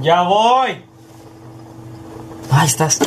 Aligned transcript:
Ya 0.00 0.22
voy. 0.22 0.84
Ahí 2.50 2.66
estás. 2.66 2.98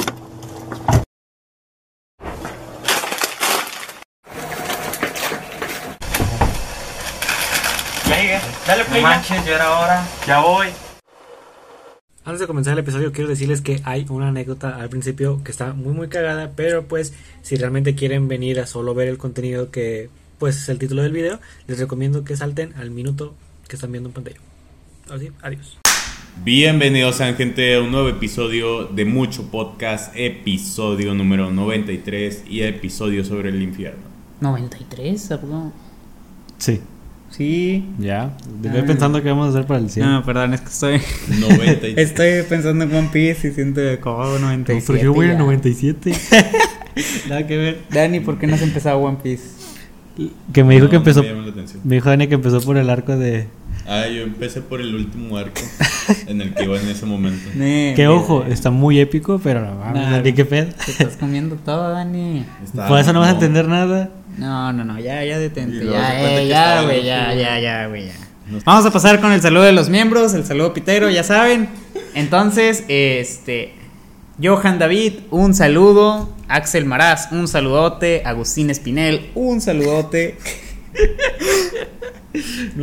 Dale 8.69 8.86
play. 8.86 9.01
No 9.01 9.08
manches, 9.08 9.46
ya 9.46 9.55
era 9.55 9.79
hora. 9.79 10.06
Ya 10.28 10.42
voy. 10.42 10.67
Antes 12.26 12.42
de 12.42 12.47
comenzar 12.47 12.74
el 12.74 12.79
episodio 12.79 13.12
quiero 13.12 13.28
decirles 13.28 13.62
que 13.62 13.81
hay 13.83 14.06
una 14.10 14.28
anécdota 14.28 14.76
al 14.76 14.90
principio 14.90 15.44
que 15.44 15.49
está 15.49 15.74
muy 15.74 15.94
muy 15.94 16.08
cagada, 16.09 16.52
pero 16.55 16.86
pues 16.86 17.13
si 17.41 17.55
realmente 17.55 17.95
quieren 17.95 18.27
venir 18.27 18.59
a 18.59 18.67
solo 18.67 18.94
ver 18.94 19.08
el 19.08 19.17
contenido 19.17 19.72
que 19.72 20.09
pues 20.38 20.58
es 20.58 20.70
el 20.70 20.77
título 20.77 21.02
del 21.02 21.13
video, 21.13 21.40
les 21.66 21.80
recomiendo 21.80 22.23
que 22.23 22.38
salten 22.38 22.73
al 22.78 22.92
minuto 22.92 23.34
que 23.70 23.76
están 23.76 23.91
viendo 23.91 24.09
en 24.09 24.14
pantalla. 24.14 24.38
Así, 25.14 25.30
adiós. 25.44 25.78
Bienvenidos 26.44 27.18
sean 27.18 27.36
gente 27.36 27.76
a 27.76 27.82
un 27.82 27.92
nuevo 27.92 28.09
episodio 28.09 28.86
de 28.86 29.05
Mucho 29.05 29.52
Podcast, 29.52 30.12
episodio 30.16 31.14
número 31.14 31.52
93 31.52 32.45
y 32.50 32.62
episodio 32.62 33.23
sobre 33.23 33.50
el 33.50 33.62
infierno. 33.62 34.00
93, 34.42 35.32
¿algo? 35.34 35.72
Sí, 36.58 36.82
Sí. 37.30 37.86
ya. 38.00 38.36
Dejé 38.59 38.82
pensando 38.82 39.22
que 39.22 39.30
vamos 39.30 39.45
a 39.48 39.50
hacer 39.50 39.68
para 39.68 39.80
el 39.81 39.90
100. 39.92 40.04
No, 40.04 40.26
perdón, 40.26 40.56
es 40.56 40.62
que 40.62 40.67
estoy 40.70 41.02
93. 41.40 41.98
estoy 42.09 42.42
pensando 42.50 42.86
en 42.86 42.95
One 42.95 43.09
Piece 43.14 43.50
y 43.50 43.52
siento 43.52 43.81
de 43.81 44.00
como 44.00 44.26
97. 44.40 44.84
pero 44.88 45.04
yo 45.04 45.14
voy 45.14 45.28
ya. 45.28 45.34
en 45.34 45.38
97. 45.40 46.12
Nada 47.30 47.45
que 47.45 47.56
ver. 47.56 47.81
Dani, 47.92 48.20
¿por 48.20 48.40
qué 48.40 48.48
no 48.48 48.56
has 48.56 48.64
empezado 48.64 48.98
One 48.98 49.17
Piece? 49.22 49.59
que 50.52 50.64
me 50.66 50.73
dijo 50.73 50.86
No, 50.86 50.90
que 50.90 50.95
no 50.95 51.02
empezó 51.02 51.22
me 51.22 51.30
llama 51.30 51.44
la 51.44 51.52
atención. 51.52 51.81
me 51.86 51.95
dijo 51.95 52.09
Dani 52.09 52.28
que 52.28 52.34
empezó 52.34 52.59
por 52.62 52.76
el 52.78 52.90
arco 52.90 53.16
de 53.16 53.48
Ah, 53.88 54.08
yo 54.08 54.22
empecé 54.23 54.62
por 54.62 54.81
el 54.81 54.94
último 54.94 55.38
arco 55.38 55.62
en 56.28 56.42
el 56.42 56.53
que 56.53 56.64
iba 56.66 56.80
en 56.80 56.88
ese 56.90 57.06
momento. 57.06 57.50
Que 57.95 58.08
ojo, 58.08 58.44
está 58.44 58.70
muy 58.70 59.00
épico, 59.00 59.40
pero 59.44 59.62
no 59.66 59.76
mames, 59.76 60.03
Nah. 60.03 60.12
Dani, 60.12 60.34
qué 60.34 60.45
pedo. 60.45 60.67
Te 60.86 60.92
estás 60.92 61.16
comiendo 61.17 61.56
todo, 61.56 61.92
Dani. 61.92 62.45
Estaba- 62.64 62.88
Por 62.88 63.00
eso 63.00 63.14
no 63.14 63.20
vas 63.22 63.30
a 63.30 63.34
entender 63.34 63.68
nada. 63.68 64.09
No, 64.38 64.72
no, 64.73 64.86
no, 64.86 65.00
ya, 65.00 65.23
ya 65.26 65.38
detente. 65.40 65.86
Ya, 65.86 66.40
eh, 66.40 66.48
ya, 66.48 66.70
estaba 66.76 66.81
güey, 66.84 67.03
ya, 67.03 67.34
ya, 67.34 67.59
ya, 67.59 67.88
güey, 67.88 68.06
ya. 68.08 68.14
Vamos 68.64 68.86
a 68.86 68.92
pasar 68.92 69.20
con 69.22 69.31
el 69.31 69.42
saludo 69.42 69.64
de 69.64 69.73
los 69.73 69.90
miembros, 69.90 70.34
el 70.34 70.46
saludo 70.46 70.73
pitero, 70.73 71.09
ya 71.09 71.23
saben. 71.23 71.70
Entonces, 72.16 72.84
este. 72.88 73.73
Johan 74.42 74.80
David, 74.80 75.14
un 75.31 75.53
saludo. 75.53 76.30
Axel 76.48 76.86
Maraz, 76.86 77.31
un 77.31 77.48
saludote. 77.48 78.22
Agustín 78.25 78.70
Espinel, 78.70 79.30
un 79.36 79.62
saludote. 79.62 80.38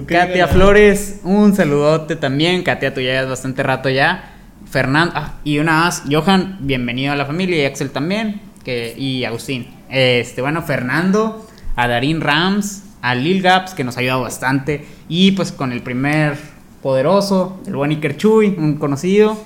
Katia 0.06 0.48
Flores, 0.48 1.20
un 1.24 1.54
saludote 1.54 2.16
también. 2.16 2.62
Katia, 2.62 2.92
tú 2.92 3.00
ya 3.00 3.12
llevas 3.12 3.28
bastante 3.30 3.62
rato 3.62 3.88
ya. 3.88 4.32
Fernando, 4.68 5.12
ah, 5.16 5.34
y 5.44 5.58
una 5.58 5.80
más. 5.80 6.02
Johan, 6.10 6.58
bienvenido 6.60 7.12
a 7.12 7.16
la 7.16 7.26
familia. 7.26 7.62
Y 7.62 7.64
Axel 7.66 7.90
también. 7.90 8.40
Que, 8.64 8.94
y 8.96 9.24
Agustín. 9.24 9.68
Este, 9.88 10.42
bueno, 10.42 10.62
Fernando, 10.62 11.46
a 11.76 11.86
Darín 11.86 12.20
Rams, 12.20 12.82
a 13.02 13.14
Lil 13.14 13.40
Gaps, 13.42 13.74
que 13.74 13.84
nos 13.84 13.96
ha 13.96 14.00
ayudado 14.00 14.22
bastante. 14.22 14.84
Y 15.08 15.32
pues 15.32 15.52
con 15.52 15.70
el 15.72 15.82
primer 15.82 16.36
poderoso, 16.82 17.60
el 17.66 17.76
buen 17.76 17.90
Iker 17.92 18.16
Chuy, 18.16 18.54
un 18.58 18.76
conocido. 18.76 19.38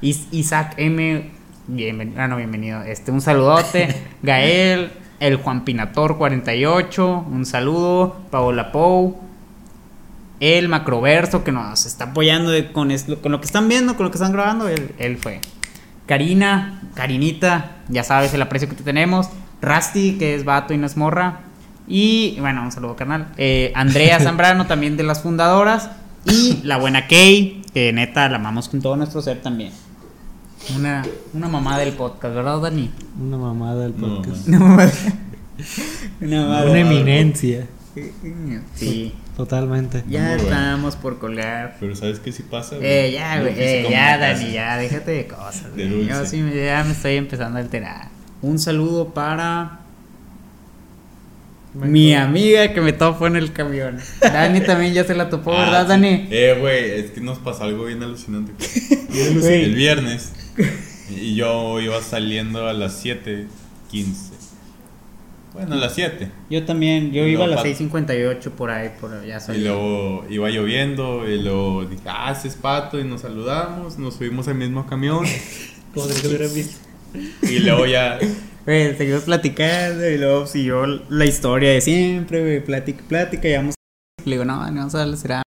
Is- 0.00 0.28
Isaac 0.30 0.74
M. 0.76 1.30
Bienvenido, 1.66 2.20
ah, 2.22 2.28
no, 2.28 2.36
bienvenido. 2.36 2.82
Este, 2.82 3.10
un 3.10 3.20
saludote. 3.20 3.88
Gael, 4.22 4.90
el 5.18 5.36
Juan 5.36 5.64
Pinator 5.64 6.16
48, 6.16 7.26
un 7.28 7.44
saludo. 7.44 8.16
Paola 8.30 8.70
Pou, 8.70 9.20
el 10.40 10.68
macroverso 10.68 11.42
que 11.44 11.52
nos 11.52 11.86
está 11.86 12.04
apoyando 12.06 12.50
de- 12.50 12.72
con, 12.72 12.90
es- 12.90 13.06
con 13.22 13.32
lo 13.32 13.40
que 13.40 13.46
están 13.46 13.68
viendo, 13.68 13.96
con 13.96 14.04
lo 14.04 14.10
que 14.10 14.18
están 14.18 14.32
grabando, 14.32 14.68
él, 14.68 14.92
él 14.98 15.16
fue. 15.18 15.40
Karina, 16.06 16.82
Karinita, 16.94 17.76
ya 17.88 18.02
sabes 18.04 18.32
el 18.34 18.42
aprecio 18.42 18.68
que 18.68 18.74
te 18.76 18.82
tenemos. 18.84 19.28
Rusty, 19.60 20.12
que 20.18 20.34
es 20.34 20.44
vato 20.44 20.72
y 20.72 20.78
no 20.78 20.86
es 20.86 20.96
morra. 20.96 21.40
Y 21.86 22.36
bueno, 22.40 22.62
un 22.62 22.70
saludo, 22.72 22.96
carnal. 22.96 23.28
Eh, 23.36 23.72
Andrea 23.74 24.20
Zambrano, 24.20 24.66
también 24.66 24.96
de 24.96 25.02
las 25.02 25.22
fundadoras. 25.22 25.90
Y 26.24 26.60
la 26.64 26.78
buena 26.78 27.06
Kay, 27.08 27.62
que 27.74 27.92
neta 27.92 28.28
la 28.28 28.36
amamos 28.36 28.68
con 28.68 28.80
todo 28.80 28.96
nuestro 28.96 29.20
ser 29.22 29.40
también. 29.42 29.72
Una, 30.76 31.02
una 31.32 31.48
mamá 31.48 31.78
del 31.78 31.92
podcast, 31.94 32.34
¿verdad, 32.34 32.60
Dani? 32.60 32.90
Una 33.20 33.36
mamada 33.38 33.82
del 33.82 33.98
No, 34.00 34.16
podcast. 34.16 34.48
Una 34.48 34.58
mamá. 34.58 34.86
Una 36.20 36.42
mamá. 36.42 36.62
Una 36.64 36.78
eminencia. 36.78 37.66
Sí. 38.74 39.12
Totalmente. 39.38 40.02
Ya 40.08 40.34
estamos 40.34 40.96
por 40.96 41.18
colgar. 41.20 41.76
Pero 41.78 41.94
¿sabes 41.96 42.18
qué 42.18 42.32
sí 42.32 42.42
pasa? 42.42 42.74
güey? 42.76 42.86
Eh, 42.88 43.12
ya, 43.12 43.36
Yo 43.36 43.42
güey, 43.44 43.54
eh, 43.56 43.86
ya, 43.88 44.18
Dani, 44.18 44.50
ya, 44.52 44.76
déjate 44.76 45.12
de 45.12 45.26
cosas. 45.28 45.74
De 45.76 45.86
güey. 45.86 46.06
Yo 46.08 46.26
sí, 46.26 46.38
me- 46.38 46.54
ya 46.66 46.82
me 46.84 46.90
estoy 46.92 47.14
empezando 47.16 47.56
a 47.58 47.62
alterar. 47.62 48.08
Un 48.42 48.58
saludo 48.58 49.14
para 49.14 49.78
mi 51.74 52.14
amiga 52.14 52.72
que 52.74 52.80
me 52.80 52.92
topó 52.92 53.28
en 53.28 53.36
el 53.36 53.52
camión. 53.52 53.98
Dani 54.20 54.60
también 54.62 54.92
ya 54.92 55.04
se 55.04 55.14
la 55.14 55.30
topó, 55.30 55.52
Ah, 55.54 55.60
¿verdad, 55.66 55.82
sí. 55.84 55.88
Dani? 55.88 56.26
Eh, 56.30 56.56
güey, 56.60 56.90
es 57.00 57.10
que 57.12 57.20
nos 57.20 57.38
pasó 57.38 57.62
algo 57.64 57.84
bien 57.84 58.02
alucinante. 58.02 58.52
Güey. 59.40 59.64
el 59.64 59.74
viernes. 59.74 60.32
Y 61.10 61.34
yo 61.36 61.80
iba 61.80 62.02
saliendo 62.02 62.66
a 62.68 62.72
las 62.72 63.04
7:15. 63.04 64.27
Bueno, 65.58 65.74
a 65.74 65.78
las 65.78 65.94
7. 65.94 66.30
Yo 66.50 66.64
también, 66.64 67.12
yo 67.12 67.26
Y 67.26 67.32
iba 67.32 67.44
a 67.44 67.48
las 67.48 67.62
pa- 67.62 67.68
6.58 67.68 68.50
por 68.52 68.70
ahí, 68.70 68.90
por 69.00 69.24
ya 69.26 69.36
Y 69.36 69.40
salí. 69.40 69.64
luego 69.64 70.24
iba 70.30 70.48
lloviendo. 70.50 71.28
Y 71.28 71.42
luego 71.42 71.84
dije, 71.84 72.02
ah, 72.06 72.32
ese 72.36 72.48
es 72.48 72.54
pato. 72.54 72.98
Y 73.00 73.04
nos 73.04 73.22
saludamos. 73.22 73.98
Nos 73.98 74.14
subimos 74.14 74.48
al 74.48 74.54
mismo 74.54 74.86
camión. 74.86 75.24
Como 75.94 76.06
lo 76.06 76.48
visto. 76.48 76.78
Y 77.42 77.58
luego 77.60 77.86
ya. 77.86 78.18
Güey, 78.66 78.94
seguimos 78.98 79.22
platicando 79.22 80.06
y 80.10 80.18
luego 80.18 80.46
siguió 80.46 80.84
la 80.86 81.24
historia 81.24 81.70
de 81.70 81.80
siempre, 81.80 82.40
güey, 82.42 82.62
plática, 82.62 83.02
plática, 83.08 83.48
y 83.48 83.54
vamos. 83.54 83.74
Le 84.26 84.32
digo, 84.32 84.44
no, 84.44 84.56
no 84.70 84.76
vamos 84.86 84.94
a 84.94 85.16
será. 85.16 85.42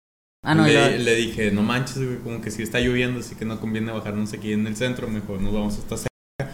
Ah, 0.46 0.53
no, 0.53 0.67
y 0.67 0.72
le, 0.72 0.79
luego- 0.90 1.03
le 1.03 1.16
dije, 1.16 1.50
no 1.51 1.63
manches, 1.63 1.97
güey, 1.97 2.17
como 2.19 2.41
que 2.41 2.51
si 2.51 2.62
está 2.62 2.79
lloviendo, 2.79 3.22
así 3.22 3.34
que 3.34 3.44
no 3.44 3.59
conviene 3.59 3.91
bajarnos 3.91 4.31
aquí 4.34 4.53
en 4.53 4.67
el 4.67 4.75
centro, 4.75 5.07
mejor 5.07 5.41
nos 5.41 5.51
vamos 5.51 5.79
hasta 5.79 5.96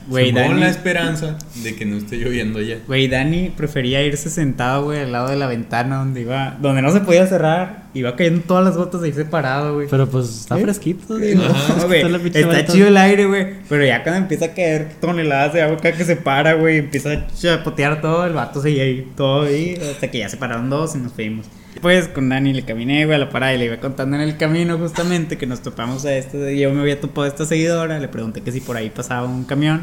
Güey, 0.07 0.33
con 0.33 0.41
Dani. 0.41 0.59
la 0.59 0.69
esperanza 0.69 1.37
de 1.63 1.75
que 1.75 1.85
no 1.85 1.97
esté 1.97 2.17
lloviendo 2.17 2.61
ya. 2.61 2.77
Güey, 2.87 3.07
Dani 3.07 3.51
prefería 3.55 4.03
irse 4.03 4.29
sentado, 4.29 4.83
güey, 4.83 4.99
al 4.99 5.11
lado 5.11 5.29
de 5.29 5.37
la 5.37 5.47
ventana 5.47 5.97
donde 5.97 6.21
iba, 6.21 6.57
donde 6.61 6.81
no 6.81 6.91
se 6.91 6.99
podía 6.99 7.25
cerrar, 7.25 7.85
iba 7.93 8.15
cayendo 8.15 8.41
todas 8.45 8.65
las 8.65 8.75
gotas 8.75 9.01
ahí 9.03 9.13
separado, 9.13 9.75
güey. 9.75 9.87
Pero 9.89 10.09
pues 10.09 10.27
está 10.41 10.59
¿Eh? 10.59 10.63
fresquito. 10.63 11.17
No, 11.17 11.87
güey, 11.87 12.01
Está 12.33 12.65
chido 12.65 12.87
el 12.87 12.97
aire, 12.97 13.25
güey. 13.25 13.47
Pero 13.69 13.85
ya 13.85 14.03
cuando 14.03 14.21
empieza 14.21 14.45
a 14.45 14.53
caer 14.53 14.89
toneladas 14.99 15.53
de 15.53 15.61
agua 15.61 15.77
acá 15.77 15.93
que 15.93 16.03
se 16.03 16.15
para, 16.15 16.53
güey, 16.53 16.79
empieza 16.79 17.11
a 17.11 17.27
chapotear 17.27 18.01
todo, 18.01 18.25
el 18.25 18.33
vato 18.33 18.61
seguía 18.61 18.83
ahí, 18.83 19.07
todo 19.15 19.43
ahí, 19.43 19.75
hasta 19.91 20.09
que 20.11 20.19
ya 20.19 20.29
se 20.29 20.37
pararon 20.37 20.69
dos 20.69 20.95
y 20.95 20.99
nos 20.99 21.13
fuimos. 21.13 21.47
Pues 21.81 22.07
con 22.07 22.29
Dani 22.29 22.53
le 22.53 22.63
caminé, 22.63 23.05
güey, 23.05 23.15
a 23.15 23.19
la 23.19 23.29
parada 23.29 23.53
y 23.53 23.57
le 23.57 23.65
iba 23.65 23.77
contando 23.77 24.15
en 24.15 24.21
el 24.21 24.37
camino 24.37 24.77
justamente 24.77 25.37
que 25.37 25.45
nos 25.47 25.61
topamos 25.61 26.05
a 26.05 26.15
este. 26.15 26.57
Yo 26.57 26.71
me 26.73 26.81
había 26.81 26.99
topado 27.01 27.23
a 27.23 27.27
esta 27.27 27.45
seguidora, 27.45 27.99
le 27.99 28.07
pregunté 28.07 28.41
que 28.41 28.51
si 28.51 28.61
por 28.61 28.77
ahí 28.77 28.89
pasaba 28.89 29.27
un 29.27 29.43
camión. 29.43 29.81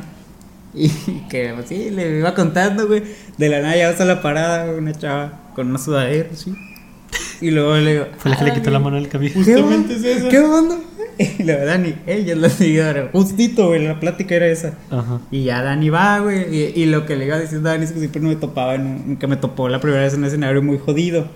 Y 0.75 0.89
que 1.31 1.53
pues, 1.55 1.67
sí, 1.69 1.91
le 1.91 2.19
iba 2.19 2.34
contando, 2.34 2.87
güey. 2.87 3.03
De 3.37 3.49
la 3.49 3.61
nada 3.61 3.77
ya 3.77 3.91
a 3.91 4.05
la 4.05 4.23
parada, 4.23 4.73
una 4.73 4.93
chava 4.93 5.51
con 5.55 5.69
una 5.69 5.78
sudadera, 5.78 6.28
sí. 6.34 6.55
Y 7.41 7.51
luego 7.51 7.75
le 7.77 7.93
digo. 7.93 8.07
Fue 8.19 8.31
la 8.31 8.39
que 8.39 8.45
le 8.45 8.51
"Ah, 8.51 8.55
quitó 8.55 8.71
la 8.71 8.78
mano 8.78 8.97
al 8.97 9.09
camión. 9.09 9.33
¿Qué 9.33 9.41
Justamente 9.55 9.95
es 9.95 10.05
eso. 10.05 10.28
¿Qué 10.28 10.39
onda? 10.39 10.77
Y 11.39 11.43
la 11.43 11.59
Dani, 11.67 11.97
ella 12.07 12.33
es 12.33 12.39
la 12.39 12.49
seguidora. 12.49 13.11
Justito, 13.12 13.67
güey, 13.69 13.84
la 13.84 14.01
plática 14.01 14.37
era 14.37 14.47
esa. 14.47 14.72
Ajá. 14.91 15.21
Y 15.31 15.45
ya 15.45 15.62
Dani 15.62 15.91
va, 15.91 16.19
güey. 16.21 16.47
Y, 16.57 16.72
y 16.83 16.87
lo 16.87 17.05
que 17.05 17.15
le 17.15 17.27
iba 17.27 17.39
diciendo 17.39 17.69
a 17.69 17.72
Dani 17.72 17.84
es 17.84 17.93
que 17.93 17.99
siempre 17.99 18.22
no 18.22 18.28
me 18.28 18.37
topaba, 18.37 18.75
en 18.77 18.87
un- 18.87 19.17
que 19.19 19.27
me 19.27 19.37
topó 19.37 19.69
la 19.69 19.81
primera 19.83 20.03
vez 20.03 20.15
en 20.15 20.21
un 20.21 20.25
escenario 20.27 20.62
muy 20.62 20.78
jodido. 20.78 21.27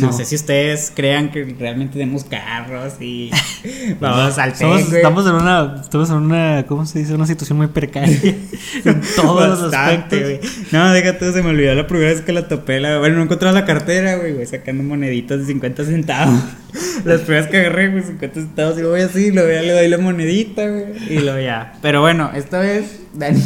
No 0.00 0.12
sé 0.12 0.24
si 0.24 0.34
ustedes 0.34 0.92
crean 0.94 1.30
que 1.30 1.44
realmente 1.58 1.98
tenemos 1.98 2.24
carros 2.24 2.94
y 3.00 3.30
vamos 4.00 4.36
al 4.38 4.54
Somos- 4.54 4.84
güey. 4.88 4.96
estamos 4.96 5.26
en 5.26 5.32
una, 5.34 5.80
estamos 5.80 6.10
en 6.10 6.16
una, 6.16 6.64
¿cómo 6.66 6.84
se 6.86 6.98
dice? 6.98 7.14
Una 7.14 7.26
situación 7.26 7.58
muy 7.58 7.68
precaria. 7.68 8.18
en 8.84 9.00
todos 9.16 9.48
los 9.60 9.72
aspectos. 9.74 10.20
güey. 10.20 10.40
No, 10.72 10.92
déjate, 10.92 11.32
se 11.32 11.42
me 11.42 11.50
olvidó 11.50 11.74
la 11.74 11.86
primera 11.86 12.10
vez 12.12 12.20
que 12.22 12.32
la 12.32 12.48
topé. 12.48 12.80
La, 12.80 12.98
bueno, 12.98 13.16
no 13.16 13.22
encontraba 13.24 13.52
la 13.58 13.64
cartera, 13.64 14.16
güey, 14.16 14.34
güey, 14.34 14.46
sacando 14.46 14.82
moneditas 14.82 15.40
de 15.40 15.46
50 15.46 15.84
centavos. 15.84 16.40
Las 17.04 17.20
primeras 17.22 17.48
que 17.48 17.58
agarré, 17.58 17.88
güey, 17.88 18.02
50 18.02 18.40
centavos. 18.40 18.78
Y 18.78 18.82
lo 18.82 18.90
voy 18.90 19.00
así, 19.00 19.30
luego 19.30 19.50
ya 19.50 19.62
le 19.62 19.72
doy 19.72 19.88
la 19.88 19.98
monedita, 19.98 20.66
güey. 20.68 20.84
Y 21.08 21.18
luego 21.20 21.40
ya. 21.40 21.74
Pero 21.82 22.00
bueno, 22.00 22.30
esta 22.34 22.58
vez, 22.58 23.00
Dani. 23.14 23.42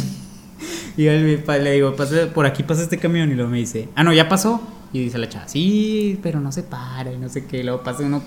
Y 0.97 1.05
yo 1.05 1.11
le, 1.13 1.71
digo, 1.71 1.95
"Pase- 1.95 2.27
por 2.27 2.45
aquí 2.45 2.63
pasa 2.63 2.81
este 2.83 2.97
camión. 2.97 3.31
Y 3.31 3.35
luego 3.35 3.49
me 3.49 3.57
dice, 3.57 3.87
ah, 3.95 4.03
no, 4.03 4.11
ya 4.13 4.27
pasó. 4.27 4.61
Y 4.93 5.03
dice 5.03 5.17
la 5.17 5.29
chava, 5.29 5.47
sí, 5.47 6.19
pero 6.21 6.39
no 6.39 6.51
se 6.51 6.63
para 6.63 7.11
y 7.13 7.17
no 7.17 7.29
sé 7.29 7.45
qué. 7.45 7.59
Y 7.59 7.63
luego 7.63 7.83
pasa 7.83 8.03
uno 8.03 8.21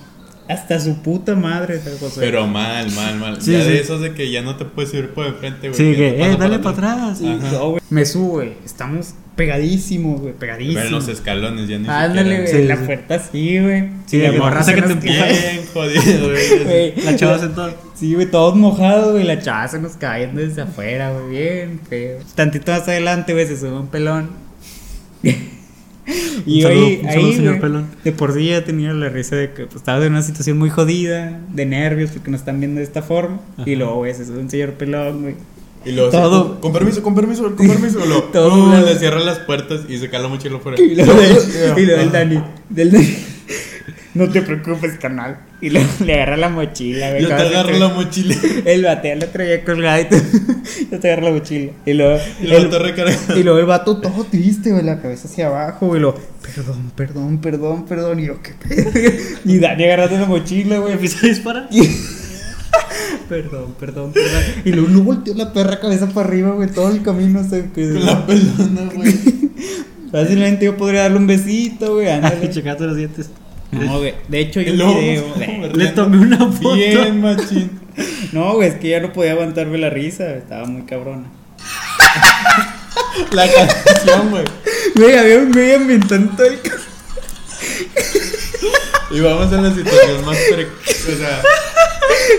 hasta 0.49 0.79
su 0.79 0.97
puta 1.01 1.35
madre, 1.35 1.81
¿sabes, 1.81 2.01
José? 2.01 2.21
Pero 2.21 2.47
mal, 2.47 2.91
mal, 2.93 3.19
mal. 3.19 3.41
Sí, 3.41 3.53
ya 3.53 3.63
sí. 3.63 3.71
de 3.71 3.81
esos 3.81 4.03
de 4.03 4.13
que 4.13 4.31
ya 4.31 4.43
no 4.43 4.57
te 4.57 4.67
puedes 4.67 4.91
subir 4.91 5.11
por 5.11 5.27
enfrente, 5.27 5.69
güey. 5.69 5.75
Sí, 5.75 5.97
que, 5.97 6.23
eh, 6.23 6.37
dale 6.39 6.59
para 6.59 6.71
atrás. 6.71 7.21
No. 7.23 7.77
Me 7.89 8.05
subo, 8.05 8.29
güey. 8.33 8.53
Estamos 8.63 9.15
pegadísimo, 9.37 10.19
güey, 10.19 10.35
pegadísimo. 10.35 10.75
Pero 10.75 10.89
en 10.89 10.93
los 10.93 11.09
escalones 11.09 11.67
ya 11.67 11.79
ni 11.79 11.89
Ándale, 11.89 12.43
güey, 12.43 12.61
en 12.61 12.69
la 12.69 12.77
sí. 12.77 12.83
puerta 12.85 13.19
sí, 13.19 13.59
güey. 13.59 13.89
Sí, 14.05 14.19
la 14.21 14.31
que 14.33 14.39
morra 14.39 14.63
se 14.63 14.75
que 14.75 14.83
te 14.83 14.93
empuja. 14.93 15.27
Bien 15.27 15.67
jodido, 15.73 16.29
güey. 16.29 16.95
La 17.03 17.17
chava 17.17 17.39
sentada. 17.39 17.75
Sí, 17.95 18.15
güey, 18.15 18.31
todos 18.31 18.55
mojados, 18.55 19.13
güey. 19.13 19.25
La 19.25 19.41
chava 19.41 19.67
se 19.67 19.79
nos 19.79 19.93
cayendo 19.93 20.43
desde 20.43 20.61
afuera, 20.61 21.11
güey. 21.11 21.31
Bien 21.31 21.81
feo. 21.89 22.19
Tantito 22.35 22.71
más 22.71 22.83
adelante, 22.83 23.33
güey, 23.33 23.47
se 23.47 23.59
sube 23.59 23.73
un 23.73 23.89
pelón. 23.89 24.29
y 26.47 26.56
Un 26.65 26.71
saludo- 26.71 26.87
ahí, 26.87 26.97
saludo, 27.03 27.27
ahí, 27.27 27.33
señor 27.35 27.49
güey, 27.53 27.61
pelón. 27.61 27.87
de 28.05 28.12
por 28.12 28.33
sí 28.35 28.47
ya 28.49 28.65
tenía 28.65 28.93
la 28.93 29.09
risa 29.09 29.37
de 29.37 29.53
que 29.53 29.65
pues, 29.65 29.77
estaba 29.77 30.05
en 30.05 30.12
una 30.12 30.23
situación 30.23 30.59
muy 30.59 30.71
jodida, 30.71 31.41
de 31.53 31.67
nervios, 31.67 32.11
porque 32.11 32.31
nos 32.31 32.41
están 32.41 32.61
viendo 32.61 32.79
de 32.79 32.85
esta 32.85 33.03
forma. 33.03 33.41
Y 33.65 33.77
luego, 33.77 33.97
güey, 33.97 34.15
se 34.15 34.25
sube 34.27 34.39
un 34.39 34.51
señor 34.51 34.73
pelón, 34.75 35.23
güey. 35.23 35.35
Y 35.87 35.93
luego 35.93 36.11
Todo. 36.11 36.43
así, 36.53 36.61
con, 36.62 36.73
permiso, 36.73 37.03
con 37.03 37.15
permiso, 37.15 37.43
con 37.56 37.69
permiso. 37.69 37.99
Todo 38.33 38.69
blanco. 38.71 38.87
le 38.87 38.99
cierran 38.99 39.27
las 39.27 39.39
puertas 39.41 39.83
y 39.89 39.99
se 39.99 40.09
cae 40.09 40.23
la 40.23 40.29
mochila 40.29 40.56
afuera. 40.56 40.81
Y 40.83 40.95
luego, 40.95 41.12
y 41.77 41.83
luego 41.85 42.01
el 42.01 42.11
Dani, 42.12 42.43
del 42.71 42.91
Dani. 42.91 43.17
No 44.15 44.29
te 44.31 44.43
preocupes, 44.43 44.93
canal. 44.99 45.39
Y 45.61 45.71
luego 45.71 45.89
le 46.05 46.15
agarra 46.15 46.37
la 46.37 46.49
mochila, 46.49 47.11
güey. 47.11 47.23
Yo 47.23 47.29
te 47.29 47.35
agarro 47.35 47.77
la 47.77 47.89
mochila. 47.89 48.37
El 48.65 48.85
batea 48.85 49.17
lo 49.17 49.27
traía 49.27 49.65
colgado 49.65 50.01
y 50.03 50.05
tú- 50.05 50.17
yo 50.93 51.01
te 51.01 51.09
agarro 51.13 51.29
la 51.29 51.35
mochila. 51.35 51.73
Y 51.85 51.93
luego, 51.95 52.19
Y 52.41 52.53
el- 52.53 52.71
te 52.71 53.41
y 53.41 53.43
luego 53.43 53.59
el 53.59 53.67
vato 53.67 53.97
todo 54.01 54.25
triste, 54.25 54.71
güey, 54.71 54.85
la 54.85 55.01
cabeza 55.03 55.27
hacia 55.27 55.49
abajo, 55.49 55.89
güey. 55.89 56.01
Lo, 56.01 56.15
perdón, 56.15 56.93
perdón, 56.95 57.39
perdón, 57.41 57.87
perdón. 57.87 58.21
Y 58.21 58.27
yo, 58.27 58.41
qué 58.41 58.53
pedo. 58.53 58.91
Y 59.45 59.59
Dani 59.59 59.85
agarrando 59.85 60.17
la 60.19 60.27
mochila, 60.27 60.79
güey. 60.79 60.93
Empieza 60.93 61.19
a 61.27 61.29
disparar. 61.29 61.69
Perdón, 63.29 63.75
perdón, 63.81 64.13
perdón. 64.13 64.43
Y 64.65 64.71
luego 64.73 64.89
no 64.91 65.03
volteó 65.03 65.35
la 65.35 65.53
perra 65.53 65.81
cabeza 65.81 66.09
para 66.09 66.29
arriba, 66.29 66.51
güey, 66.51 66.69
todo 66.69 66.91
el 66.91 67.03
camino. 67.03 67.41
O 67.41 67.45
sea, 67.45 67.63
que 67.75 67.93
Con 67.93 68.07
la 68.07 68.27
pelona, 68.27 68.91
güey. 68.95 69.15
fácilmente 70.13 70.67
yo 70.67 70.77
podría 70.77 71.03
darle 71.03 71.19
un 71.19 71.27
besito, 71.27 71.95
güey. 71.95 72.11
ándale. 72.11 72.51
Los 72.79 72.97
dientes. 72.97 73.31
No, 73.75 73.99
güey. 73.99 74.15
De 74.29 74.41
hecho, 74.41 74.61
hay 74.61 74.67
Y 74.69 74.71
un 74.71 74.79
luego, 74.79 74.99
video. 75.00 75.23
como 75.35 75.59
güey. 75.59 75.73
Le 75.73 75.87
tomé 75.88 76.19
una 76.19 76.38
foto. 76.50 76.75
Bien, 76.75 77.21
machín. 77.21 77.71
No, 78.32 78.55
güey, 78.55 78.69
es 78.69 78.75
que 78.76 78.88
ya 78.88 79.00
no 79.00 79.12
podía 79.12 79.32
aguantarme 79.32 79.79
la 79.79 79.91
risa, 79.91 80.35
estaba 80.37 80.65
muy 80.67 80.82
cabrona. 80.82 81.25
La 83.32 83.47
canción, 83.50 84.31
güey. 84.31 84.44
Güey, 84.97 85.17
había 85.17 85.38
un 85.38 85.53
todo 86.37 86.47
el 86.47 86.61
ca- 86.61 86.73
Y 89.11 89.21
vamos 89.21 89.53
a 89.53 89.61
la 89.61 89.73
situación 89.75 90.25
más 90.25 90.37
pre... 90.53 90.65
O 90.67 91.17
sea, 91.17 91.43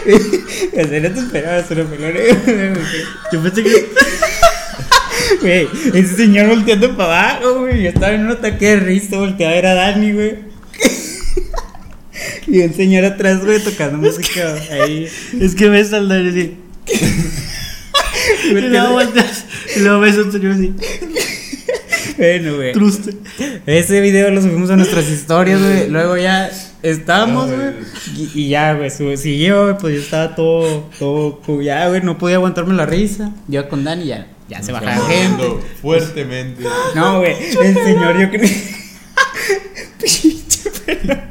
En 0.73 0.89
serio 0.89 1.11
te 1.13 1.19
esperabas 1.19 1.71
una 1.71 1.83
pelona. 1.85 2.19
Güey, 2.45 2.73
Yo 3.31 3.41
pensé 3.43 3.63
que. 3.63 3.89
Güey, 5.41 5.67
ese 5.93 6.15
señor 6.15 6.47
volteando 6.47 6.95
para 6.97 7.29
abajo, 7.31 7.59
güey. 7.61 7.83
Yo 7.83 7.89
estaba 7.89 8.13
en 8.13 8.25
un 8.25 8.31
ataque 8.31 8.65
de 8.71 8.75
risa, 8.77 9.17
volteaba 9.17 9.51
a 9.53 9.55
ver 9.55 9.65
a 9.67 9.73
Dani, 9.75 10.11
güey. 10.13 10.35
Y 12.47 12.59
un 12.61 12.73
señor 12.73 13.03
atrás, 13.05 13.43
güey, 13.43 13.61
tocando 13.61 13.97
música 13.97 14.55
ahí. 14.71 15.07
Es 15.39 15.55
que 15.55 15.67
ves 15.69 15.91
al 15.93 16.07
Dani 16.07 16.29
así. 16.29 16.57
Y 18.45 18.53
luego 18.53 18.93
volteas. 18.93 19.45
Y 19.75 19.79
luego 19.79 19.99
ves 19.99 20.17
a 20.17 20.21
un 20.21 20.31
señor 20.31 20.53
así. 20.53 20.73
Bueno, 22.17 22.55
güey. 22.55 22.73
Truste. 22.73 23.13
Ese 23.65 23.99
video 24.01 24.31
lo 24.31 24.41
subimos 24.41 24.69
a 24.69 24.75
nuestras 24.77 25.09
historias, 25.09 25.61
güey. 25.61 25.89
Luego 25.89 26.17
ya 26.17 26.49
estábamos, 26.81 27.51
güey. 27.51 27.71
Y, 28.15 28.31
y 28.33 28.49
ya, 28.49 28.73
güey, 28.73 28.89
siguió, 29.17 29.63
güey. 29.63 29.77
Pues 29.77 29.95
yo 29.95 30.01
estaba 30.01 30.35
todo, 30.35 30.89
todo, 30.97 31.61
ya, 31.61 31.89
güey, 31.89 32.01
no 32.01 32.17
podía 32.17 32.37
aguantarme 32.37 32.73
la 32.73 32.85
risa. 32.85 33.31
Yo 33.47 33.67
con 33.67 33.83
Dani 33.83 34.05
ya, 34.05 34.27
ya 34.47 34.61
se 34.63 34.71
bajaba 34.71 35.07
gente. 35.07 35.43
fuertemente. 35.81 36.63
No, 36.95 37.19
güey, 37.19 37.35
el 37.63 37.73
señor, 37.73 38.19
yo 38.19 38.29
creo. 38.29 38.49
Pinche 39.99 40.71
perro. 40.85 41.21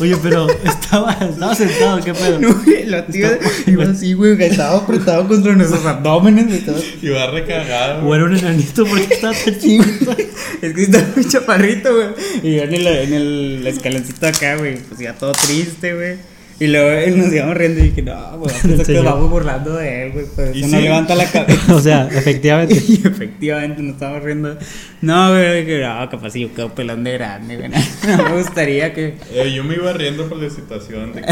Oye, 0.00 0.16
pero 0.22 0.46
estaba, 0.64 1.12
estaba 1.12 1.54
sentado, 1.54 2.00
¿qué 2.02 2.14
pedo? 2.14 2.38
No, 2.40 2.54
la 2.86 3.06
tía 3.06 3.38
iba 3.66 3.84
así, 3.84 4.12
güey, 4.12 4.40
estaba 4.42 4.78
apretado 4.78 5.26
contra 5.26 5.54
nuestros 5.54 5.84
abdómenes, 5.84 6.62
Y 7.02 7.08
va 7.08 7.30
recagado. 7.30 8.06
O 8.06 8.14
era 8.14 8.24
un 8.24 8.36
enanito 8.36 8.86
porque 8.86 9.14
estaba 9.14 9.34
tan. 9.34 9.54
Es 10.62 10.74
que 10.74 10.82
estaba 10.82 11.04
muy 11.14 11.28
chaparrito, 11.28 11.94
güey. 11.94 12.08
Y 12.42 12.56
yo 12.56 12.62
en 12.62 12.74
el, 12.74 12.86
en 12.86 13.12
el 13.12 13.66
escaloncito 13.66 14.26
acá, 14.26 14.56
güey, 14.56 14.76
pues 14.76 15.00
ya 15.00 15.14
todo 15.14 15.32
triste, 15.32 15.94
güey. 15.94 16.37
Y 16.60 16.66
luego 16.66 16.90
él 16.90 17.18
nos 17.18 17.32
íbamos 17.32 17.56
riendo 17.56 17.80
y 17.80 17.88
dije, 17.90 18.02
no, 18.02 18.38
güey, 18.38 18.52
El 18.64 18.76
nos 18.78 18.86
señor. 18.86 19.04
vamos 19.04 19.30
burlando 19.30 19.76
de 19.76 20.02
él, 20.06 20.12
güey. 20.12 20.26
Pues 20.34 20.56
Y 20.56 20.62
no 20.62 20.76
sí. 20.78 20.82
levanta 20.82 21.14
la 21.14 21.24
cabeza. 21.30 21.74
O 21.74 21.80
sea, 21.80 22.08
efectivamente. 22.12 22.74
Y 22.88 22.94
efectivamente 23.06 23.80
nos 23.82 23.94
estábamos 23.94 24.24
riendo. 24.24 24.58
No, 25.00 25.30
güey, 25.30 25.64
que 25.66 25.80
no, 25.80 26.08
capaz 26.10 26.30
si 26.30 26.40
yo 26.40 26.52
quedo 26.54 26.74
pelón 26.74 27.04
de 27.04 27.12
grande, 27.12 27.56
güey. 27.56 27.68
No 27.68 28.24
me 28.24 28.42
gustaría 28.42 28.92
que. 28.92 29.14
Eh, 29.32 29.52
yo 29.54 29.62
me 29.62 29.76
iba 29.76 29.92
riendo 29.92 30.28
por 30.28 30.42
la 30.42 30.50
situación. 30.50 31.12
De... 31.12 31.20
O 31.22 31.26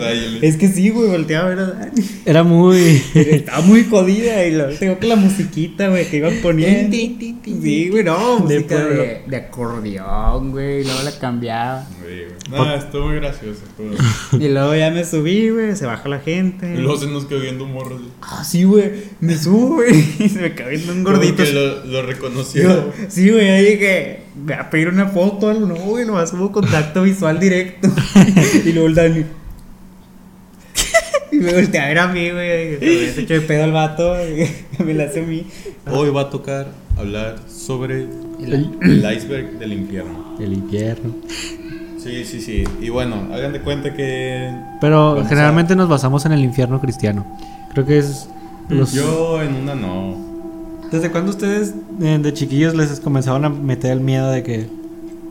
sea, 0.00 0.14
yo 0.14 0.28
le- 0.30 0.46
Es 0.46 0.56
que 0.58 0.68
sí, 0.68 0.90
güey, 0.90 1.08
volteaba 1.08 1.46
a 1.46 1.48
ver 1.48 1.58
a 1.60 1.66
Dani. 1.68 2.02
Era 2.26 2.42
muy. 2.42 3.02
Estaba 3.14 3.60
muy 3.62 3.84
jodida 3.84 4.44
y 4.44 4.52
lo 4.54 4.68
tengo 4.70 4.98
que 4.98 5.06
la 5.06 5.16
musiquita, 5.16 5.88
güey, 5.88 6.06
que 6.10 6.18
iban 6.18 6.34
poniendo. 6.42 6.94
Sí, 6.94 7.88
güey, 7.90 8.04
no, 8.04 8.36
De 8.46 8.56
música 8.56 8.74
pueblo. 8.76 9.02
de, 9.02 9.22
de 9.26 9.36
acordeón, 9.36 10.50
güey, 10.50 10.80
y 10.80 10.84
luego 10.84 11.02
la 11.04 11.18
cambiaba. 11.18 11.86
Güey, 12.02 12.24
güey. 12.50 12.60
No, 12.60 12.74
estuvo 12.74 13.06
muy 13.06 13.16
gracioso. 13.16 13.60
estuvo- 13.64 14.41
Y 14.42 14.48
luego 14.48 14.74
ya 14.74 14.90
me 14.90 15.04
subí, 15.04 15.50
güey, 15.50 15.76
se 15.76 15.86
baja 15.86 16.08
la 16.08 16.18
gente. 16.18 16.74
Y 16.74 16.78
luego 16.78 16.96
se 16.98 17.06
nos 17.06 17.26
quedó 17.26 17.38
viendo 17.40 17.64
un 17.64 17.72
morro. 17.72 17.96
así. 17.96 18.08
Ah, 18.22 18.44
sí, 18.44 18.64
güey, 18.64 18.90
me 19.20 19.36
subo, 19.38 19.74
güey, 19.76 19.92
y 20.18 20.28
se 20.28 20.40
me 20.40 20.46
acaba 20.48 20.70
viendo 20.70 20.92
un 20.92 21.04
gordito. 21.04 21.44
Que 21.44 21.52
lo, 21.52 21.84
lo 21.84 22.02
reconoció. 22.02 22.62
Yo- 22.64 22.92
sí, 23.08 23.30
güey, 23.30 23.48
ahí 23.50 23.64
dije, 23.64 24.20
me 24.44 24.54
va 24.56 24.62
a 24.62 24.70
pedir 24.70 24.88
una 24.88 25.06
foto, 25.08 25.48
algo, 25.48 25.66
no, 25.66 25.74
güey, 25.76 26.04
nomás 26.06 26.32
hubo 26.32 26.50
contacto 26.50 27.02
visual 27.04 27.38
directo. 27.38 27.88
y 28.64 28.72
luego 28.72 28.88
el 28.88 28.94
Dani. 28.96 29.24
y 31.30 31.36
me 31.36 31.52
volteé 31.52 31.80
a 31.80 31.86
ver 31.88 31.98
a 31.98 32.08
mí, 32.08 32.30
güey, 32.30 32.78
se 32.80 33.20
hecho 33.22 33.34
de 33.34 33.40
pedo 33.42 33.64
al 33.64 33.72
vato, 33.72 34.14
y 34.26 34.48
me 34.82 34.94
la 34.94 35.04
hace 35.04 35.20
a 35.20 35.22
mí. 35.22 35.46
Hoy 35.90 36.10
va 36.10 36.22
a 36.22 36.30
tocar 36.30 36.68
hablar 36.96 37.36
sobre 37.48 38.02
El- 38.40 38.70
el 38.82 39.16
iceberg 39.16 39.58
del 39.58 39.72
infierno. 39.72 40.36
El 40.40 40.52
infierno. 40.52 41.14
Sí, 42.02 42.24
sí, 42.24 42.40
sí. 42.40 42.64
Y 42.80 42.88
bueno, 42.88 43.28
hagan 43.32 43.52
de 43.52 43.60
cuenta 43.60 43.94
que. 43.94 44.52
Pero 44.80 45.24
generalmente 45.28 45.76
nos 45.76 45.88
basamos 45.88 46.26
en 46.26 46.32
el 46.32 46.40
infierno 46.40 46.80
cristiano. 46.80 47.24
Creo 47.72 47.86
que 47.86 47.98
es. 47.98 48.28
Los... 48.68 48.92
Yo 48.92 49.42
en 49.42 49.54
una 49.54 49.74
no. 49.74 50.16
¿Desde 50.90 51.10
cuándo 51.10 51.30
ustedes 51.30 51.74
eh, 52.00 52.18
de 52.20 52.32
chiquillos 52.32 52.74
les 52.74 53.00
comenzaban 53.00 53.44
a 53.44 53.48
meter 53.48 53.92
el 53.92 54.00
miedo 54.00 54.30
de 54.30 54.42
que, 54.42 54.68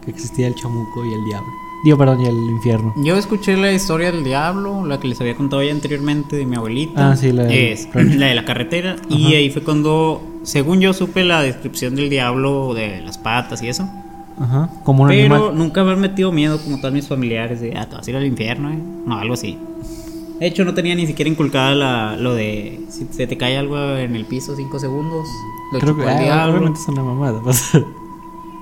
que 0.03 0.11
existía 0.11 0.47
el 0.47 0.55
chamuco 0.55 1.05
y 1.05 1.13
el 1.13 1.25
diablo? 1.25 1.49
Digo, 1.83 1.97
perdón, 1.97 2.21
y 2.21 2.27
el 2.27 2.35
infierno. 2.35 2.93
Yo 2.97 3.17
escuché 3.17 3.57
la 3.57 3.71
historia 3.71 4.11
del 4.11 4.23
diablo, 4.23 4.85
la 4.85 4.99
que 4.99 5.07
les 5.07 5.19
había 5.19 5.35
contado 5.35 5.63
ya 5.63 5.71
anteriormente 5.71 6.35
de 6.35 6.45
mi 6.45 6.55
abuelita. 6.55 7.11
Ah, 7.11 7.15
sí, 7.15 7.31
la 7.31 7.43
del 7.43 7.53
Es 7.53 7.87
la 7.93 8.27
de 8.27 8.35
la 8.35 8.45
carretera. 8.45 8.95
Y 9.09 9.27
Ajá. 9.27 9.37
ahí 9.37 9.49
fue 9.49 9.63
cuando, 9.63 10.21
según 10.43 10.79
yo, 10.79 10.93
supe 10.93 11.23
la 11.23 11.41
descripción 11.41 11.95
del 11.95 12.09
diablo 12.09 12.73
de 12.75 13.01
las 13.01 13.17
patas 13.17 13.63
y 13.63 13.69
eso. 13.69 13.89
Ajá. 14.39 14.69
Como 14.83 15.03
un 15.03 15.09
Pero 15.09 15.35
animal. 15.35 15.57
nunca 15.57 15.83
me 15.83 15.91
han 15.91 15.99
metido 15.99 16.31
miedo 16.31 16.59
como 16.63 16.77
todos 16.79 16.93
mis 16.93 17.07
familiares 17.07 17.61
de, 17.61 17.75
ah, 17.77 17.87
te 17.87 17.95
vas 17.95 18.07
a 18.07 18.09
ir 18.09 18.15
al 18.17 18.25
infierno, 18.25 18.71
eh. 18.71 18.77
No, 19.05 19.17
algo 19.17 19.33
así. 19.35 19.57
De 20.39 20.47
hecho, 20.47 20.65
no 20.65 20.73
tenía 20.73 20.95
ni 20.95 21.05
siquiera 21.05 21.29
inculcada 21.29 21.75
la, 21.75 22.15
lo 22.17 22.33
de 22.33 22.79
si 22.89 23.05
se 23.11 23.27
te 23.27 23.37
cae 23.37 23.57
algo 23.57 23.77
en 23.97 24.15
el 24.15 24.25
piso 24.25 24.55
cinco 24.55 24.79
segundos, 24.79 25.27
lo 25.71 25.79
Creo 25.79 25.95
que 25.95 26.03
ah, 26.29 26.47
obviamente 26.49 26.79
es 26.79 26.87
una 26.87 27.03
mamada. 27.03 27.39
pues. 27.43 27.69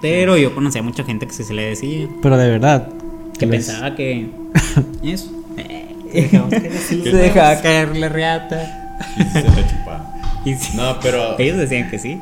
Pero 0.01 0.37
yo 0.37 0.53
conocía 0.55 0.81
a 0.81 0.83
mucha 0.83 1.03
gente 1.03 1.25
que 1.27 1.33
se, 1.33 1.43
se 1.45 1.53
le 1.53 1.63
decía, 1.63 2.07
Pero 2.21 2.37
de 2.37 2.49
verdad. 2.49 2.89
que 3.37 3.45
les- 3.45 3.67
pensaba 3.67 3.95
que 3.95 4.29
eso. 5.03 5.29
se 6.11 7.11
dejaba 7.15 7.61
caer 7.61 7.95
la 7.97 8.09
reata. 8.09 8.97
Y 9.17 9.23
se 9.23 9.43
la 9.43 9.67
chupaba. 9.67 10.13
Y 10.45 10.55
sí, 10.55 10.75
No, 10.75 10.99
pero. 11.01 11.37
ellos 11.39 11.57
decían 11.57 11.89
que 11.89 11.99
sí. 11.99 12.19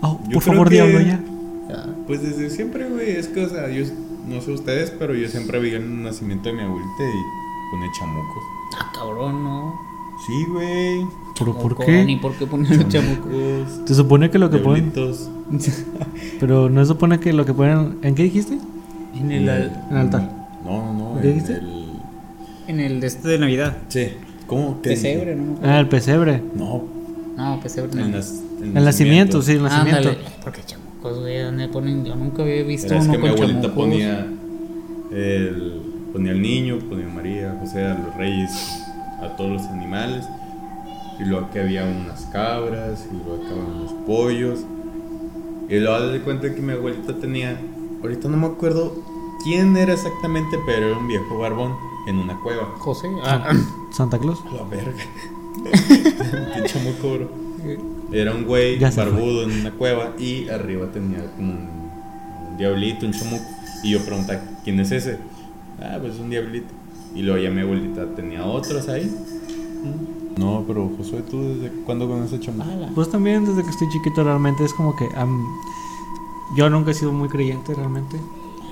Oh, 0.00 0.18
Yo 0.26 0.34
por 0.34 0.42
favor, 0.42 0.68
que- 0.68 0.74
diablo, 0.74 1.00
ya. 1.00 1.20
Pues 2.06 2.22
desde 2.22 2.50
siempre, 2.50 2.88
güey. 2.88 3.10
Es 3.10 3.28
que, 3.28 3.44
o 3.44 3.48
sea, 3.48 3.68
yo 3.68 3.84
no 4.28 4.40
sé 4.40 4.52
ustedes, 4.52 4.90
pero 4.98 5.14
yo 5.14 5.28
siempre 5.28 5.58
vi 5.60 5.70
el 5.74 6.02
nacimiento 6.02 6.48
de 6.48 6.54
mi 6.54 6.62
abuelita 6.62 7.02
y 7.02 7.70
pone 7.72 7.86
chamucos. 7.98 8.42
Ah, 8.78 8.92
cabrón, 8.94 9.42
no. 9.44 9.74
Sí, 10.26 10.44
güey. 10.48 11.06
¿Pero 11.38 11.58
por 11.58 11.76
qué? 11.84 12.04
Ni 12.04 12.16
por 12.16 12.32
qué 12.34 12.46
chamuco. 12.46 12.88
Chamucos. 12.88 13.80
Se 13.84 13.94
supone 13.94 14.30
que 14.30 14.38
lo 14.38 14.48
que 14.50 14.58
ponen. 14.58 14.92
Pero 16.40 16.68
no 16.70 16.80
se 16.82 16.88
supone 16.88 17.20
que 17.20 17.32
lo 17.32 17.44
que 17.44 17.52
ponen. 17.54 17.98
¿En 18.02 18.14
qué 18.14 18.24
dijiste? 18.24 18.58
En 19.14 19.30
el, 19.32 19.48
En 19.48 19.70
el 19.90 19.96
altar. 19.96 20.30
No, 20.64 20.92
no, 20.92 21.14
no. 21.14 21.20
¿Qué 21.20 21.28
en 21.28 21.34
dijiste? 21.34 21.52
el- 21.58 21.86
en 22.68 22.80
el 22.80 23.00
de 23.00 23.06
este 23.06 23.28
de 23.28 23.38
Navidad. 23.38 23.76
Sí. 23.88 24.08
¿Cómo? 24.48 24.80
¿Qué 24.82 24.90
Pesebre, 24.90 25.36
dije? 25.36 25.46
¿no? 25.62 25.68
Ah, 25.68 25.78
el 25.78 25.88
pesebre. 25.88 26.42
No. 26.54 26.82
No, 27.36 27.60
pesebre 27.60 27.94
no. 27.94 28.06
nas- 28.18 28.40
El 28.60 28.72
nacimiento, 28.74 29.40
sí, 29.42 29.52
el 29.52 29.62
nacimiento. 29.62 30.08
Ándale. 30.08 30.18
Porque 30.42 30.62
chamucos, 30.64 30.85
güey, 31.02 31.42
¿dónde 31.42 31.68
ponen? 31.68 32.04
Yo 32.04 32.14
nunca 32.16 32.42
había 32.42 32.62
visto 32.62 32.88
Pero 32.88 33.00
es 33.00 33.06
uno 33.06 33.12
que 33.14 33.22
mi 33.22 33.28
abuelita 33.28 33.62
chamucos. 33.62 33.84
ponía 33.84 34.26
el, 35.12 35.82
ponía 36.12 36.32
al 36.32 36.42
niño, 36.42 36.78
ponía 36.88 37.06
a 37.06 37.10
María, 37.10 37.56
José, 37.60 37.84
a 37.84 37.94
los 37.98 38.14
reyes, 38.16 38.50
a 39.20 39.36
todos 39.36 39.52
los 39.52 39.62
animales. 39.62 40.24
Y 41.18 41.24
luego 41.24 41.46
aquí 41.46 41.58
había 41.58 41.84
unas 41.84 42.26
cabras, 42.26 43.08
y 43.10 43.14
luego 43.16 43.42
acá 43.42 43.52
había 43.52 43.74
unos 43.74 43.92
pollos. 44.06 44.60
Y 45.68 45.78
luego 45.78 46.08
de 46.08 46.20
cuenta 46.20 46.54
que 46.54 46.60
mi 46.60 46.72
abuelita 46.72 47.14
tenía, 47.14 47.58
ahorita 48.02 48.28
no 48.28 48.36
me 48.36 48.46
acuerdo 48.46 48.92
quién 49.42 49.76
era 49.76 49.94
exactamente, 49.94 50.58
pero 50.66 50.88
era 50.88 50.98
un 50.98 51.08
viejo 51.08 51.38
barbón 51.38 51.74
en 52.06 52.18
una 52.18 52.38
cueva. 52.40 52.74
José. 52.78 53.08
Santa 53.90 54.18
Claus. 54.18 54.38
La 54.52 54.62
verga. 54.64 54.92
Qué 56.54 56.62
chamuco, 56.64 57.14
bro. 57.14 57.28
Era 58.12 58.34
un 58.34 58.44
güey 58.44 58.78
barbudo 58.78 59.42
en 59.42 59.60
una 59.60 59.70
cueva 59.72 60.12
y 60.18 60.48
arriba 60.48 60.86
tenía 60.92 61.24
como 61.36 61.52
un, 61.52 61.68
un 62.50 62.56
diablito, 62.56 63.06
un 63.06 63.12
chamuco. 63.12 63.44
Y 63.82 63.90
yo 63.90 64.00
preguntaba, 64.04 64.40
¿quién 64.64 64.80
es 64.80 64.90
ese? 64.92 65.18
Ah, 65.80 65.98
pues 66.00 66.14
es 66.14 66.20
un 66.20 66.30
diablito. 66.30 66.68
Y 67.14 67.22
luego 67.22 67.42
ya 67.42 67.50
mi 67.50 67.60
abuelita 67.62 68.06
tenía 68.14 68.44
otros 68.44 68.88
ahí. 68.88 69.10
No, 70.36 70.64
pero 70.66 70.90
Josué, 70.96 71.22
¿tú 71.30 71.40
desde 71.42 71.70
cuándo 71.84 72.06
conoces 72.08 72.40
chamuco? 72.40 72.64
Pues 72.94 73.10
también 73.10 73.44
desde 73.44 73.62
que 73.62 73.70
estoy 73.70 73.88
chiquito 73.88 74.22
realmente 74.22 74.64
es 74.64 74.72
como 74.74 74.94
que 74.94 75.08
am, 75.16 75.44
yo 76.56 76.68
nunca 76.70 76.90
he 76.90 76.94
sido 76.94 77.12
muy 77.12 77.28
creyente 77.28 77.74
realmente. 77.74 78.16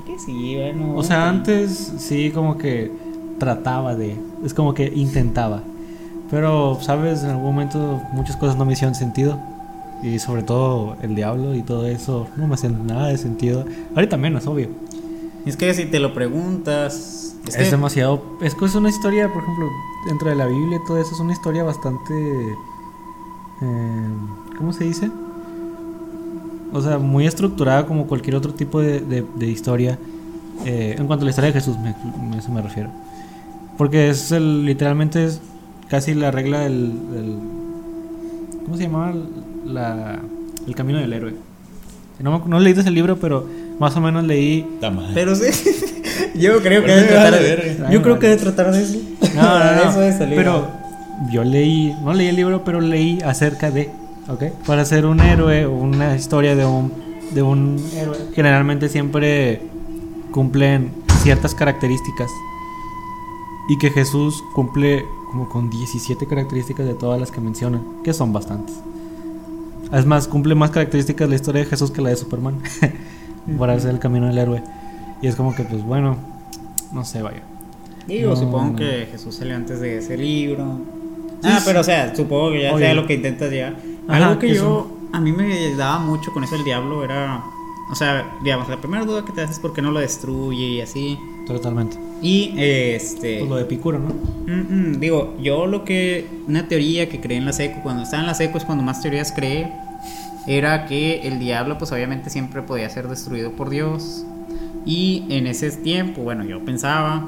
que 0.07 0.19
sí, 0.19 0.57
bueno. 0.57 0.95
O 0.97 1.03
sea, 1.03 1.29
antes 1.29 1.93
sí 1.99 2.31
como 2.31 2.59
que 2.59 2.91
trataba 3.39 3.95
de, 3.97 4.17
es 4.45 4.53
como 4.55 4.75
que 4.75 4.93
intentaba. 4.95 5.63
Pero, 6.35 6.79
sabes, 6.81 7.23
en 7.23 7.31
algún 7.31 7.45
momento 7.45 8.03
muchas 8.13 8.37
cosas 8.37 8.57
no 8.57 8.65
me 8.65 8.73
hicieron 8.73 8.97
sentido. 8.97 9.39
Y 10.03 10.19
sobre 10.19 10.43
todo 10.43 10.97
el 11.01 11.15
diablo 11.15 11.55
y 11.55 11.63
todo 11.63 11.87
eso 11.87 12.27
no 12.37 12.49
me 12.49 12.55
hacen 12.55 12.87
nada 12.89 13.07
de 13.07 13.17
sentido. 13.19 13.65
Ahorita 13.95 14.17
menos, 14.17 14.47
obvio. 14.49 14.69
Es 15.47 15.57
que 15.57 15.73
si 15.75 15.87
te 15.87 16.01
lo 16.01 16.13
preguntas. 16.13 17.37
Es, 17.47 17.55
Es, 17.55 17.57
que- 17.67 17.71
demasiado. 17.71 18.21
Es 18.43 18.55
que 18.55 18.65
es 18.65 18.75
una 18.75 18.89
historia, 18.89 19.33
por 19.33 19.43
ejemplo, 19.45 19.67
dentro 20.09 20.29
de 20.29 20.35
la 20.35 20.47
Biblia 20.47 20.81
y 20.83 20.87
todo 20.87 20.99
eso, 20.99 21.15
es 21.15 21.21
una 21.21 21.33
historia 21.33 21.63
bastante. 21.63 22.13
eh, 23.63 24.09
¿Cómo 24.59 24.73
se 24.73 24.85
dice? 24.85 25.11
O 26.73 26.81
sea, 26.83 26.99
muy 26.99 27.27
estructurada 27.27 27.87
como 27.87 28.07
cualquier 28.07 28.35
otro 28.37 28.53
tipo 28.55 28.81
de, 28.81 29.01
de- 29.01 29.25
de 29.37 29.47
historia. 29.47 29.99
eh, 30.65 30.97
en 30.99 31.07
cuanto 31.07 31.23
a 31.23 31.27
la 31.27 31.31
historia 31.31 31.49
de 31.53 31.61
Jesús, 31.61 31.77
me, 31.79 31.91
a 31.91 32.39
eso 32.39 32.51
me 32.53 32.61
refiero. 32.63 32.89
Porque 33.79 34.09
es 34.11 34.31
el, 34.33 34.65
literalmente 34.65 35.25
es 35.25 35.41
casi 35.95 36.13
la 36.15 36.33
regla 36.33 36.61
del. 36.61 36.91
del- 37.13 37.39
¿Cómo 38.65 38.77
se 38.77 38.83
llamaba? 38.83 39.15
La, 39.65 40.19
el 40.67 40.75
camino 40.75 40.99
del 40.99 41.13
héroe. 41.13 41.35
No, 42.19 42.43
no 42.47 42.59
leí 42.59 42.73
ese 42.73 42.91
libro, 42.91 43.17
pero 43.21 43.47
más 43.79 43.97
o 43.97 44.01
menos 44.01 44.25
leí. 44.25 44.67
Pero 45.15 45.37
sí. 45.37 45.45
Yo 46.35 46.61
creo 46.63 46.83
que 46.85 46.91
debe 46.93 47.07
tratar 47.07 47.33
de. 47.35 47.41
verga. 47.57 47.91
Yo 47.93 48.03
creo 48.03 48.19
que 48.19 48.27
debe 48.29 48.41
tratar 48.43 48.73
de 48.73 48.83
eso. 48.83 48.99
No, 49.37 49.43
no, 49.43 49.73
no. 49.85 49.91
Eso 49.91 50.03
es 50.03 50.19
salir. 50.19 50.35
Pero 50.37 50.67
yo 51.31 51.45
leí, 51.45 51.95
no 52.03 52.13
leí 52.13 52.27
el 52.27 52.35
libro, 52.35 52.65
pero 52.65 52.81
leí 52.81 53.21
acerca 53.25 53.71
de, 53.71 53.89
¿ok? 54.29 54.43
Para 54.67 54.85
ser 54.85 55.07
un 55.07 55.21
héroe 55.21 55.65
o 55.67 55.73
una 55.73 56.17
historia 56.17 56.57
de 56.57 56.65
un, 56.67 56.93
de 57.33 57.43
un 57.43 57.77
héroe, 57.95 58.17
generalmente 58.35 58.89
siempre 58.89 59.61
cumplen 60.33 60.91
ciertas 61.23 61.55
características. 61.55 62.29
Y 63.69 63.79
que 63.79 63.91
Jesús 63.91 64.43
cumple 64.57 65.05
como 65.35 65.49
con 65.49 65.69
17 65.69 66.29
características 66.29 66.87
de 66.87 66.95
todas 66.95 67.19
las 67.19 67.33
que 67.33 67.41
mencionan, 67.41 67.83
que 68.05 68.15
son 68.15 68.33
bastantes. 68.33 68.77
Es 69.93 70.07
más, 70.07 70.29
cumple 70.29 70.55
más 70.55 70.71
características 70.71 71.29
la 71.29 71.35
historia 71.35 71.65
de 71.65 71.71
Jesús 71.71 71.91
que 71.91 72.01
la 72.01 72.11
de 72.11 72.17
Superman. 72.17 72.63
para 73.59 73.73
hacer 73.73 73.91
el 73.91 73.99
camino 73.99 74.29
del 74.29 74.39
héroe. 74.39 74.63
Y 75.21 75.27
es 75.27 75.35
como 75.35 75.53
que, 75.53 75.65
pues 75.65 75.83
bueno, 75.83 76.17
no 76.93 77.05
sé, 77.05 77.21
vaya. 77.21 77.43
Digo, 78.07 78.31
No, 78.31 78.37
supongo 78.37 78.73
no. 78.73 78.77
que 78.77 79.09
Jesús 79.11 79.35
salió 79.35 79.57
antes 79.57 79.81
de 79.81 79.99
ese 79.99 80.17
libro. 80.17 80.79
Sí, 81.43 81.49
ah, 81.51 81.59
sí. 81.59 81.65
pero 81.67 81.81
o 81.81 81.85
sea, 81.85 82.15
supongo 82.15 82.53
que 82.53 82.63
ya 82.63 82.79
sea 82.79 82.95
lo 82.95 83.05
que 83.05 83.15
intentas 83.15 83.51
llegar. 83.51 83.75
Ajá, 84.07 84.29
Algo 84.29 84.39
que 84.39 84.47
que 84.47 84.55
yo, 84.55 84.87
a 85.13 85.19
mí 85.21 85.33
me 85.33 85.75
daba 85.75 85.99
mucho 85.99 86.33
con 86.33 86.45
eso 86.45 86.55
el 86.55 86.63
diablo 86.63 87.03
era, 87.03 87.43
o 87.91 87.95
sea, 87.97 88.25
digamos, 88.45 88.69
la 88.69 88.79
primera 88.81 89.05
duda 89.05 89.25
que 89.25 89.33
te 89.33 89.41
haces 89.41 89.57
es 89.57 89.61
por 89.61 89.73
qué 89.73 89.83
no 89.83 89.91
lo 89.91 89.99
destruye 89.99 90.65
y 90.65 90.81
así. 90.81 91.19
Totalmente. 91.47 91.97
Y 92.23 92.55
este... 92.57 93.39
Pues 93.39 93.51
lo 93.51 93.57
de 93.57 93.63
Epicuro, 93.63 93.99
¿no? 93.99 94.09
Mm, 94.47 94.93
mm, 94.93 95.01
digo, 95.01 95.37
yo 95.41 95.67
lo 95.67 95.85
que. 95.85 96.27
Una 96.47 96.69
teoría 96.69 97.09
que 97.09 97.21
creé 97.21 97.39
en 97.39 97.45
la 97.45 97.53
seco, 97.53 97.81
cuando 97.83 98.03
estaba 98.03 98.23
en 98.23 98.27
la 98.27 98.35
seco 98.35 98.59
es 98.59 98.65
cuando 98.65 98.83
más 98.83 99.03
teorías 99.03 99.33
creé, 99.33 99.73
era 100.47 100.87
que 100.87 101.27
el 101.27 101.39
diablo, 101.39 101.79
pues 101.79 101.93
obviamente 101.93 102.31
siempre 102.31 102.63
podía 102.63 102.89
ser 102.91 103.09
destruido 103.09 103.53
por 103.53 103.71
Dios. 103.71 104.25
Y 104.87 105.25
en 105.31 105.47
ese 105.47 105.71
tiempo, 105.71 106.23
bueno, 106.23 106.45
yo 106.45 106.65
pensaba, 106.65 107.27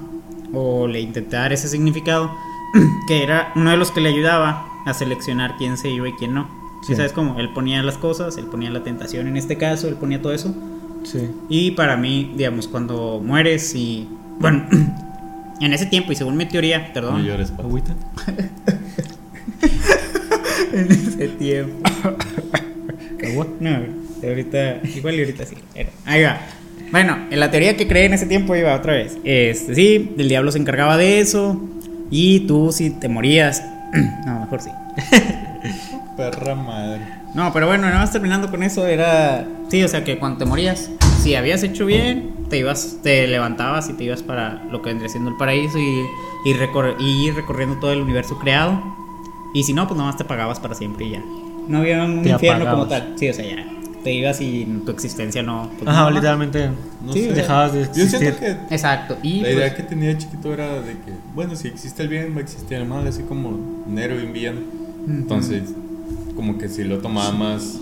o 0.52 0.86
le 0.86 1.00
intenté 1.00 1.36
dar 1.36 1.52
ese 1.52 1.68
significado, 1.68 2.30
que 3.08 3.22
era 3.22 3.52
uno 3.56 3.70
de 3.70 3.76
los 3.76 3.90
que 3.90 4.00
le 4.00 4.10
ayudaba 4.10 4.66
a 4.84 4.94
seleccionar 4.94 5.56
quién 5.56 5.76
se 5.76 5.88
iba 5.90 6.08
y 6.08 6.12
quién 6.12 6.34
no. 6.34 6.48
Sí. 6.86 6.94
¿Sabes 6.94 7.12
cómo? 7.12 7.38
Él 7.38 7.52
ponía 7.52 7.82
las 7.82 7.98
cosas, 7.98 8.36
él 8.36 8.46
ponía 8.46 8.70
la 8.70 8.84
tentación 8.84 9.26
en 9.26 9.36
este 9.36 9.56
caso, 9.56 9.88
él 9.88 9.94
ponía 9.94 10.20
todo 10.20 10.32
eso. 10.32 10.54
Sí. 11.10 11.30
Y 11.48 11.70
para 11.72 11.96
mí, 11.96 12.32
digamos, 12.36 12.66
cuando 12.68 13.20
mueres 13.24 13.74
y. 13.74 14.08
Bueno, 14.40 14.66
en 15.60 15.72
ese 15.72 15.86
tiempo, 15.86 16.10
y 16.12 16.16
según 16.16 16.36
mi 16.36 16.46
teoría, 16.46 16.92
perdón. 16.92 17.22
No 17.22 17.24
llores. 17.28 17.52
Agüita. 17.58 17.94
en 20.72 20.92
ese 20.92 21.28
tiempo. 21.28 21.88
Agua. 23.30 23.46
No, 23.60 23.78
ahorita, 24.22 24.80
igual 24.94 25.14
y 25.16 25.20
ahorita 25.20 25.44
sí. 25.46 25.56
Era- 25.74 25.90
Ahí 26.04 26.22
va. 26.22 26.38
Bueno, 26.92 27.16
en 27.30 27.40
la 27.40 27.50
teoría 27.50 27.76
que 27.76 27.88
creé 27.88 28.04
en 28.06 28.14
ese 28.14 28.26
tiempo 28.26 28.54
iba 28.54 28.74
otra 28.74 28.92
vez. 28.94 29.16
Este, 29.24 29.74
sí, 29.74 30.14
el 30.18 30.28
diablo 30.28 30.52
se 30.52 30.58
encargaba 30.58 30.96
de 30.96 31.20
eso. 31.20 31.60
Y 32.10 32.40
tú, 32.40 32.70
si 32.72 32.90
te 32.90 33.08
morías. 33.08 33.64
no, 34.26 34.40
mejor 34.40 34.60
sí. 34.60 34.70
Perra 36.16 36.54
madre. 36.54 37.02
No, 37.36 37.52
pero 37.52 37.66
bueno, 37.66 37.84
nada 37.86 37.98
más 38.00 38.10
terminando 38.12 38.50
con 38.50 38.62
eso, 38.62 38.86
era. 38.86 39.46
Sí, 39.68 39.82
o 39.84 39.88
sea 39.88 40.02
que 40.04 40.18
cuando 40.18 40.38
te 40.38 40.44
morías, 40.46 40.90
si 41.22 41.34
habías 41.34 41.62
hecho 41.62 41.84
bien, 41.86 42.34
te 42.48 42.58
ibas, 42.58 42.98
te 43.02 43.26
levantabas 43.26 43.90
y 43.90 43.92
te 43.92 44.04
ibas 44.04 44.22
para 44.22 44.64
lo 44.70 44.80
que 44.80 44.88
vendría 44.88 45.08
siendo 45.10 45.30
el 45.30 45.36
paraíso 45.36 45.78
y, 45.78 46.00
y, 46.48 46.54
recor- 46.54 46.96
y 46.98 47.26
ir 47.28 47.34
recorriendo 47.34 47.76
todo 47.78 47.92
el 47.92 48.00
universo 48.00 48.38
creado. 48.38 48.82
Y 49.52 49.64
si 49.64 49.72
no, 49.74 49.86
pues 49.86 49.96
nada 49.98 50.10
más 50.10 50.16
te 50.18 50.24
pagabas 50.24 50.58
para 50.60 50.74
siempre 50.74 51.06
y 51.06 51.10
ya. 51.12 51.22
No 51.68 51.78
había 51.78 52.02
un 52.04 52.22
Te 52.22 52.30
infierno 52.30 52.64
como 52.70 52.82
apagabas. 52.84 53.08
tal. 53.08 53.18
Sí, 53.18 53.28
o 53.28 53.34
sea, 53.34 53.44
ya. 53.44 53.66
Te 54.02 54.12
ibas 54.14 54.40
y 54.40 54.64
tu 54.86 54.92
existencia 54.92 55.42
no. 55.42 55.68
pues, 55.78 55.88
Ajá, 55.90 56.02
no, 56.04 56.10
literalmente 56.12 56.70
No 57.04 57.12
Sí, 57.12 57.24
sé. 57.24 57.32
dejabas 57.34 57.72
de 57.74 57.80
Yo 57.86 57.92
siento 58.06 58.18
existir. 58.18 58.34
que 58.68 58.74
Exacto. 58.74 59.18
Y 59.22 59.40
la 59.40 59.50
idea 59.50 59.60
pues, 59.68 59.74
que 59.74 59.82
tenía 59.82 60.08
de 60.10 60.18
chiquito 60.18 60.54
era 60.54 60.80
de 60.80 60.92
que, 60.92 61.12
bueno, 61.34 61.56
si 61.56 61.68
existe 61.68 62.02
el 62.04 62.08
bien, 62.08 62.32
va 62.34 62.38
a 62.38 62.42
existir 62.44 62.78
el 62.78 62.86
mal, 62.86 63.06
así 63.06 63.22
como 63.24 63.48
un 63.48 63.98
héroe 63.98 64.22
y 64.22 64.26
un 64.26 64.32
villano. 64.32 64.60
Entonces, 65.08 65.64
como 66.36 66.58
que 66.58 66.68
si 66.68 66.84
lo 66.84 66.98
tomaba 66.98 67.32
más. 67.32 67.80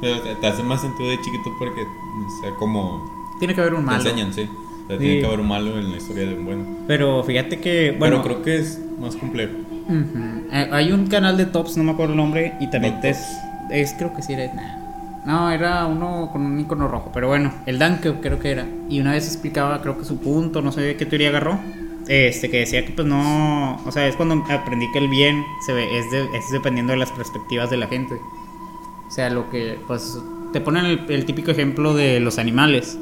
Pero 0.00 0.20
te, 0.22 0.34
te 0.36 0.46
hace 0.46 0.62
más 0.62 0.80
sentido 0.80 1.10
de 1.10 1.16
chiquito 1.20 1.50
porque, 1.58 1.82
o 1.82 2.42
sea, 2.42 2.54
como. 2.58 3.10
tiene 3.38 3.54
que 3.54 3.60
haber 3.60 3.74
un 3.74 3.80
Te 3.80 3.86
malo. 3.86 4.02
enseñan, 4.02 4.32
sí. 4.32 4.42
O 4.42 4.86
sea, 4.88 4.96
Sí. 4.98 5.04
tiene 5.04 5.20
que 5.20 5.26
haber 5.26 5.40
un 5.40 5.48
malo 5.48 5.78
en 5.78 5.90
la 5.90 5.96
historia 5.98 6.26
de 6.26 6.34
un 6.34 6.44
bueno. 6.44 6.64
Pero 6.86 7.22
fíjate 7.24 7.60
que, 7.60 7.94
bueno, 7.98 8.22
Pero 8.22 8.40
creo 8.40 8.42
que 8.42 8.56
es 8.58 8.80
más 9.00 9.14
complejo. 9.16 9.52
Ujú. 9.88 10.46
Eh, 10.52 10.68
Hay 10.72 10.92
un 10.92 11.06
canal 11.06 11.36
de 11.36 11.46
tops, 11.46 11.76
no 11.76 11.84
me 11.84 11.92
acuerdo 11.92 12.12
el 12.12 12.16
nombre, 12.16 12.54
y 12.60 12.68
también 12.70 12.94
No 12.94 13.00
te 13.00 13.10
es, 13.10 13.18
es- 13.70 13.92
creo 13.94 14.14
que 14.14 14.22
sí 14.22 14.32
era, 14.32 14.52
nah. 14.54 15.24
no, 15.26 15.50
era 15.50 15.86
uno 15.86 16.28
con 16.32 16.42
un 16.42 16.58
icono 16.60 16.88
rojo, 16.88 17.10
pero 17.12 17.28
bueno, 17.28 17.52
el 17.66 17.78
Danke 17.78 18.14
creo 18.20 18.38
que 18.40 18.50
era, 18.52 18.66
y 18.88 19.00
una 19.00 19.12
vez 19.12 19.26
explicaba, 19.26 19.80
creo 19.80 19.96
que 19.98 20.04
su 20.04 20.18
punto, 20.18 20.60
no 20.62 20.72
sé 20.72 20.96
qué 20.96 21.06
teoría 21.06 21.28
agarró, 21.28 21.58
este, 22.10 22.50
que 22.50 22.58
decía 22.58 22.84
que 22.84 22.92
pues 22.92 23.06
no, 23.06 23.80
o 23.86 23.92
sea, 23.92 24.06
es 24.08 24.16
cuando 24.16 24.44
aprendí 24.50 24.90
que 24.92 24.98
el 24.98 25.08
bien 25.08 25.44
se 25.64 25.72
ve, 25.72 25.98
es, 25.98 26.10
de- 26.10 26.24
es 26.36 26.50
dependiendo 26.50 26.92
de 26.92 26.98
las 26.98 27.12
perspectivas 27.12 27.70
de 27.70 27.76
la 27.76 27.86
gente, 27.86 28.14
o 29.08 29.10
sea, 29.10 29.30
lo 29.30 29.48
que, 29.50 29.78
pues, 29.86 30.18
te 30.52 30.60
ponen 30.60 30.84
el, 30.86 31.06
el 31.08 31.24
típico 31.24 31.50
ejemplo 31.52 31.94
de 31.94 32.18
los 32.20 32.38
animales, 32.38 32.98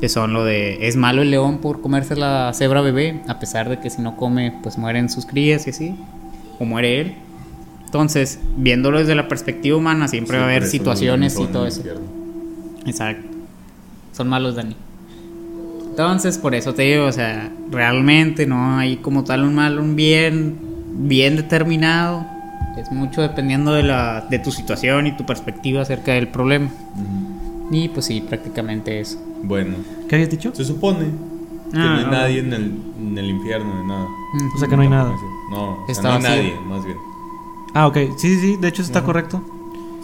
que 0.00 0.08
son 0.08 0.32
lo 0.32 0.44
de, 0.44 0.86
es 0.86 0.96
malo 0.96 1.22
el 1.22 1.30
león 1.30 1.58
por 1.58 1.80
comerse 1.80 2.16
la 2.16 2.50
cebra 2.54 2.80
bebé, 2.82 3.22
a 3.28 3.38
pesar 3.38 3.68
de 3.68 3.80
que 3.80 3.88
si 3.90 4.00
no 4.02 4.16
come, 4.16 4.52
pues 4.62 4.76
mueren 4.78 5.08
sus 5.08 5.26
crías 5.26 5.66
y 5.66 5.70
así, 5.70 5.94
o 6.58 6.64
muere 6.64 7.00
él. 7.00 7.14
Entonces, 7.86 8.38
viéndolo 8.56 8.98
desde 8.98 9.14
la 9.14 9.26
perspectiva 9.28 9.76
humana, 9.76 10.06
siempre 10.08 10.36
va 10.38 10.44
a 10.44 10.46
haber 10.46 10.66
situaciones 10.66 11.38
y 11.38 11.46
todo 11.46 11.66
eso. 11.66 11.78
infierno. 11.80 12.06
Exacto. 12.86 13.26
Son 14.12 14.28
malos, 14.28 14.54
Dani. 14.56 14.76
Entonces, 16.00 16.38
por 16.38 16.54
eso 16.54 16.72
te 16.72 16.80
digo, 16.84 17.04
o 17.04 17.12
sea, 17.12 17.52
realmente 17.70 18.46
no 18.46 18.78
hay 18.78 18.96
como 18.96 19.22
tal 19.22 19.44
un 19.44 19.54
mal, 19.54 19.78
un 19.78 19.96
bien, 19.96 20.56
bien 20.94 21.36
determinado. 21.36 22.24
Es 22.78 22.90
mucho 22.90 23.20
dependiendo 23.20 23.74
de, 23.74 23.82
la, 23.82 24.26
de 24.30 24.38
tu 24.38 24.50
situación 24.50 25.06
y 25.06 25.12
tu 25.14 25.26
perspectiva 25.26 25.82
acerca 25.82 26.12
del 26.12 26.28
problema. 26.28 26.70
Ujú. 26.94 27.74
Y 27.76 27.88
pues 27.90 28.06
sí, 28.06 28.22
prácticamente 28.26 28.98
eso. 28.98 29.18
Bueno, 29.42 29.74
¿Qué 30.08 30.14
habías 30.14 30.30
dicho? 30.30 30.54
se 30.54 30.64
supone 30.64 31.04
que 31.70 31.78
Ah, 31.78 31.84
no 31.84 31.98
hay 31.98 32.04
no. 32.06 32.10
nadie 32.12 32.38
en 32.40 32.52
el, 32.54 32.72
en 32.98 33.18
el 33.18 33.26
infierno, 33.28 33.82
ni 33.82 33.86
nada. 33.86 34.06
O 34.56 34.58
sea 34.58 34.68
que 34.68 34.76
no 34.76 34.82
hay 34.82 34.88
nada. 34.88 35.14
No, 35.50 35.72
o 35.82 35.84
sea, 35.84 35.92
Está 35.92 36.08
no 36.08 36.14
hay 36.14 36.22
nadie, 36.22 36.54
más 36.66 36.82
bien. 36.82 36.96
Ah, 37.74 37.86
ok. 37.86 37.96
Sí, 38.16 38.36
sí, 38.36 38.40
sí. 38.40 38.56
De 38.58 38.68
hecho, 38.68 38.80
está 38.80 39.04
correcto. 39.04 39.42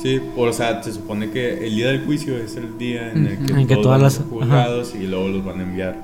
Sí, 0.03 0.21
o 0.37 0.53
sea, 0.53 0.83
se 0.83 0.93
supone 0.93 1.31
que 1.31 1.67
el 1.67 1.75
día 1.75 1.89
del 1.89 2.05
juicio 2.05 2.37
es 2.37 2.57
el 2.57 2.77
día 2.79 3.11
en 3.13 3.27
el 3.27 3.39
que. 3.39 3.53
En 3.53 3.67
que 3.67 3.75
todos 3.77 3.83
todas 3.85 3.99
van 3.99 4.01
a 4.01 4.05
las- 4.05 4.15
ser 4.15 4.27
juzgados 4.27 4.95
y 4.95 5.07
luego 5.07 5.29
los 5.29 5.45
van 5.45 5.61
a 5.61 5.63
enviar 5.63 5.97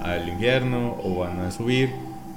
al 0.00 0.28
infierno 0.28 0.96
o 1.02 1.18
van 1.20 1.40
a 1.40 1.50
subir, 1.50 1.90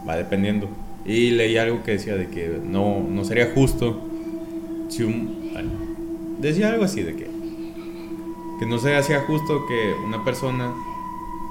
va 0.08 0.16
dependiendo. 0.18 0.68
Y 1.06 1.32
leí 1.32 1.58
algo 1.58 1.84
que 1.84 1.92
decía 1.92 2.16
de 2.16 2.28
que 2.30 2.60
no, 2.64 3.06
no 3.08 3.24
sería 3.24 3.52
justo 3.54 4.02
si 4.90 5.04
un... 5.04 5.46
Decía 6.42 6.70
algo 6.70 6.84
así 6.86 7.02
de 7.02 7.16
que 7.16 7.36
que 8.60 8.66
no 8.66 8.78
se 8.80 8.96
hacía 8.96 9.20
justo 9.22 9.66
que 9.68 9.94
una 10.06 10.24
persona 10.24 10.72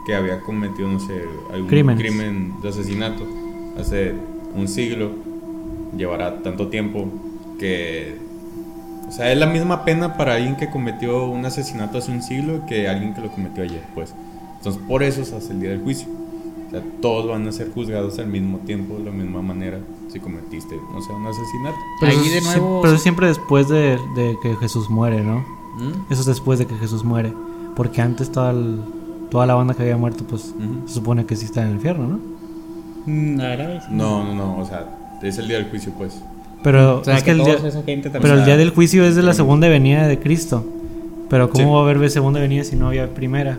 que 0.06 0.14
había 0.14 0.40
cometido, 0.40 0.88
no 0.88 0.98
sé, 0.98 1.22
algún 1.52 1.68
Crímenes. 1.68 2.00
crimen 2.02 2.54
de 2.62 2.68
asesinato 2.70 3.26
hace 3.78 4.14
un 4.56 4.66
siglo, 4.68 5.10
llevará 5.96 6.42
tanto 6.42 6.68
tiempo 6.68 7.06
que... 7.58 8.23
O 9.14 9.16
sea, 9.16 9.30
es 9.30 9.38
la 9.38 9.46
misma 9.46 9.84
pena 9.84 10.16
para 10.16 10.34
alguien 10.34 10.56
que 10.56 10.68
cometió 10.70 11.26
un 11.26 11.46
asesinato 11.46 11.98
hace 11.98 12.10
un 12.10 12.20
siglo 12.20 12.66
que 12.66 12.88
alguien 12.88 13.14
que 13.14 13.20
lo 13.20 13.28
cometió 13.30 13.62
ayer, 13.62 13.82
pues. 13.94 14.12
Entonces, 14.56 14.82
por 14.88 15.04
eso 15.04 15.24
se 15.24 15.36
hace 15.36 15.52
el 15.52 15.60
día 15.60 15.70
del 15.70 15.82
juicio. 15.82 16.08
O 16.66 16.70
sea, 16.72 16.82
todos 17.00 17.28
van 17.28 17.46
a 17.46 17.52
ser 17.52 17.70
juzgados 17.72 18.18
al 18.18 18.26
mismo 18.26 18.58
tiempo, 18.58 18.96
de 18.98 19.04
la 19.04 19.10
misma 19.12 19.40
manera, 19.40 19.78
si 20.08 20.18
cometiste, 20.18 20.74
no 20.92 21.00
sé, 21.00 21.12
un 21.12 21.24
asesinato. 21.28 21.76
Pero 22.00 22.10
Pero 22.10 22.22
ahí 22.22 22.28
de 22.28 22.38
es- 22.38 22.44
nuevo- 22.44 22.80
Pero 22.82 22.94
es 22.94 23.02
siempre 23.02 23.28
después 23.28 23.68
de, 23.68 23.98
de 24.16 24.36
que 24.42 24.56
Jesús 24.56 24.90
muere, 24.90 25.22
¿no? 25.22 25.38
¿Mm? 25.78 26.10
Eso 26.12 26.22
es 26.22 26.26
después 26.26 26.58
de 26.58 26.66
que 26.66 26.74
Jesús 26.74 27.04
muere. 27.04 27.32
Porque 27.76 28.02
antes 28.02 28.32
toda, 28.32 28.50
el- 28.50 28.80
toda 29.30 29.46
la 29.46 29.54
banda 29.54 29.74
que 29.74 29.82
había 29.82 29.96
muerto, 29.96 30.24
pues 30.28 30.52
Ujú. 30.58 30.88
se 30.88 30.94
supone 30.94 31.24
que 31.24 31.36
sí 31.36 31.44
está 31.44 31.62
en 31.62 31.68
el 31.68 31.74
infierno, 31.74 32.08
¿no? 32.08 32.18
Mm, 33.06 33.36
No, 33.90 34.24
no, 34.24 34.34
no, 34.34 34.58
o 34.58 34.64
sea, 34.64 34.88
es 35.22 35.38
el 35.38 35.46
día 35.46 35.58
del 35.58 35.70
juicio, 35.70 35.92
pues. 35.96 36.20
Pero 36.64 36.98
O 37.00 37.04
sea, 37.04 37.16
es 37.16 37.22
que, 37.22 37.26
que 37.26 37.30
el 37.38 37.44
día, 37.44 37.56
pero 38.20 38.34
el 38.34 38.44
día 38.44 38.56
del 38.56 38.70
juicio 38.70 39.04
es 39.04 39.14
de 39.14 39.22
la 39.22 39.34
segunda 39.34 39.68
venida 39.68 40.08
de 40.08 40.18
Cristo. 40.18 40.66
Pero 41.30 41.48
¿cómo 41.50 41.64
Sí. 41.64 41.70
va 41.70 41.78
a 41.78 41.90
haber 41.94 42.10
segunda 42.10 42.40
venida 42.40 42.64
si 42.64 42.74
no 42.74 42.88
había 42.88 43.06
primera? 43.14 43.58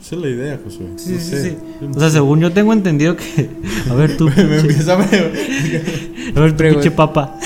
Esa 0.00 0.14
es 0.16 0.22
la 0.22 0.28
idea, 0.28 0.58
Josué. 0.64 0.86
Sí, 0.96 1.12
No 1.12 1.18
sí, 1.20 1.26
sé. 1.26 1.50
sí. 1.50 1.56
O 1.94 1.98
sea, 2.00 2.08
según 2.10 2.40
yo 2.40 2.52
tengo 2.52 2.72
entendido 2.72 3.16
que... 3.16 3.50
A 3.90 3.94
ver 3.94 4.16
tú, 4.16 4.30
me 4.36 4.58
empieza 4.60 4.94
a 4.94 4.96
ver. 4.96 5.32
a 6.34 6.40
ver 6.40 6.56
tú, 6.56 6.64
pinche 6.64 6.90
papa. 6.90 7.36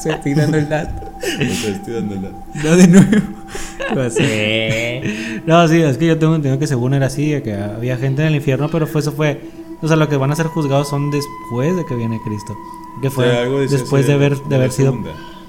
Se 0.00 0.10
estoy 0.10 0.34
dando 0.34 0.58
el 0.58 0.68
dato. 0.68 1.10
estoy 1.40 1.94
dando 1.94 2.14
la- 2.16 2.62
No, 2.62 2.76
de 2.76 2.86
nuevo. 2.88 3.10
Pues, 3.94 4.16
eh, 4.20 5.40
No, 5.46 5.66
sí, 5.68 5.80
es 5.80 5.96
que 5.96 6.06
yo 6.06 6.18
tengo 6.18 6.34
entendido 6.36 6.58
que 6.58 6.66
según 6.66 6.94
era 6.94 7.06
así, 7.06 7.40
que 7.42 7.54
había 7.54 7.96
gente 7.96 8.22
en 8.22 8.28
el 8.28 8.34
infierno, 8.36 8.68
pero 8.70 8.86
fue, 8.86 9.00
eso 9.00 9.12
fue... 9.12 9.40
O 9.84 9.88
sea, 9.88 9.98
lo 9.98 10.08
que 10.08 10.16
van 10.16 10.32
a 10.32 10.36
ser 10.36 10.46
juzgados 10.46 10.88
son 10.88 11.10
después 11.10 11.76
de 11.76 11.84
que 11.84 11.94
viene 11.94 12.18
Cristo. 12.24 12.56
Que 13.02 13.10
fue 13.10 13.26
O 13.26 13.30
sea, 13.30 13.42
algo 13.42 13.60
decía 13.60 13.78
después 13.78 14.06
de 14.06 14.14
haber, 14.14 14.42
de 14.44 14.56
haber 14.56 14.72
sido... 14.72 14.96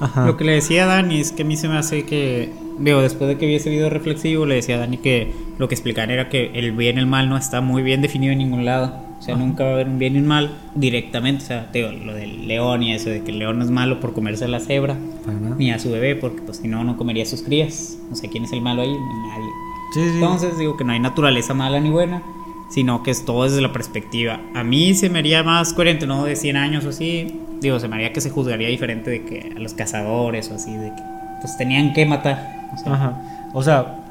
Ajá. 0.02 0.26
Lo 0.26 0.36
que 0.36 0.44
le 0.44 0.52
decía 0.52 0.84
a 0.84 0.88
Dani 0.88 1.22
es 1.22 1.32
que 1.32 1.44
a 1.44 1.46
mí 1.46 1.56
se 1.56 1.70
me 1.70 1.78
hace 1.78 2.04
que, 2.04 2.52
digo, 2.78 3.02
después 3.02 3.30
de 3.30 3.38
que 3.38 3.46
vi 3.46 3.56
ese 3.56 3.70
video 3.70 3.90
reflexivo, 3.90 4.46
le 4.46 4.56
decía 4.56 4.76
a 4.76 4.80
Dani 4.80 4.98
que 4.98 5.32
lo 5.58 5.70
que 5.70 5.76
explicaban 5.76 6.12
era 6.12 6.28
que 6.28 6.52
el 6.54 6.74
bien 6.74 6.98
y 6.98 7.00
el 7.00 7.08
mal 7.08 7.30
no 7.30 7.38
está 7.38 7.62
muy 7.62 7.82
bien 7.82 8.02
definido 8.02 8.34
en 8.34 8.40
ningún 8.40 8.66
lado. 8.66 8.94
O 9.18 9.22
sea, 9.22 9.38
nunca 9.38 9.64
va 9.64 9.70
a 9.70 9.74
haber 9.76 9.88
un 9.88 9.98
bien 9.98 10.18
y 10.18 10.20
un 10.20 10.28
mal 10.28 10.58
directamente. 10.76 11.46
O 11.46 11.48
sea, 11.48 11.72
te 11.72 11.80
digo, 11.80 11.92
lo 11.92 12.14
del 12.14 12.46
león 12.46 12.84
y 12.84 12.94
eso 12.94 13.10
de 13.10 13.24
que 13.24 13.32
el 13.32 13.40
león 13.40 13.58
no 13.58 13.64
es 13.64 13.72
malo 13.72 14.02
por 14.02 14.12
comerse 14.12 14.44
a 14.44 14.48
la 14.50 14.60
cebra, 14.60 14.98
nada. 15.26 15.56
ni 15.58 15.72
a 15.72 15.80
su 15.80 15.90
bebé, 15.90 16.18
porque 16.18 16.42
pues 16.42 16.58
si 16.58 16.68
no, 16.68 16.84
no 16.84 16.98
comería 16.98 17.24
a 17.24 17.26
sus 17.26 17.42
crías. 17.42 17.98
O 18.12 18.16
sea, 18.16 18.30
¿quién 18.30 18.44
es 18.44 18.52
el 18.52 18.62
malo 18.62 18.82
ahí? 18.82 18.92
Nadie. 18.92 19.50
Sí, 19.94 20.02
sí. 20.02 20.16
Entonces 20.16 20.58
digo 20.58 20.76
que 20.76 20.84
no 20.84 20.92
hay 20.92 21.00
naturaleza 21.00 21.54
mala 21.54 21.80
ni 21.80 21.90
buena, 21.90 22.22
sino 22.70 23.04
que 23.04 23.12
es 23.12 23.26
todo 23.26 23.44
desde 23.44 23.62
la 23.62 23.72
perspectiva. 23.72 24.40
A 24.56 24.64
mí 24.64 24.94
se 24.96 25.10
me 25.10 25.20
haría 25.20 25.44
más 25.44 25.74
coherente, 25.74 26.08
no 26.08 26.26
de 26.26 26.36
100 26.36 26.58
años 26.58 26.86
o 26.86 26.90
así, 26.90 27.40
digo, 27.62 27.80
se 27.80 27.88
me 27.88 27.96
haría 27.96 28.12
que 28.14 28.22
se 28.22 28.30
juzgaría 28.30 28.68
diferente 28.70 29.10
de 29.12 29.24
que 29.24 29.54
a 29.56 29.60
los 29.60 29.74
cazadores 29.74 30.50
o 30.52 30.56
así, 30.56 30.72
de 30.76 30.88
que 30.88 31.02
pues 31.42 31.58
tenían 31.58 31.94
que 31.94 32.06
matar. 32.06 32.70
O 32.74 32.78
sea, 32.78 32.94
Ajá. 32.94 33.22
O 33.54 33.64
sea, 33.64 34.02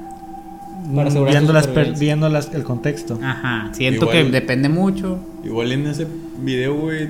Para 0.94 1.10
mm, 1.10 1.24
viendo, 1.26 1.52
las 1.52 1.66
per- 1.66 1.98
viendo 1.98 2.28
las- 2.28 2.52
el 2.54 2.62
contexto. 2.64 3.18
Ajá, 3.22 3.70
siento 3.72 4.04
Igual- 4.06 4.24
que 4.26 4.30
depende 4.30 4.68
mucho. 4.68 5.18
Igual 5.42 5.72
en 5.72 5.86
ese 5.86 6.06
video, 6.38 6.74
güey, 6.74 7.08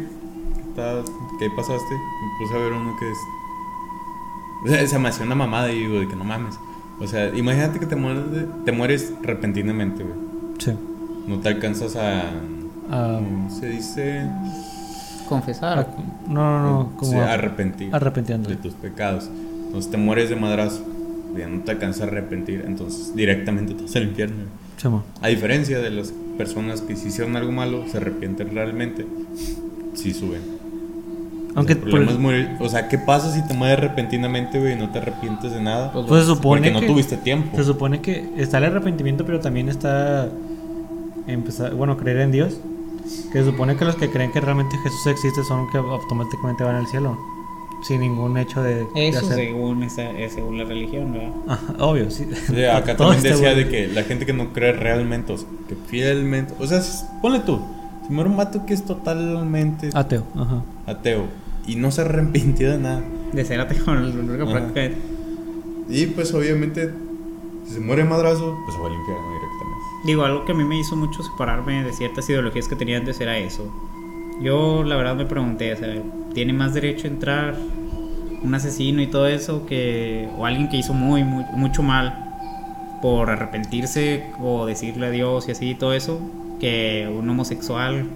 que 1.39 1.51
pasaste, 1.57 1.95
me 1.95 2.39
puse 2.47 2.55
a 2.55 2.59
ver 2.59 2.73
uno 2.73 2.97
que 2.99 3.11
es. 3.11 3.19
O 4.65 4.69
sea, 4.69 4.87
se 4.87 4.99
me 4.99 5.09
hacía 5.09 5.27
una 5.27 5.35
mamada 5.35 5.71
y 5.73 5.79
digo, 5.81 6.01
de 6.01 6.09
que 6.09 6.17
no 6.17 6.25
mames. 6.25 6.59
O 7.01 7.07
sea, 7.07 7.29
imagínate 7.37 7.79
que 7.81 7.87
te 7.87 7.97
mueres, 7.97 8.31
de- 8.31 8.47
te 8.65 8.73
mueres 8.73 9.13
repentinamente, 9.23 10.03
güey. 10.05 10.15
Sí. 10.59 10.73
No 11.27 11.39
te 11.41 11.49
alcanzas 11.49 11.97
a. 11.97 12.23
¿Cómo 12.91 13.51
se 13.51 13.69
dice? 13.71 14.23
Confesar. 15.29 15.89
no, 16.29 16.35
no, 16.35 16.63
no. 16.63 16.97
Como 16.97 17.13
Sí, 17.13 17.19
arrepentir. 17.19 17.89
arrepentiendo. 17.95 18.49
de 18.49 18.57
tus 18.57 18.75
pecados. 18.75 19.31
Entonces 19.67 19.91
te 19.91 19.97
mueres 19.97 20.29
de 20.31 20.37
madrazo. 20.37 20.83
Ya 21.37 21.49
no 21.49 21.61
te 21.63 21.71
alcanzas 21.73 22.03
a 22.03 22.05
arrepentir. 22.05 22.65
Entonces 22.67 23.15
directamente 23.17 23.75
te 23.75 23.83
vas 23.83 23.97
al 23.97 24.05
infierno. 24.05 24.37
Chamo. 24.77 25.03
A 25.23 25.29
diferencia 25.29 25.79
de 25.81 25.91
las 25.91 26.13
personas 26.37 26.83
que 26.83 26.95
si 26.97 27.09
hicieron 27.09 27.37
algo 27.37 27.53
malo, 27.53 27.85
se 27.91 27.97
arrepienten 27.97 28.55
realmente, 28.55 29.07
sí 29.95 30.13
suben. 30.13 30.43
Aunque 31.57 31.75
el 31.75 31.79
problema 31.79 32.07
por- 32.07 32.15
es 32.15 32.21
morir. 32.21 32.49
O 32.61 32.69
sea, 32.69 32.89
¿qué 32.89 32.99
pasa 32.99 33.33
si 33.33 33.47
te 33.47 33.55
mueres 33.55 33.79
repentinamente, 33.81 34.59
güey, 34.59 34.73
y 34.73 34.77
no 34.77 34.91
te 34.91 34.99
arrepientes 34.99 35.53
de 35.53 35.61
nada? 35.63 35.93
Pues, 35.93 36.07
pues 36.07 36.23
se 36.23 36.27
supone 36.35 36.61
Porque 36.63 36.73
no 36.73 36.81
que 36.81 36.87
tuviste 36.89 37.17
tiempo. 37.17 37.57
se 37.57 37.63
supone 37.65 38.01
que 38.01 38.29
está 38.37 38.59
el 38.59 38.65
arrepentimiento, 38.65 39.25
pero 39.25 39.39
también 39.41 39.69
está 39.69 40.29
empezar, 41.27 41.75
bueno, 41.75 41.97
creer 41.97 42.19
en 42.19 42.33
Dios. 42.33 42.55
Que 43.33 43.41
se 43.41 43.45
supone 43.45 43.77
que 43.77 43.85
los 43.85 43.97
que 43.97 44.09
creen 44.11 44.33
que 44.33 44.41
realmente 44.41 44.77
Jesús 44.79 45.07
existe 45.09 45.43
son 45.45 45.63
los 45.65 45.71
que 45.73 45.77
automáticamente 45.79 46.65
van 46.65 46.77
al 46.77 46.87
cielo, 46.87 47.19
sin 47.87 48.01
ningún 48.01 48.39
hecho 48.39 48.63
de, 48.63 48.77
de 48.95 49.09
Eso 49.09 49.19
hacer- 49.27 49.35
según, 49.35 49.83
esa, 49.83 50.11
es 50.13 50.33
según 50.33 50.57
la 50.57 50.65
religión, 50.65 51.13
¿verdad? 51.13 51.31
Ajá, 51.49 51.75
obvio, 51.85 52.11
sí. 52.11 52.27
O 52.51 52.55
sea, 52.55 52.79
acá 52.79 52.97
también 52.97 53.23
decía 53.23 53.53
bueno. 53.53 53.57
de 53.57 53.69
que 53.69 53.89
la 53.89 54.05
gente 54.05 54.25
que 54.25 54.33
no 54.33 54.53
cree 54.55 54.73
realmente, 54.73 55.35
o 55.35 55.39
sea, 55.39 55.49
que 55.69 55.75
fielmente. 55.87 56.55
O 56.59 56.67
sea, 56.67 56.81
ponle 57.21 57.41
tú. 57.41 57.61
Si 58.07 58.13
muere 58.13 58.31
un 58.31 58.37
vato 58.39 58.65
que 58.67 58.73
es 58.75 58.85
totalmente 58.85 59.91
Ateo, 59.95 60.25
ajá. 60.35 60.63
ateo 60.87 61.25
y 61.67 61.77
no 61.77 61.91
se 61.91 62.03
arrepintió 62.03 62.71
de 62.71 62.79
nada. 62.79 63.03
De 63.33 63.45
ser 63.45 63.61
ateo, 63.61 63.85
práctica 63.85 64.85
es- 64.85 64.93
Y 65.89 66.07
pues 66.07 66.33
obviamente, 66.33 66.91
si 67.67 67.75
se 67.75 67.81
muere 67.81 68.05
madrazo, 68.05 68.57
pues 68.65 68.77
se 68.77 68.81
va 68.83 68.89
al 68.89 68.95
infierno. 68.95 69.25
Digo, 70.05 70.25
algo 70.25 70.45
que 70.45 70.53
a 70.53 70.55
mí 70.55 70.65
me 70.65 70.79
hizo 70.79 70.97
mucho 70.97 71.23
separarme 71.23 71.83
de 71.83 71.93
ciertas 71.93 72.29
ideologías 72.29 72.69
que 72.69 72.77
tenía 72.77 72.99
antes 72.99 73.21
era 73.21 73.39
eso. 73.39 73.73
Yo 74.41 74.83
la 74.85 74.97
verdad 74.97 75.17
me 75.17 75.25
pregunté, 75.25 75.73
o 75.73 75.77
sea, 75.77 76.03
¿tiene 76.35 76.53
más 76.53 76.75
derecho 76.75 77.07
a 77.07 77.11
entrar 77.11 77.57
un 78.43 78.55
asesino 78.55 79.01
y 79.01 79.07
todo 79.07 79.27
eso 79.27 79.65
que 79.65 80.29
o 80.37 80.45
alguien 80.45 80.69
que 80.69 80.77
hizo 80.77 80.93
muy, 80.93 81.25
muy 81.25 81.45
mucho 81.55 81.83
mal 81.83 82.25
por 83.01 83.31
arrepentirse 83.31 84.27
o 84.41 84.67
decirle 84.67 85.07
adiós 85.07 85.49
y 85.49 85.53
así 85.53 85.71
y 85.71 85.75
todo 85.75 85.95
eso 85.95 86.21
que 86.61 87.11
un 87.11 87.29
homosexual 87.29 88.07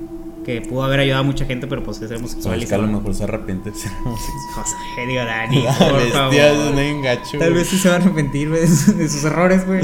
que 0.45 0.61
pudo 0.61 0.85
haber 0.85 1.01
ayudado 1.01 1.21
a 1.21 1.25
mucha 1.25 1.47
gente 1.47 1.67
pero 1.67 1.83
pues 1.83 2.01
es 2.03 2.11
homosexual 2.11 2.61
se 2.61 2.67
que 2.67 2.75
a 2.75 2.79
lo 2.79 2.87
mejor 2.87 3.15
se 3.15 3.25
arrepiente. 3.25 3.71
de 3.71 3.77
ser 3.77 3.91
homosexual. 4.05 4.55
José, 4.55 5.07
digo, 5.07 5.25
Dani, 5.25 5.63
por 5.79 6.09
favor. 6.11 6.35
Tal 7.39 7.55
vez 7.55 7.69
sí 7.69 7.79
se 7.79 7.89
va 7.89 7.97
a 7.97 7.99
arrepentir 7.99 8.51
de 8.51 8.67
sus, 8.67 8.97
de 8.97 9.09
sus 9.09 9.25
errores, 9.25 9.67
güey. 9.67 9.81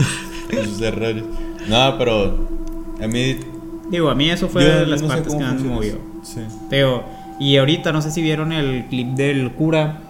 de 0.50 0.64
sus 0.64 0.80
errores. 0.80 1.24
No, 1.68 1.96
pero 1.98 2.48
a 3.02 3.06
mí. 3.06 3.36
Digo, 3.90 4.08
a 4.10 4.14
mí 4.14 4.30
eso 4.30 4.48
fue 4.48 4.64
de 4.64 4.86
las 4.86 5.02
no 5.02 5.08
partes 5.08 5.34
que 5.34 5.40
más 5.40 5.60
me 5.60 5.68
movió. 5.70 5.98
Sí. 6.22 6.40
Pero, 6.70 7.04
y 7.38 7.56
ahorita 7.56 7.92
no 7.92 8.00
sé 8.02 8.10
si 8.10 8.22
vieron 8.22 8.52
el 8.52 8.86
clip 8.86 9.08
del 9.08 9.52
cura 9.52 10.00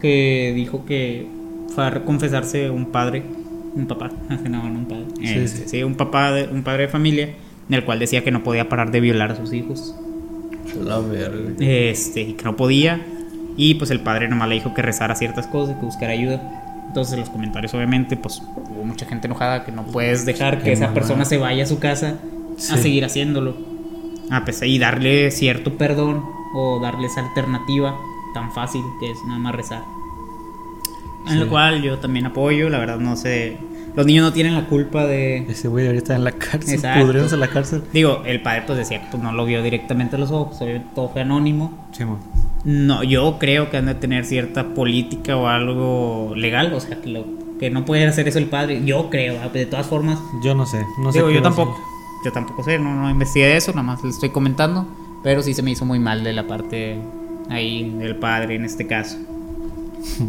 que 0.00 0.52
dijo 0.54 0.84
que 0.84 1.26
fue 1.74 1.86
a 1.86 2.04
confesarse 2.04 2.70
un 2.70 2.86
padre, 2.86 3.22
un 3.74 3.86
papá, 3.86 4.10
no, 4.48 4.68
no 4.68 4.78
un 4.78 4.86
padre, 4.86 5.04
Sí, 5.18 5.24
Este, 5.26 5.48
sí. 5.48 5.62
sí, 5.68 5.82
un 5.82 5.94
papá, 5.94 6.32
de, 6.32 6.48
un 6.48 6.62
padre 6.62 6.82
de 6.84 6.88
familia, 6.88 7.28
en 7.68 7.74
el 7.74 7.84
cual 7.84 7.98
decía 7.98 8.24
que 8.24 8.30
no 8.30 8.42
podía 8.42 8.68
parar 8.68 8.90
de 8.90 9.00
violar 9.00 9.32
a 9.32 9.36
sus 9.36 9.52
hijos, 9.52 9.94
La 10.82 10.98
verga. 10.98 11.52
este, 11.60 12.22
y 12.22 12.32
que 12.34 12.44
no 12.44 12.56
podía, 12.56 13.00
y 13.56 13.74
pues 13.74 13.90
el 13.90 14.00
padre 14.00 14.28
nomás 14.28 14.48
le 14.48 14.56
dijo 14.56 14.74
que 14.74 14.82
rezara 14.82 15.14
ciertas 15.14 15.46
cosas, 15.46 15.76
que 15.76 15.84
buscara 15.84 16.12
ayuda. 16.12 16.69
Entonces 16.90 17.14
en 17.14 17.20
los 17.20 17.30
comentarios 17.30 17.72
obviamente 17.72 18.16
pues 18.16 18.42
hubo 18.68 18.82
mucha 18.84 19.06
gente 19.06 19.28
enojada 19.28 19.64
que 19.64 19.70
no 19.70 19.84
puedes 19.84 20.26
dejar 20.26 20.60
que 20.60 20.72
esa 20.72 20.92
persona 20.92 21.24
se 21.24 21.38
vaya 21.38 21.62
a 21.62 21.66
su 21.66 21.78
casa 21.78 22.16
a 22.58 22.60
Sí. 22.76 22.82
seguir 22.82 23.04
haciéndolo. 23.04 23.54
A 24.28 24.44
pesar 24.44 24.66
y 24.66 24.78
darle 24.80 25.30
cierto 25.30 25.74
perdón 25.78 26.24
o 26.54 26.80
darle 26.80 27.06
esa 27.06 27.20
alternativa 27.20 27.96
tan 28.34 28.50
fácil 28.52 28.82
que 28.98 29.10
es 29.12 29.18
nada 29.24 29.38
más 29.38 29.54
rezar. 29.54 29.82
En 31.26 31.34
Sí. 31.34 31.38
lo 31.38 31.48
cual 31.48 31.80
yo 31.80 31.98
también 31.98 32.26
apoyo, 32.26 32.68
la 32.68 32.78
verdad 32.78 32.98
no 32.98 33.14
sé, 33.14 33.56
los 33.94 34.04
niños 34.04 34.24
no 34.24 34.32
tienen 34.32 34.54
la 34.54 34.66
culpa 34.66 35.06
de 35.06 35.38
Ese 35.48 35.68
güey 35.68 35.86
ahorita 35.86 36.16
en 36.16 36.24
la 36.24 36.32
cárcel, 36.32 36.74
Exacto. 36.74 37.04
pudriéndose 37.04 37.34
en 37.36 37.40
la 37.40 37.48
cárcel. 37.48 37.82
digo, 37.92 38.22
el 38.26 38.42
padre 38.42 38.64
pues 38.66 38.78
decía 38.78 39.00
que 39.00 39.06
pues, 39.12 39.22
no 39.22 39.30
lo 39.30 39.44
vio 39.44 39.62
directamente 39.62 40.16
a 40.16 40.18
los 40.18 40.32
ojos, 40.32 40.58
todo 40.94 41.08
fue 41.08 41.20
anónimo. 41.22 41.86
Chimo. 41.92 42.18
No, 42.64 43.02
yo 43.02 43.38
creo 43.38 43.70
que 43.70 43.78
han 43.78 43.86
de 43.86 43.94
tener 43.94 44.24
cierta 44.24 44.74
política 44.74 45.36
o 45.36 45.46
algo 45.48 46.32
legal, 46.36 46.72
o 46.74 46.80
sea, 46.80 47.00
que, 47.00 47.08
lo- 47.08 47.24
que 47.58 47.70
no 47.70 47.84
puede 47.84 48.06
hacer 48.06 48.28
eso 48.28 48.38
el 48.38 48.46
padre. 48.46 48.82
Yo 48.84 49.08
creo, 49.10 49.38
ah, 49.42 49.48
de 49.48 49.66
todas 49.66 49.86
formas. 49.86 50.18
Yo 50.42 50.54
no 50.54 50.66
sé, 50.66 50.84
no 51.02 51.10
sé. 51.12 51.18
digo, 51.18 51.30
yo 51.30 51.40
tampoco, 51.42 51.72
hacer. 51.72 51.84
yo 52.26 52.32
tampoco 52.32 52.62
sé, 52.64 52.78
no, 52.78 52.94
no 52.94 53.08
investigué 53.10 53.46
de 53.46 53.56
eso, 53.56 53.70
nada 53.72 53.82
más 53.82 54.02
le 54.04 54.10
estoy 54.10 54.28
comentando, 54.30 54.86
pero 55.22 55.42
sí 55.42 55.54
se 55.54 55.62
me 55.62 55.70
hizo 55.70 55.84
muy 55.86 55.98
mal 55.98 56.22
de 56.22 56.32
la 56.34 56.46
parte 56.46 56.98
ahí 57.48 57.88
del 57.98 58.16
padre 58.16 58.56
en 58.56 58.64
este 58.64 58.86
caso. 58.86 59.16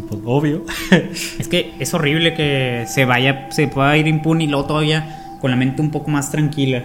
Pues 0.08 0.20
obvio. 0.24 0.62
Es 1.38 1.48
que 1.48 1.72
es 1.78 1.92
horrible 1.94 2.34
que 2.34 2.84
se 2.86 3.04
vaya, 3.04 3.50
se 3.50 3.68
pueda 3.68 3.96
ir 3.96 4.06
impune 4.06 4.44
y 4.44 4.46
luego 4.46 4.66
todavía 4.66 5.36
con 5.40 5.50
la 5.50 5.56
mente 5.56 5.80
un 5.82 5.90
poco 5.90 6.10
más 6.10 6.30
tranquila. 6.30 6.82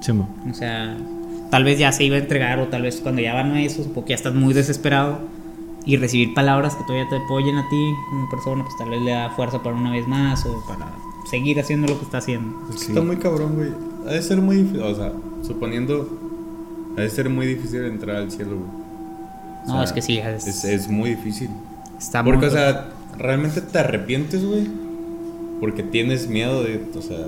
Chimo. 0.00 0.28
O 0.48 0.54
sea, 0.54 0.96
tal 1.50 1.64
vez 1.64 1.78
ya 1.78 1.92
se 1.92 2.04
iba 2.04 2.16
a 2.16 2.18
entregar 2.20 2.58
o 2.58 2.68
tal 2.68 2.82
vez 2.82 3.00
cuando 3.00 3.20
ya 3.22 3.34
van 3.34 3.52
a 3.52 3.62
eso, 3.62 3.84
porque 3.94 4.10
ya 4.10 4.16
estás 4.16 4.34
muy 4.34 4.54
desesperado 4.54 5.18
y 5.86 5.96
recibir 5.96 6.34
palabras 6.34 6.74
que 6.76 6.84
todavía 6.84 7.08
te 7.08 7.16
apoyen 7.16 7.56
a 7.56 7.68
ti 7.68 7.92
como 8.10 8.28
persona, 8.28 8.62
pues 8.64 8.76
tal 8.76 8.90
vez 8.90 9.00
le 9.02 9.12
da 9.12 9.30
fuerza 9.30 9.62
para 9.62 9.74
una 9.76 9.90
vez 9.92 10.06
más 10.06 10.44
o 10.44 10.62
para 10.68 10.90
seguir 11.30 11.58
haciendo 11.60 11.88
lo 11.88 11.98
que 11.98 12.04
está 12.04 12.18
haciendo. 12.18 12.54
Está 12.74 13.00
muy 13.00 13.16
cabrón, 13.16 13.54
güey. 13.56 13.70
Ha 14.06 14.12
de 14.12 14.22
ser 14.22 14.38
muy 14.40 14.56
difícil, 14.56 14.82
o 14.82 14.94
sea, 14.94 15.12
suponiendo, 15.42 16.08
ha 16.96 17.00
de 17.00 17.10
ser 17.10 17.28
muy 17.30 17.46
difícil 17.46 17.84
entrar 17.84 18.16
al 18.16 18.30
cielo, 18.30 18.56
güey. 18.56 18.70
O 19.64 19.68
No, 19.68 19.74
sea, 19.74 19.84
es 19.84 19.92
que 19.92 20.02
sí, 20.02 20.18
es- 20.18 20.46
Es, 20.46 20.64
es 20.64 20.88
muy 20.88 21.10
difícil. 21.10 21.50
Está 21.98 22.22
Porque, 22.24 22.46
muy- 22.46 22.48
o 22.48 22.50
sea, 22.50 22.88
realmente 23.18 23.60
te 23.60 23.78
arrepientes, 23.78 24.44
güey. 24.44 24.66
Porque 25.60 25.82
tienes 25.82 26.28
miedo 26.28 26.62
de, 26.62 26.82
o 26.96 27.02
sea, 27.02 27.26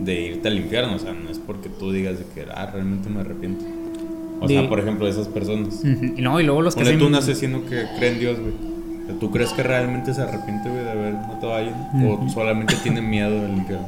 de 0.00 0.20
irte 0.22 0.48
al 0.48 0.58
infierno. 0.58 0.94
O 0.94 0.98
sea, 0.98 1.12
no 1.12 1.30
es 1.30 1.38
porque 1.38 1.68
tú 1.68 1.92
digas 1.92 2.18
de 2.18 2.24
que, 2.34 2.46
ah, 2.54 2.66
realmente 2.72 3.08
me 3.10 3.20
arrepiento. 3.20 3.64
O 4.40 4.48
De- 4.48 4.54
sea, 4.58 4.68
por 4.68 4.80
ejemplo, 4.80 5.06
esas 5.08 5.28
personas. 5.28 5.82
No, 5.84 6.40
y 6.40 6.44
luego 6.44 6.62
los 6.62 6.74
que 6.74 6.80
Ponle 6.80 6.90
hacen- 6.90 6.98
tú 7.00 7.06
un 7.06 7.14
asesino 7.14 7.64
que 7.66 7.84
cree 7.98 8.12
en 8.12 8.18
Dios, 8.20 8.38
güey. 8.40 8.74
¿Tú 9.20 9.30
crees 9.30 9.52
que 9.52 9.62
realmente 9.62 10.14
se 10.14 10.22
arrepiente, 10.22 10.68
güey, 10.70 10.82
de 10.82 10.90
haber 10.90 11.12
matado 11.14 11.52
a 11.54 11.58
alguien? 11.58 11.76
¿O 12.06 12.28
solamente 12.30 12.74
tiene 12.82 13.02
miedo 13.02 13.30
del 13.42 13.52
infierno? 13.58 13.86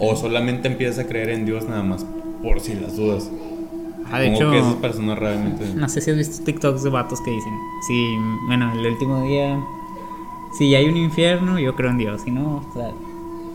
O 0.00 0.16
solamente 0.16 0.66
empieza 0.68 1.02
a 1.02 1.04
creer 1.04 1.30
en 1.30 1.46
Dios 1.46 1.68
nada 1.68 1.82
más 1.84 2.04
por 2.42 2.58
si 2.60 2.74
las 2.74 2.96
dudas. 2.96 3.30
Ah, 4.10 4.18
de 4.20 4.26
Como 4.32 4.36
hecho, 4.38 4.50
que 4.50 4.58
esas 4.58 4.74
personas 4.74 5.18
realmente... 5.18 5.64
no 5.76 5.88
sé 5.88 6.00
si 6.00 6.10
has 6.10 6.16
visto 6.16 6.42
TikToks 6.44 6.82
de 6.82 6.90
vatos 6.90 7.20
que 7.20 7.30
dicen, 7.30 7.52
sí, 7.86 8.16
bueno, 8.46 8.72
el 8.72 8.86
último 8.86 9.22
día, 9.24 9.60
si 10.56 10.74
hay 10.74 10.86
un 10.86 10.96
infierno, 10.96 11.58
yo 11.60 11.76
creo 11.76 11.90
en 11.90 11.98
Dios, 11.98 12.22
si 12.22 12.30
no, 12.30 12.64
o 12.68 12.72
sea, 12.74 12.90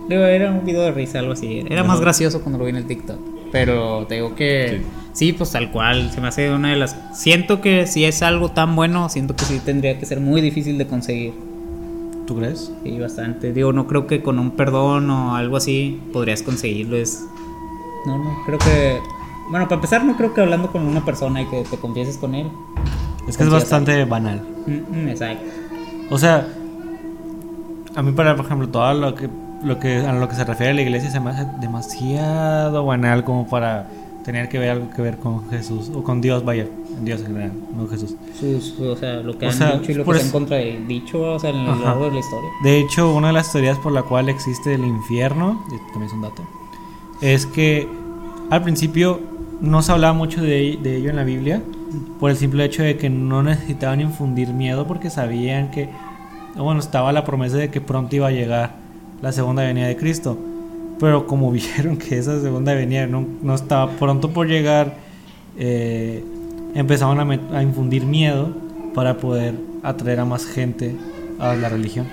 digo, 0.07 0.23
era 0.23 0.51
un 0.51 0.65
video 0.65 0.81
de 0.81 0.91
risa, 0.91 1.19
algo 1.19 1.33
así, 1.33 1.63
era 1.69 1.83
más 1.83 1.99
gracioso 1.99 2.41
cuando 2.41 2.59
lo 2.59 2.65
vi 2.65 2.71
en 2.71 2.77
el 2.77 2.85
TikTok, 2.85 3.17
pero 3.51 4.05
te 4.07 4.15
digo 4.15 4.35
que, 4.35 4.81
sí. 5.13 5.33
pues 5.33 5.51
tal 5.51 5.71
cual, 5.71 6.11
se 6.11 6.21
me 6.21 6.27
hace 6.27 6.51
una 6.51 6.71
de 6.71 6.75
las, 6.75 6.95
siento 7.13 7.61
que 7.61 7.87
si 7.87 8.05
es 8.05 8.21
algo 8.21 8.49
tan 8.49 8.75
bueno, 8.75 9.09
siento 9.09 9.35
que 9.35 9.45
sí 9.45 9.59
tendría 9.63 9.99
que 9.99 10.05
ser 10.05 10.19
muy 10.19 10.41
difícil 10.41 10.77
de 10.77 10.87
conseguir. 10.87 11.33
¿Tú 12.25 12.37
crees? 12.37 12.71
Sí, 12.83 12.97
bastante. 12.99 13.51
Digo, 13.51 13.73
no 13.73 13.85
creo 13.87 14.07
que 14.07 14.23
con 14.23 14.39
un 14.39 14.51
perdón 14.51 15.09
o 15.09 15.35
algo 15.35 15.57
así 15.57 16.01
podrías 16.13 16.41
conseguirlo. 16.41 16.95
Es. 16.95 17.25
No, 18.05 18.17
no, 18.17 18.43
creo 18.45 18.57
que. 18.59 18.99
Bueno, 19.49 19.65
para 19.65 19.75
empezar, 19.75 20.05
no 20.05 20.15
creo 20.15 20.33
que 20.33 20.41
hablando 20.41 20.71
con 20.71 20.87
una 20.87 21.03
persona 21.03 21.41
y 21.41 21.45
que 21.47 21.63
te 21.63 21.77
confieses 21.77 22.17
con 22.17 22.33
él. 22.33 22.47
Es 23.27 23.37
que 23.37 23.43
es 23.43 23.49
bastante 23.49 24.05
banal. 24.05 24.41
Mm, 24.65 25.03
mm, 25.03 25.09
exacto. 25.09 25.45
O 26.09 26.17
sea, 26.17 26.47
a 27.95 28.01
mí 28.01 28.11
para, 28.13 28.35
por 28.35 28.45
ejemplo, 28.45 28.69
todo 28.69 28.93
lo 28.93 29.15
que, 29.15 29.29
lo 29.63 29.79
que 29.79 29.97
a 30.05 30.13
lo 30.13 30.27
que 30.29 30.35
se 30.35 30.43
refiere 30.43 30.71
a 30.71 30.75
la 30.75 30.81
iglesia 30.81 31.09
se 31.09 31.19
me 31.19 31.29
hace 31.31 31.45
demasiado 31.59 32.85
banal 32.85 33.23
como 33.23 33.47
para 33.47 33.87
tener 34.23 34.47
que 34.49 34.57
ver 34.57 34.69
algo 34.71 34.89
que 34.89 35.01
ver 35.01 35.17
con 35.17 35.49
Jesús 35.49 35.91
o 35.93 36.01
con 36.03 36.21
Dios, 36.21 36.45
vaya, 36.45 36.65
en 36.97 37.03
Dios 37.05 37.19
en 37.21 37.27
general, 37.27 37.51
no 37.75 37.87
Jesús. 37.89 38.15
Sus, 38.39 38.79
o 38.79 38.95
sea, 38.95 39.15
lo 39.15 39.37
que 39.37 39.45
O 39.47 39.49
han 39.49 39.55
sea, 39.55 39.77
dicho 39.77 39.91
y 39.91 39.95
lo 39.95 40.05
que 40.05 40.11
eso- 40.11 40.21
han 40.25 40.31
contra 40.31 40.57
dicho, 40.57 41.21
o 41.21 41.39
sea, 41.39 41.49
en 41.49 41.67
Ajá. 41.67 41.83
largo 41.83 42.05
de 42.05 42.11
la 42.11 42.19
historia. 42.19 42.49
De 42.63 42.79
hecho, 42.79 43.13
una 43.13 43.27
de 43.27 43.33
las 43.33 43.51
teorías 43.51 43.77
por 43.79 43.91
la 43.91 44.03
cual 44.03 44.29
existe 44.29 44.75
el 44.75 44.85
infierno, 44.85 45.61
y 45.67 45.77
también 45.91 46.03
es 46.07 46.13
un 46.13 46.21
dato, 46.21 46.41
es 47.21 47.45
que 47.45 47.87
al 48.49 48.63
principio 48.63 49.19
no 49.59 49.81
se 49.81 49.91
hablaba 49.91 50.13
mucho 50.13 50.41
de, 50.41 50.79
de 50.81 50.97
ello 50.97 51.09
en 51.09 51.15
la 51.17 51.23
Biblia 51.25 51.61
por 52.19 52.29
el 52.31 52.37
simple 52.37 52.63
hecho 52.65 52.81
de 52.83 52.97
que 52.97 53.09
no 53.09 53.43
necesitaban 53.43 53.99
infundir 54.01 54.49
miedo 54.53 54.87
porque 54.87 55.09
sabían 55.09 55.69
que, 55.69 55.89
bueno, 56.55 56.79
estaba 56.79 57.11
la 57.11 57.25
promesa 57.25 57.57
de 57.57 57.69
que 57.69 57.81
pronto 57.81 58.15
iba 58.15 58.27
a 58.27 58.31
llegar 58.31 58.75
la 59.23 59.31
segunda 59.31 59.63
venida 59.63 59.87
de 59.87 59.95
Cristo. 59.97 60.37
Pero 60.99 61.25
como 61.25 61.51
vieron 61.59 61.97
que 61.97 62.19
esa 62.19 62.39
segunda 62.39 62.73
venida 62.75 63.07
no, 63.07 63.25
no 63.41 63.55
estaba 63.55 63.89
pronto 63.91 64.29
por 64.29 64.47
llegar, 64.47 64.93
eh, 65.57 66.23
empezaron 66.75 67.19
a, 67.19 67.57
a 67.57 67.63
infundir 67.63 68.05
miedo 68.05 68.49
para 68.93 69.17
poder 69.17 69.55
atraer 69.81 70.19
a 70.19 70.25
más 70.25 70.45
gente 70.45 70.95
a 71.39 71.55
la 71.55 71.69
religión. 71.69 72.05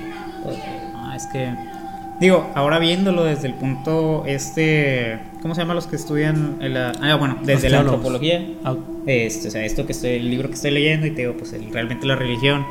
Ah, 0.94 1.14
es 1.16 1.26
que. 1.26 1.52
Digo, 2.20 2.50
ahora 2.54 2.78
viéndolo 2.78 3.24
desde 3.24 3.48
el 3.48 3.54
punto 3.54 4.24
este. 4.26 5.18
¿Cómo 5.40 5.54
se 5.54 5.62
llama 5.62 5.72
los 5.74 5.86
que 5.86 5.96
estudian? 5.96 6.56
en 6.60 6.74
la- 6.74 6.92
ah, 7.00 7.16
bueno, 7.16 7.38
desde 7.42 7.70
la 7.70 7.80
antropología. 7.80 8.46
Ah, 8.64 8.76
Este, 9.06 9.48
o 9.48 9.50
sea, 9.50 9.64
esto 9.64 9.86
que 9.86 9.92
estoy, 9.92 10.10
el 10.10 10.30
libro 10.30 10.48
que 10.48 10.54
estoy 10.54 10.70
leyendo 10.70 11.06
y 11.06 11.10
te 11.12 11.22
digo, 11.22 11.34
pues 11.38 11.52
el- 11.54 11.72
realmente 11.72 12.06
la 12.06 12.16
religión 12.16 12.64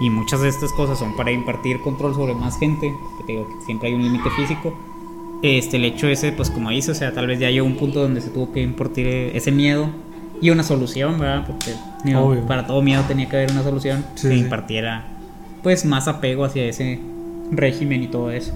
y 0.00 0.10
muchas 0.10 0.40
de 0.42 0.48
estas 0.48 0.72
cosas 0.72 0.98
son 0.98 1.16
para 1.16 1.30
impartir 1.32 1.80
control 1.80 2.14
sobre 2.14 2.34
más 2.34 2.58
gente, 2.58 2.94
que 3.18 3.24
te 3.24 3.32
digo 3.32 3.46
que 3.48 3.64
siempre 3.64 3.88
hay 3.88 3.94
un 3.94 4.02
límite 4.02 4.28
físico. 4.30 4.74
Este, 5.42 5.76
el 5.76 5.84
hecho 5.84 6.06
ese, 6.08 6.32
pues 6.32 6.50
como 6.50 6.70
dice, 6.70 6.90
o 6.92 6.94
sea, 6.94 7.12
tal 7.12 7.26
vez 7.26 7.38
ya 7.38 7.50
llegó 7.50 7.66
un 7.66 7.76
punto 7.76 8.00
donde 8.02 8.20
se 8.20 8.30
tuvo 8.30 8.52
que 8.52 8.62
impartir 8.62 9.06
ese 9.06 9.52
miedo 9.52 9.88
y 10.40 10.50
una 10.50 10.62
solución, 10.62 11.18
¿verdad? 11.18 11.46
Porque 11.46 11.72
digo, 12.04 12.34
para 12.46 12.66
todo 12.66 12.82
miedo 12.82 13.02
tenía 13.06 13.28
que 13.28 13.36
haber 13.36 13.50
una 13.52 13.62
solución 13.62 14.04
Sí, 14.16 14.28
que 14.28 14.34
sí. 14.34 14.40
impartiera 14.40 15.04
pues 15.62 15.84
más 15.84 16.08
apego 16.08 16.44
hacia 16.44 16.64
ese 16.64 17.00
régimen 17.50 18.02
y 18.02 18.06
todo 18.08 18.30
eso. 18.30 18.52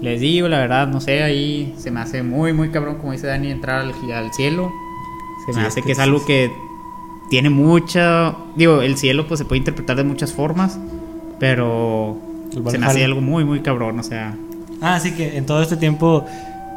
Les 0.00 0.20
digo, 0.20 0.48
la 0.48 0.58
verdad, 0.58 0.88
no 0.88 1.00
sé, 1.00 1.22
ahí 1.22 1.74
se 1.78 1.90
me 1.90 2.00
hace 2.00 2.22
muy, 2.22 2.52
muy 2.52 2.70
cabrón, 2.70 2.96
como 2.96 3.12
dice 3.12 3.26
Dani, 3.26 3.50
entrar 3.50 3.80
al, 3.80 3.92
al 4.12 4.32
cielo. 4.34 4.70
Se 5.46 5.52
me 5.52 5.60
Sí, 5.60 5.66
hace 5.66 5.82
que 5.82 5.92
es 5.92 5.98
algo 5.98 6.24
que 6.26 6.50
tiene 7.34 7.50
mucha... 7.50 8.32
Digo, 8.54 8.80
el 8.80 8.96
cielo 8.96 9.26
pues 9.26 9.38
se 9.38 9.44
puede 9.44 9.58
interpretar 9.58 9.96
de 9.96 10.04
muchas 10.04 10.32
formas, 10.32 10.78
pero 11.40 12.16
se 12.52 12.60
me 12.60 12.68
hace 12.70 12.78
Valhalla. 12.78 13.04
algo 13.06 13.20
muy, 13.20 13.44
muy 13.44 13.58
cabrón, 13.60 13.98
o 13.98 14.02
sea... 14.04 14.36
Ah, 14.80 15.00
sí 15.00 15.14
que 15.16 15.36
en 15.36 15.44
todo 15.44 15.60
este 15.60 15.76
tiempo, 15.76 16.24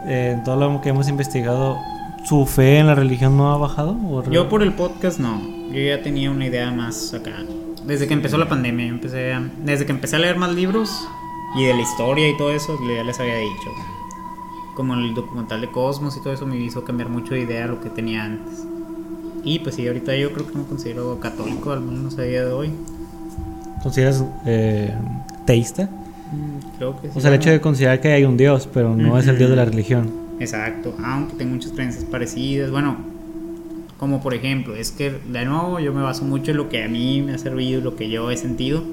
eh, 0.07 0.33
en 0.35 0.43
todo 0.43 0.55
lo 0.55 0.81
que 0.81 0.89
hemos 0.89 1.09
investigado, 1.09 1.77
¿su 2.25 2.47
fe 2.47 2.79
en 2.79 2.87
la 2.87 2.95
religión 2.95 3.37
no 3.37 3.51
ha 3.53 3.57
bajado? 3.59 3.91
¿O 4.09 4.23
Yo 4.31 4.49
por 4.49 4.63
el 4.63 4.73
podcast 4.73 5.19
no, 5.19 5.39
yo 5.71 5.79
ya 5.79 6.01
tenía 6.01 6.31
una 6.31 6.47
idea 6.47 6.71
más 6.71 7.13
acá. 7.13 7.35
Desde 7.85 8.07
que 8.07 8.15
empezó 8.15 8.39
la 8.39 8.49
pandemia, 8.49 8.87
yo 8.87 8.93
empecé 8.93 9.33
a- 9.33 9.47
desde 9.63 9.85
que 9.85 9.91
empecé 9.91 10.15
a 10.15 10.19
leer 10.19 10.37
más 10.37 10.55
libros 10.55 10.89
y 11.55 11.65
de 11.65 11.73
la 11.75 11.81
historia 11.83 12.27
y 12.29 12.35
todo 12.35 12.51
eso, 12.51 12.75
ya 12.97 13.03
les 13.03 13.19
había 13.19 13.35
dicho. 13.35 13.69
Como 14.75 14.95
el 14.95 15.13
documental 15.13 15.61
de 15.61 15.69
Cosmos 15.69 16.17
y 16.17 16.23
todo 16.23 16.33
eso 16.33 16.47
me 16.47 16.57
hizo 16.57 16.83
cambiar 16.83 17.09
mucho 17.09 17.35
de 17.35 17.41
idea 17.41 17.65
a 17.65 17.67
lo 17.67 17.79
que 17.79 17.89
tenía 17.91 18.23
antes. 18.23 18.65
Y 19.47 19.59
pues 19.59 19.75
sí, 19.75 19.87
ahorita 19.87 20.13
yo 20.17 20.33
creo 20.33 20.45
que 20.45 20.57
me 20.57 20.65
considero 20.65 21.17
católico, 21.21 21.71
al 21.71 21.79
menos 21.81 22.17
a 22.17 22.23
día 22.23 22.43
de 22.43 22.51
hoy. 22.51 22.69
¿Consideras 23.81 24.21
eh, 24.45 24.93
teísta? 25.45 25.89
Creo 26.77 26.99
que 26.99 27.07
sí. 27.07 27.13
O 27.17 27.21
sea, 27.21 27.29
el 27.29 27.37
hecho 27.37 27.49
de 27.51 27.61
considerar 27.61 28.01
que 28.01 28.11
hay 28.11 28.25
un 28.25 28.35
Dios, 28.35 28.67
pero 28.73 28.93
no 28.93 29.17
es 29.17 29.25
el 29.27 29.37
Dios 29.37 29.49
de 29.49 29.55
la 29.55 29.63
religión. 29.63 30.11
Exacto, 30.41 30.93
aunque 31.01 31.35
tengo 31.37 31.53
muchas 31.55 31.71
creencias 31.71 32.03
parecidas. 32.03 32.71
Bueno, 32.71 32.97
como 33.97 34.21
por 34.21 34.33
ejemplo, 34.33 34.75
es 34.75 34.91
que 34.91 35.11
de 35.11 35.45
nuevo 35.45 35.79
yo 35.79 35.93
me 35.93 36.01
baso 36.01 36.25
mucho 36.25 36.51
en 36.51 36.57
lo 36.57 36.67
que 36.67 36.83
a 36.83 36.89
mí 36.89 37.21
me 37.21 37.33
ha 37.33 37.37
servido, 37.37 37.79
lo 37.79 37.95
que 37.95 38.09
yo 38.09 38.29
he 38.29 38.35
sentido. 38.35 38.83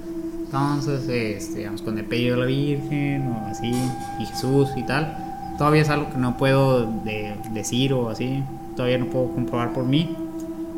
Entonces, 0.45 1.09
este, 1.09 1.59
digamos, 1.59 1.83
cuando 1.83 2.03
he 2.03 2.05
pedido 2.05 2.37
a 2.37 2.38
la 2.38 2.47
Virgen 2.47 3.27
o 3.27 3.47
así, 3.49 3.73
y 4.21 4.25
Jesús 4.27 4.69
y 4.77 4.85
tal, 4.85 5.17
todavía 5.59 5.83
es 5.83 5.88
algo 5.90 6.11
que 6.11 6.19
no 6.19 6.37
puedo 6.37 6.87
de- 7.03 7.35
decir 7.53 7.93
o 7.93 8.09
así, 8.09 8.45
todavía 8.77 8.99
no 8.99 9.07
puedo 9.07 9.33
comprobar 9.33 9.73
por 9.73 9.85
mí 9.85 10.17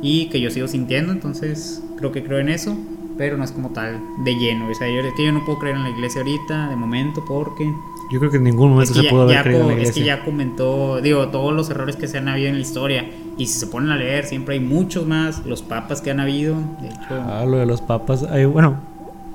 y 0.02 0.26
que 0.28 0.40
yo 0.40 0.50
sigo 0.50 0.68
sintiendo, 0.68 1.12
entonces 1.12 1.82
creo 1.96 2.12
que 2.12 2.22
creo 2.22 2.38
en 2.38 2.48
eso, 2.48 2.76
pero 3.16 3.36
no 3.36 3.44
es 3.44 3.52
como 3.52 3.70
tal 3.70 4.00
de 4.24 4.34
lleno. 4.34 4.68
O 4.68 4.74
sea, 4.74 4.88
yo, 4.88 5.00
es 5.00 5.14
que 5.14 5.24
yo 5.24 5.32
no 5.32 5.44
puedo 5.44 5.58
creer 5.58 5.76
en 5.76 5.82
la 5.84 5.90
iglesia 5.90 6.20
ahorita, 6.20 6.68
de 6.68 6.76
momento, 6.76 7.24
porque 7.26 7.64
Yo 8.12 8.18
creo 8.20 8.30
que 8.30 8.36
en 8.36 8.44
ningún 8.44 8.70
momento 8.70 8.92
es 8.92 8.96
que, 8.98 9.00
se 9.00 9.04
ya, 9.04 9.10
pudo 9.10 9.22
haber 9.22 9.36
ya 9.36 9.42
creído 9.42 9.62
en 9.62 9.66
la 9.68 9.72
es 9.82 9.92
que 9.92 10.00
iglesia. 10.00 10.16
ya 10.18 10.24
comentó, 10.24 11.00
digo, 11.00 11.28
todos 11.28 11.52
los 11.54 11.70
errores 11.70 11.96
que 11.96 12.06
se 12.08 12.18
han 12.18 12.28
habido 12.28 12.48
en 12.48 12.54
la 12.56 12.60
historia. 12.60 13.06
Y 13.38 13.46
si 13.46 13.58
se 13.58 13.66
ponen 13.66 13.90
a 13.90 13.96
leer, 13.96 14.24
siempre 14.26 14.54
hay 14.54 14.60
muchos 14.60 15.06
más. 15.06 15.44
Los 15.46 15.62
papas 15.62 16.00
que 16.02 16.10
han 16.10 16.20
habido, 16.20 16.56
de 16.80 16.88
hecho. 16.88 17.22
Ah, 17.26 17.44
lo 17.46 17.56
de 17.58 17.66
los 17.66 17.80
papas. 17.80 18.22
Hay, 18.24 18.44
bueno, 18.44 18.76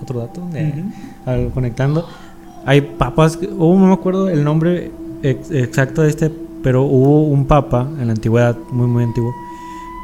otro 0.01 0.19
dato, 0.19 0.41
de- 0.51 0.69
Ujú. 0.69 1.29
al- 1.29 1.49
conectando. 1.51 2.07
Hay 2.65 2.81
papas, 2.81 3.37
hubo, 3.41 3.77
no 3.79 3.87
me 3.87 3.93
acuerdo 3.93 4.29
el 4.29 4.43
nombre 4.43 4.91
ex- 5.23 5.49
exacto 5.51 6.03
de 6.03 6.09
este, 6.09 6.31
pero 6.63 6.83
hubo 6.83 7.23
un 7.23 7.45
papa 7.47 7.87
en 7.99 8.05
la 8.07 8.13
antigüedad, 8.13 8.55
muy, 8.71 8.85
muy 8.87 9.03
antiguo, 9.03 9.33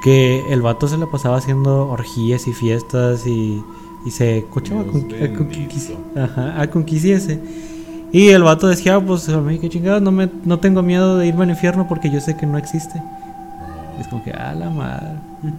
que 0.04 0.44
el 0.52 0.62
vato 0.62 0.88
se 0.88 0.98
la 0.98 1.08
pasaba 1.08 1.38
haciendo 1.38 1.88
orgías 1.90 2.48
y 2.48 2.54
fiestas 2.54 3.26
y, 3.28 3.62
y 4.06 4.12
se 4.12 4.46
cochaba 4.50 4.84
con, 4.86 5.02
a 5.02 5.28
conquis- 5.34 5.96
ajá, 6.16 6.62
a 6.62 6.70
conquisiese. 6.70 7.40
Y 8.12 8.30
el 8.30 8.44
vato 8.44 8.68
decía, 8.68 8.96
"Ah, 8.96 9.02
pues 9.02 9.28
a 9.30 9.42
mí 9.42 9.60
qué 9.60 9.70
chingada, 9.70 10.00
no, 10.00 10.12
me, 10.12 10.30
no 10.46 10.60
tengo 10.60 10.82
miedo 10.82 11.18
de 11.18 11.28
irme 11.28 11.44
al 11.44 11.50
infierno 11.50 11.88
porque 11.90 12.10
yo 12.10 12.22
sé 12.22 12.38
que 12.38 12.46
no 12.46 12.58
existe. 12.58 13.02
Es 14.00 14.08
como 14.08 14.24
que, 14.24 14.32
a 14.32 14.54
la 14.54 14.70
madre. 14.70 15.08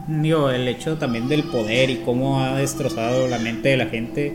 Digo, 0.07 0.48
el 0.51 0.66
hecho 0.68 0.96
también 0.96 1.29
del 1.29 1.42
poder 1.44 1.90
y 1.90 1.96
cómo 2.05 2.40
ha 2.40 2.57
destrozado 2.57 3.27
la 3.29 3.38
mente 3.38 3.68
de 3.70 3.77
la 3.77 3.87
gente 3.87 4.35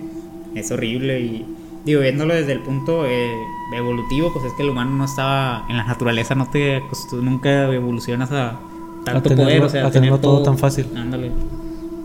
es 0.55 0.71
horrible. 0.71 1.21
Y 1.21 1.45
digo, 1.85 2.01
viéndolo 2.01 2.33
desde 2.35 2.51
el 2.51 2.59
punto 2.59 3.05
eh, 3.05 3.31
evolutivo, 3.75 4.31
pues 4.33 4.45
es 4.45 4.53
que 4.53 4.63
el 4.63 4.69
humano 4.69 4.91
no 4.91 5.05
estaba 5.05 5.65
en 5.69 5.77
la 5.77 5.85
naturaleza, 5.85 6.35
no 6.35 6.47
te 6.49 6.81
nunca 7.13 7.71
evolucionas 7.73 8.31
a 8.31 8.59
tanto 9.03 9.29
tenerlo- 9.29 9.43
poder, 9.43 9.63
o 9.63 9.69
sea, 9.69 9.87
a 9.87 9.91
tenerlo 9.91 10.19
todo 10.19 10.43
tan 10.43 10.57
fácil. 10.57 10.85
Ándale. 10.95 11.31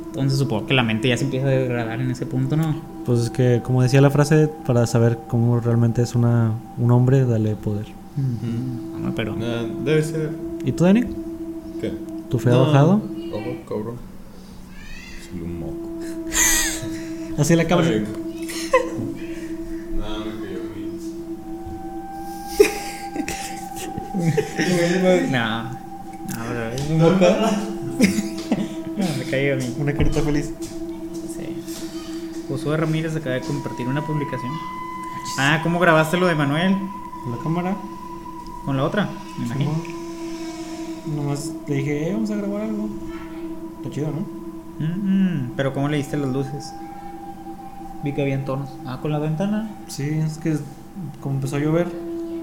Entonces 0.07 0.39
supongo 0.39 0.67
que 0.67 0.75
la 0.75 0.83
mente 0.83 1.09
ya 1.09 1.17
se 1.17 1.25
empieza 1.25 1.47
a 1.47 1.51
degradar 1.51 2.01
en 2.01 2.11
ese 2.11 2.27
punto, 2.27 2.57
¿no? 2.57 2.75
Pues 3.07 3.21
es 3.21 3.31
que, 3.31 3.61
como 3.63 3.83
decía 3.83 4.01
la 4.01 4.11
frase, 4.11 4.49
para 4.67 4.85
saber 4.87 5.19
cómo 5.29 5.61
realmente 5.61 6.03
es 6.03 6.15
una, 6.17 6.53
un 6.77 6.91
hombre, 6.91 7.25
dale 7.25 7.55
poder. 7.55 7.87
No, 8.17 9.15
pero 9.15 9.37
Nah, 9.37 9.63
debe 9.85 10.03
ser. 10.03 10.31
¿Y 10.65 10.73
tú, 10.73 10.83
Dani? 10.85 11.03
¿Qué? 11.81 11.93
¿Tu 12.29 12.39
fe 12.41 12.51
ha 12.51 12.57
bajado? 12.57 12.95
Ojo, 13.33 13.57
cabrón. 13.69 13.95
Soy 15.31 15.41
un 15.43 15.61
moco. 15.61 15.89
Así 17.39 17.55
la 17.55 17.65
cámara. 17.67 17.89
No, 17.89 17.95
me 20.25 20.33
cayó 20.43 20.59
No. 25.31 25.88
Es 26.75 26.83
poco. 26.83 27.27
No, 28.97 29.05
me 29.19 29.25
cayó 29.31 29.55
a 29.55 29.57
mí. 29.57 29.75
Una 29.79 29.93
carita 29.93 30.21
feliz. 30.23 30.53
Sí. 31.37 32.45
Josué 32.49 32.77
Ramírez 32.77 33.15
acaba 33.17 33.35
de 33.37 33.41
compartir 33.43 33.87
una 33.87 34.05
publicación. 34.05 34.53
Ah, 35.39 35.61
¿cómo 35.63 35.79
grabaste 35.79 36.17
lo 36.17 36.27
de 36.27 36.35
Manuel? 36.35 36.75
Con 37.25 37.33
la 37.37 37.43
cámara. 37.43 37.77
Con 38.65 38.77
la 38.77 38.85
otra, 38.85 39.09
me 39.39 39.47
imagino. 39.47 39.73
Nomás 41.17 41.53
le 41.67 41.75
dije, 41.77 42.09
eh, 42.11 42.13
vamos 42.13 42.31
a 42.31 42.37
grabar 42.37 42.63
algo. 42.63 42.89
Está 43.79 43.91
chido, 43.91 44.09
¿no? 44.11 44.39
Mm, 44.85 45.45
mm, 45.47 45.53
pero 45.57 45.73
¿cómo 45.73 45.89
le 45.89 45.97
diste 45.97 46.17
las 46.17 46.29
luces? 46.31 46.73
Vi 48.05 48.13
que 48.13 48.23
habían 48.23 48.45
tonos. 48.45 48.69
Ah, 48.87 48.99
con 49.01 49.11
la 49.11 49.19
ventana. 49.19 49.71
Sí, 49.89 50.05
es 50.05 50.39
que 50.39 50.57
como 51.21 51.37
empezó 51.37 51.57
a 51.57 51.61
llover, 51.61 51.87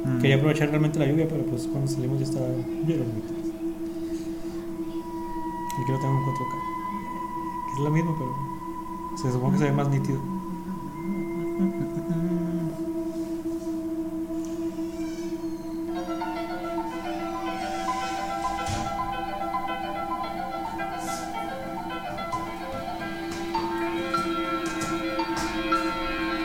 Mm. 0.05 0.19
quería 0.21 0.35
aprovechar 0.35 0.69
realmente 0.69 0.99
la 0.99 1.05
lluvia, 1.07 1.27
pero 1.27 1.43
pues 1.45 1.63
cuando 1.67 1.89
salimos 1.89 2.19
ya 2.19 2.25
estaba 2.25 2.45
lloviendo. 2.47 3.05
Y 5.77 5.83
que 5.83 5.91
lo 5.91 5.99
tengo 5.99 6.17
en 6.17 6.23
4K. 6.23 6.55
Que 7.67 7.73
es 7.73 7.79
la 7.79 7.89
misma, 7.89 8.15
pero 8.17 8.33
se 9.17 9.31
supone 9.31 9.53
que 9.53 9.59
se 9.59 9.65
ve 9.65 9.71
más 9.73 9.89
nítido. 9.89 10.19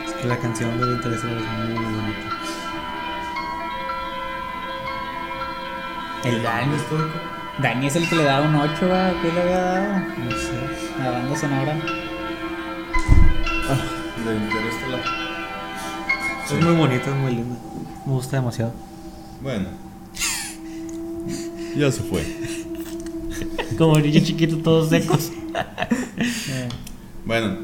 Es 0.05 0.13
que 0.13 0.27
la 0.27 0.37
canción 0.37 0.77
de 0.77 0.93
Interestelar 0.93 1.37
es 1.37 1.43
muy 1.69 1.95
bonita. 1.95 2.29
El 6.25 6.43
Dani. 6.43 7.30
Dani 7.59 7.87
es 7.87 7.95
el 7.95 8.07
que 8.09 8.15
le 8.15 8.23
da 8.23 8.41
un 8.41 8.55
8, 8.55 8.71
¿va? 8.89 9.11
¿Qué 9.21 9.31
le 9.31 9.41
había 9.41 9.59
dado? 9.59 9.99
No 9.99 10.31
sé. 10.31 10.51
La 10.99 11.11
banda 11.11 11.35
sonora. 11.35 11.75
De 14.25 14.35
Interestelar. 14.35 15.01
Es 16.45 16.63
muy 16.65 16.75
bonita, 16.75 17.09
es 17.09 17.15
muy 17.15 17.31
linda. 17.35 17.55
Me 18.05 18.13
gusta 18.13 18.37
demasiado. 18.37 18.73
Bueno. 19.41 19.65
Ya 21.75 21.91
se 21.91 22.01
fue. 22.01 22.25
Como 23.77 23.97
niños 23.99 24.23
chiquitos 24.23 24.61
todos 24.63 24.89
secos. 24.89 25.31
Bueno. 27.25 27.57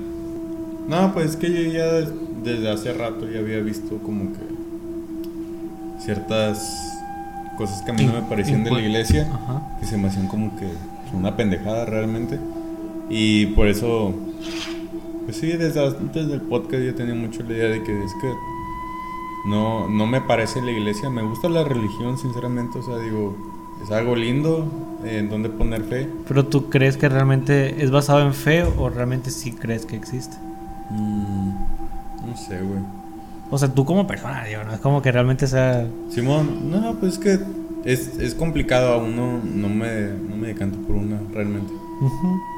No, 0.88 1.14
pues 1.14 1.32
es 1.32 1.36
que 1.36 1.52
yo 1.52 1.72
ya 1.72 1.86
des- 1.94 2.14
desde 2.44 2.72
hace 2.72 2.94
rato 2.94 3.28
ya 3.30 3.40
había 3.40 3.60
visto 3.60 3.98
como 3.98 4.32
que 4.32 4.40
ciertas 6.04 6.94
cosas 7.58 7.82
que 7.82 7.92
a 7.92 7.94
mí 7.94 8.06
no 8.06 8.14
me 8.14 8.22
parecían 8.22 8.64
de 8.64 8.72
la 8.72 8.80
iglesia, 8.80 9.24
Ajá. 9.34 9.62
Se 9.88 9.98
me 9.98 10.08
hacían 10.08 10.28
como 10.28 10.56
que 10.58 10.68
una 11.14 11.36
pendejada 11.36 11.86
realmente. 11.86 12.40
Y 13.10 13.48
por 13.48 13.68
eso, 13.68 14.14
pues 15.26 15.38
sí, 15.38 15.48
desde 15.48 15.86
antes 15.86 16.28
del 16.28 16.42
podcast 16.42 16.84
yo 16.84 16.94
tenía 16.96 17.16
mucho 17.16 17.44
la 17.44 17.54
idea 17.54 17.70
de 17.70 17.84
que 17.84 18.04
es 18.04 18.12
que 18.22 18.32
no, 19.48 19.88
no 19.88 20.06
me 20.06 20.22
parece 20.22 20.62
la 20.62 20.72
iglesia, 20.72 21.10
me 21.10 21.22
gusta 21.22 21.48
la 21.48 21.64
religión 21.64 22.18
sinceramente, 22.18 22.80
o 22.80 22.84
sea, 22.84 22.98
digo, 22.98 23.36
es 23.82 23.92
algo 23.92 24.16
lindo 24.16 24.68
en 25.06 25.30
donde 25.30 25.50
poner 25.50 25.84
fe. 25.84 26.10
Pero 26.28 26.46
tú 26.46 26.70
crees 26.70 26.98
que 26.98 27.08
realmente 27.08 27.82
es 27.84 27.92
basado 27.92 28.22
en 28.22 28.34
fe 28.34 28.64
o 28.64 28.90
realmente 28.90 29.32
sí 29.32 29.54
crees 29.54 29.86
que 29.86 29.96
existe? 29.96 30.36
Mm, 30.90 31.50
no 32.28 32.38
sé, 32.38 32.62
güey. 32.62 32.82
O 33.50 33.58
sea, 33.58 33.74
tú 33.74 33.86
como 33.86 34.06
persona, 34.06 34.44
digo, 34.44 34.64
no 34.66 34.74
es 34.74 34.80
como 34.82 35.02
que 35.02 35.12
realmente 35.12 35.48
sea. 35.48 35.88
Simón, 36.10 36.70
no, 36.70 36.96
pues 36.96 37.14
es 37.14 37.20
que 37.20 37.40
es, 37.88 38.18
es 38.20 38.36
complicado, 38.36 38.94
aún 38.94 39.16
no, 39.16 39.40
no, 39.44 39.70
me, 39.70 40.08
no 40.30 40.36
me 40.38 40.48
decanto 40.50 40.78
por 40.80 40.96
una 40.96 41.20
realmente. 41.34 41.74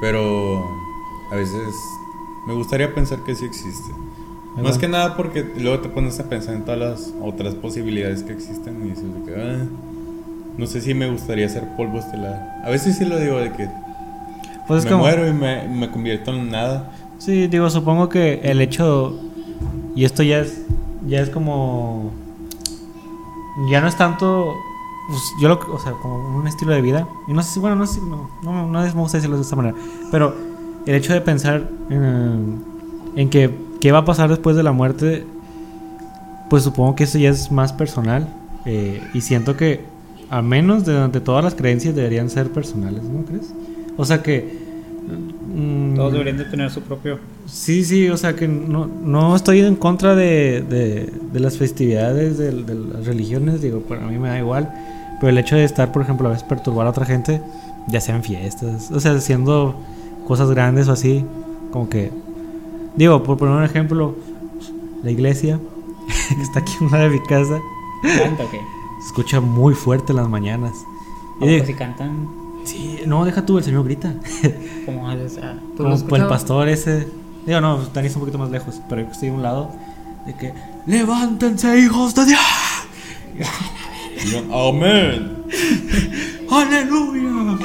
Pero 0.00 0.64
a 1.32 1.36
veces 1.36 1.56
me 2.46 2.54
gustaría 2.54 2.94
pensar 2.94 3.22
que 3.24 3.34
sí 3.34 3.44
existe. 3.44 3.90
Más 4.62 4.76
que 4.78 4.88
nada 4.88 5.16
porque 5.16 5.44
luego 5.58 5.80
te 5.80 5.88
pones 5.88 6.18
a 6.20 6.28
pensar 6.28 6.54
en 6.54 6.64
todas 6.64 6.78
las 6.80 7.14
otras 7.22 7.54
posibilidades 7.54 8.22
que 8.22 8.32
existen 8.32 8.84
y 8.84 8.90
dices 8.90 9.04
de 9.14 9.22
que, 9.32 9.40
ah, 9.40 9.64
no 10.58 10.66
sé 10.66 10.80
si 10.80 10.92
me 10.92 11.08
gustaría 11.10 11.48
ser 11.48 11.64
polvo 11.76 11.98
estelar. 12.00 12.60
A 12.64 12.68
veces 12.68 12.98
sí 12.98 13.04
lo 13.04 13.18
digo 13.18 13.38
de 13.38 13.52
que 13.52 13.68
Pues 14.66 14.80
es 14.80 14.84
me 14.86 14.90
como. 14.90 15.04
muero 15.04 15.26
y 15.28 15.32
me, 15.32 15.66
me 15.68 15.90
convierto 15.90 16.32
en 16.32 16.50
nada. 16.50 16.90
Sí, 17.18 17.46
digo, 17.46 17.70
supongo 17.70 18.08
que 18.08 18.40
el 18.42 18.60
hecho. 18.60 19.18
Y 19.94 20.04
esto 20.04 20.22
ya 20.22 20.40
es. 20.40 20.62
Ya 21.06 21.20
es 21.20 21.30
como. 21.30 22.10
Ya 23.70 23.80
no 23.80 23.88
es 23.88 23.96
tanto. 23.96 24.56
Pues, 25.10 25.22
yo 25.40 25.48
lo. 25.48 25.58
O 25.72 25.78
sea, 25.78 25.92
como 25.92 26.38
un 26.38 26.46
estilo 26.46 26.72
de 26.72 26.80
vida. 26.80 27.08
Y 27.28 27.32
no 27.34 27.42
sé 27.42 27.52
si. 27.54 27.60
Bueno, 27.60 27.76
no 27.76 27.86
sé 27.86 27.94
si. 27.94 28.00
No, 28.00 28.30
no, 28.42 28.66
no 28.68 28.80
me 28.82 28.90
gusta 28.92 29.18
decirlo 29.18 29.36
de 29.36 29.42
esta 29.42 29.56
manera. 29.56 29.76
Pero 30.10 30.34
el 30.86 30.94
hecho 30.94 31.12
de 31.12 31.20
pensar 31.20 31.68
en, 31.90 32.64
en 33.16 33.30
que. 33.30 33.50
¿Qué 33.80 33.92
va 33.92 33.98
a 33.98 34.04
pasar 34.04 34.28
después 34.30 34.56
de 34.56 34.62
la 34.62 34.72
muerte? 34.72 35.26
Pues 36.48 36.64
supongo 36.64 36.94
que 36.96 37.04
eso 37.04 37.18
ya 37.18 37.30
es 37.30 37.50
más 37.52 37.72
personal. 37.72 38.28
eh, 38.64 39.02
y 39.14 39.20
siento 39.22 39.56
que. 39.56 39.84
Al 40.28 40.44
menos 40.44 40.84
de, 40.84 41.08
de 41.08 41.20
todas 41.20 41.42
las 41.42 41.54
creencias 41.56 41.94
deberían 41.94 42.30
ser 42.30 42.52
personales, 42.52 43.02
¿no 43.02 43.24
crees? 43.24 43.52
O 43.96 44.04
sea 44.04 44.22
que. 44.22 44.60
mm, 45.54 45.94
Todos 45.94 46.12
deberían 46.12 46.36
de 46.38 46.44
tener 46.44 46.70
su 46.70 46.82
propio. 46.82 47.18
Sí, 47.46 47.84
sí, 47.84 48.08
o 48.08 48.16
sea 48.16 48.36
que 48.36 48.46
no, 48.46 48.86
no 48.86 49.34
estoy 49.34 49.60
en 49.60 49.74
contra 49.76 50.14
de, 50.14 50.62
de, 50.68 51.12
de 51.32 51.40
las 51.40 51.58
festividades 51.58 52.38
de, 52.38 52.52
de 52.62 52.74
las 52.76 53.06
religiones, 53.06 53.60
digo, 53.60 53.80
para 53.80 54.06
mí 54.06 54.18
me 54.18 54.28
da 54.28 54.38
igual, 54.38 54.72
pero 55.20 55.30
el 55.30 55.38
hecho 55.38 55.54
de 55.54 55.64
estar, 55.64 55.92
por 55.92 56.02
ejemplo, 56.02 56.28
a 56.28 56.30
veces 56.32 56.44
perturbar 56.44 56.86
a 56.86 56.90
otra 56.90 57.04
gente, 57.04 57.42
ya 57.86 58.00
sea 58.00 58.16
en 58.16 58.22
fiestas, 58.22 58.90
o 58.90 58.98
sea, 58.98 59.12
haciendo 59.12 59.76
cosas 60.26 60.50
grandes 60.50 60.88
o 60.88 60.92
así, 60.92 61.24
como 61.70 61.88
que, 61.90 62.10
digo, 62.96 63.22
por 63.22 63.36
poner 63.36 63.54
un 63.54 63.64
ejemplo, 63.64 64.14
la 65.02 65.10
iglesia, 65.10 65.60
que 66.28 66.42
está 66.42 66.60
aquí 66.60 66.72
en 66.80 66.86
una 66.86 66.98
de 66.98 67.10
mi 67.10 67.20
casa, 67.20 67.60
¿Canta 68.02 68.44
o 68.44 68.50
qué? 68.50 68.58
se 69.00 69.06
escucha 69.06 69.40
muy 69.40 69.74
fuerte 69.74 70.12
en 70.12 70.16
las 70.16 70.28
mañanas. 70.28 70.72
Y 71.40 71.48
digo, 71.48 71.66
si 71.66 71.74
cantan. 71.74 72.28
sí, 72.64 73.00
no, 73.06 73.24
deja 73.24 73.44
tú, 73.44 73.58
el 73.58 73.64
Señor 73.64 73.84
grita. 73.84 74.14
Como 74.86 75.04
o 75.04 75.28
sea, 75.28 75.58
¿tú 75.76 75.82
lo 75.82 75.98
Como 75.98 76.16
el 76.16 76.26
pastor 76.26 76.68
ese. 76.68 77.08
Digo, 77.46 77.60
no, 77.60 77.78
Dani 77.78 78.06
está 78.06 78.18
un 78.18 78.20
poquito 78.20 78.38
más 78.38 78.50
lejos, 78.50 78.80
pero 78.88 79.02
estoy 79.02 79.28
a 79.28 79.32
un 79.32 79.42
lado. 79.42 79.70
De 80.26 80.34
que, 80.34 80.52
levántense, 80.86 81.78
hijos 81.78 82.14
de 82.14 82.26
Dios. 82.26 82.40
Y 84.24 84.30
yo, 84.30 84.68
Amén. 84.68 85.36
¡Aleluya! 86.50 87.58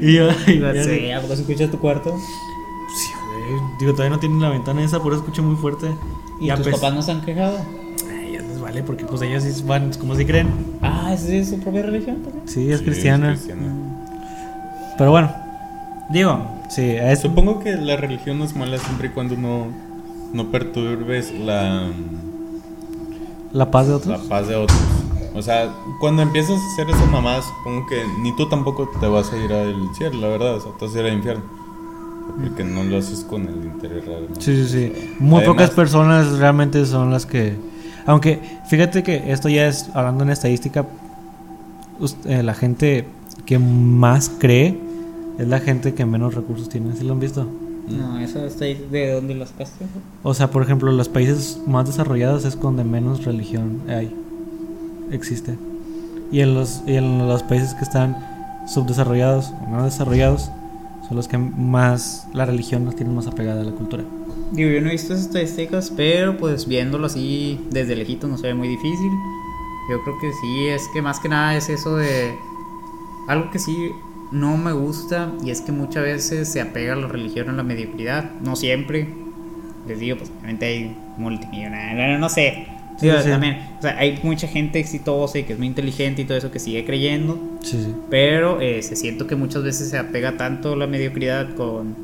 y 0.00 0.14
yo, 0.14 0.28
y 0.46 0.58
Ya 0.60 0.72
sé, 0.84 1.14
¿a 1.14 1.20
poco 1.20 1.34
se 1.36 1.42
escucha 1.42 1.70
tu 1.70 1.78
cuarto? 1.78 2.16
Sí, 2.18 3.12
güey. 3.28 3.60
Digo, 3.78 3.92
todavía 3.92 4.10
no 4.14 4.20
tienen 4.20 4.40
la 4.40 4.48
ventana 4.50 4.82
esa, 4.82 5.02
por 5.02 5.12
eso 5.12 5.20
escucho 5.22 5.42
muy 5.42 5.56
fuerte. 5.56 5.88
¿Y 6.40 6.50
a 6.50 6.56
tus 6.56 6.66
pes- 6.66 6.74
papás 6.76 6.94
no 6.94 7.02
se 7.02 7.12
han 7.12 7.20
quejado? 7.22 7.58
Ay, 8.10 8.32
ya 8.34 8.40
les 8.42 8.60
vale, 8.60 8.82
porque 8.82 9.04
pues 9.04 9.20
ellos 9.22 9.42
sí 9.44 9.62
van, 9.66 9.92
como 9.98 10.14
si 10.16 10.24
creen. 10.24 10.48
Ah, 10.82 11.12
¿es 11.14 11.26
de 11.26 11.44
su 11.44 11.58
propia 11.60 11.82
religión 11.82 12.16
también? 12.22 12.48
Sí, 12.48 12.70
es 12.70 12.78
Sí, 12.80 12.84
cristiana. 12.84 13.28
cristiana. 13.32 13.62
Pero 14.98 15.10
bueno, 15.10 15.30
digo, 16.10 16.42
sí, 16.70 16.82
a 16.82 17.12
eso. 17.12 17.22
Supongo 17.28 17.60
que 17.60 17.72
la 17.76 17.96
religión 17.96 18.38
no 18.38 18.44
es 18.44 18.56
mala 18.56 18.78
siempre 18.78 19.08
y 19.08 19.10
cuando 19.10 19.36
no, 19.36 19.66
no 20.32 20.50
perturbes 20.50 21.32
la, 21.38 21.88
La 23.52 23.70
paz 23.70 23.86
de 23.86 23.92
la 23.92 23.96
otros. 23.98 24.20
paz 24.26 24.48
de 24.48 24.56
otros. 24.56 24.78
O 25.36 25.42
sea, 25.42 25.72
cuando 26.00 26.22
empiezas 26.22 26.58
a 26.60 26.72
hacer 26.72 26.88
esas 26.90 27.10
mamás, 27.10 27.44
supongo 27.44 27.86
que 27.86 28.02
ni 28.22 28.34
tú 28.34 28.48
tampoco 28.48 28.88
te 29.00 29.06
vas 29.06 29.32
a 29.32 29.36
ir 29.36 29.52
al 29.52 29.94
cielo, 29.94 30.18
la 30.20 30.28
verdad. 30.28 30.54
O 30.56 30.60
sea, 30.60 30.72
te 30.78 30.86
vas 30.86 30.94
a 30.94 31.00
ir 31.00 31.06
al 31.06 31.12
infierno. 31.14 31.42
Porque 32.42 32.64
no 32.64 32.82
lo 32.84 32.98
haces 32.98 33.20
con 33.24 33.42
el 33.48 33.64
interés 33.66 34.04
real. 34.04 34.26
¿no? 34.28 34.34
Sí, 34.40 34.56
sí, 34.56 34.68
sí. 34.68 34.92
Muy 35.20 35.38
Además- 35.40 35.44
pocas 35.46 35.70
personas 35.70 36.38
realmente 36.38 36.84
son 36.86 37.10
las 37.10 37.26
que... 37.26 37.54
Aunque, 38.06 38.40
fíjate 38.68 39.02
que 39.02 39.30
esto 39.32 39.48
ya 39.48 39.66
es, 39.66 39.88
hablando 39.94 40.24
en 40.24 40.30
estadística, 40.30 40.86
us- 42.00 42.16
eh, 42.24 42.42
la 42.42 42.54
gente 42.54 43.06
que 43.44 43.58
más 43.58 44.30
cree 44.38 44.78
es 45.38 45.46
la 45.48 45.60
gente 45.60 45.92
que 45.94 46.04
menos 46.06 46.34
recursos 46.34 46.68
tiene. 46.68 46.94
¿Sí 46.96 47.04
lo 47.04 47.12
han 47.14 47.20
visto? 47.20 47.46
No, 47.88 48.18
eso 48.18 48.44
está 48.44 48.64
ahí. 48.64 48.86
¿De 48.90 49.12
dónde 49.12 49.34
lo 49.34 49.46
sacaste? 49.46 49.84
O 50.22 50.34
sea, 50.34 50.50
por 50.50 50.62
ejemplo, 50.62 50.90
los 50.92 51.08
países 51.08 51.60
más 51.66 51.86
desarrollados 51.86 52.44
es 52.44 52.60
donde 52.60 52.84
menos 52.84 53.24
religión 53.24 53.82
hay. 53.88 54.14
Existe. 55.10 55.56
Y 56.32 56.40
en 56.40 56.54
los, 56.54 56.82
y 56.86 56.96
en 56.96 57.26
los 57.26 57.42
países 57.42 57.74
que 57.74 57.84
están 57.84 58.16
subdesarrollados 58.66 59.52
o 59.66 59.70
no 59.70 59.84
desarrollados 59.84 60.50
son 61.06 61.16
los 61.16 61.28
que 61.28 61.38
más 61.38 62.26
la 62.32 62.44
religión 62.46 62.84
nos 62.84 62.96
tiene 62.96 63.12
más 63.12 63.26
apegada 63.26 63.60
a 63.60 63.64
la 63.64 63.72
cultura. 63.72 64.02
Digo, 64.52 64.70
yo 64.70 64.80
no 64.80 64.88
he 64.88 64.92
visto 64.92 65.12
esas 65.12 65.26
estadísticas, 65.26 65.92
pero 65.96 66.36
pues 66.36 66.66
viéndolo 66.66 67.06
así 67.06 67.60
desde 67.70 67.94
lejito 67.94 68.26
no 68.26 68.36
se 68.38 68.48
ve 68.48 68.54
muy 68.54 68.68
difícil. 68.68 69.10
Yo 69.90 70.02
creo 70.02 70.18
que 70.20 70.32
sí, 70.40 70.66
es 70.66 70.88
que 70.92 71.02
más 71.02 71.20
que 71.20 71.28
nada 71.28 71.56
es 71.56 71.68
eso 71.68 71.96
de... 71.96 72.34
Algo 73.28 73.50
que 73.50 73.58
sí 73.58 73.92
no 74.32 74.56
me 74.56 74.72
gusta 74.72 75.32
y 75.44 75.50
es 75.50 75.60
que 75.60 75.72
muchas 75.72 76.02
veces 76.02 76.50
se 76.50 76.60
apega 76.60 76.94
a 76.94 76.96
la 76.96 77.06
religión 77.06 77.48
a 77.50 77.52
la 77.52 77.62
mediocridad. 77.62 78.32
No 78.40 78.56
siempre, 78.56 79.08
les 79.86 79.98
digo, 80.00 80.16
pues 80.16 80.30
obviamente 80.30 80.66
hay 80.66 80.96
multimillonarios, 81.16 82.18
no 82.18 82.28
sé. 82.28 82.66
Sí, 82.98 83.06
Digo, 83.06 83.20
sí. 83.20 83.28
también, 83.28 83.58
o 83.78 83.82
sea, 83.82 83.98
hay 83.98 84.18
mucha 84.22 84.48
gente 84.48 84.78
exitosa 84.78 85.38
y 85.38 85.42
que 85.42 85.52
es 85.52 85.58
muy 85.58 85.68
inteligente 85.68 86.22
y 86.22 86.24
todo 86.24 86.38
eso 86.38 86.50
que 86.50 86.58
sigue 86.58 86.84
creyendo, 86.84 87.38
Sí, 87.62 87.82
sí. 87.84 87.94
pero 88.08 88.60
eh, 88.60 88.82
se 88.82 88.96
siento 88.96 89.26
que 89.26 89.36
muchas 89.36 89.62
veces 89.62 89.90
se 89.90 89.98
apega 89.98 90.36
tanto 90.38 90.72
a 90.72 90.76
la 90.76 90.86
mediocridad 90.86 91.54
con 91.54 91.94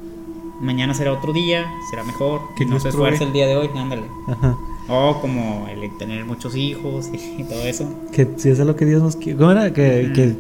mañana 0.61 0.95
será 0.95 1.13
otro 1.13 1.33
día, 1.33 1.67
será 1.91 2.05
mejor, 2.05 2.41
Que 2.57 2.65
no 2.65 2.79
se 2.79 2.91
esfuerza 2.91 3.25
el 3.25 3.33
día 3.33 3.47
de 3.47 3.57
hoy, 3.57 3.69
ándale. 3.77 4.03
Ajá. 4.29 4.57
O 4.89 5.21
como 5.21 5.67
el 5.69 5.97
tener 5.99 6.25
muchos 6.25 6.57
hijos 6.57 7.11
y 7.39 7.43
todo 7.45 7.65
eso. 7.67 7.89
Que 8.13 8.29
si 8.37 8.51
eso 8.51 8.63
es 8.63 8.67
lo 8.69 8.77
que 8.77 8.85
Dios 8.85 9.03
nos 9.03 9.17
quiere. 9.17 9.39
¿Cómo 9.39 9.51
era? 9.51 9.73
Que, 9.73 10.13
que 10.15 10.35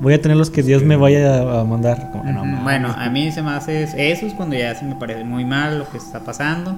voy 0.00 0.14
a 0.14 0.20
tener 0.20 0.36
los 0.36 0.50
que 0.50 0.62
Dios 0.62 0.82
me 0.82 0.96
vaya 0.96 1.60
a, 1.60 1.64
mandar. 1.64 2.10
Como 2.12 2.24
no, 2.24 2.62
bueno, 2.62 2.94
a 2.96 3.08
mí 3.10 3.30
se 3.32 3.42
me 3.42 3.50
hace 3.50 3.82
eso, 3.82 3.96
eso 3.96 4.26
es 4.26 4.34
cuando 4.34 4.56
ya 4.56 4.74
se 4.74 4.84
me 4.84 4.94
parece 4.96 5.24
muy 5.24 5.44
mal 5.44 5.78
lo 5.78 5.88
que 5.88 5.96
está 5.96 6.20
pasando. 6.24 6.76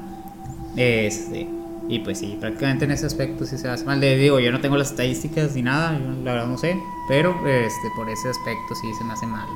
Este, 0.77 1.49
y 1.89 1.99
pues 2.01 2.19
sí, 2.19 2.37
prácticamente 2.41 2.85
en 2.85 2.93
ese 2.93 3.07
aspecto 3.07 3.45
sí 3.45 3.59
se 3.59 3.69
hace 3.69 3.85
mal. 3.85 4.01
Le 4.01 4.17
digo, 4.17 4.39
yo 4.41 4.53
no 4.53 4.61
tengo 4.61 4.77
las 4.77 4.91
estadísticas 4.91 5.55
ni 5.55 5.63
nada, 5.63 5.99
yo 5.99 6.11
la 6.25 6.33
verdad 6.33 6.47
no 6.47 6.59
sé, 6.59 6.77
pero 7.09 7.31
este, 7.47 7.89
por 7.97 8.09
ese 8.09 8.29
aspecto 8.29 8.75
sí 8.75 8.87
se 8.99 9.05
me 9.05 9.13
hace 9.13 9.27
mal. 9.27 9.49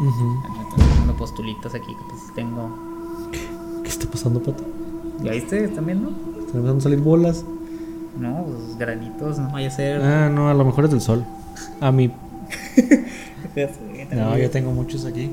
Ujú. 0.00 0.36
Estoy 0.68 0.84
haciendo 0.84 1.16
postulitas 1.16 1.74
aquí 1.74 1.94
que 1.94 2.02
pues 2.08 2.22
tengo. 2.34 2.70
¿Qué 3.82 3.88
está 3.88 4.06
pasando, 4.10 4.42
pato? 4.42 4.64
¿Ya 5.22 5.32
viste? 5.32 5.64
¿Están 5.64 5.86
viendo? 5.86 6.10
¿Están 6.10 6.56
empezando 6.56 6.76
a 6.78 6.80
salir 6.80 6.98
bolas? 7.00 7.44
No, 8.18 8.44
pues 8.44 8.78
granitos, 8.78 9.38
no 9.38 9.50
vaya 9.50 9.68
a 9.68 9.70
ser. 9.70 10.02
Ah, 10.02 10.28
no, 10.28 10.48
a 10.48 10.54
lo 10.54 10.64
mejor 10.64 10.86
es 10.86 10.90
del 10.90 11.00
sol. 11.00 11.24
A 11.80 11.92
mí. 11.92 12.10
No, 14.12 14.36
Eh, 14.36 14.42
yo 14.42 14.50
tengo 14.50 14.70
muchos 14.72 15.06
aquí. 15.06 15.30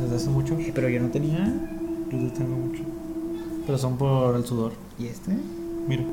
Desde 0.00 0.16
hace 0.16 0.30
mucho. 0.30 0.56
Pero 0.74 0.88
yo 0.88 1.00
no 1.00 1.08
tenía. 1.08 1.52
Yo 2.10 2.32
tengo 2.32 2.56
mucho. 2.56 2.82
Pero 3.66 3.76
son 3.76 3.98
por 3.98 4.34
el 4.36 4.44
sudor. 4.46 4.72
¿Y 4.98 5.06
este? 5.06 5.32
Mira. 5.88 6.04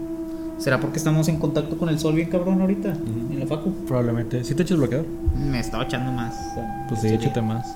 ¿Será 0.58 0.80
porque 0.80 0.98
estamos 0.98 1.28
en 1.28 1.38
contacto 1.38 1.78
con 1.78 1.90
el 1.90 2.00
sol 2.00 2.16
bien 2.16 2.30
cabrón 2.30 2.62
ahorita? 2.62 2.94
En 2.94 3.40
la 3.40 3.46
facu. 3.46 3.74
Probablemente. 3.86 4.44
¿Sí 4.44 4.56
te 4.56 4.64
echas 4.64 4.78
bloqueador? 4.78 5.06
Me 5.36 5.60
estaba 5.60 5.84
echando 5.84 6.12
más. 6.12 6.34
Pues 6.88 7.02
sí, 7.02 7.08
estos 7.08 7.26
échate 7.26 7.42
más. 7.42 7.68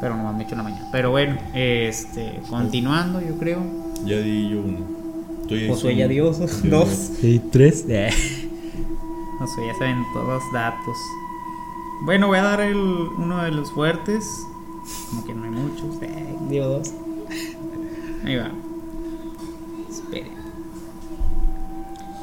Pero 0.00 0.16
no 0.16 0.32
me 0.32 0.42
he 0.42 0.46
hecho 0.46 0.54
en 0.54 0.58
la 0.58 0.64
mañana. 0.64 0.88
Pero 0.90 1.10
bueno, 1.10 1.36
este, 1.52 2.40
continuando, 2.48 3.20
yo 3.20 3.38
creo. 3.38 3.62
Ya 4.06 4.18
di 4.18 4.48
yo 4.48 4.60
uno. 4.60 4.78
Tú 5.46 5.56
ya 5.56 5.68
Josué 5.68 5.96
ya 5.96 6.08
dio 6.08 6.32
dos. 6.32 7.12
¿Y 7.22 7.38
tres? 7.52 7.84
Josué 9.38 9.66
ya 9.66 9.74
saben 9.78 10.02
todos 10.14 10.26
los 10.26 10.52
datos. 10.52 10.96
Bueno, 12.04 12.28
voy 12.28 12.38
a 12.38 12.42
dar 12.42 12.60
el, 12.60 12.76
uno 12.76 13.42
de 13.42 13.50
los 13.50 13.70
fuertes. 13.70 14.24
Como 15.10 15.24
que 15.24 15.34
no 15.34 15.44
hay 15.44 15.50
muchos. 15.50 16.02
Eh, 16.02 16.36
digo 16.48 16.66
dos. 16.66 16.94
Ahí 18.24 18.36
va. 18.36 18.50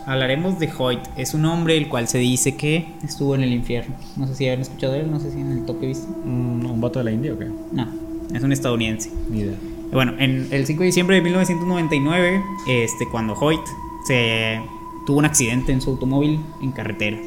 Hablaremos 0.05 0.59
de 0.59 0.69
Hoyt. 0.77 0.99
Es 1.15 1.33
un 1.33 1.45
hombre 1.45 1.77
el 1.77 1.87
cual 1.87 2.07
se 2.07 2.17
dice 2.17 2.55
que 2.55 2.87
estuvo 3.03 3.35
en 3.35 3.43
el 3.43 3.53
infierno. 3.53 3.95
No 4.17 4.27
sé 4.27 4.35
si 4.35 4.45
habían 4.45 4.61
escuchado 4.61 4.93
de 4.93 5.01
él, 5.01 5.11
no 5.11 5.19
sé 5.19 5.31
si 5.31 5.39
en 5.39 5.51
el 5.51 5.65
toque 5.65 5.87
viste. 5.87 6.07
Mm, 6.25 6.65
¿Un 6.65 6.81
vato 6.81 6.99
de 6.99 7.05
la 7.05 7.11
India 7.11 7.33
o 7.33 7.37
qué? 7.37 7.47
No, 7.71 7.87
es 8.33 8.43
un 8.43 8.51
estadounidense. 8.51 9.11
Ni 9.29 9.41
idea. 9.41 9.57
Bueno, 9.91 10.13
en 10.19 10.47
el 10.51 10.65
5 10.65 10.79
de 10.79 10.85
diciembre 10.85 11.15
de 11.17 11.21
1999, 11.21 12.43
este, 12.67 13.07
cuando 13.11 13.33
Hoyt 13.33 13.61
se 14.07 14.61
tuvo 15.05 15.19
un 15.19 15.25
accidente 15.25 15.71
en 15.71 15.81
su 15.81 15.91
automóvil 15.91 16.39
en 16.61 16.71
carretera. 16.71 17.17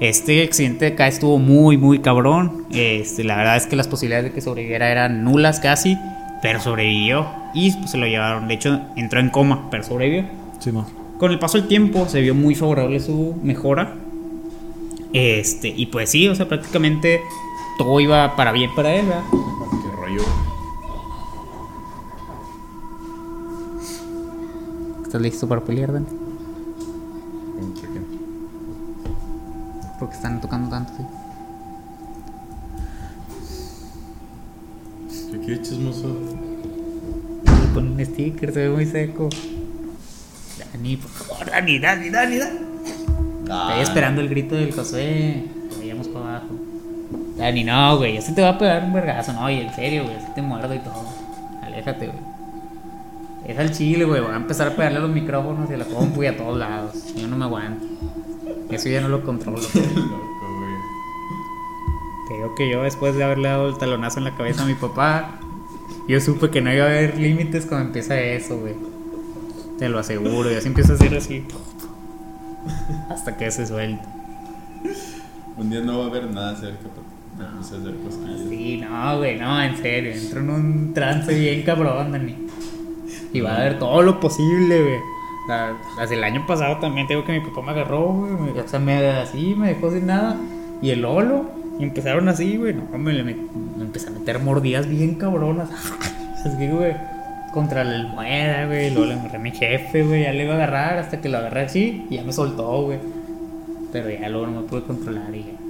Este 0.00 0.42
accidente 0.42 0.88
acá 0.88 1.06
estuvo 1.06 1.38
muy, 1.38 1.78
muy 1.78 2.00
cabrón. 2.00 2.66
Este, 2.72 3.22
la 3.24 3.36
verdad 3.36 3.56
es 3.56 3.66
que 3.66 3.76
las 3.76 3.86
posibilidades 3.86 4.26
de 4.26 4.32
que 4.32 4.40
sobreviviera 4.40 4.90
eran 4.90 5.22
nulas 5.22 5.60
casi, 5.60 5.96
pero 6.42 6.60
sobrevivió 6.60 7.26
y 7.54 7.72
pues, 7.72 7.92
se 7.92 7.98
lo 7.98 8.06
llevaron. 8.06 8.48
De 8.48 8.54
hecho, 8.54 8.80
entró 8.96 9.20
en 9.20 9.30
coma, 9.30 9.68
pero 9.70 9.84
sobrevivió. 9.84 10.24
Sí, 10.58 10.72
no. 10.72 11.01
Con 11.22 11.30
el 11.30 11.38
paso 11.38 11.56
del 11.56 11.68
tiempo 11.68 12.08
se 12.08 12.20
vio 12.20 12.34
muy 12.34 12.56
favorable 12.56 12.98
su 12.98 13.36
mejora. 13.44 13.94
Este, 15.12 15.68
y 15.68 15.86
pues 15.86 16.10
sí, 16.10 16.26
o 16.26 16.34
sea, 16.34 16.48
prácticamente 16.48 17.20
todo 17.78 18.00
iba 18.00 18.34
para 18.34 18.50
bien 18.50 18.74
para 18.74 18.92
él, 18.92 19.06
¿verdad? 19.06 19.22
Qué 19.30 19.88
rollo. 20.00 20.22
¿Estás 25.04 25.22
listo 25.22 25.46
para 25.46 25.60
pelear, 25.60 25.92
Dante? 25.92 26.10
Porque 30.00 30.16
están 30.16 30.40
tocando 30.40 30.70
tanto, 30.70 30.92
sí. 30.96 31.04
¿Qué 35.30 35.38
quieres, 35.38 35.68
chismoso? 35.68 36.16
Con 37.74 37.92
un 37.92 38.04
sticker, 38.04 38.52
se 38.52 38.66
ve 38.66 38.74
muy 38.74 38.86
seco. 38.86 39.28
Dani, 40.82 40.96
por 40.96 41.10
favor, 41.10 41.46
Dani, 41.46 41.78
Dani, 41.78 42.10
Dani, 42.10 42.38
Dani. 42.38 42.58
Ah, 43.48 43.68
Estoy 43.68 43.82
esperando 43.84 44.20
el 44.20 44.28
grito 44.28 44.56
del 44.56 44.72
Josué. 44.74 45.44
Que 45.70 45.76
vayamos 45.78 46.08
para 46.08 46.28
abajo. 46.28 46.48
Dani, 47.38 47.62
no, 47.62 47.98
güey, 47.98 48.14
ya 48.14 48.20
se 48.20 48.32
te 48.32 48.42
va 48.42 48.48
a 48.48 48.58
pegar 48.58 48.82
un 48.82 48.92
vergazo. 48.92 49.32
No, 49.32 49.48
y 49.48 49.60
en 49.60 49.72
serio, 49.74 50.02
güey, 50.04 50.16
así 50.16 50.26
te 50.34 50.42
muerdo 50.42 50.74
y 50.74 50.80
todo. 50.80 51.04
Aléjate, 51.62 52.08
güey. 52.08 52.18
Es 53.46 53.56
al 53.58 53.70
chile, 53.70 54.04
güey. 54.04 54.20
Voy 54.20 54.32
a 54.32 54.36
empezar 54.36 54.66
a 54.66 54.74
pegarle 54.74 54.98
a 54.98 55.02
los 55.02 55.10
micrófonos 55.10 55.70
y 55.70 55.74
a 55.74 55.76
la 55.76 55.84
compu 55.84 56.24
y 56.24 56.26
a 56.26 56.36
todos 56.36 56.58
lados. 56.58 57.14
Yo 57.14 57.28
no 57.28 57.36
me 57.36 57.44
aguanto. 57.44 57.86
Eso 58.70 58.88
ya 58.88 59.00
no 59.00 59.08
lo 59.08 59.22
controlo. 59.22 59.60
Te 62.28 62.34
digo 62.34 62.54
que 62.56 62.68
yo 62.68 62.82
después 62.82 63.14
de 63.14 63.22
haberle 63.22 63.48
dado 63.48 63.68
el 63.68 63.78
talonazo 63.78 64.18
en 64.18 64.24
la 64.24 64.34
cabeza 64.36 64.64
a 64.64 64.66
mi 64.66 64.74
papá, 64.74 65.38
yo 66.08 66.20
supe 66.20 66.50
que 66.50 66.60
no 66.60 66.72
iba 66.72 66.86
a 66.86 66.88
haber 66.88 67.16
límites 67.18 67.66
cuando 67.66 67.86
empieza 67.86 68.20
eso, 68.20 68.58
güey. 68.58 68.74
Te 69.82 69.88
lo 69.88 69.98
aseguro, 69.98 70.48
y 70.48 70.54
así 70.54 70.68
empieza 70.68 70.92
a 70.92 70.94
hacer 70.94 71.12
así. 71.16 71.44
Hasta 73.10 73.36
que 73.36 73.50
se 73.50 73.66
suelta. 73.66 74.04
Un 75.56 75.70
día 75.70 75.80
no 75.80 75.98
va 75.98 76.04
a 76.04 76.06
haber 76.06 76.30
nada 76.30 76.54
cerca 76.54 76.86
para 77.36 77.48
empezar 77.50 77.78
a 77.78 77.80
hacer 77.80 77.94
cosquillas. 77.96 78.40
Sí, 78.48 78.76
no, 78.80 79.18
güey, 79.18 79.38
no, 79.40 79.60
en 79.60 79.76
serio. 79.76 80.12
Entro 80.12 80.38
en 80.38 80.50
un 80.50 80.94
trance 80.94 81.34
bien 81.36 81.62
cabrón, 81.62 82.12
Dani. 82.12 82.36
Y 83.32 83.40
va 83.40 83.54
a 83.54 83.56
haber 83.56 83.80
todo 83.80 84.02
lo 84.02 84.20
posible, 84.20 84.82
güey. 84.82 84.96
O 84.98 85.46
sea, 85.48 85.76
Desde 86.00 86.14
el 86.14 86.22
año 86.22 86.46
pasado 86.46 86.76
también 86.78 87.08
tengo 87.08 87.24
que 87.24 87.32
mi 87.32 87.40
papá 87.40 87.62
me 87.62 87.72
agarró, 87.72 88.04
güey. 88.04 88.32
me- 88.54 88.60
O 88.60 88.68
sea, 88.68 88.78
me 88.78 89.04
así, 89.10 89.56
me 89.58 89.74
dejó 89.74 89.90
sin 89.90 90.06
nada. 90.06 90.36
Y 90.80 90.90
el 90.90 91.02
Lolo. 91.02 91.46
Y 91.80 91.82
empezaron 91.82 92.28
así, 92.28 92.56
güey. 92.56 92.72
No, 92.72 92.96
me, 92.98 93.20
me 93.24 93.32
empecé 93.80 94.06
a 94.06 94.10
meter 94.12 94.38
mordidas 94.38 94.86
bien 94.88 95.16
cabronas. 95.16 95.70
Así, 96.44 96.68
güey. 96.68 96.94
Contra 97.52 97.84
la 97.84 97.96
almohada, 97.96 98.66
güey. 98.66 98.90
Luego 98.90 99.06
le 99.06 99.14
agarré 99.14 99.36
a 99.36 99.40
mi 99.40 99.50
jefe, 99.50 100.02
güey. 100.02 100.22
Ya 100.22 100.32
le 100.32 100.44
iba 100.44 100.54
a 100.54 100.56
agarrar 100.56 100.98
hasta 100.98 101.20
que 101.20 101.28
lo 101.28 101.38
agarré 101.38 101.62
así. 101.62 102.06
Y 102.08 102.16
ya 102.16 102.24
me 102.24 102.32
soltó, 102.32 102.82
güey. 102.82 102.98
Pero 103.92 104.08
ya 104.10 104.28
luego 104.28 104.46
no 104.46 104.62
me 104.62 104.66
pude 104.66 104.82
controlar 104.82 105.34
y 105.34 105.44
ya. 105.44 105.62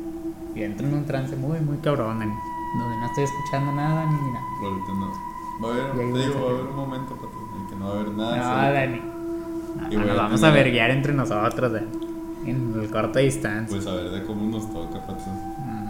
Y 0.55 0.63
entro 0.65 0.87
en 0.87 0.95
un 0.95 1.07
trance 1.07 1.35
muy, 1.35 1.59
muy 1.61 1.79
cabrón, 1.79 2.19
Dani. 2.19 2.33
Donde 2.79 2.97
no 2.97 3.07
estoy 3.07 3.25
escuchando 3.25 3.73
nada 3.73 4.07
ni 4.07 4.33
nada. 4.33 4.47
Ahorita 4.63 4.93
no. 4.93 5.33
Va 5.63 5.69
a 5.69 5.73
haber, 5.73 6.13
te 6.13 6.19
digo, 6.19 6.45
va 6.45 6.51
a 6.51 6.55
haber 6.55 6.67
un 6.67 6.77
momento 6.77 7.15
pato, 7.15 7.33
en 7.55 7.63
el 7.63 7.69
que 7.69 7.77
no 7.77 7.87
va 7.87 7.91
a 7.91 8.01
haber 8.01 8.13
nada. 8.13 8.67
No. 8.67 8.73
Dani. 8.75 9.01
No, 9.97 10.01
nos 10.01 10.11
a 10.11 10.23
vamos 10.23 10.43
a 10.43 10.51
verguiar 10.51 10.91
entre 10.91 11.13
nosotros, 11.13 11.73
Dani. 11.73 11.87
En 12.47 12.75
el 12.81 12.91
corta 12.91 13.21
distancia. 13.21 13.77
Pues 13.77 13.87
a 13.87 13.95
ver 13.95 14.11
de 14.11 14.25
cómo 14.25 14.51
nos 14.51 14.73
toca, 14.73 15.01
pato. 15.07 15.25
Mm. 15.59 15.83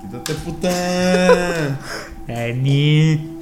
Quítate, 0.00 0.34
puta. 0.34 1.78
Dani. 2.26 3.40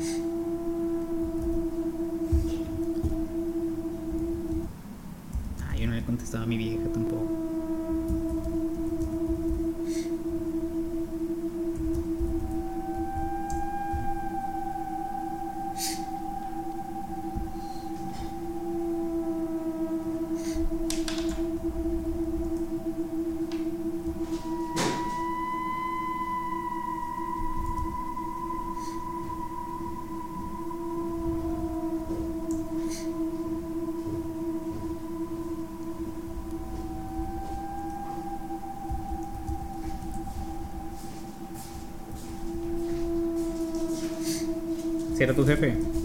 ¿Si 45.19 45.25
era 45.25 45.35
tu 45.35 45.45
jefe? 45.45 45.98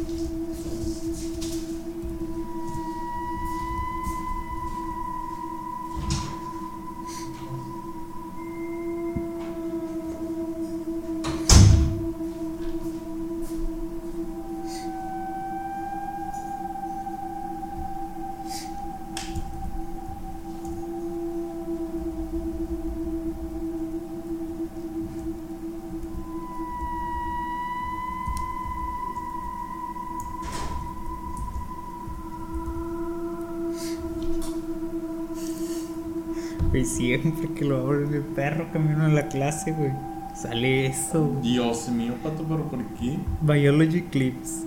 Siempre 37.03 37.49
que 37.55 37.65
lo 37.65 37.77
abro 37.77 38.07
el 38.09 38.21
perro 38.21 38.67
camino 38.71 39.05
a 39.05 39.09
la 39.09 39.27
clase, 39.27 39.71
güey. 39.71 39.91
Sale 40.35 40.87
eso. 40.87 41.27
güey. 41.27 41.41
Dios 41.41 41.89
mío, 41.89 42.13
pato, 42.23 42.43
pero 42.47 42.63
¿por 42.63 42.83
qué? 42.99 43.17
Biology 43.41 44.01
Clips. 44.03 44.63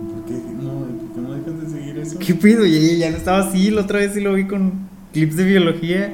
¿Por 0.00 0.24
qué 0.26 0.34
no, 0.34 0.70
¿por 0.70 1.14
qué 1.14 1.20
no 1.20 1.32
dejas 1.34 1.60
de 1.60 1.78
seguir 1.78 1.98
eso? 1.98 2.18
¿Qué 2.18 2.34
pido? 2.34 2.64
Ya, 2.64 2.78
ya 2.98 3.10
no 3.10 3.16
estaba 3.16 3.38
así. 3.40 3.70
La 3.70 3.82
otra 3.82 3.98
vez 3.98 4.14
sí 4.14 4.20
lo 4.20 4.34
vi 4.34 4.46
con 4.46 4.72
clips 5.12 5.36
de 5.36 5.44
biología. 5.44 6.12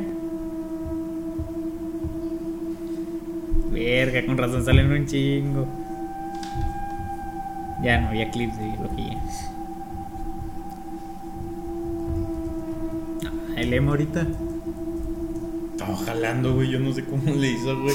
Verga, 3.73 4.25
con 4.27 4.39
razón 4.39 4.65
salen 4.65 4.91
un 4.91 5.07
chingo. 5.07 5.67
Ya 7.83 8.01
no 8.01 8.09
había 8.09 8.31
clips 8.31 8.59
de 8.59 8.65
biología. 8.71 9.21
Ah, 13.25 13.61
el 13.61 13.75
emo 13.75 13.91
ahorita. 13.91 14.27
Jalando, 16.17 16.55
güey. 16.55 16.71
Yo 16.71 16.79
no 16.81 16.93
sé 16.93 17.05
cómo 17.05 17.35
le 17.35 17.51
hizo, 17.51 17.79
güey. 17.81 17.95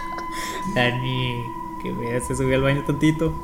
Dani, 0.74 1.42
que 1.82 1.92
veas, 1.92 2.26
se 2.26 2.36
subió 2.36 2.56
al 2.56 2.62
baño 2.62 2.84
tantito. 2.86 3.34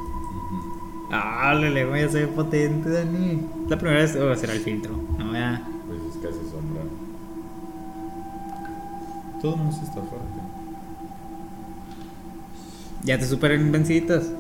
Ah, 1.11 1.53
el 1.57 1.77
emo 1.77 1.97
ya 1.97 2.09
se 2.09 2.21
ve 2.21 2.27
potente, 2.29 2.91
Dani. 2.91 3.43
La 3.69 3.77
primera 3.77 4.01
vez 4.01 4.15
oh, 4.17 4.35
será 4.37 4.53
el 4.53 4.61
filtro. 4.61 4.95
No, 5.19 5.33
ya. 5.33 5.67
Pues 5.87 6.01
es 6.01 6.23
casi 6.23 6.51
sombra. 6.51 6.83
Todo 9.41 9.55
el 9.55 9.59
mundo 9.59 9.77
está 9.77 9.95
fuerte. 9.95 10.41
Ya 13.05 13.19
te 13.19 13.27
superan 13.27 13.73
venciditas. 13.73 14.31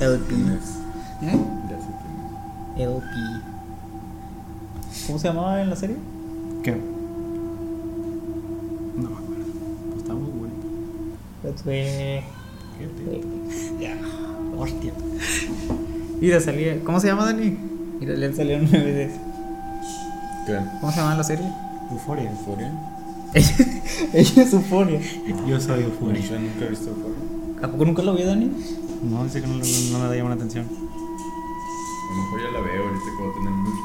LP. 0.00 0.34
¿Eh? 1.22 1.38
LP. 2.78 3.04
¿Cómo 5.06 5.18
se 5.18 5.28
llamaba 5.28 5.60
en 5.62 5.70
la 5.70 5.76
serie? 5.76 5.96
¿Qué? 6.62 6.72
No 8.96 9.02
me 9.10 9.14
acuerdo. 9.14 9.44
Pues 9.90 10.02
está 10.02 10.14
muy 10.14 10.30
bueno. 10.30 10.54
That's 11.42 11.64
way. 11.66 12.22
¿Qué 12.78 12.86
te- 12.96 13.82
Ya. 13.84 13.96
Hostia. 14.56 14.92
Mira, 16.20 16.40
salía. 16.40 16.82
¿Cómo 16.84 17.00
se 17.00 17.06
llama, 17.08 17.24
Dani? 17.26 17.56
Mira, 18.00 18.14
le 18.14 18.32
salieron 18.34 18.68
nueve 18.70 18.92
veces. 18.92 19.20
¿Qué? 20.46 20.58
¿Cómo 20.80 20.92
se 20.92 20.98
llama 20.98 21.12
en 21.12 21.18
la 21.18 21.24
serie? 21.24 21.46
Euforia. 21.90 22.30
¿Euforia? 22.30 22.72
Ella 24.12 24.42
es 24.42 24.52
Euforia. 24.52 25.00
Yo 25.46 25.60
soy 25.60 25.82
Euforia. 25.82 26.20
Yo 26.22 26.38
nunca 26.38 26.64
he 26.64 26.68
visto 26.70 26.88
Euforia. 26.90 27.18
¿A 27.62 27.68
poco 27.68 27.84
nunca 27.84 28.02
lo 28.02 28.14
vio, 28.14 28.26
Dani? 28.26 28.50
No, 29.02 29.24
dice 29.24 29.40
que 29.40 29.46
no, 29.46 29.54
le- 29.54 29.90
no 29.92 29.98
me 30.08 30.16
llama 30.16 30.30
la 30.30 30.34
atención. 30.36 30.66
A 30.66 32.12
lo 32.14 32.22
mejor 32.22 32.40
ya 32.42 32.50
la 32.50 32.60
veo 32.60 32.84
ahorita 32.86 33.04
que 33.04 33.22
voy 33.22 33.30
a 33.30 33.34
tener 33.34 33.50
mucho. 33.50 33.82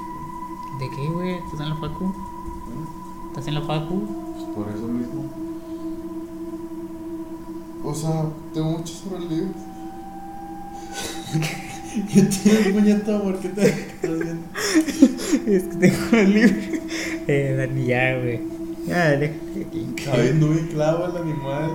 ¿De 0.79 0.89
qué, 0.89 1.07
güey? 1.09 1.33
¿Estás 1.35 1.59
en 1.61 1.69
la 1.69 1.75
facu? 1.75 2.13
¿Estás 3.29 3.47
en 3.47 3.53
la 3.55 3.61
facu? 3.61 4.01
Pues 4.35 4.45
por 4.55 4.67
eso 4.75 4.87
mismo. 4.87 5.23
O 7.83 7.93
sea, 7.93 8.25
tengo 8.53 8.71
muchos 8.71 9.03
horas 9.11 9.23
libres. 9.25 9.51
¿Qué 12.13 12.21
tienes, 12.23 12.67
puñeta? 12.73 13.21
¿Por 13.21 13.39
qué 13.39 13.49
te 13.49 13.67
estás 13.67 14.11
haciendo? 14.11 14.47
Es 15.47 15.63
que 15.63 15.75
tengo 15.77 16.17
el 16.17 16.33
libro. 16.33 16.55
Eh, 17.27 17.55
Dani, 17.57 17.85
ya, 17.85 18.17
güey. 18.17 18.41
Ya, 18.85 19.09
déjate 19.11 19.65
aquí. 19.67 19.87
Cabiendo 20.03 20.49
bien 20.49 20.67
clavo 20.67 21.05
el 21.05 21.17
animal. 21.17 21.71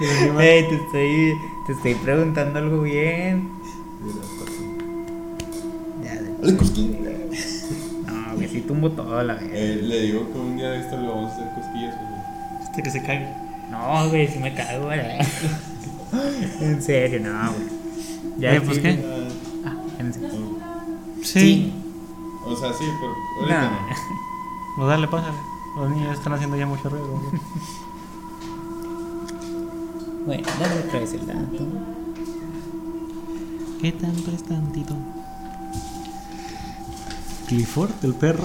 Ey, 0.00 0.68
te 0.68 0.74
estoy, 0.76 1.40
te 1.66 1.72
estoy 1.72 1.94
preguntando 1.94 2.58
algo 2.58 2.82
bien. 2.82 3.48
Ya, 6.02 6.14
de- 6.14 6.56
cosquillas. 6.56 7.66
No, 8.06 8.34
güey, 8.36 8.48
sí 8.48 8.60
tumbo 8.62 8.90
todo 8.90 9.22
la 9.22 9.34
vez. 9.34 9.50
Eh, 9.52 9.80
le 9.82 10.00
digo 10.02 10.30
que 10.32 10.38
un 10.38 10.56
día 10.56 10.70
de 10.70 10.80
esto 10.80 10.96
le 11.00 11.08
vamos 11.08 11.30
a 11.32 11.34
hacer 11.34 11.48
cosquillas. 11.54 11.94
güey. 11.96 12.60
Hasta 12.62 12.82
que 12.82 12.90
se 12.90 13.02
cague. 13.02 13.28
No, 13.70 14.08
güey, 14.10 14.28
si 14.28 14.38
me 14.38 14.54
cago, 14.54 14.86
güey. 14.86 15.00
En 16.60 16.80
serio, 16.82 17.20
no, 17.20 17.52
güey. 17.52 17.66
Ya, 18.38 18.50
Oye, 18.52 18.60
pues, 18.60 18.78
¿qué? 18.78 19.04
Ah, 19.64 19.74
en 19.98 20.12
serio. 20.14 20.30
Sí. 21.22 21.72
O 22.44 22.54
sea, 22.56 22.72
sí, 22.72 22.84
pero 23.00 23.12
ahorita 23.40 23.62
No. 23.62 23.70
no. 23.70 23.86
Pues 24.76 24.88
dale, 24.88 25.08
pásale. 25.08 25.36
Los 25.76 25.90
niños 25.90 26.16
están 26.16 26.32
haciendo 26.34 26.56
ya 26.56 26.66
mucho 26.66 26.88
ruido. 26.88 27.06
güey. 27.08 27.22
Bueno, 30.26 30.42
dale 30.58 30.80
otra 30.80 30.98
vez 30.98 31.12
el 31.12 31.24
dato. 31.24 31.66
¿Qué 33.80 33.92
tanto 33.92 34.32
es 34.32 34.42
tantito? 34.42 34.96
Clifford, 37.46 37.92
el 38.02 38.14
perro. 38.14 38.42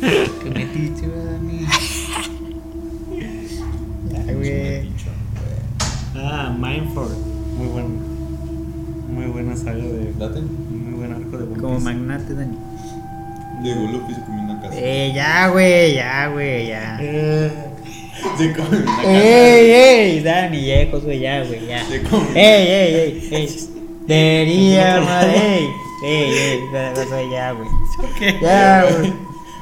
Que 0.00 0.50
me 0.50 0.64
dicho, 0.66 1.06
Dani. 1.06 1.66
Ya, 4.10 4.32
güey. 4.32 4.90
Ah, 6.16 6.56
Mindford. 6.58 7.12
Muy 7.58 7.66
buen. 7.68 9.14
Muy 9.14 9.26
buena 9.26 9.54
saga 9.54 9.84
de. 9.84 10.14
Date. 10.14 10.40
Muy 10.40 10.94
buen 10.94 11.12
arco 11.12 11.36
de 11.36 11.44
One 11.44 11.60
Como 11.60 11.78
magnate, 11.78 12.34
Dani. 12.34 12.56
Llegó 13.62 13.82
Luffy 13.82 14.12
y 14.12 14.14
se 14.14 14.22
comió 14.22 14.44
una 14.44 14.60
casa. 14.62 14.74
Eh, 14.76 15.12
ya, 15.14 15.48
güey, 15.48 15.94
ya, 15.94 16.28
güey, 16.28 16.68
ya. 16.68 17.71
Se 18.38 18.52
comió 18.52 18.78
una 18.80 18.96
casa. 18.96 19.12
¡Ey, 19.12 19.70
ey! 19.70 20.20
Dani, 20.20 20.64
ya, 20.66 20.84
güey, 20.86 21.18
ya, 21.20 21.44
güey, 21.44 21.66
ya. 21.66 21.84
Se 21.84 22.02
comió. 22.02 22.28
¡Ey, 22.34 22.66
ey, 22.68 22.94
ey! 22.94 23.28
ey. 23.32 23.68
Deberíamos, 24.06 25.24
ey. 25.34 25.68
¡Ey, 26.04 26.32
ey! 26.32 26.60
Josué, 26.94 27.30
ya, 27.30 27.52
güey. 27.52 27.68
Ya, 28.40 28.84
güey. 28.84 29.12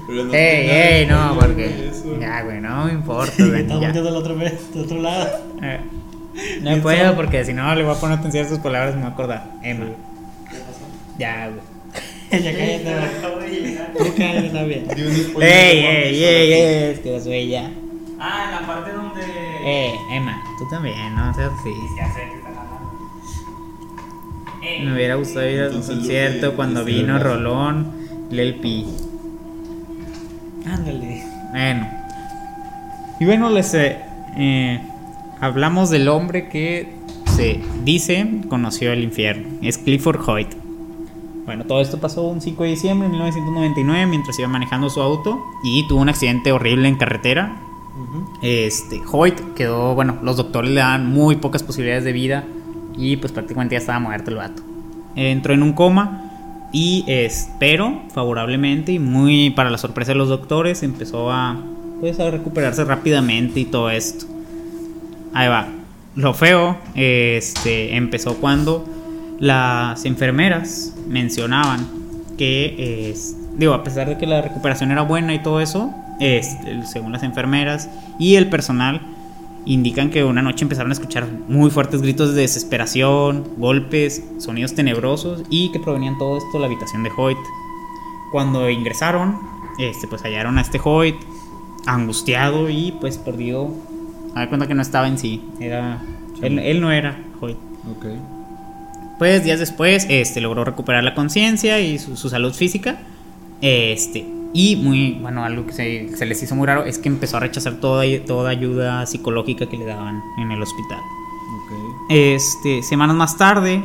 No 0.08 0.34
¡Ey, 0.34 0.70
ey! 0.70 1.06
No, 1.06 1.36
porque. 1.38 1.88
eso. 1.90 2.18
Ya, 2.20 2.42
güey, 2.42 2.60
no 2.60 2.84
me 2.86 2.92
importa, 3.00 3.32
Estás 3.32 3.48
Dani, 3.52 3.68
ya. 3.68 3.74
volteando 3.78 4.08
al 4.08 4.16
otro, 4.16 4.34
del 4.36 4.58
otro 4.84 5.00
lado. 5.02 5.28
Eh, 5.62 5.80
No 6.62 6.76
puedo 6.80 7.16
porque 7.16 7.44
si 7.44 7.52
no 7.52 7.74
le 7.74 7.82
voy 7.82 7.94
a 7.94 7.98
poner 7.98 8.18
atención 8.18 8.46
a 8.46 8.48
sus 8.48 8.58
palabras 8.60 8.92
y 8.94 8.96
me 8.96 9.02
voy 9.02 9.10
a 9.10 9.14
acordar. 9.14 9.46
Emma. 9.62 9.86
Ya, 11.18 11.48
güey. 11.50 12.42
ya 12.42 12.52
cállate, 12.52 12.94
güey. 13.34 13.76
Tú 13.98 14.14
cállate 14.16 14.48
también. 14.50 14.86
¡Ey, 14.96 15.78
ey, 15.84 16.24
ey, 16.24 16.52
ey! 16.52 16.90
Es 16.92 17.00
que 17.00 17.10
Josué, 17.10 17.48
ya. 17.48 17.70
Ah, 18.20 18.44
en 18.44 18.50
la 18.52 18.66
parte 18.66 18.92
donde. 18.92 19.22
Eh, 19.22 19.94
Emma, 20.10 20.42
tú 20.58 20.68
también, 20.68 21.14
no 21.14 21.32
seas 21.34 21.52
así. 21.58 21.74
Ya 21.96 22.12
sé 22.12 22.20
que. 22.20 22.40
Eh, 24.62 24.84
Me 24.84 24.92
hubiera 24.92 25.14
gustado 25.14 25.48
ir 25.48 25.60
al 25.60 25.66
Entonces, 25.68 25.96
concierto 25.96 26.54
cuando 26.54 26.84
vino. 26.84 27.18
Rolón, 27.18 27.92
Lel 28.30 28.56
Pi. 28.56 28.86
Ándale. 30.66 31.24
Bueno. 31.50 31.88
Y 33.18 33.24
bueno, 33.24 33.50
les 33.50 33.72
eh, 33.74 33.98
eh, 34.36 34.80
hablamos 35.40 35.90
del 35.90 36.08
hombre 36.08 36.48
que 36.48 36.92
se 37.26 37.60
dice 37.84 38.42
conoció 38.48 38.92
el 38.92 39.02
infierno. 39.02 39.48
Es 39.62 39.78
Clifford 39.78 40.28
Hoyt. 40.28 40.48
Bueno, 41.46 41.64
todo 41.64 41.80
esto 41.80 41.98
pasó 41.98 42.22
un 42.22 42.40
5 42.40 42.62
de 42.62 42.68
diciembre 42.68 43.08
de 43.08 43.12
1999 43.12 44.06
mientras 44.06 44.38
iba 44.38 44.46
manejando 44.46 44.88
su 44.90 45.00
auto 45.00 45.42
y 45.64 45.86
tuvo 45.88 46.00
un 46.00 46.10
accidente 46.10 46.52
horrible 46.52 46.86
en 46.88 46.96
carretera. 46.96 47.56
Este, 48.42 49.00
Hoyt 49.10 49.54
quedó, 49.54 49.94
bueno, 49.94 50.18
los 50.22 50.36
doctores 50.36 50.70
le 50.70 50.80
dan 50.80 51.06
muy 51.06 51.36
pocas 51.36 51.62
posibilidades 51.62 52.04
de 52.04 52.12
vida 52.12 52.44
y 52.96 53.16
pues 53.16 53.32
prácticamente 53.32 53.74
ya 53.74 53.78
estaba 53.78 53.98
muerto 53.98 54.30
el 54.30 54.36
vato. 54.36 54.62
Entró 55.16 55.54
en 55.54 55.62
un 55.62 55.72
coma 55.72 56.68
y 56.72 57.04
espero 57.06 58.02
favorablemente 58.12 58.92
y 58.92 58.98
muy 58.98 59.50
para 59.50 59.70
la 59.70 59.78
sorpresa 59.78 60.12
de 60.12 60.18
los 60.18 60.28
doctores 60.28 60.82
empezó 60.82 61.30
a 61.30 61.58
pues 62.00 62.18
a 62.20 62.30
recuperarse 62.30 62.84
rápidamente 62.84 63.60
y 63.60 63.64
todo 63.66 63.90
esto. 63.90 64.26
Ahí 65.34 65.48
va. 65.48 65.68
Lo 66.14 66.32
feo 66.32 66.78
este 66.94 67.96
empezó 67.96 68.36
cuando 68.36 68.86
las 69.38 70.04
enfermeras 70.04 70.94
mencionaban 71.08 71.86
que 72.38 73.14
digo, 73.56 73.74
a 73.74 73.84
pesar 73.84 74.08
de 74.08 74.16
que 74.16 74.26
la 74.26 74.40
recuperación 74.40 74.90
era 74.90 75.02
buena 75.02 75.34
y 75.34 75.42
todo 75.42 75.60
eso, 75.60 75.94
este, 76.20 76.86
según 76.86 77.12
las 77.12 77.22
enfermeras 77.22 77.88
y 78.18 78.36
el 78.36 78.48
personal 78.48 79.00
indican 79.64 80.10
que 80.10 80.24
una 80.24 80.42
noche 80.42 80.64
empezaron 80.64 80.90
a 80.90 80.94
escuchar 80.94 81.26
muy 81.48 81.70
fuertes 81.70 82.02
gritos 82.02 82.34
de 82.34 82.42
desesperación, 82.42 83.44
golpes, 83.56 84.22
sonidos 84.38 84.74
tenebrosos 84.74 85.42
y 85.50 85.70
que 85.72 85.80
provenían 85.80 86.18
todo 86.18 86.38
esto 86.38 86.50
de 86.54 86.60
la 86.60 86.66
habitación 86.66 87.02
de 87.02 87.10
Hoyt. 87.16 87.38
Cuando 88.32 88.68
ingresaron, 88.70 89.38
este, 89.78 90.06
pues 90.06 90.22
hallaron 90.22 90.58
a 90.58 90.62
este 90.62 90.80
Hoyt 90.82 91.16
angustiado 91.86 92.68
y 92.68 92.92
pues 93.00 93.18
perdido. 93.18 93.70
A 94.34 94.48
cuenta 94.48 94.68
que 94.68 94.74
no 94.74 94.82
estaba 94.82 95.08
en 95.08 95.18
sí, 95.18 95.42
era 95.58 96.00
él, 96.40 96.58
él 96.58 96.80
no 96.80 96.92
era 96.92 97.18
Hoyt. 97.40 97.56
Pues 99.18 99.44
días 99.44 99.58
después, 99.58 100.06
este, 100.08 100.40
logró 100.40 100.64
recuperar 100.64 101.04
la 101.04 101.14
conciencia 101.14 101.80
y 101.80 101.98
su, 101.98 102.16
su 102.16 102.30
salud 102.30 102.54
física. 102.54 103.00
Este, 103.60 104.26
y 104.52 104.76
muy, 104.76 105.12
bueno, 105.20 105.44
algo 105.44 105.66
que 105.66 105.72
se, 105.72 106.16
se 106.16 106.26
les 106.26 106.42
hizo 106.42 106.54
muy 106.56 106.66
raro 106.66 106.84
es 106.84 106.98
que 106.98 107.08
empezó 107.08 107.36
a 107.36 107.40
rechazar 107.40 107.74
toda, 107.80 108.04
toda 108.26 108.50
ayuda 108.50 109.06
psicológica 109.06 109.66
que 109.68 109.76
le 109.76 109.84
daban 109.84 110.20
en 110.38 110.50
el 110.50 110.60
hospital. 110.62 110.98
Ok. 110.98 112.06
Este, 112.10 112.82
semanas 112.82 113.16
más 113.16 113.36
tarde, 113.36 113.82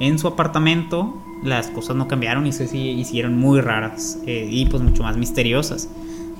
en 0.00 0.18
su 0.18 0.26
apartamento, 0.28 1.14
las 1.42 1.68
cosas 1.68 1.96
no 1.96 2.08
cambiaron 2.08 2.46
y 2.46 2.52
se 2.52 2.64
hicieron 2.76 3.38
muy 3.38 3.60
raras 3.60 4.18
eh, 4.26 4.48
y 4.50 4.66
pues 4.66 4.82
mucho 4.82 5.02
más 5.02 5.16
misteriosas. 5.18 5.88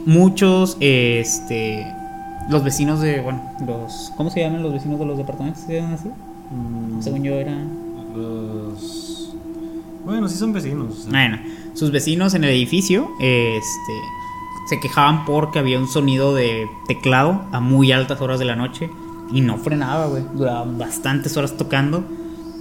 Muchos, 0.07 0.77
este, 0.81 1.87
los 2.49 2.63
vecinos 2.65 3.01
de, 3.01 3.21
bueno, 3.21 3.43
los, 3.67 4.13
¿cómo 4.17 4.31
se 4.31 4.41
llaman 4.41 4.63
los 4.63 4.73
vecinos 4.73 4.99
de 4.99 5.05
los 5.07 5.19
departamentos? 5.19 5.63
¿Se 5.65 5.75
llaman 5.75 5.95
así? 5.95 6.09
Mm, 6.09 7.03
Según 7.03 7.23
yo 7.25 7.35
eran... 7.35 7.69
los- 8.15 9.35
Bueno, 10.05 10.29
sí 10.29 10.37
son 10.39 10.53
vecinos. 10.53 10.87
o 10.99 11.03
sea. 11.03 11.11
Bueno, 11.11 11.39
sus 11.77 11.91
vecinos 11.91 12.35
en 12.35 12.45
el 12.45 12.51
edificio 12.51 13.11
este, 13.21 13.93
se 14.67 14.81
quejaban 14.81 15.25
porque 15.25 15.59
había 15.59 15.79
un 15.79 15.89
sonido 15.89 16.35
de 16.35 16.69
teclado 16.89 17.43
a 17.53 17.61
muy 17.61 17.93
altas 17.93 18.21
horas 18.21 18.39
de 18.39 18.47
la 18.47 18.57
noche 18.57 18.91
y 19.33 19.41
no 19.41 19.59
frenaba, 19.59 20.07
güey. 20.07 20.23
Duraban 20.35 20.79
bastantes 20.79 21.37
horas 21.37 21.57
tocando. 21.57 22.05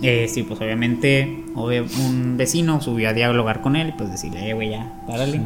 Eh, 0.01 0.27
sí, 0.29 0.43
pues 0.43 0.59
obviamente 0.59 1.45
un 1.55 2.35
vecino 2.37 2.81
subió 2.81 3.09
a 3.09 3.13
dialogar 3.13 3.61
con 3.61 3.75
él 3.75 3.89
y 3.89 3.91
pues 3.93 4.11
decirle, 4.11 4.49
eh, 4.49 4.53
güey, 4.53 4.71
ya, 4.71 4.91
párale. 5.07 5.41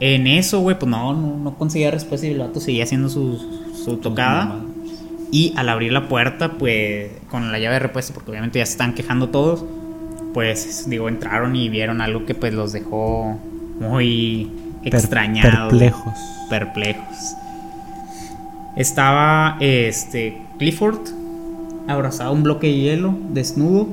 En 0.00 0.26
eso, 0.26 0.60
güey, 0.60 0.78
pues 0.78 0.90
no, 0.90 1.12
no, 1.12 1.36
no 1.36 1.54
conseguía 1.56 1.90
respuesta 1.90 2.26
y 2.26 2.30
el 2.30 2.38
vato 2.38 2.58
seguía 2.58 2.84
haciendo 2.84 3.08
su, 3.08 3.38
su 3.84 3.98
tocada. 3.98 4.60
Y 5.30 5.52
al 5.56 5.68
abrir 5.68 5.92
la 5.92 6.08
puerta, 6.08 6.52
pues 6.52 7.10
con 7.28 7.52
la 7.52 7.58
llave 7.58 7.74
de 7.74 7.80
repuesto, 7.80 8.14
porque 8.14 8.30
obviamente 8.30 8.58
ya 8.58 8.66
se 8.66 8.72
están 8.72 8.94
quejando 8.94 9.28
todos, 9.28 9.64
pues 10.34 10.88
digo, 10.88 11.08
entraron 11.08 11.56
y 11.56 11.68
vieron 11.68 12.00
algo 12.00 12.24
que 12.26 12.34
pues 12.34 12.52
los 12.54 12.72
dejó 12.72 13.38
muy 13.80 14.50
Per- 14.84 14.94
extrañados. 14.94 15.70
perplejos. 15.70 16.14
Perplejos. 16.48 17.34
Estaba 18.76 19.56
este 19.60 20.40
Clifford 20.58 20.98
abrazado 21.88 22.30
a 22.30 22.32
un 22.32 22.42
bloque 22.42 22.68
de 22.68 22.74
hielo, 22.78 23.14
desnudo 23.30 23.88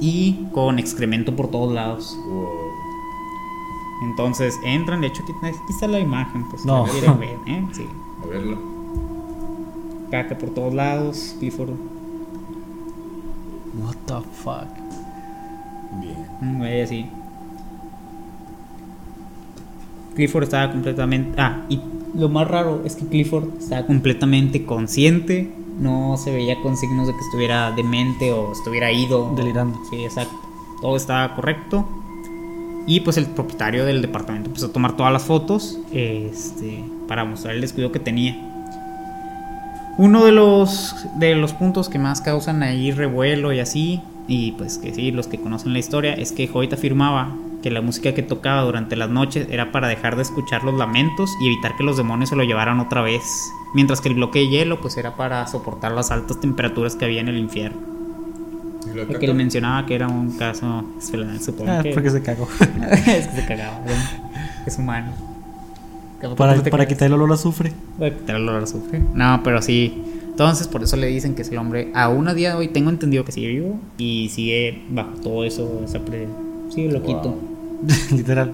y 0.00 0.46
con 0.52 0.78
excremento 0.78 1.34
por 1.34 1.50
todos 1.50 1.72
lados. 1.72 2.16
Entonces 4.02 4.54
entran, 4.64 5.00
de 5.00 5.06
hecho 5.06 5.22
aquí, 5.22 5.32
aquí 5.42 5.56
está 5.70 5.86
la 5.88 5.98
imagen, 6.00 6.44
pues 6.50 6.64
No. 6.66 6.86
la 6.86 6.92
quieren 6.92 7.18
ver, 7.20 7.38
¿eh? 7.46 7.64
Sí. 7.72 7.86
A 8.22 8.26
verlo. 8.26 8.58
Caca 10.10 10.36
por 10.36 10.50
todos 10.50 10.74
lados, 10.74 11.34
Clifford 11.38 11.70
What 13.82 13.96
the 14.06 14.14
fuck. 14.42 14.83
Bien. 16.00 16.16
Un 16.40 16.58
güey 16.58 16.82
así. 16.82 17.06
Clifford 20.14 20.44
estaba 20.44 20.72
completamente. 20.72 21.40
Ah, 21.40 21.62
y 21.68 21.80
lo 22.14 22.28
más 22.28 22.48
raro 22.48 22.82
es 22.84 22.96
que 22.96 23.06
Clifford 23.06 23.58
estaba 23.58 23.86
completamente 23.86 24.64
consciente. 24.64 25.50
No 25.78 26.16
se 26.16 26.32
veía 26.32 26.60
con 26.62 26.76
signos 26.76 27.08
de 27.08 27.14
que 27.14 27.20
estuviera 27.20 27.72
demente 27.72 28.32
o 28.32 28.52
estuviera 28.52 28.92
ido. 28.92 29.34
Delirando. 29.34 29.78
Sí, 29.90 30.04
exacto. 30.04 30.34
Todo 30.80 30.96
estaba 30.96 31.34
correcto. 31.34 31.86
Y 32.86 33.00
pues 33.00 33.16
el 33.16 33.26
propietario 33.26 33.84
del 33.84 34.02
departamento 34.02 34.50
empezó 34.50 34.66
a 34.66 34.72
tomar 34.72 34.96
todas 34.96 35.12
las 35.12 35.24
fotos 35.24 35.80
este, 35.90 36.84
para 37.08 37.24
mostrar 37.24 37.54
el 37.54 37.62
descuido 37.62 37.90
que 37.90 37.98
tenía. 37.98 38.36
Uno 39.96 40.24
de 40.24 40.32
los, 40.32 40.94
de 41.16 41.34
los 41.34 41.52
puntos 41.52 41.88
que 41.88 41.98
más 41.98 42.20
causan 42.20 42.62
ahí 42.62 42.90
revuelo 42.90 43.52
y 43.52 43.60
así, 43.60 44.02
y 44.28 44.52
pues 44.52 44.78
que 44.78 44.94
sí, 44.94 45.10
los 45.10 45.26
que 45.26 45.38
conocen 45.40 45.72
la 45.72 45.78
historia, 45.78 46.14
es 46.14 46.32
que 46.32 46.48
Hoyt 46.52 46.72
afirmaba 46.72 47.34
que 47.62 47.70
la 47.70 47.80
música 47.80 48.12
que 48.14 48.22
tocaba 48.22 48.62
durante 48.62 48.94
las 48.96 49.08
noches 49.10 49.46
era 49.50 49.72
para 49.72 49.88
dejar 49.88 50.16
de 50.16 50.22
escuchar 50.22 50.64
los 50.64 50.74
lamentos 50.74 51.30
y 51.40 51.46
evitar 51.46 51.76
que 51.76 51.82
los 51.84 51.96
demonios 51.96 52.28
se 52.30 52.36
lo 52.36 52.42
llevaran 52.44 52.78
otra 52.80 53.00
vez. 53.02 53.22
Mientras 53.74 54.00
que 54.00 54.08
el 54.10 54.14
bloque 54.16 54.40
de 54.40 54.48
hielo 54.48 54.80
pues 54.80 54.96
era 54.98 55.16
para 55.16 55.46
soportar 55.46 55.92
las 55.92 56.10
altas 56.10 56.40
temperaturas 56.40 56.94
que 56.96 57.04
había 57.06 57.20
en 57.20 57.28
el 57.28 57.38
infierno. 57.38 57.78
¿Y 58.84 58.88
la 58.96 59.04
Porque 59.06 59.12
caca? 59.14 59.26
él 59.26 59.34
mencionaba 59.34 59.86
que 59.86 59.94
era 59.94 60.08
un 60.08 60.36
caso, 60.36 60.84
supongo 61.40 61.70
Ah, 61.72 61.82
que... 61.82 61.90
porque 61.92 62.10
se 62.10 62.22
cagó. 62.22 62.46
es 62.60 63.28
que 63.28 63.40
se 63.40 63.46
cagaba, 63.46 63.80
es 64.66 64.78
humano. 64.78 65.12
para, 66.36 66.62
para 66.62 66.86
quitar 66.86 67.06
el 67.06 67.14
olor 67.14 67.30
a 67.30 67.34
azufre. 67.34 67.72
Para 67.98 68.10
quitar 68.14 68.36
el 68.36 68.42
olor 68.48 68.60
a 68.60 68.64
azufre. 68.64 69.02
No, 69.14 69.40
pero 69.42 69.60
sí. 69.62 70.02
Entonces, 70.34 70.66
por 70.66 70.82
eso 70.82 70.96
le 70.96 71.06
dicen 71.06 71.36
que 71.36 71.42
es 71.42 71.48
el 71.50 71.58
hombre. 71.58 71.92
Aún 71.94 72.26
a 72.26 72.34
día 72.34 72.50
de 72.50 72.56
hoy 72.56 72.66
tengo 72.68 72.90
entendido 72.90 73.24
que 73.24 73.30
sigue 73.30 73.46
vivo 73.48 73.78
y 73.98 74.30
sigue 74.30 74.82
bajo 74.90 75.12
todo 75.22 75.44
eso. 75.44 75.80
Esa 75.84 76.00
pre... 76.00 76.26
Sigue 76.74 76.90
loquito. 76.90 77.28
Wow. 77.30 77.38
Literal. 78.16 78.52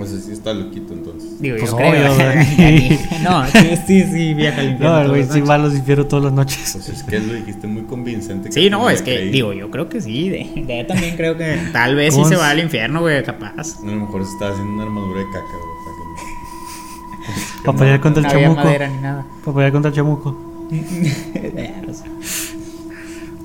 O 0.00 0.06
sea, 0.06 0.16
sí 0.20 0.30
está 0.30 0.52
loquito 0.54 0.92
entonces. 0.92 1.40
Digo, 1.40 1.56
Pues 1.58 1.72
yo 1.72 1.76
creo. 1.76 1.90
obvio, 1.90 2.14
güey. 2.56 2.98
no, 3.24 3.44
sí, 3.48 3.58
sí, 3.84 4.04
sí, 4.04 4.34
viaja 4.34 4.60
al 4.60 4.68
infierno. 4.70 5.02
No, 5.02 5.08
güey 5.08 5.24
sí 5.24 5.40
va 5.40 5.54
a 5.56 5.58
los 5.58 5.74
infiernos 5.74 6.06
todas 6.06 6.26
las 6.26 6.34
noches. 6.34 6.70
Pues 6.72 6.88
es 6.88 7.02
que 7.02 7.18
lo 7.18 7.34
dijiste 7.34 7.66
muy 7.66 7.82
convincente. 7.82 8.52
Sí, 8.52 8.70
no, 8.70 8.88
es 8.88 9.02
que, 9.02 9.16
creí. 9.16 9.30
digo, 9.30 9.52
yo 9.52 9.72
creo 9.72 9.88
que 9.88 10.00
sí. 10.00 10.28
De, 10.28 10.62
de- 10.64 10.84
también 10.84 11.16
creo 11.16 11.36
que 11.36 11.58
tal 11.72 11.96
vez 11.96 12.14
sí 12.14 12.20
¿Cómo 12.20 12.28
se 12.30 12.36
va 12.36 12.50
al 12.50 12.60
infierno, 12.60 13.00
güey, 13.00 13.24
capaz. 13.24 13.80
A 13.82 13.86
lo 13.86 13.92
mejor 13.96 14.24
se 14.24 14.30
estaba 14.34 14.52
haciendo 14.52 14.72
una 14.72 14.84
armadura 14.84 15.18
de 15.18 15.26
caca, 15.26 15.40
güey. 15.50 15.78
para 15.84 17.26
que- 17.26 17.64
Para 17.64 17.78
pelear 17.78 18.00
contra 18.00 18.22
no 18.22 18.28
el 18.28 18.34
había 18.36 18.46
chamuco. 18.46 18.64
madera 18.64 18.88
ni 18.88 19.02
nada. 19.02 19.26
Para 19.44 19.54
pelear 19.56 19.72
contra 19.72 19.88
el 19.88 19.94
chamuco. 19.96 20.47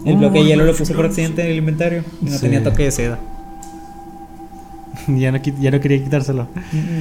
El 0.05 0.17
bloque 0.17 0.39
de 0.39 0.45
hielo 0.45 0.65
lo 0.65 0.75
puse 0.75 0.93
por 0.93 1.05
accidente 1.05 1.43
en 1.43 1.51
el 1.51 1.57
inventario 1.57 2.03
y 2.21 2.25
no 2.25 2.31
Sí. 2.31 2.41
tenía 2.41 2.61
toque 2.63 2.83
de 2.83 2.91
seda. 2.91 3.19
ya, 5.07 5.31
no, 5.31 5.39
ya 5.61 5.71
no 5.71 5.79
quería 5.79 6.03
quitárselo. 6.03 6.47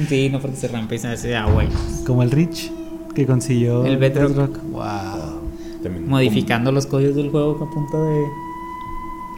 Sí, 0.07 0.29
no 0.29 0.39
porque 0.39 0.55
se 0.57 0.67
rampa 0.69 0.95
y 0.95 0.99
se 0.99 1.07
hace 1.09 1.35
agua. 1.35 1.65
Como 2.05 2.23
el 2.23 2.31
Rich 2.31 2.71
que 3.13 3.25
consiguió 3.25 3.85
El 3.85 3.97
Bedrock. 3.97 4.57
Wow. 4.71 4.83
También 5.83 6.07
Modificando 6.07 6.71
los 6.71 6.85
códigos 6.85 7.15
del 7.15 7.29
juego 7.29 7.51
a 7.61 7.69
punta 7.73 7.97
de 7.97 8.23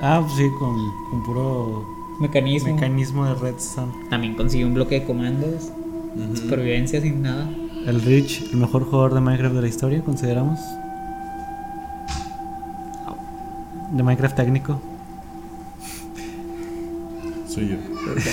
Ah, 0.02 0.22
pues 0.22 0.34
sí, 0.38 0.44
con, 0.60 0.76
con 1.10 1.24
puro 1.24 1.86
mecanismo. 2.22 2.76
mecanismo 2.76 3.26
de 3.26 3.34
redstone. 3.36 3.92
También 4.12 4.36
consiguió 4.36 4.68
un 4.68 4.76
bloque 4.76 5.00
de 5.00 5.06
comandos, 5.06 5.70
supervivencia 6.36 7.02
sin 7.02 7.24
nada. 7.24 7.50
El 7.86 8.02
Rich, 8.02 8.50
el 8.52 8.58
mejor 8.58 8.84
jugador 8.86 9.14
de 9.14 9.22
Minecraft 9.22 9.56
de 9.56 9.62
la 9.62 9.68
historia, 9.68 10.02
consideramos. 10.04 10.60
De 13.92 14.02
Minecraft 14.04 14.36
técnico. 14.36 14.82
Soy 17.48 17.70
yo. 17.70 17.76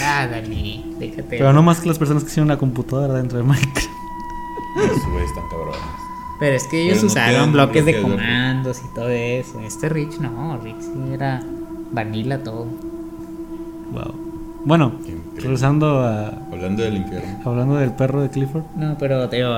Ah, 0.03 0.27
Dani, 0.27 0.97
déjate. 0.99 1.23
Pero 1.39 1.53
no 1.53 1.63
más 1.63 1.81
que 1.81 1.89
las 1.89 1.99
personas 1.99 2.25
que 2.25 2.31
hicieron 2.31 2.49
la 2.49 2.57
computadora 2.57 3.15
dentro 3.15 3.39
de 3.39 3.45
Minecraft. 3.45 3.77
Esos 4.85 5.05
güeyes 5.11 5.29
están 5.29 5.45
cabrones. 5.51 5.81
Pero 6.41 6.57
es 6.57 6.67
que 6.67 6.83
ellos 6.83 6.95
Pero 6.97 7.03
no 7.03 7.07
usaron 7.13 7.31
tienen 7.35 7.53
bloques 7.53 7.85
de 7.85 7.93
bloques 7.93 8.11
de- 8.11 8.17
comandos 8.17 8.83
y 8.85 8.95
todo 8.95 9.09
eso. 9.11 9.61
Este 9.61 9.89
Rich 9.91 10.19
no, 10.19 10.59
Rich 10.59 10.81
sí 10.81 11.13
era 11.13 11.43
vanilla 11.93 12.43
todo. 12.43 12.67
Wow. 13.93 14.15
Bueno, 14.65 14.93
Qué. 15.05 15.17
Regresando 15.43 16.01
a. 16.01 16.29
Hablando 16.53 16.83
del 16.83 16.97
infierno. 16.97 17.41
Hablando 17.45 17.77
del 17.77 17.91
perro 17.93 18.23
de 18.23 18.29
Clifford, 18.31 18.65
No, 18.77 18.97
pero 18.99 19.29
te 19.29 19.37
digo, 19.37 19.51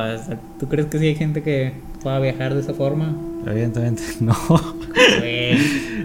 ¿tú 0.59 0.69
crees 0.69 0.87
que 0.89 0.99
sí 0.99 1.07
hay 1.09 1.15
gente 1.15 1.43
que 1.43 1.73
pueda 2.03 2.19
viajar 2.21 2.55
de 2.55 2.61
esa 2.61 2.75
forma? 2.75 3.15
evidentemente 3.47 4.03
no. 4.21 4.35
Güey. 5.21 5.59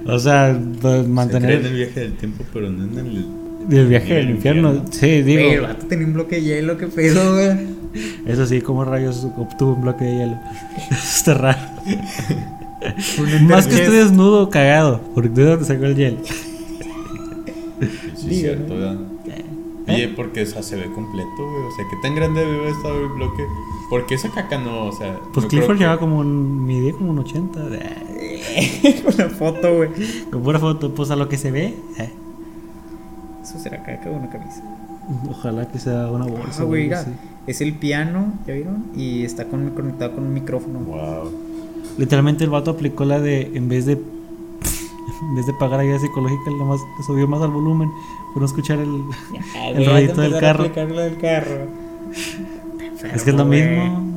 o 0.08 0.20
sea, 0.20 0.58
pues, 0.82 0.82
Se 0.82 0.82
cree 0.82 0.96
en 1.00 1.04
el 1.06 1.10
mantener 1.10 1.60
viaje 1.74 2.00
del 2.02 2.14
tiempo, 2.18 2.44
pero 2.54 2.70
no 2.70 2.84
en 3.00 3.06
el. 3.08 3.26
el 3.78 3.88
viaje 3.88 4.14
del 4.16 4.26
el 4.26 4.30
infierno. 4.36 4.70
infierno. 4.74 4.92
Sí, 4.92 5.22
Güey, 5.22 5.38
el 5.46 5.50
digo. 5.52 5.64
vato 5.64 5.86
tenía 5.88 6.06
un 6.08 6.14
bloque 6.14 6.36
de 6.38 6.42
hielo, 6.44 6.78
qué 6.78 6.88
pedo, 6.88 7.34
güey. 7.36 7.80
Eso 8.28 8.46
sí, 8.46 8.62
como 8.62 8.84
rayos 8.86 9.26
obtuvo 9.38 9.74
un 9.74 9.82
bloque 9.82 10.04
de 10.06 10.18
hielo. 10.18 10.40
Está 10.92 11.34
raro. 11.34 11.60
Más 13.44 13.68
que 13.68 13.76
esté 13.76 13.90
desnudo, 13.92 14.50
cagado. 14.50 15.02
Porque 15.16 15.30
de 15.30 15.44
dónde 15.44 15.66
sacó 15.66 15.86
el 15.86 15.96
hielo. 15.96 16.18
Sí, 18.16 18.28
Digo, 18.28 18.42
cierto, 18.42 18.74
¿no? 18.74 18.80
¿verdad? 18.80 18.98
Oye, 19.96 20.08
porque 20.10 20.42
o 20.44 20.46
sea, 20.46 20.64
se 20.64 20.76
ve 20.76 20.92
completo, 20.92 21.30
güey. 21.38 21.64
O 21.66 21.72
sea, 21.76 21.86
¿qué 21.90 21.96
tan 22.02 22.16
grande 22.16 22.42
debe 22.42 22.58
haber 22.60 22.70
estado 22.74 23.00
el 23.02 23.08
bloque? 23.10 23.46
Porque 23.90 24.16
esa 24.16 24.30
caca 24.30 24.58
no, 24.58 24.86
o 24.88 24.92
sea. 24.92 25.20
Pues 25.34 25.46
no 25.46 25.50
Clifford 25.50 25.74
que- 25.78 25.80
llevaba 25.84 26.00
como 26.00 26.20
un. 26.20 26.66
midía 26.66 26.94
como 26.94 27.12
un 27.12 27.20
80. 27.20 27.60
Una 29.16 29.30
foto, 29.38 29.76
güey. 29.76 29.90
Con 30.32 30.42
pura 30.44 30.60
foto, 30.60 30.94
pues 30.94 31.12
a 31.12 31.16
lo 31.16 31.28
que 31.30 31.38
se 31.38 31.52
ve. 31.52 31.76
eh, 31.98 32.10
Eso 33.44 33.60
será 33.60 33.84
caca 33.84 34.10
o 34.10 34.14
una 34.14 34.30
camisa. 34.30 34.64
Ojalá 35.30 35.68
que 35.68 35.80
sea 35.80 36.08
una 36.08 36.26
bolsa. 36.26 36.62
Ah, 36.62 36.66
güey, 36.66 36.92
así. 36.94 37.10
es 37.48 37.62
el 37.62 37.74
piano, 37.74 38.34
¿ya 38.46 38.54
vieron? 38.54 38.86
Y 38.96 39.24
está 39.24 39.46
con, 39.46 39.70
conectado 39.72 40.14
con 40.16 40.26
un 40.26 40.34
micrófono. 40.34 40.80
Wow. 40.82 41.32
Literalmente 41.98 42.44
el 42.44 42.50
vato 42.52 42.72
aplicó 42.72 43.06
la 43.06 43.20
de, 43.20 43.52
en 43.56 43.68
vez 43.70 43.86
de 43.88 44.00
en 45.22 45.36
vez 45.36 45.46
de 45.46 45.54
pagar 45.54 45.80
ayuda 45.80 46.00
psicológica, 46.00 46.50
nomás 46.52 46.82
le 46.98 47.04
subió 47.04 47.28
más 47.28 47.42
al 47.42 47.52
volumen 47.52 47.92
por 48.34 48.42
no 48.42 48.46
escuchar 48.46 48.80
el... 48.80 49.04
Ay, 49.56 49.74
El 49.76 49.86
ruidito 49.86 50.22
del 50.22 50.40
carro. 50.40 50.64
lo 50.76 51.02
del 51.02 51.18
carro. 51.18 51.68
es 53.14 53.24
que 53.24 53.30
es 53.30 53.36
lo 53.36 53.46
mismo. 53.46 54.08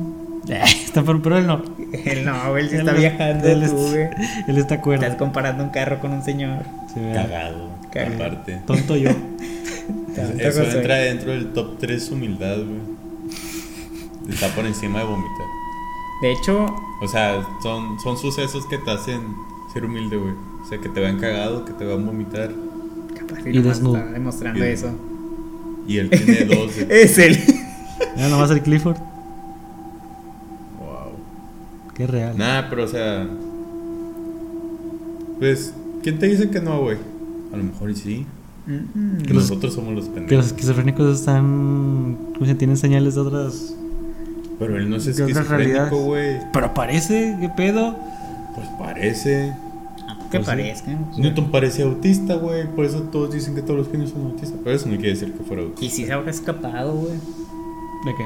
Está 0.47 0.99
enfermo, 0.99 1.21
pero 1.23 1.37
él 1.37 1.47
no. 1.47 1.61
Él 1.93 2.25
no, 2.25 2.57
él 2.57 2.67
sí 2.69 2.75
Él 2.75 2.81
está 2.81 2.91
no- 2.91 2.99
viajando, 2.99 3.47
él 3.47 3.65
tú, 3.69 3.75
güey. 3.77 4.09
Él 4.47 4.57
está 4.57 4.81
cuerdo. 4.81 5.03
Estás 5.05 5.17
comparando 5.17 5.63
un 5.63 5.69
carro 5.69 5.99
con 6.01 6.11
un 6.11 6.21
señor. 6.21 6.63
Sí. 6.93 6.99
Cagado. 7.13 7.69
Cagado. 7.93 8.15
Aparte. 8.15 8.59
Tonto 8.67 8.97
yo. 8.97 9.09
Eso 10.37 10.63
entra 10.63 10.95
dentro 10.95 11.31
del 11.31 11.53
top 11.53 11.77
3 11.79 12.11
humildad, 12.11 12.57
güey. 12.57 14.33
Está 14.33 14.47
por 14.49 14.65
encima 14.65 14.99
de 14.99 15.05
vomitar. 15.05 15.47
De 16.21 16.31
hecho, 16.33 16.65
O 17.01 17.07
sea, 17.07 17.41
son, 17.61 17.99
son 18.01 18.17
sucesos 18.17 18.65
que 18.65 18.77
te 18.77 18.91
hacen 18.91 19.21
ser 19.71 19.85
humilde, 19.85 20.17
güey. 20.17 20.33
Sea, 20.73 20.81
que 20.81 20.89
te 20.89 21.01
van 21.01 21.19
cagado, 21.19 21.65
que 21.65 21.73
te 21.73 21.85
van 21.85 22.01
a 22.03 22.05
vomitar. 22.05 22.51
capaz 23.17 23.39
Y 23.45 23.49
y 23.57 23.61
desnudo. 23.61 23.97
está 23.97 24.11
demostrando 24.11 24.59
Y- 24.65 24.67
eso. 24.69 24.89
Y 25.87 25.97
él 25.97 26.09
tiene 26.09 26.45
dos. 26.45 26.75
de- 26.87 27.03
Es 27.03 27.17
él. 27.17 27.37
Mira 28.15 28.29
nomás 28.29 28.49
el 28.51 28.61
Clifford. 28.61 28.97
wow. 30.79 31.11
Qué 31.93 32.07
real. 32.07 32.37
Nada, 32.37 32.69
pero 32.69 32.83
o 32.85 32.87
sea. 32.87 33.27
Pues, 35.39 35.73
¿quién 36.01 36.19
te 36.19 36.27
dice 36.27 36.49
que 36.49 36.61
no, 36.61 36.81
güey? 36.81 36.97
A 37.53 37.57
lo 37.57 37.63
mejor 37.65 37.93
sí. 37.95 38.25
Mm, 38.65 39.17
Que 39.23 39.33
los- 39.33 39.43
Nosotros 39.49 39.73
somos 39.73 39.93
los 39.93 40.05
Que 40.05 40.09
los 40.11 40.15
pendejos. 40.19 40.45
esquizofrénicos 40.47 41.19
están. 41.19 42.17
¿Cómo 42.33 42.45
se 42.45 42.55
tienen 42.55 42.77
señales 42.77 43.15
de 43.15 43.21
otras. 43.21 43.75
Pero 44.59 44.77
él 44.77 44.89
no 44.89 44.95
es 44.95 45.07
esquizofrénico, 45.07 45.97
güey. 46.03 46.37
Pero 46.53 46.67
aparece, 46.67 47.35
¿qué 47.41 47.49
pedo? 47.49 47.95
Pues 48.55 48.67
parece. 48.79 49.53
Que 50.39 50.39
Pues 50.39 50.83
sí. 51.15 51.21
Newton 51.21 51.51
parece 51.51 51.83
autista, 51.83 52.35
güey. 52.35 52.67
Por 52.67 52.85
eso 52.85 53.01
todos 53.03 53.31
dicen 53.33 53.55
que 53.55 53.61
todos 53.61 53.77
los 53.79 53.89
genios 53.89 54.09
son 54.11 54.23
autistas. 54.25 54.59
Pero 54.63 54.75
eso 54.75 54.87
no 54.89 54.95
quiere 54.95 55.11
decir 55.11 55.31
que 55.33 55.43
fuera 55.43 55.61
autista. 55.63 55.85
Y 55.85 55.89
si 55.89 56.05
se 56.05 56.11
habrá 56.13 56.31
escapado, 56.31 56.93
güey. 56.93 57.13
¿De 57.13 58.15
qué? 58.17 58.25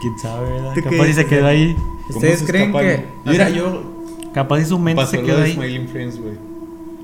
¿Quién 0.00 0.18
sabe, 0.18 0.50
verdad? 0.50 0.72
¿Tú 0.74 0.82
Capaz 0.82 1.08
y 1.08 1.12
se 1.12 1.26
quedó 1.26 1.46
ahí. 1.46 1.74
¿Cómo 2.06 2.18
¿Ustedes 2.18 2.38
se 2.40 2.46
creen 2.46 2.70
escapan? 2.70 2.86
que- 2.86 3.04
Mira, 3.30 3.44
o 3.46 3.48
sea, 3.48 3.56
yo. 3.56 3.82
Capaz 4.32 4.60
y 4.60 4.64
su 4.64 4.78
mente 4.78 5.02
Pasó 5.02 5.10
se 5.12 5.22
quedó 5.22 5.42
ahí. 5.42 5.52
Smiling 5.52 5.88
Friends, 5.88 6.20
güey. 6.20 6.34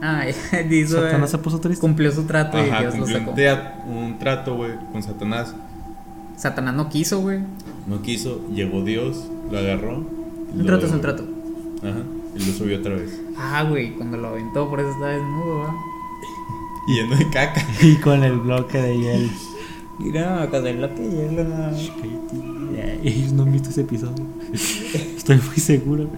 Ah. 0.01 0.25
Satanás 0.89 1.31
se 1.31 1.39
puso 1.39 1.61
triste. 1.61 1.81
Cumplió 1.81 2.11
su 2.13 2.25
trato 2.25 2.57
y 2.59 2.69
Ajá, 2.71 2.81
Dios 2.81 2.95
lo 2.95 3.01
cumplió 3.01 3.55
sacó. 3.55 3.81
un, 3.91 4.19
trato, 4.19 4.57
güey, 4.57 4.73
con 4.93 5.03
Satanás. 5.03 5.55
Satanás 6.37 6.75
no 6.75 6.89
quiso, 6.89 7.21
güey. 7.21 7.41
No 7.87 8.03
quiso, 8.03 8.41
llegó 8.53 8.83
Dios, 8.83 9.29
lo 9.51 9.59
agarró. 9.59 10.05
y 10.53 10.53
Un 10.53 10.59
lo- 10.59 10.65
trato 10.67 10.87
es 10.87 10.93
un 10.93 11.01
trato. 11.01 11.25
Ajá, 11.83 11.99
y 12.39 12.45
lo 12.47 12.53
subió 12.53 12.79
otra 12.79 12.95
vez. 12.95 13.21
Ah, 13.39 13.65
güey, 13.69 13.93
cuando 13.95 14.17
lo 14.17 14.29
aventó, 14.29 14.69
por 14.69 14.81
eso 14.81 14.91
estaba 14.91 15.11
desnudo, 15.13 15.59
¿va? 15.61 15.75
Y 16.89 16.95
lleno 16.95 17.17
de 17.17 17.29
caca. 17.31 17.65
Y 17.83 17.97
con 17.97 18.23
el 18.25 18.39
bloque 18.39 18.79
de 18.81 18.97
hielo. 18.99 19.29
Mira, 19.99 20.49
con 20.51 20.67
el 20.67 20.77
bloque 20.77 21.01
de 21.03 21.11
hielo, 21.31 21.45
no. 21.45 21.71
Ellos 23.03 23.33
no 23.33 23.45
han 23.45 23.53
visto 23.53 23.71
ese 23.71 23.81
episodio. 23.83 24.25
Estoy 24.53 25.37
muy 25.39 25.57
seguro. 25.57 26.09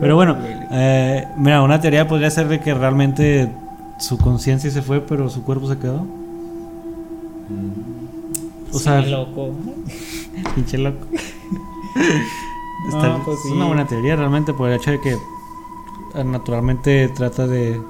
Pero 0.00 0.16
bueno, 0.16 0.36
eh, 0.70 1.26
mira, 1.36 1.62
una 1.62 1.80
teoría 1.80 2.08
podría 2.08 2.30
ser 2.30 2.48
de 2.48 2.60
que 2.60 2.74
realmente 2.74 3.50
su 4.00 4.18
conciencia 4.18 4.70
se 4.70 4.82
fue, 4.82 5.00
pero 5.00 5.28
su 5.30 5.42
cuerpo 5.44 5.68
se 5.68 5.78
quedó. 5.78 6.04
O 8.72 8.78
sea, 8.78 9.02
Sí, 9.02 9.10
loco. 9.10 9.52
pinche 10.54 10.78
loco. 10.78 11.06
No, 12.90 12.96
Está- 12.96 13.24
pues 13.24 13.36
es 13.38 13.42
sí. 13.44 13.50
una 13.52 13.66
buena 13.66 13.86
teoría 13.88 14.14
realmente 14.14 14.54
por 14.54 14.68
el 14.70 14.76
hecho 14.76 14.92
de 14.92 15.00
que 15.00 15.16
naturalmente 16.24 17.08
trata 17.16 17.46
de... 17.46 17.80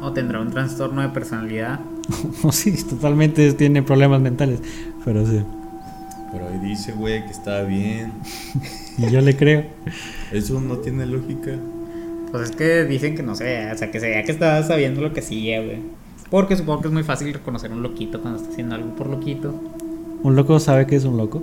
O 0.00 0.12
tendrá 0.12 0.40
un 0.40 0.50
trastorno 0.50 1.02
de 1.02 1.08
personalidad. 1.08 1.80
sí, 2.52 2.82
totalmente 2.84 3.52
tiene 3.52 3.82
problemas 3.82 4.20
mentales. 4.20 4.60
Pero 5.04 5.26
sí. 5.26 5.42
Pero 6.32 6.48
ahí 6.48 6.58
dice, 6.58 6.92
güey, 6.92 7.24
que 7.24 7.32
estaba 7.32 7.62
bien. 7.62 8.12
Y 8.96 9.10
yo 9.10 9.20
le 9.20 9.36
creo. 9.36 9.64
Eso 10.32 10.60
no 10.60 10.78
tiene 10.78 11.06
lógica. 11.06 11.52
Pues 12.30 12.50
es 12.50 12.56
que 12.56 12.84
dicen 12.84 13.16
que 13.16 13.22
no 13.22 13.34
sé, 13.34 13.70
o 13.72 13.76
sea, 13.76 13.90
que 13.90 13.98
se 13.98 14.08
veía 14.08 14.22
que 14.22 14.32
estaba 14.32 14.62
sabiendo 14.62 15.00
lo 15.00 15.12
que 15.12 15.20
hacía, 15.20 15.60
güey. 15.60 15.80
Porque 16.30 16.56
supongo 16.56 16.82
que 16.82 16.88
es 16.88 16.94
muy 16.94 17.02
fácil 17.02 17.32
reconocer 17.32 17.72
un 17.72 17.82
loquito 17.82 18.20
cuando 18.20 18.38
está 18.38 18.52
haciendo 18.52 18.76
algo 18.76 18.94
por 18.94 19.08
loquito. 19.08 19.52
¿Un 20.22 20.36
loco 20.36 20.60
sabe 20.60 20.86
que 20.86 20.94
es 20.94 21.04
un 21.04 21.16
loco? 21.16 21.40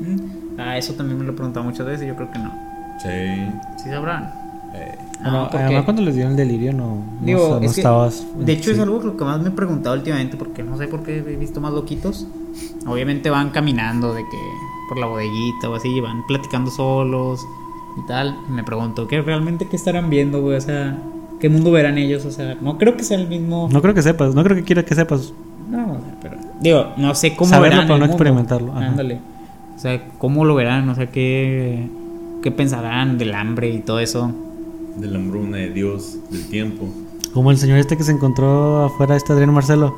Mm. 0.00 0.58
Ah, 0.58 0.78
eso 0.78 0.94
también 0.94 1.18
me 1.18 1.24
lo 1.24 1.32
he 1.32 1.34
preguntado 1.34 1.64
muchas 1.64 1.84
veces 1.84 2.04
y 2.04 2.08
yo 2.08 2.16
creo 2.16 2.30
que 2.30 2.38
no. 2.38 2.50
Sí. 3.02 3.82
Sí 3.82 3.90
sabrán. 3.90 4.32
Eh, 4.74 4.96
Bueno, 5.30 5.48
porque- 5.50 5.64
además 5.64 5.84
cuando 5.84 6.02
les 6.02 6.14
dieron 6.14 6.32
el 6.32 6.36
delirio 6.36 6.72
no, 6.72 6.86
no, 6.96 7.02
Digo, 7.26 7.58
no 7.60 7.66
es 7.66 7.74
que, 7.74 7.80
estabas... 7.80 8.26
De 8.38 8.52
hecho, 8.52 8.70
es 8.70 8.76
sí. 8.76 8.82
algo 8.82 9.00
lo 9.02 9.16
que 9.16 9.24
más 9.24 9.40
me 9.40 9.48
he 9.48 9.52
preguntado 9.52 9.96
últimamente, 9.96 10.36
porque 10.36 10.62
no 10.62 10.76
sé 10.76 10.86
por 10.86 11.02
qué 11.02 11.18
he 11.18 11.36
visto 11.36 11.60
más 11.60 11.72
loquitos. 11.72 12.26
Obviamente 12.86 13.30
van 13.30 13.50
caminando 13.50 14.12
de 14.14 14.22
que 14.22 14.38
por 14.88 14.98
la 14.98 15.06
bodeguita 15.06 15.70
o 15.70 15.74
así, 15.74 16.00
van 16.00 16.26
platicando 16.26 16.70
solos 16.70 17.40
y 18.02 18.06
tal. 18.06 18.36
Y 18.48 18.52
me 18.52 18.62
pregunto, 18.64 19.08
¿qué 19.08 19.22
realmente 19.22 19.66
qué 19.66 19.76
estarán 19.76 20.10
viendo, 20.10 20.42
güey? 20.42 20.56
O 20.56 20.60
sea, 20.60 20.98
¿qué 21.40 21.48
mundo 21.48 21.70
verán 21.70 21.96
ellos? 21.98 22.24
O 22.26 22.30
sea, 22.30 22.56
no 22.60 22.76
creo 22.76 22.96
que 22.96 23.02
sea 23.04 23.18
el 23.18 23.26
mismo. 23.28 23.68
No 23.72 23.80
creo 23.80 23.94
que 23.94 24.02
sepas, 24.02 24.34
no 24.34 24.44
creo 24.44 24.56
que 24.56 24.62
quiera 24.64 24.84
que 24.84 24.94
sepas. 24.94 25.32
No, 25.70 25.96
pero. 26.20 26.36
Digo, 26.60 26.88
no 26.98 27.14
sé 27.14 27.34
cómo 27.34 27.48
Saberlo, 27.48 27.78
verán. 27.78 27.86
pero 27.88 27.98
no 27.98 28.04
experimentarlo. 28.04 28.72
Ándale. 28.74 29.18
O 29.74 29.78
sea, 29.78 30.02
¿cómo 30.18 30.44
lo 30.44 30.54
verán? 30.54 30.88
O 30.90 30.94
sea, 30.94 31.06
¿qué, 31.10 31.88
qué 32.42 32.50
pensarán 32.50 33.16
del 33.18 33.34
hambre 33.34 33.70
y 33.70 33.78
todo 33.78 33.98
eso? 34.00 34.30
De 34.96 35.06
la 35.08 35.18
hambruna 35.18 35.58
de 35.58 35.70
Dios, 35.70 36.16
del 36.30 36.46
tiempo. 36.48 36.86
Como 37.32 37.50
el 37.50 37.58
señor 37.58 37.78
este 37.78 37.96
que 37.96 38.04
se 38.04 38.12
encontró 38.12 38.84
afuera, 38.84 39.16
este 39.16 39.32
Adrián 39.32 39.52
Marcelo, 39.52 39.94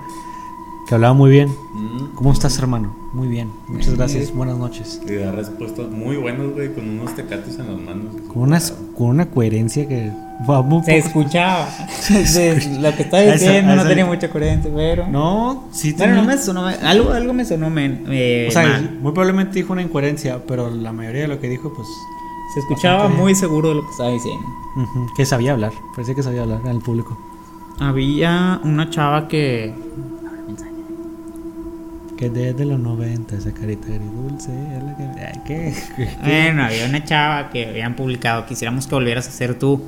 que 0.88 0.94
hablaba 0.94 1.14
muy 1.14 1.30
bien. 1.30 1.48
Mm. 1.74 2.14
¿Cómo 2.14 2.32
estás, 2.32 2.58
hermano? 2.58 2.96
Muy 3.12 3.28
bien, 3.28 3.50
muchas 3.68 3.86
Bien. 3.88 3.98
gracias, 3.98 4.32
buenas 4.32 4.56
noches. 4.56 5.00
Y 5.06 5.14
da 5.16 5.32
respuestas 5.32 5.90
muy 5.90 6.16
buenas, 6.16 6.50
güey, 6.52 6.72
con 6.74 6.88
unos 6.88 7.14
tecates 7.14 7.58
en 7.58 7.66
las 7.72 7.80
manos. 7.80 8.14
Con 8.28 8.42
una, 8.42 8.58
con 8.96 9.08
una 9.08 9.26
coherencia 9.26 9.86
que... 9.86 10.10
muy 10.64 10.82
Se 10.84 10.96
escuchaba. 10.98 11.68
De 12.08 12.78
lo 12.80 12.94
que 12.96 13.02
estaba 13.02 13.22
Esa- 13.22 13.32
diciendo 13.34 13.74
no 13.74 13.80
esa- 13.80 13.88
tenía 13.88 14.06
mucha 14.06 14.30
coherencia, 14.30 14.70
pero. 14.74 15.06
No, 15.08 15.64
sí 15.72 15.92
Bueno, 15.92 16.14
no 16.14 16.20
tenía- 16.22 16.36
me 16.36 16.42
sonó. 16.42 16.66
Algo, 16.66 17.10
algo 17.12 17.32
me 17.34 17.44
sonó 17.44 17.68
men, 17.68 18.04
eh, 18.08 18.46
O 18.48 18.52
sea, 18.52 18.62
mal. 18.66 18.98
muy 19.02 19.12
probablemente 19.12 19.54
dijo 19.56 19.72
una 19.74 19.82
incoherencia, 19.82 20.42
pero 20.46 20.70
la 20.70 20.92
mayoría 20.92 21.22
de 21.22 21.28
lo 21.28 21.38
que 21.40 21.48
dijo, 21.48 21.72
pues... 21.74 21.88
Se 22.56 22.60
escuchaba 22.60 23.08
muy 23.08 23.34
seguro 23.34 23.68
de 23.68 23.74
lo 23.74 23.84
que 23.84 23.90
estaba 23.90 24.08
diciendo. 24.08 24.46
ujú, 24.76 25.12
que 25.14 25.26
sabía 25.26 25.52
hablar, 25.52 25.74
parecía 25.90 26.14
que 26.14 26.22
sabía 26.22 26.40
hablar 26.40 26.66
al 26.66 26.78
público. 26.78 27.18
Había 27.78 28.62
una 28.64 28.88
chava 28.88 29.28
que. 29.28 29.74
Que 32.16 32.30
desde 32.30 32.64
los 32.64 32.80
90 32.80 33.36
esa 33.36 33.52
carita 33.52 33.88
agridulce 33.88 34.50
¿qué? 35.46 35.74
Bueno, 36.24 36.64
había 36.64 36.86
una 36.86 37.04
chava 37.04 37.50
que 37.50 37.66
habían 37.66 37.94
publicado. 37.94 38.46
Quisiéramos 38.46 38.86
que 38.86 38.94
volvieras 38.94 39.28
a 39.28 39.32
ser 39.32 39.58
tú. 39.58 39.82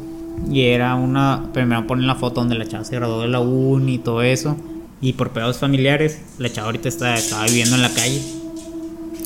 Y 0.51 0.65
era 0.67 0.95
una. 0.95 1.49
Primero 1.55 1.87
ponen 1.87 2.07
la 2.07 2.17
foto 2.17 2.41
donde 2.41 2.55
la 2.55 2.69
chava 2.69 2.85
se 2.85 2.97
graduó 2.97 3.23
de 3.23 3.29
la 3.29 3.41
uni 3.41 3.95
y 3.95 3.99
todo 3.99 4.21
eso. 4.21 4.59
Y 5.01 5.15
por 5.15 5.31
pedos 5.31 5.57
familiares, 5.57 6.21
la 6.37 6.53
chava 6.53 6.67
ahorita 6.67 6.91
está, 6.91 7.15
estaba 7.15 7.47
viviendo 7.47 7.77
en 7.77 7.81
la 7.81 7.95
calle. 7.95 8.23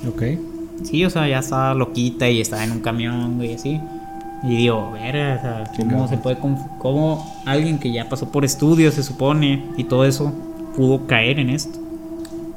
Ok. 0.06 0.51
Sí, 0.84 1.04
o 1.04 1.10
sea, 1.10 1.28
ya 1.28 1.38
estaba 1.40 1.74
loquita 1.74 2.28
y 2.28 2.40
estaba 2.40 2.64
en 2.64 2.72
un 2.72 2.80
camión 2.80 3.42
y 3.42 3.54
así. 3.54 3.80
Y 4.44 4.56
digo, 4.56 4.90
ver, 4.92 5.14
o 5.38 5.40
sea, 5.40 5.64
¿cómo 5.76 5.76
Chingado. 5.76 6.08
se 6.08 6.16
puede 6.18 6.36
cómo 6.78 7.32
alguien 7.46 7.78
que 7.78 7.92
ya 7.92 8.08
pasó 8.08 8.28
por 8.30 8.44
estudios, 8.44 8.94
se 8.94 9.02
supone, 9.04 9.64
y 9.76 9.84
todo 9.84 10.04
eso, 10.04 10.32
pudo 10.76 11.06
caer 11.06 11.38
en 11.38 11.50
esto? 11.50 11.78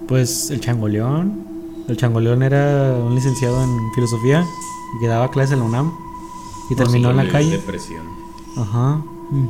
Pues 0.08 0.50
el 0.52 0.60
changoleón. 0.62 1.44
El 1.88 1.98
changoleón 1.98 2.42
era 2.42 2.96
un 3.06 3.14
licenciado 3.14 3.64
en 3.64 3.70
filosofía 3.94 4.44
y 4.98 5.00
que 5.02 5.08
daba 5.08 5.30
clases 5.30 5.54
en 5.54 5.60
la 5.60 5.66
UNAM. 5.66 5.92
Y 6.72 6.76
terminó 6.76 7.12
en 7.12 7.18
la 7.18 7.28
calle. 7.30 7.52
Depresión. 7.52 8.04
Ajá. 8.58 9.02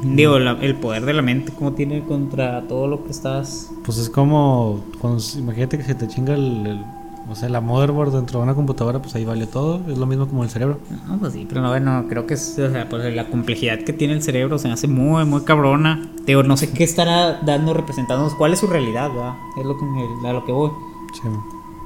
Digo, 0.04 0.40
la- 0.40 0.58
el 0.62 0.76
poder 0.76 1.06
de 1.06 1.14
la 1.14 1.22
mente, 1.22 1.54
¿cómo 1.58 1.72
tiene 1.74 2.04
contra 2.04 2.68
todo 2.68 2.88
lo 2.88 3.04
que 3.06 3.12
estás? 3.12 3.72
Pues 3.86 3.98
es 3.98 4.10
como 4.10 4.80
cuando 5.00 5.22
imagínate 5.38 5.78
que 5.78 5.84
se 5.84 5.96
te 5.96 6.08
chinga 6.08 6.34
el, 6.34 6.66
el- 6.68 6.86
o 7.30 7.36
sea, 7.36 7.50
la 7.50 7.60
motherboard 7.62 8.12
dentro 8.14 8.40
de 8.40 8.44
una 8.44 8.56
computadora, 8.56 9.00
pues 9.02 9.16
ahí 9.16 9.26
vale 9.26 9.48
todo. 9.48 9.82
Es 9.90 9.98
lo 9.98 10.06
mismo 10.06 10.28
como 10.28 10.44
el 10.44 10.50
cerebro. 10.50 10.80
No, 11.08 11.18
pues 11.18 11.34
sí, 11.34 11.46
pero 11.48 11.62
no, 11.62 11.70
bueno, 11.70 12.06
creo 12.10 12.28
que 12.28 12.36
es, 12.36 12.58
o 12.60 12.70
sea, 12.72 12.88
pues 12.90 13.14
la 13.16 13.26
complejidad 13.30 13.80
que 13.80 13.94
tiene 13.94 14.14
el 14.14 14.22
cerebro 14.22 14.58
se 14.60 14.68
me 14.68 14.74
hace 14.74 14.88
muy, 14.88 15.26
muy 15.26 15.42
cabrona. 15.42 16.08
Digo, 16.26 16.44
no 16.44 16.56
sé 16.58 16.72
qué 16.72 16.84
estará 16.84 17.42
dando, 17.42 17.74
representándonos, 17.74 18.36
cuál 18.36 18.54
es 18.54 18.60
su 18.60 18.68
realidad, 18.68 19.10
¿verdad? 19.10 19.34
Es 19.60 19.66
lo 19.66 19.78
que, 19.78 19.86
a 20.28 20.34
lo 20.34 20.46
que 20.46 20.52
voy. 20.52 20.72
Sí. 21.14 21.28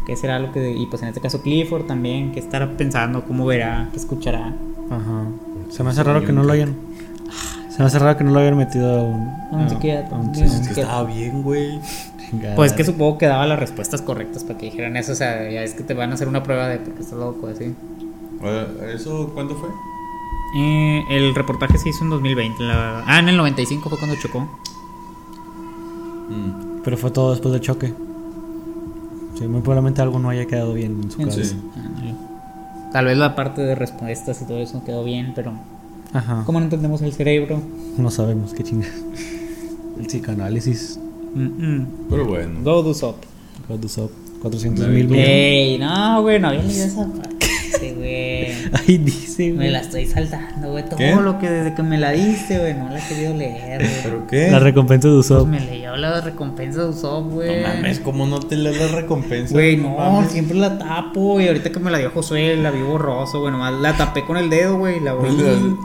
¿Qué 0.05 0.15
será 0.15 0.39
lo 0.39 0.51
que.? 0.51 0.71
Y 0.75 0.85
pues 0.87 1.01
en 1.03 1.09
este 1.09 1.21
caso 1.21 1.41
Clifford 1.41 1.85
también, 1.85 2.31
¿qué 2.31 2.39
estará 2.39 2.75
pensando? 2.77 3.23
¿Cómo 3.25 3.45
verá? 3.45 3.89
¿Qué 3.91 3.97
escuchará? 3.97 4.53
Ajá. 4.89 5.23
Se 5.69 5.83
me 5.83 5.91
hace 5.91 6.03
raro 6.03 6.25
que 6.25 6.31
no 6.31 6.43
lo 6.43 6.51
hayan. 6.53 6.75
Se 7.69 7.77
me 7.79 7.85
hace 7.85 7.99
raro 7.99 8.17
que 8.17 8.23
no 8.23 8.31
lo 8.31 8.39
hayan 8.39 8.57
metido 8.57 8.99
a 8.99 9.03
un. 9.03 9.29
A 9.51 9.55
un 9.57 9.69
psiquiatra. 9.69 10.17
a 10.17 10.19
un- 10.19 10.33
Sí, 10.35 10.41
a 10.41 10.45
un 10.45 10.49
sí. 10.49 10.61
Es 10.61 10.67
que 10.69 10.73
que- 10.75 10.81
estaba 10.81 11.03
bien, 11.03 11.43
güey. 11.43 11.79
Chingada. 12.29 12.55
Pues 12.55 12.73
que 12.73 12.83
supongo 12.83 13.17
que 13.17 13.25
daba 13.25 13.45
las 13.47 13.59
respuestas 13.59 14.01
correctas 14.01 14.43
para 14.43 14.57
que 14.59 14.65
dijeran 14.67 14.95
eso. 14.97 15.11
O 15.13 15.15
sea, 15.15 15.49
ya 15.49 15.63
es 15.63 15.73
que 15.73 15.83
te 15.83 15.93
van 15.93 16.11
a 16.11 16.13
hacer 16.15 16.27
una 16.27 16.43
prueba 16.43 16.67
de 16.67 16.77
porque 16.77 17.01
estás 17.01 17.17
loco, 17.17 17.47
así. 17.47 17.73
Ah, 18.43 18.65
¿Eso 18.93 19.31
cuándo 19.33 19.55
fue? 19.55 19.69
Eh, 20.57 21.03
el 21.09 21.35
reportaje 21.35 21.77
se 21.77 21.89
hizo 21.89 22.03
en 22.03 22.09
2020. 22.11 22.63
la- 22.63 23.03
Ah, 23.05 23.19
en 23.19 23.29
el 23.29 23.37
95 23.37 23.89
fue 23.89 23.97
cuando 23.99 24.15
chocó. 24.17 24.47
Mm. 26.29 26.81
Pero 26.83 26.97
fue 26.97 27.11
todo 27.11 27.31
después 27.31 27.51
del 27.51 27.61
choque. 27.61 27.93
Sí, 29.37 29.47
muy 29.47 29.61
probablemente 29.61 30.01
algo 30.01 30.19
no 30.19 30.29
haya 30.29 30.45
quedado 30.45 30.73
bien 30.73 30.99
en 31.03 31.11
su 31.11 31.17
cabeza. 31.17 31.43
Sí. 31.43 31.55
Tal 32.91 33.05
vez 33.05 33.17
la 33.17 33.35
parte 33.35 33.61
de 33.61 33.75
respuestas 33.75 34.41
y 34.41 34.45
todo 34.45 34.57
eso 34.57 34.83
quedó 34.83 35.03
bien, 35.03 35.33
pero 35.35 35.53
Ajá. 36.13 36.43
¿cómo 36.45 36.59
no 36.59 36.65
entendemos 36.65 37.01
el 37.03 37.13
cerebro? 37.13 37.61
No 37.97 38.09
sabemos 38.09 38.53
qué 38.53 38.63
chinga. 38.63 38.87
El 39.99 40.07
psicoanálisis. 40.07 40.99
Pero 42.09 42.25
bueno. 42.25 42.59
Go 42.63 42.83
do 42.83 42.91
up. 43.07 43.15
God 43.67 43.83
is 43.83 43.97
up. 43.97 44.11
400 44.41 44.85
David. 44.87 45.05
mil 45.09 45.19
Ey, 45.19 45.77
no, 45.77 46.21
güey, 46.21 46.39
no 46.39 46.47
había 46.47 46.63
leído 46.63 46.85
esa 46.85 47.05
parte, 47.05 47.93
güey. 47.93 48.53
Ahí 48.87 48.97
dice, 48.97 49.49
Me 49.49 49.55
güey. 49.55 49.69
la 49.71 49.81
estoy 49.81 50.05
saltando, 50.05 50.71
güey. 50.71 50.85
Todo 50.85 50.95
¿Qué? 50.97 51.13
lo 51.13 51.37
que 51.39 51.49
desde 51.49 51.75
que 51.75 51.83
me 51.83 51.97
la 51.97 52.11
diste, 52.11 52.57
güey, 52.57 52.73
no 52.73 52.89
la 52.89 52.99
he 52.99 53.07
querido 53.09 53.33
leer, 53.35 53.81
güey. 53.81 53.93
¿Pero 54.01 54.27
qué? 54.27 54.49
La 54.49 54.59
recompensa 54.59 55.09
de 55.09 55.15
Pues 55.15 55.29
Usopp. 55.29 55.45
me 55.47 55.59
leyó 55.59 55.95
la 55.97 56.21
recompensa 56.21 56.83
de 56.83 56.89
Usopp, 56.89 57.31
güey. 57.33 57.61
No 57.63 57.67
mames, 57.67 57.99
¿cómo 57.99 58.25
no 58.27 58.39
te 58.39 58.55
lees 58.55 58.79
la 58.79 58.87
recompensa? 58.87 59.53
Güey, 59.53 59.75
no, 59.75 59.89
mames. 59.97 60.31
siempre 60.31 60.57
la 60.57 60.77
tapo, 60.79 61.41
y 61.41 61.47
ahorita 61.49 61.69
que 61.73 61.79
me 61.81 61.91
la 61.91 61.97
dio 61.97 62.09
Josué, 62.11 62.55
la 62.55 62.71
vi 62.71 62.81
borroso, 62.81 63.41
güey, 63.41 63.51
nomás 63.51 63.73
la 63.73 63.97
tapé 63.97 64.23
con 64.25 64.37
el 64.37 64.49
dedo, 64.49 64.77
güey, 64.77 65.01
la 65.01 65.11
abrí. 65.11 65.31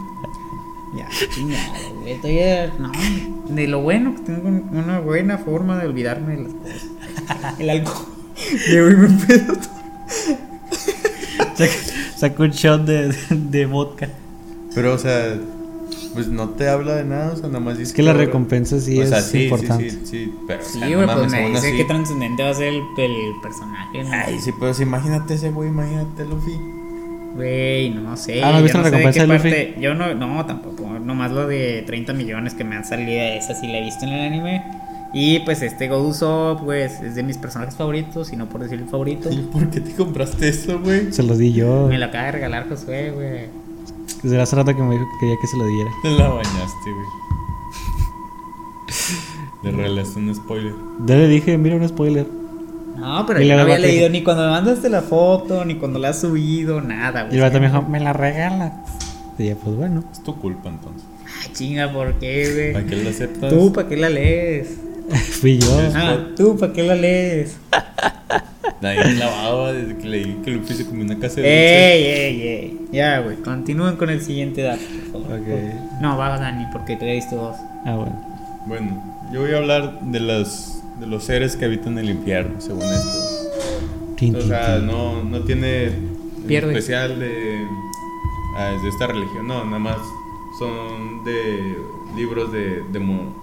Ya, 0.97 1.09
chingado, 1.35 1.93
güey, 2.03 2.13
estoy 2.13 2.39
a- 2.39 2.73
no, 2.79 2.93
de 3.49 3.69
lo 3.69 3.81
bueno 3.83 4.15
que 4.15 4.23
tengo 4.23 4.49
una 4.49 5.01
buena 5.01 5.39
forma 5.39 5.79
de 5.79 5.87
olvidarme 5.89 6.37
de 6.37 6.43
las 6.45 6.53
cosas. 6.53 7.59
El 7.59 7.71
alcohol. 7.71 8.07
Llevo 8.69 8.91
y 8.91 8.97
me 8.97 9.09
pedo. 9.27 9.55
Sacó 12.17 12.45
un 12.45 12.51
shot 12.51 12.85
de, 12.85 13.15
de 13.31 13.67
vodka. 13.67 14.09
Pero, 14.75 14.95
o 14.95 14.99
sea, 14.99 15.37
pues 16.15 16.29
no 16.29 16.51
te 16.51 16.69
habla 16.69 16.97
de 16.97 17.05
nada, 17.05 17.33
o 17.33 17.37
sea, 17.37 17.49
nada 17.49 17.61
más 17.61 17.79
dice 17.79 17.91
Es 17.91 17.95
que 17.95 18.03
la 18.03 18.13
recompensa 18.13 18.81
sí 18.81 19.01
o 19.01 19.07
sea, 19.07 19.19
es 19.19 19.35
importante. 19.35 19.91
Sí, 19.91 19.99
sí, 20.01 20.07
sí, 20.07 20.35
pero, 20.47 20.63
o 20.63 20.65
Sí, 20.67 20.79
güey, 20.95 21.07
pues 21.07 21.31
me 21.31 21.51
dice 21.51 21.69
así. 21.69 21.77
qué 21.77 21.85
trascendente 21.85 22.43
va 22.43 22.51
a 22.51 22.55
ser 22.55 22.69
el, 22.69 22.83
el 22.99 23.33
personaje, 23.43 24.05
¿no? 24.05 24.11
Ay, 24.13 24.39
sí, 24.41 24.53
pero 24.59 24.75
si 24.75 24.83
imagínate 24.85 25.35
ese 25.35 25.51
güey, 25.51 25.69
imagínate 25.69 26.25
Luffy. 26.25 26.59
Güey, 27.35 27.91
no 27.91 28.17
sé. 28.17 28.43
Ah, 28.45 28.53
¿no 28.53 28.59
yo 28.61 28.67
la 28.67 28.69
sé 28.73 28.79
de 28.79 28.85
recompensa 28.85 29.21
de 29.23 29.27
Luffy? 29.27 29.39
parte- 29.51 29.75
Yo 29.81 29.95
no, 29.95 30.15
no, 30.15 30.47
tampoco. 30.47 30.89
Nomás 31.01 31.33
lo 31.33 31.47
de 31.49 31.83
30 31.87 32.13
millones 32.13 32.55
que 32.55 32.63
me 32.65 32.77
han 32.77 32.85
salido, 32.85 33.11
esa 33.21 33.55
sí 33.55 33.67
la 33.67 33.79
he 33.79 33.83
visto 33.83 34.05
en 34.05 34.13
el 34.13 34.21
anime. 34.33 34.63
Y 35.13 35.41
pues 35.41 35.63
este 35.63 35.89
Go 35.89 35.99
Usopp, 36.03 36.63
pues 36.65 37.01
es 37.01 37.15
de 37.15 37.23
mis 37.23 37.39
personajes 37.39 37.77
favoritos, 37.77 38.33
y 38.33 38.37
no 38.37 38.49
por 38.49 38.61
decir 38.63 38.79
el 38.81 38.89
favorito. 38.89 39.31
¿Y 39.33 39.37
por 39.53 39.69
qué 39.71 39.81
te 39.81 39.93
compraste 39.95 40.49
eso, 40.49 40.79
güey? 40.81 41.13
Se 41.13 41.23
lo 41.23 41.37
di 41.37 41.53
yo. 41.53 41.87
Me 41.89 41.99
lo 41.99 42.07
acaba 42.07 42.25
de 42.27 42.33
regalar 42.33 42.69
Josué, 42.69 43.11
güey. 43.13 43.47
Desde 44.23 44.41
hace 44.41 44.57
rato 44.57 44.75
que 44.75 44.83
me 44.83 44.95
dijo 44.95 45.05
que 45.05 45.19
quería 45.21 45.37
que 45.41 45.47
se 45.47 45.57
lo 45.57 45.67
diera. 45.67 45.91
Te 46.03 46.11
la 46.11 46.29
bañaste, 46.29 46.91
güey. 46.91 47.07
Le 49.63 49.71
regalaste 49.73 50.19
un 50.19 50.35
spoiler. 50.35 50.75
Ya 51.07 51.17
le 51.17 51.29
dije, 51.29 51.57
mira 51.59 51.77
un 51.77 51.89
spoiler. 51.89 52.27
No, 52.97 53.25
pero 53.27 53.41
Y 53.43 53.47
yo 53.49 53.57
no 53.57 53.63
luego 53.65 53.75
había 53.75 53.87
leído 53.87 54.09
ni 54.09 54.23
cuando 54.23 54.45
me 54.45 54.51
mandaste 54.51 54.89
la 54.89 55.03
foto, 55.03 55.65
ni 55.65 55.75
cuando 55.77 55.99
la 55.99 56.11
has 56.11 56.21
subido, 56.21 56.81
nada, 56.81 57.25
Y 57.25 57.29
güey. 57.29 57.41
vato 57.41 57.61
me 57.61 57.67
dijo, 57.67 57.83
me 57.83 58.01
la 58.01 58.13
regala. 58.13 58.73
Y 59.39 59.47
ya, 59.47 59.57
pues 59.57 59.77
bueno. 59.77 60.05
Es 60.13 60.23
tu 60.23 60.37
culpa 60.39 60.69
entonces. 60.69 61.03
Ah, 61.27 61.49
chinga, 61.53 61.93
¿por 61.93 62.15
qué, 62.15 62.71
¿Para 62.73 62.85
güey? 62.85 62.97
qué 62.97 63.03
lo 63.05 63.11
aceptas? 63.11 63.51
¿Tú 63.51 63.73
para 63.73 63.89
qué 63.89 63.97
la 63.97 64.09
lees? 64.09 64.77
Fui 65.41 65.59
yo. 65.59 65.81
Ah, 65.95 66.19
¿tú 66.37 66.57
para 66.57 66.73
qué 66.73 66.83
la 66.83 66.95
lees? 66.95 67.57
Nadie 68.81 69.15
lavaba 69.15 69.73
desde 69.73 69.97
que 69.97 70.09
leí 70.09 70.41
que 70.45 70.51
Luffy 70.51 70.75
se 70.75 70.85
comió 70.87 71.05
una 71.05 71.19
casa 71.19 71.37
de 71.41 71.43
dulce. 71.43 71.95
Ey, 71.95 72.05
ey, 72.05 72.43
ey. 72.49 72.81
Ya, 72.93 73.21
güey. 73.21 73.37
Continúen 73.37 73.97
con 73.97 74.11
el 74.11 74.21
siguiente 74.23 74.63
dato, 74.63 74.83
por 75.13 75.23
favor. 75.23 75.41
Ok. 75.41 76.01
No, 76.01 76.17
va 76.19 76.39
Dani, 76.39 76.67
porque 76.73 76.97
te 76.97 77.11
he 77.11 77.15
visto 77.15 77.37
dos. 77.37 77.57
Ah, 77.87 77.95
bueno. 77.97 78.63
Bueno, 78.67 79.29
yo 79.33 79.41
voy 79.43 79.53
a 79.53 79.59
hablar 79.59 80.01
de 80.01 80.21
los, 80.21 80.83
de 81.01 81.07
los 81.07 81.25
seres 81.25 81.57
que 81.57 81.65
habitan 81.65 81.99
el 81.99 82.09
infierno, 82.11 82.61
según 82.61 82.83
esto. 82.85 83.19
Tin, 84.17 84.37
O 84.37 84.41
sea, 84.41 84.79
no, 84.79 85.23
no 85.25 85.41
tiene 85.41 85.91
Pierde. 86.47 86.73
especial 86.73 87.19
de, 87.19 87.67
ah, 88.57 88.79
de 88.83 88.89
esta 88.89 89.07
religión, 89.09 89.47
no, 89.49 89.65
nada 89.65 89.79
más 89.79 89.99
son 90.59 91.25
de 91.25 91.77
libros 92.17 92.53
de, 92.53 92.83
de, 92.93 92.99
mo- 93.01 93.35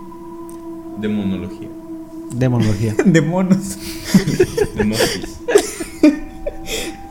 de 1.00 1.08
monología, 1.10 1.68
Demonología. 2.34 2.96
De 3.06 3.22
monos. 3.22 3.78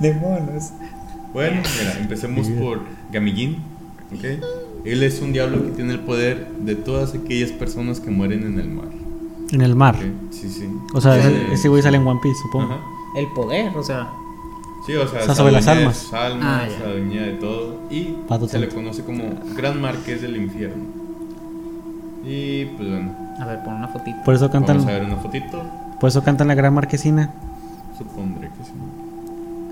de 0.01 0.14
monos. 0.14 0.70
Bueno, 1.34 1.61
mira, 1.78 1.99
empecemos 2.01 2.49
por 2.49 2.80
Gamijin, 3.12 3.57
¿ok? 4.16 4.24
Él 4.84 5.03
es 5.03 5.20
un 5.20 5.32
diablo 5.32 5.62
que 5.64 5.70
tiene 5.72 5.93
el 5.93 6.01
poder 6.01 6.49
de 6.64 6.74
todas 6.74 7.14
aquellas 7.14 7.51
personas 7.53 8.01
que 8.01 8.11
mueren 8.11 8.45
en 8.47 8.59
el 8.59 8.68
mar. 8.70 8.88
En 9.53 9.61
el 9.63 9.75
mar. 9.75 9.97
Sí, 10.31 10.49
sí. 10.49 10.69
O 10.95 11.01
sea, 11.01 11.15
Sí, 11.15 11.21
ese, 11.29 11.53
ese 11.55 11.69
güey 11.69 11.83
sale 11.83 11.97
en 11.97 12.07
One 12.07 12.21
Piece, 12.23 12.39
supongo. 12.43 12.73
Ajá. 12.75 12.81
El 13.17 13.27
poder, 13.29 13.77
o 13.77 13.83
sea. 13.83 14.09
Sí, 14.87 14.95
o 14.95 15.07
sea, 15.09 15.21
O 15.21 15.25
sea, 15.25 15.35
se 15.35 15.35
sobre 15.35 15.53
las 15.53 15.67
almas. 15.67 16.13
almas, 16.13 16.45
Ah, 16.47 16.69
ya. 16.71 16.79
se 16.79 16.85
adueña 16.85 17.23
de 17.23 17.33
todo. 17.35 17.77
Y 17.91 18.03
Pato 18.29 18.49
se 18.49 18.59
le 18.59 18.69
conoce 18.69 19.05
como 19.05 19.25
Gran 19.57 19.81
Marqués 19.81 20.23
del 20.23 20.37
Infierno. 20.37 20.85
Y 22.25 22.67
pues 22.67 22.89
bueno, 22.89 23.15
A 23.41 23.47
ver, 23.47 23.63
pon 23.65 23.75
una 23.75 23.89
fotito. 23.89 24.19
Por 24.25 24.35
eso 24.35 24.49
vamos 24.49 24.63
a 24.63 24.67
cantan, 24.75 24.87
ver 24.87 25.05
una 25.05 25.17
fotito. 25.17 25.63
por 25.99 26.09
eso 26.09 26.23
cantan 26.23 26.49
la 26.49 26.55
gran 26.55 26.75
marquesina. 26.75 27.31
Supondré 27.99 28.49
que 28.49 28.65
sí. 28.65 28.73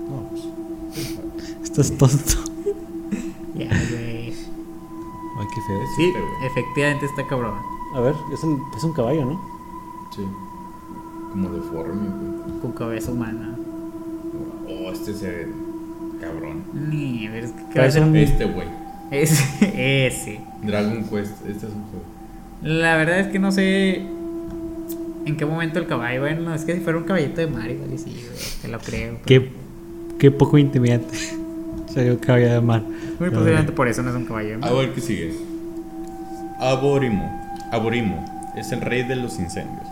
No, 0.09 0.29
pues, 0.29 1.09
Estás 1.63 1.91
tonto. 1.91 2.51
Ya, 3.55 3.65
güey. 3.67 4.33
Ay, 5.39 5.47
qué 5.55 5.61
feo. 5.61 5.79
Sí, 5.95 6.11
güey. 6.11 6.23
efectivamente 6.51 7.05
está 7.05 7.25
cabrón. 7.27 7.53
A 7.95 7.99
ver, 8.01 8.15
es 8.33 8.43
un, 8.43 8.61
es 8.75 8.83
un 8.83 8.93
caballo, 8.93 9.25
¿no? 9.25 9.58
Sí. 10.19 10.25
Como 11.31 11.49
deforme, 11.49 12.07
güey. 12.09 12.59
Con 12.61 12.71
cabeza 12.73 13.11
humana. 13.11 13.55
Oh, 14.67 14.91
este 14.91 15.13
se 15.13 15.27
ve 15.29 15.47
cabrón. 16.19 16.63
Ni, 16.89 17.27
a 17.27 17.31
ver, 17.31 17.43
es 17.45 17.51
que 17.51 17.63
cabeza. 17.73 18.05
Este, 18.17 18.45
güey. 18.45 18.67
Ese, 19.11 20.07
ese. 20.07 20.39
Dragon 20.63 21.03
Quest. 21.03 21.33
Este 21.47 21.67
es 21.67 21.73
un 21.73 21.83
juego. 21.83 22.05
La 22.61 22.97
verdad 22.97 23.19
es 23.19 23.27
que 23.27 23.39
no 23.39 23.51
sé 23.51 24.05
en 25.25 25.37
qué 25.37 25.45
momento 25.45 25.79
el 25.79 25.87
caballo. 25.87 26.21
Bueno, 26.21 26.53
es 26.53 26.65
que 26.65 26.73
si 26.75 26.81
fuera 26.81 26.97
un 26.99 27.05
caballito 27.05 27.39
de 27.41 27.47
mar, 27.47 27.69
igual 27.69 27.93
y 27.93 27.97
sí, 27.97 28.09
güey, 28.11 28.37
te 28.61 28.67
lo 28.67 28.79
creo. 28.79 29.19
pero- 29.23 29.25
Qué, 29.25 29.51
qué 30.17 30.31
poco 30.31 30.57
intimidante. 30.57 31.15
Sería 31.93 32.11
un 32.11 32.17
caballo 32.19 32.53
de 32.53 32.61
mar. 32.61 32.83
Muy 33.19 33.29
posiblemente 33.29 33.71
por 33.71 33.87
eso 33.87 34.03
no 34.03 34.09
es 34.09 34.15
un 34.15 34.25
caballo 34.25 34.49
de 34.49 34.57
mar. 34.57 34.69
A 34.69 34.73
ver 34.73 34.93
qué 34.93 35.01
sigue. 35.01 35.33
Aborimo. 36.59 37.41
Aborimo. 37.71 38.25
Es 38.55 38.71
el 38.71 38.81
rey 38.81 39.03
de 39.03 39.15
los 39.15 39.39
incendios. 39.39 39.87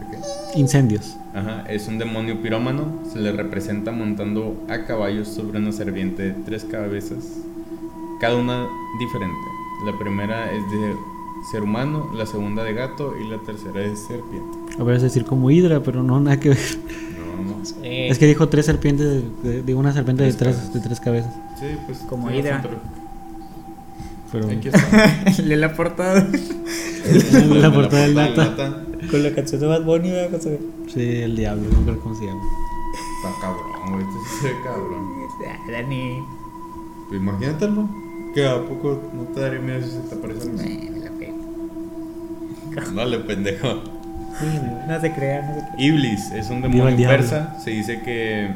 Incendios. 0.55 1.15
Ajá, 1.33 1.65
es 1.69 1.87
un 1.87 1.97
demonio 1.97 2.41
pirómano. 2.41 2.99
Se 3.11 3.19
le 3.19 3.31
representa 3.31 3.91
montando 3.91 4.65
a 4.69 4.85
caballos 4.85 5.27
sobre 5.27 5.59
una 5.59 5.71
serpiente 5.71 6.23
de 6.23 6.31
tres 6.45 6.63
cabezas, 6.65 7.25
cada 8.19 8.35
una 8.37 8.65
diferente. 8.99 9.37
La 9.85 9.97
primera 9.99 10.51
es 10.51 10.63
de 10.71 10.95
ser 11.51 11.61
humano, 11.61 12.09
la 12.15 12.25
segunda 12.25 12.63
de 12.63 12.73
gato 12.73 13.13
y 13.17 13.27
la 13.29 13.37
tercera 13.37 13.81
es 13.83 13.99
serpiente. 14.07 14.57
A 14.79 14.83
ver, 14.83 14.95
es 14.95 15.03
decir, 15.03 15.25
como 15.25 15.51
hidra, 15.51 15.81
pero 15.83 16.01
no 16.01 16.19
nada 16.19 16.39
que 16.39 16.49
ver. 16.49 16.57
No, 17.45 17.61
Eh, 17.83 18.07
Es 18.09 18.17
que 18.17 18.25
dijo 18.25 18.49
tres 18.49 18.65
serpientes, 18.65 19.21
de, 19.43 19.75
una 19.75 19.93
serpiente 19.93 20.23
de 20.23 20.33
Tres 20.33 20.73
de 20.73 20.79
tres 20.79 20.99
cabezas. 20.99 21.33
sí, 21.59 21.67
pues 21.85 21.99
Como 22.09 22.25
bastante 22.27 22.69
Pero. 24.31 24.47
Aquí 24.47 24.69
está. 24.73 25.41
Lee 25.43 25.55
la 25.55 25.73
portada. 25.73 26.27
la 27.31 27.73
portada 27.73 28.03
del 28.03 28.13
portada 28.15 28.49
data. 28.49 28.86
Con 29.11 29.23
la 29.23 29.31
canción 29.33 29.61
de 29.61 29.67
Bad 29.67 29.83
Bunny, 29.83 30.11
¿verdad? 30.11 30.41
Su- 30.41 30.57
Sí, 30.87 31.01
el 31.21 31.35
diablo, 31.35 31.63
no 31.71 31.81
creo 31.83 31.99
cómo 31.99 32.15
se 32.15 32.25
llama. 32.25 32.41
Está 33.17 33.29
cabrón, 33.41 33.91
güey. 33.91 34.03
Este 34.03 34.15
sí 34.29 34.35
se 34.41 34.47
ve 34.47 34.53
cabrón. 34.63 35.05
Ah, 35.47 35.71
Dani. 35.71 36.23
Pues 37.09 37.21
imagínatelo. 37.21 37.89
Que 38.33 38.47
a 38.47 38.61
poco 38.63 39.01
no 39.13 39.23
te 39.23 39.39
daría 39.41 39.59
miedo 39.59 39.81
si 39.83 39.91
se 39.91 39.99
te 39.99 40.15
aparece 40.15 40.51
la. 40.53 40.63
Dale, 42.95 43.19
pendejo. 43.19 43.67
No 44.87 45.01
se 45.01 45.11
crea, 45.13 45.41
no 45.41 45.55
se 45.55 45.61
crea. 45.61 45.75
Iblis 45.79 46.31
es 46.31 46.49
un 46.49 46.61
demonio 46.61 46.95
diablo. 46.95 47.17
persa. 47.17 47.57
Se 47.59 47.71
dice 47.71 48.01
que 48.03 48.51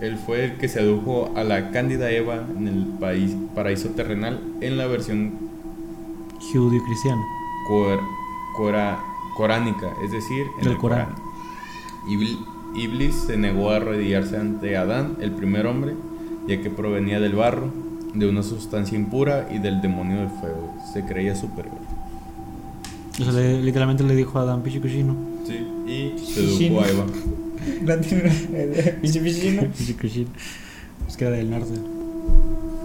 él 0.00 0.16
fue 0.24 0.44
el 0.44 0.56
que 0.56 0.68
sedujo 0.68 1.30
a 1.36 1.44
la 1.44 1.70
cándida 1.70 2.10
Eva 2.10 2.42
en 2.56 2.66
el 2.68 2.84
país, 2.98 3.36
paraíso 3.54 3.90
terrenal 3.90 4.40
en 4.60 4.76
la 4.78 4.86
versión 4.86 5.34
cor- 7.68 8.00
cora- 8.56 8.98
coránica, 9.36 9.92
es 10.04 10.10
decir, 10.12 10.46
en 10.58 10.64
Del 10.64 10.72
el 10.72 10.78
Corán. 10.78 11.06
Corán. 11.06 11.22
Ibl- 12.08 12.46
Iblis 12.76 13.14
se 13.14 13.36
negó 13.36 13.70
a 13.70 13.76
arrodillarse 13.76 14.36
ante 14.36 14.76
Adán, 14.76 15.16
el 15.20 15.32
primer 15.32 15.66
hombre, 15.66 15.94
ya 16.46 16.60
que 16.60 16.70
provenía 16.70 17.20
del 17.20 17.34
barro, 17.34 17.70
de 18.14 18.28
una 18.28 18.42
sustancia 18.42 18.96
impura 18.98 19.48
y 19.52 19.58
del 19.58 19.80
demonio 19.80 20.18
del 20.20 20.28
fuego. 20.28 20.74
Se 20.92 21.04
creía 21.04 21.34
superior. 21.34 21.74
O 23.20 23.24
sea, 23.24 23.32
le- 23.32 23.62
literalmente 23.62 24.02
le 24.04 24.14
dijo 24.14 24.38
a 24.38 24.42
Adán 24.42 24.62
Pichicuchino. 24.62 25.14
Sí, 25.46 25.66
y 25.86 26.18
sedujo 26.18 26.80
a 26.82 26.88
Eva. 26.88 27.06
Pichi 29.02 29.18
pichino. 29.20 29.62
Pichicuchino. 29.76 30.28
Es 31.08 31.16
que 31.16 31.24
era 31.24 31.36
del 31.36 31.50
norte. 31.50 31.72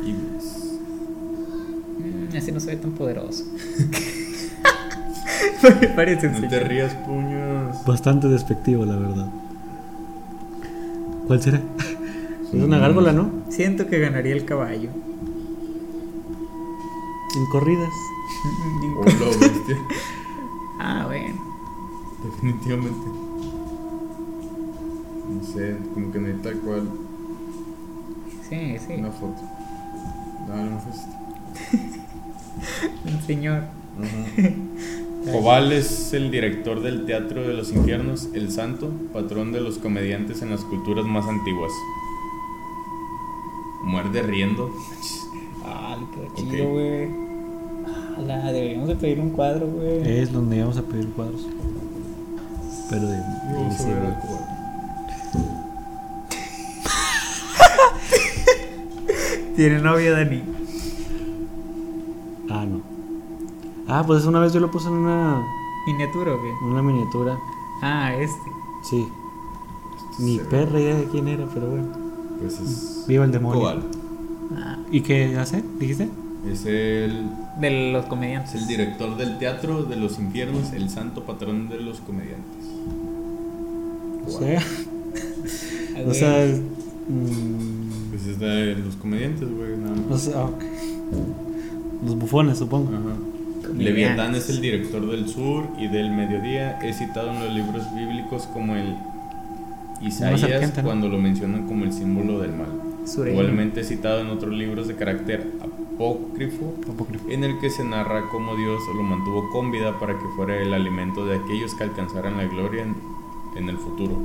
Iblis. 0.02 0.78
ese 2.34 2.52
no 2.52 2.60
se 2.60 2.68
ve 2.68 2.76
tan 2.78 2.92
poderoso. 2.92 3.44
Parece 5.96 6.28
un 6.28 6.42
No 6.42 6.48
te 6.48 6.60
rías, 6.60 6.94
puños. 6.96 7.86
Bastante 7.86 8.28
despectivo, 8.28 8.86
la 8.86 8.96
verdad. 8.96 9.28
¿Cuál 11.28 11.42
será? 11.42 11.62
Es 12.54 12.54
una 12.54 12.80
gárgola, 12.80 13.12
¿no? 13.14 13.30
Siento 13.50 13.88
que 13.88 14.00
ganaría 14.00 14.34
el 14.34 14.46
caballo. 14.46 14.90
En 17.36 17.46
corridas. 17.52 17.94
Hola, 18.98 19.14
bestia. 19.40 19.78
ah, 20.80 21.04
bueno. 21.08 21.36
Definitivamente. 22.24 23.08
No 25.30 25.44
sé, 25.44 25.78
como 25.94 26.12
que 26.12 26.20
no 26.20 26.28
hay 26.28 26.34
tal 26.44 26.56
cual 26.60 26.90
Sí, 28.50 28.76
sí. 28.86 28.94
una 28.98 29.12
foto. 29.12 29.42
Dale 30.48 30.68
una 30.68 30.80
foto. 30.80 30.98
Un 33.06 33.22
señor. 33.26 33.64
Ajá. 33.98 34.50
Jobal 35.26 35.72
es 35.72 36.14
el 36.14 36.32
director 36.32 36.82
del 36.82 37.06
Teatro 37.06 37.42
de 37.48 37.54
los 37.54 37.72
Infiernos, 37.72 38.30
el 38.34 38.52
santo, 38.52 38.90
patrón 39.14 39.52
de 39.52 39.62
los 39.62 39.78
comediantes 39.78 40.42
en 40.42 40.50
las 40.50 40.62
culturas 40.62 41.06
más 41.06 41.28
antiguas. 41.28 41.72
Muerde 43.84 44.22
riendo. 44.24 44.70
Ah, 45.64 45.96
Ok. 46.02 46.36
chido, 46.36 46.72
güey. 46.72 47.08
Ala, 48.18 48.52
deberíamos 48.52 48.88
de 48.88 48.96
pedir 48.96 49.20
un 49.20 49.30
cuadro, 49.30 49.68
güey. 49.68 50.20
Es 50.20 50.32
donde 50.34 50.56
íbamos 50.58 50.76
a 50.78 50.82
pedir 50.82 51.08
cuadros. 51.12 51.46
Pero 52.90 53.08
de. 53.08 53.18
Vamos 53.54 53.80
a 53.80 53.86
de-. 53.86 54.16
Tiene 59.56 59.80
novia, 59.80 60.12
Dani. 60.14 60.42
Ah, 62.50 62.66
no. 62.66 62.82
Ah, 63.94 64.04
pues 64.06 64.26
una 64.26 64.40
vez 64.40 64.54
yo 64.54 64.60
lo 64.62 64.72
puse 64.72 64.88
en 64.88 64.94
una, 64.94 65.44
¿Miniatura 65.86 66.34
o 66.34 66.42
qué? 66.42 66.50
en 66.50 66.66
una 66.72 66.82
miniatura. 66.82 67.38
Ah, 67.82 68.16
este. 68.16 68.50
Sí. 68.84 69.08
Ni 70.20 70.38
Se 70.38 70.44
ve. 70.44 70.50
perra 70.50 70.80
idea 70.80 70.96
de 70.96 71.06
quién 71.06 71.28
era, 71.28 71.46
pero 71.54 71.68
bueno. 71.70 71.88
Pues 72.40 72.60
es. 72.60 73.06
Viva 73.08 73.26
el 73.26 73.32
demonio. 73.32 73.82
Ah, 74.56 74.78
¿Y 74.92 75.02
qué 75.02 75.38
hace? 75.38 75.64
¿Dijiste? 75.80 76.10
Es 76.50 76.66
el, 76.66 77.30
de 77.60 77.92
los 77.92 78.04
es 78.04 78.10
comediantes. 78.10 78.56
el 78.56 78.68
director 78.68 79.16
del 79.18 79.38
Teatro 79.38 79.84
de 79.84 79.96
los 79.96 80.18
Infiernos, 80.20 80.72
el 80.74 80.90
santo 80.90 81.24
patrón 81.26 81.70
de 81.70 81.80
los 81.82 82.00
comediantes. 82.02 82.66
O 84.28 84.30
sea, 84.40 84.62
o 86.08 86.14
sea, 86.14 86.44
es- 86.46 86.60
mm, 87.10 88.10
Pues 88.12 88.28
es 88.28 88.40
de 88.40 88.76
los 88.76 88.96
comediantes, 88.96 89.50
güey, 89.54 89.76
nada 89.78 89.96
o 90.08 90.12
más. 90.12 90.22
sea, 90.22 90.42
ah, 90.42 90.46
ok. 90.46 90.64
los 92.06 92.16
bufones, 92.18 92.58
supongo. 92.60 92.90
Ajá. 92.90 93.16
Leviatán 93.78 94.36
es 94.36 94.50
el 94.50 94.62
director 94.62 95.10
del 95.10 95.28
sur 95.28 95.68
y 95.78 95.88
del 95.88 96.12
mediodía. 96.12 96.80
Es 96.80 96.98
citado 96.98 97.32
en 97.32 97.40
los 97.40 97.54
libros 97.54 97.84
bíblicos 97.96 98.48
como 98.54 98.76
el 98.76 98.96
Isaías 100.02 100.72
cuando 100.84 101.08
lo 101.08 101.18
mencionan 101.18 101.68
como 101.68 101.86
el 101.86 101.94
símbolo 101.94 102.40
del 102.40 102.52
mal. 102.52 102.68
Sureño. 103.06 103.40
Igualmente 103.40 103.82
es 103.82 103.88
citado 103.88 104.22
en 104.22 104.28
otros 104.28 104.54
libros 104.54 104.88
de 104.88 104.96
carácter 104.96 105.52
apócrifo 105.60 106.76
Apócrifo. 106.92 107.30
en 107.30 107.44
el 107.44 107.60
que 107.60 107.70
se 107.70 107.84
narra 107.84 108.30
cómo 108.32 108.56
Dios 108.56 108.80
lo 108.96 109.02
mantuvo 109.04 109.50
con 109.52 109.72
vida 109.72 110.00
para 110.00 110.14
que 110.14 110.26
fuera 110.36 110.62
el 110.62 110.74
alimento 110.74 111.26
de 111.26 111.38
aquellos 111.38 111.74
que 111.76 111.84
alcanzaran 111.84 112.38
la 112.38 112.46
gloria 112.46 112.84
en, 112.84 112.96
en 113.58 113.70
el 113.70 113.78
futuro, 113.78 114.18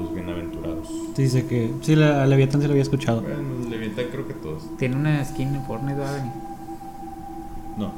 los 0.00 0.12
bienaventurados. 0.14 0.88
Sí, 1.14 1.22
Dice 1.22 1.46
que. 1.46 1.70
Sí, 1.82 1.94
la, 1.96 2.22
a 2.22 2.26
Leviatán 2.26 2.60
se 2.60 2.66
lo 2.66 2.72
había 2.72 2.82
escuchado. 2.82 3.22
Bueno, 3.22 3.68
Leviatán 3.70 4.06
creo 4.10 4.26
que 4.26 4.34
todos. 4.34 4.64
Tiene 4.76 4.96
una 4.96 5.24
skin 5.24 5.54
en 5.54 5.64
Fortnite. 5.64 6.00
No. 7.78 7.92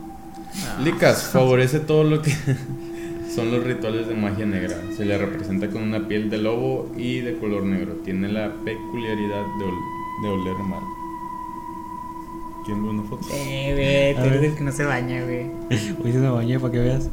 Licas 0.82 1.24
favorece 1.32 1.80
todo 1.80 2.04
lo 2.04 2.22
que 2.22 2.32
son 3.34 3.50
los 3.50 3.64
rituales 3.64 4.08
de 4.08 4.14
magia 4.14 4.46
negra. 4.46 4.76
Se 4.96 5.04
le 5.04 5.16
representa 5.18 5.68
con 5.68 5.82
una 5.82 6.06
piel 6.08 6.30
de 6.30 6.38
lobo 6.38 6.90
y 6.96 7.20
de 7.20 7.36
color 7.38 7.64
negro. 7.64 7.94
Tiene 8.04 8.28
la 8.28 8.52
peculiaridad 8.64 9.42
de, 9.58 9.64
ol- 9.64 10.22
de 10.22 10.28
oler 10.28 10.56
mal. 10.64 10.82
¿Quién 12.64 12.82
ve 12.82 12.88
una 12.90 13.02
foto? 13.04 13.26
Eh, 13.32 13.72
güey, 13.74 14.14
tú 14.14 14.20
A 14.20 14.34
eres 14.34 14.50
el 14.52 14.56
que 14.58 14.64
no 14.64 14.72
se 14.72 14.84
baña, 14.84 15.22
güey. 15.24 15.46
Hoy 16.04 16.12
se 16.12 16.18
me 16.18 16.28
bañé 16.30 16.58
para 16.60 16.72
que 16.72 16.78
veas. 16.80 17.08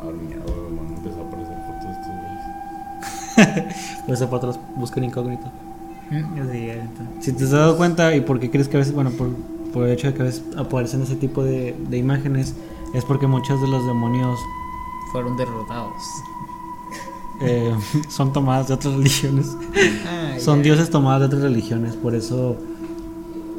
Ah, 0.00 0.10
miedo, 0.12 0.70
man, 0.76 0.94
empezó 0.96 1.20
a 1.22 1.26
aparecer 1.28 1.56
fotos 1.66 1.84
de 1.84 1.92
estos 1.92 3.66
güeyes. 3.66 4.02
Por 4.06 4.14
eso 4.14 4.24
para 4.26 4.36
otros 4.36 4.58
buscan 4.76 5.04
incógnito. 5.04 5.44
Mm, 6.10 6.50
sí, 6.52 6.70
entonces. 6.70 7.24
Si 7.24 7.32
te 7.32 7.44
has 7.44 7.50
dado 7.50 7.76
cuenta 7.76 8.14
y 8.14 8.20
por 8.20 8.38
qué 8.40 8.50
crees 8.50 8.68
que 8.68 8.76
a 8.76 8.80
veces, 8.80 8.94
bueno, 8.94 9.10
por, 9.10 9.28
por 9.76 9.86
el 9.86 9.92
hecho 9.92 10.06
de 10.06 10.14
que 10.14 10.22
a 10.22 10.24
veces 10.24 10.42
aparecen 10.56 11.02
ese 11.02 11.16
tipo 11.16 11.44
de, 11.44 11.76
de 11.90 11.98
imágenes, 11.98 12.54
es 12.94 13.04
porque 13.04 13.26
muchos 13.26 13.60
de 13.60 13.68
los 13.68 13.86
demonios 13.86 14.38
Fueron 15.12 15.36
derrotados. 15.36 16.02
eh, 17.42 17.74
son 18.08 18.32
tomadas 18.32 18.68
de 18.68 18.74
otras 18.74 18.94
religiones. 18.94 19.54
Ah, 20.06 20.36
son 20.38 20.62
dioses 20.62 20.88
tomadas 20.88 21.20
de 21.20 21.26
otras 21.26 21.42
religiones, 21.42 21.94
por 21.94 22.14
eso, 22.14 22.56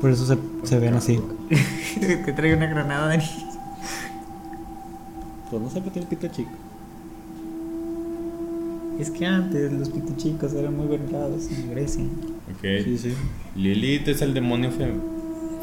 por 0.01 0.09
eso 0.09 0.25
se, 0.25 0.39
se 0.63 0.79
ven 0.79 0.95
así. 0.95 1.21
que 2.25 2.33
trae 2.33 2.55
una 2.55 2.65
granada, 2.65 3.09
Dani. 3.09 3.23
Pues 5.51 5.61
no 5.61 5.69
por 5.83 5.91
qué 5.93 5.99
el 5.99 6.07
pito 6.07 6.27
chico. 6.29 6.49
Es 8.99 9.11
que 9.11 9.23
antes 9.27 9.71
los 9.71 9.89
pituchicos 9.89 10.51
eran 10.53 10.75
muy 10.75 10.87
venerados 10.87 11.47
en 11.51 11.69
Grecia. 11.69 12.03
Ok. 12.51 12.83
Sí, 12.83 12.97
sí. 12.97 13.13
Lilith 13.55 14.07
es 14.07 14.23
el 14.23 14.33
demonio 14.33 14.71
fe- 14.71 14.95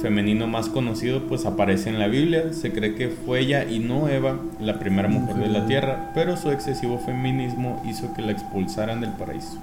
femenino 0.05 0.47
más 0.47 0.69
conocido, 0.69 1.23
pues 1.29 1.47
aparece 1.47 1.89
en 1.89 1.99
la 1.99 2.09
Biblia. 2.09 2.53
Se 2.53 2.73
cree 2.73 2.95
que 2.95 3.09
fue 3.09 3.41
ella 3.41 3.65
y 3.65 3.79
no 3.79 4.07
Eva 4.11 4.37
la 4.61 4.79
primera 4.79 5.09
mujer 5.09 5.37
de 5.37 5.49
la 5.49 5.67
tierra, 5.67 6.11
pero 6.15 6.37
su 6.37 6.51
excesivo 6.51 6.99
feminismo 6.99 7.83
hizo 7.89 8.13
que 8.13 8.21
la 8.21 8.33
expulsaran 8.33 9.01
del 9.01 9.13
paraíso. 9.13 9.57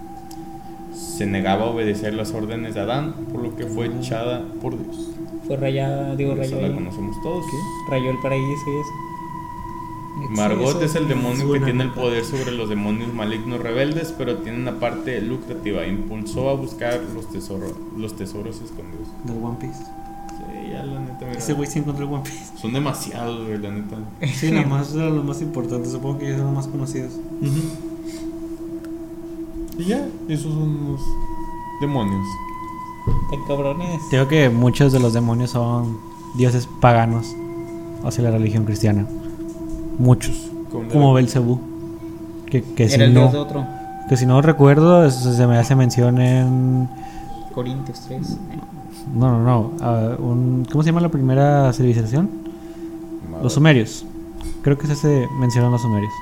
Se 0.95 1.27
negaba 1.27 1.65
a 1.65 1.69
obedecer 1.69 2.15
las 2.15 2.33
órdenes 2.33 2.73
de 2.73 2.81
Adán, 2.81 3.13
por 3.31 3.43
lo 3.43 3.55
que 3.55 3.67
fue 3.67 3.85
echada 3.85 4.43
por 4.63 4.75
Dios. 4.81 5.11
Fue 5.45 5.57
rayada, 5.57 6.15
digo, 6.15 6.33
rayó, 6.33 6.59
la 6.59 6.73
conocemos 6.73 7.21
todos. 7.21 7.45
rayó 7.87 8.09
el 8.09 8.17
paraíso 8.17 8.63
y 8.65 8.81
eso. 8.81 10.31
Margot 10.31 10.81
es 10.81 10.95
el 10.95 11.07
demonio 11.07 11.51
que 11.53 11.59
tiene 11.59 11.83
el 11.83 11.91
poder 11.91 12.25
sobre 12.25 12.51
los 12.51 12.67
demonios 12.67 13.13
malignos 13.13 13.59
rebeldes, 13.59 14.11
pero 14.17 14.37
tiene 14.37 14.57
una 14.57 14.79
parte 14.79 15.21
lucrativa. 15.21 15.85
Impulsó 15.85 16.49
a 16.49 16.53
buscar 16.55 16.99
los 17.13 17.29
tesoros, 17.29 17.73
los 17.95 18.15
tesoros 18.15 18.59
escondidos. 18.59 19.07
Del 19.23 19.37
One 19.37 19.57
Piece. 19.59 19.83
Ya 20.71 20.83
la 20.83 20.99
neta, 20.99 21.17
mira. 21.25 21.37
Ese 21.37 21.53
güey 21.53 21.67
sí 21.69 21.79
encontró 21.79 22.05
el 22.05 22.13
One 22.13 22.23
Piece. 22.23 22.57
Son 22.57 22.71
demasiados, 22.73 23.45
güey, 23.45 23.57
la 23.57 23.71
neta. 23.71 23.95
Sí, 24.33 24.51
nada 24.51 24.65
más 24.67 24.93
eran 24.95 25.15
los 25.15 25.25
más 25.25 25.41
importantes. 25.41 25.91
Supongo 25.91 26.19
que 26.19 26.25
ellos 26.27 26.37
son 26.37 26.47
los 26.47 26.55
más 26.55 26.67
conocidos. 26.67 27.13
Y 29.77 29.83
ya, 29.85 30.05
esos 30.27 30.53
son 30.53 30.91
los 30.91 31.01
demonios. 31.81 32.25
Tan 33.31 33.43
cabrones. 33.47 34.01
Creo 34.09 34.27
que 34.27 34.49
muchos 34.49 34.91
de 34.93 34.99
los 34.99 35.13
demonios 35.13 35.51
son 35.51 35.97
dioses 36.37 36.67
paganos 36.79 37.27
hacia 38.03 38.23
la 38.23 38.31
religión 38.31 38.65
cristiana. 38.65 39.07
Muchos. 39.97 40.49
Como 40.91 41.13
Belcebú. 41.13 41.59
Que, 42.45 42.63
que 42.63 42.87
si 42.89 42.95
Era 42.95 43.05
el 43.05 43.13
no, 43.13 43.21
dios 43.21 43.33
de 43.33 43.39
otro. 43.39 43.65
que 44.09 44.17
si 44.17 44.25
no 44.25 44.41
recuerdo, 44.41 45.09
se 45.09 45.47
me 45.47 45.57
hace 45.57 45.75
mención 45.75 46.19
en. 46.19 46.89
Corintios 47.55 48.01
3. 48.07 48.37
No, 49.13 49.39
no, 49.39 49.43
no. 49.43 49.59
un- 50.19 50.65
¿Cómo 50.71 50.83
se 50.83 50.89
llama 50.89 51.01
la 51.01 51.09
primera 51.09 51.71
civilización? 51.73 52.29
Los 53.41 53.53
sumerios. 53.53 54.05
Creo 54.61 54.77
que 54.77 54.85
ese 54.85 54.95
se 54.95 55.27
mencionan 55.39 55.71
los 55.71 55.81
sumerios. 55.81 56.13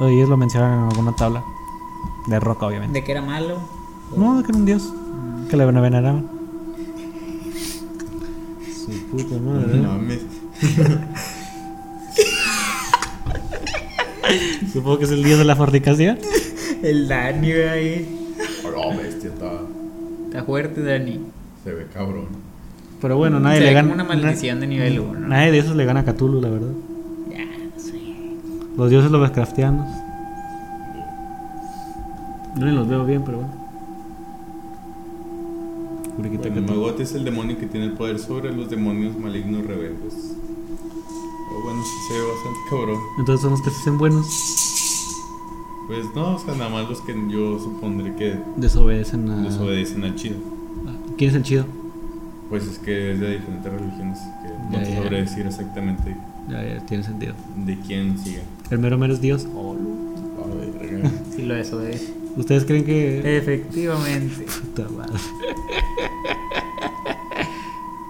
O 0.00 0.06
ellos 0.08 0.28
lo 0.28 0.36
mencionan 0.36 0.84
en 0.84 0.88
alguna 0.90 1.14
tabla. 1.16 1.42
De 2.26 2.40
roca, 2.40 2.66
obviamente. 2.66 2.98
¿De 2.98 3.04
que 3.04 3.12
era 3.12 3.22
malo? 3.22 3.58
No, 4.16 4.42
que 4.42 4.50
era 4.50 4.58
un 4.58 4.64
dios. 4.64 4.92
Que 5.48 5.56
le 5.56 5.64
veneraban. 5.66 6.26
Su 8.74 8.90
puta 9.10 9.36
madre. 9.38 9.76
No 9.78 9.88
mames. 9.92 10.20
Supongo 14.72 14.98
que 14.98 15.04
es 15.04 15.10
el 15.12 15.22
dios 15.22 15.38
de 15.38 15.44
la 15.44 15.54
fornicación. 15.56 16.18
El 16.82 17.06
Dani, 17.08 17.50
güey. 17.52 17.68
ahí. 17.68 18.34
Oh, 18.76 18.94
bestia, 18.96 19.30
está. 19.30 19.52
Está 20.26 20.44
fuerte, 20.44 20.82
Dani. 20.82 21.20
Se 21.64 21.72
ve 21.72 21.86
cabrón. 21.92 22.26
Pero 23.00 23.16
bueno, 23.16 23.40
nadie 23.40 23.58
Se 23.58 23.64
le 23.64 23.72
gana. 23.72 23.88
como 23.90 24.02
una 24.02 24.04
maldición 24.04 24.60
de 24.60 24.66
nivel 24.66 25.00
1. 25.00 25.20
Nadie 25.28 25.50
de 25.50 25.58
esos 25.58 25.74
le 25.76 25.84
gana 25.84 26.00
a 26.00 26.04
Cthulhu, 26.04 26.40
la 26.40 26.48
verdad. 26.50 26.72
Ya, 27.30 27.44
no 27.44 27.80
sé. 27.80 28.00
Los 28.76 28.90
dioses 28.90 29.10
los 29.10 29.30
craftianos. 29.30 29.86
Yo 32.56 32.66
ni 32.66 32.72
los 32.72 32.86
veo 32.88 33.04
bien, 33.04 33.22
pero 33.24 33.38
bueno. 33.38 33.52
Bueno. 36.16 36.62
Magot 36.68 37.00
es 37.00 37.14
el 37.14 37.24
demonio 37.24 37.58
que 37.58 37.66
tiene 37.66 37.86
el 37.86 37.92
poder 37.92 38.18
sobre 38.18 38.54
los 38.54 38.70
demonios 38.70 39.16
malignos 39.18 39.66
rebeldes. 39.66 40.36
Oh, 41.50 41.64
bueno, 41.64 41.82
sí 41.82 41.90
se 42.08 42.14
ve 42.20 42.26
bastante 42.28 42.58
cabrón. 42.70 43.00
Entonces 43.18 43.40
son 43.42 43.50
los 43.50 43.62
que 43.62 43.70
se 43.70 43.80
hacen 43.80 43.98
buenos. 43.98 44.26
Pues 45.88 46.06
no, 46.14 46.36
o 46.36 46.38
sea, 46.38 46.54
nada 46.54 46.70
más 46.70 46.88
los 46.88 47.00
que 47.00 47.14
yo 47.28 47.58
supondré 47.58 48.14
que 48.14 48.38
Desobedecen 48.56 49.28
a. 49.30 49.42
desobedecen 49.42 50.04
al 50.04 50.14
chido. 50.14 50.36
¿Quién 51.16 51.30
es 51.30 51.36
el 51.36 51.42
chido? 51.42 51.64
Pues 52.50 52.64
es 52.66 52.78
que 52.78 53.12
es 53.12 53.20
de 53.20 53.30
diferentes 53.38 53.72
religiones. 53.72 54.18
Que 54.42 54.76
no 54.78 54.82
te 54.84 54.94
sabré 54.94 55.20
decir 55.22 55.46
exactamente 55.46 56.16
Ya, 56.48 56.62
ya, 56.62 56.78
tiene 56.86 57.02
sentido. 57.02 57.34
de 57.64 57.78
quién 57.80 58.18
sigue. 58.18 58.42
El 58.70 58.78
mero 58.78 58.98
mero 58.98 59.14
es 59.14 59.20
Dios. 59.20 59.46
A 59.46 60.54
ver, 60.56 61.10
Sí 61.36 61.42
lo 61.42 61.56
es, 61.56 61.72
güey. 61.72 61.98
¿Ustedes 62.36 62.64
creen 62.64 62.84
que.? 62.84 63.38
Efectivamente. 63.38 64.44
Puta 64.74 64.88
madre. 64.90 65.12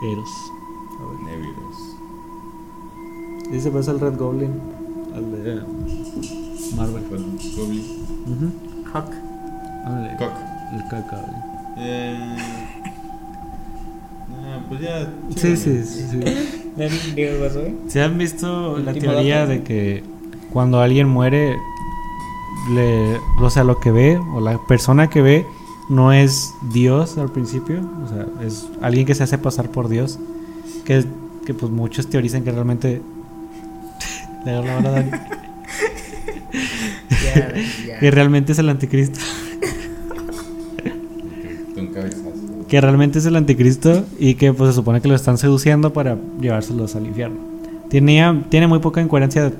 Eros. 0.02 0.30
Neviros. 1.24 1.96
Y 3.52 3.60
se 3.60 3.70
parece 3.70 3.90
al 3.90 4.00
Red 4.00 4.16
Goblin. 4.16 4.50
Al 5.14 5.30
de 5.30 5.62
Marvel. 6.76 7.04
Goblin. 7.56 8.52
Hawk. 8.92 9.10
Ándale. 9.86 10.16
Cock. 10.16 10.32
El 10.72 10.82
Cock 10.84 11.10
Goblin. 11.10 11.42
Eh. 11.76 12.63
Pues 14.68 14.80
ya. 14.80 15.12
Sí, 15.36 15.56
sí, 15.56 15.82
sí. 15.84 16.06
sí. 16.10 16.20
¿Qué 17.14 17.38
pasó, 17.40 17.60
güey? 17.60 17.74
¿Se 17.88 18.02
han 18.02 18.18
visto 18.18 18.78
la 18.78 18.92
teoría 18.92 19.40
dato. 19.40 19.50
de 19.50 19.62
que 19.62 20.02
cuando 20.52 20.80
alguien 20.80 21.08
muere, 21.08 21.56
le, 22.72 23.18
o 23.40 23.50
sea, 23.50 23.64
lo 23.64 23.78
que 23.80 23.90
ve 23.90 24.20
o 24.34 24.40
la 24.40 24.58
persona 24.66 25.08
que 25.08 25.22
ve 25.22 25.46
no 25.88 26.12
es 26.12 26.52
Dios 26.72 27.18
al 27.18 27.30
principio? 27.30 27.80
O 28.04 28.08
sea, 28.08 28.26
es 28.46 28.66
alguien 28.80 29.06
que 29.06 29.14
se 29.14 29.22
hace 29.22 29.38
pasar 29.38 29.70
por 29.70 29.88
Dios. 29.88 30.18
Que, 30.84 31.04
que 31.46 31.54
pues 31.54 31.70
muchos 31.70 32.08
teorizan 32.08 32.44
que 32.44 32.52
realmente... 32.52 33.02
Le 34.44 34.52
la 34.52 34.60
hora 34.60 34.78
a 34.78 34.82
Dani. 34.82 35.10
Que 38.00 38.10
realmente 38.10 38.52
es 38.52 38.58
el 38.58 38.68
anticristo. 38.68 39.18
Que 42.68 42.80
realmente 42.80 43.18
es 43.18 43.26
el 43.26 43.36
anticristo 43.36 44.04
y 44.18 44.34
que 44.34 44.52
pues 44.52 44.70
se 44.70 44.74
supone 44.76 45.00
que 45.00 45.08
lo 45.08 45.14
están 45.14 45.38
seduciendo 45.38 45.92
para 45.92 46.16
llevárselos 46.40 46.96
al 46.96 47.06
infierno. 47.06 47.36
Tenía, 47.90 48.42
tiene 48.48 48.66
muy 48.66 48.78
poca 48.78 49.00
incoherencia 49.02 49.52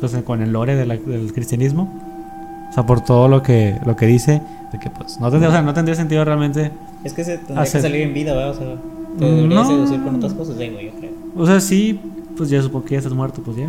pues, 0.00 0.12
con 0.24 0.42
el 0.42 0.52
lore 0.52 0.76
de 0.76 0.86
la- 0.86 0.96
del 0.96 1.32
cristianismo. 1.32 1.90
O 2.70 2.72
sea, 2.74 2.84
por 2.86 3.00
todo 3.02 3.28
lo 3.28 3.42
que, 3.42 3.76
lo 3.86 3.96
que 3.96 4.06
dice, 4.06 4.42
de 4.72 4.78
que 4.78 4.90
pues 4.90 5.18
no 5.20 5.30
tendría, 5.30 5.48
o 5.48 5.52
sea, 5.52 5.62
no 5.62 5.72
tendría 5.74 5.94
sentido 5.94 6.24
realmente. 6.24 6.70
Es 7.04 7.12
que 7.12 7.24
se 7.24 7.36
tendría 7.38 7.62
Hacer- 7.62 7.80
que 7.80 7.88
salir 7.88 8.02
en 8.02 8.14
vida, 8.14 8.34
¿verdad? 8.34 8.50
O 8.50 8.54
sea, 8.54 8.74
te 9.18 9.24
debería 9.24 9.54
no. 9.56 9.64
seducir 9.66 10.02
con 10.02 10.16
otras 10.16 10.34
cosas, 10.34 10.58
digo 10.58 10.80
yo 10.80 10.90
creo. 10.98 11.10
O 11.36 11.46
sea, 11.46 11.60
sí, 11.60 11.98
pues 12.36 12.50
ya 12.50 12.60
supongo 12.62 12.84
que 12.84 12.92
ya 12.92 12.98
estás 12.98 13.12
muerto, 13.14 13.40
pues 13.44 13.56
ya. 13.56 13.68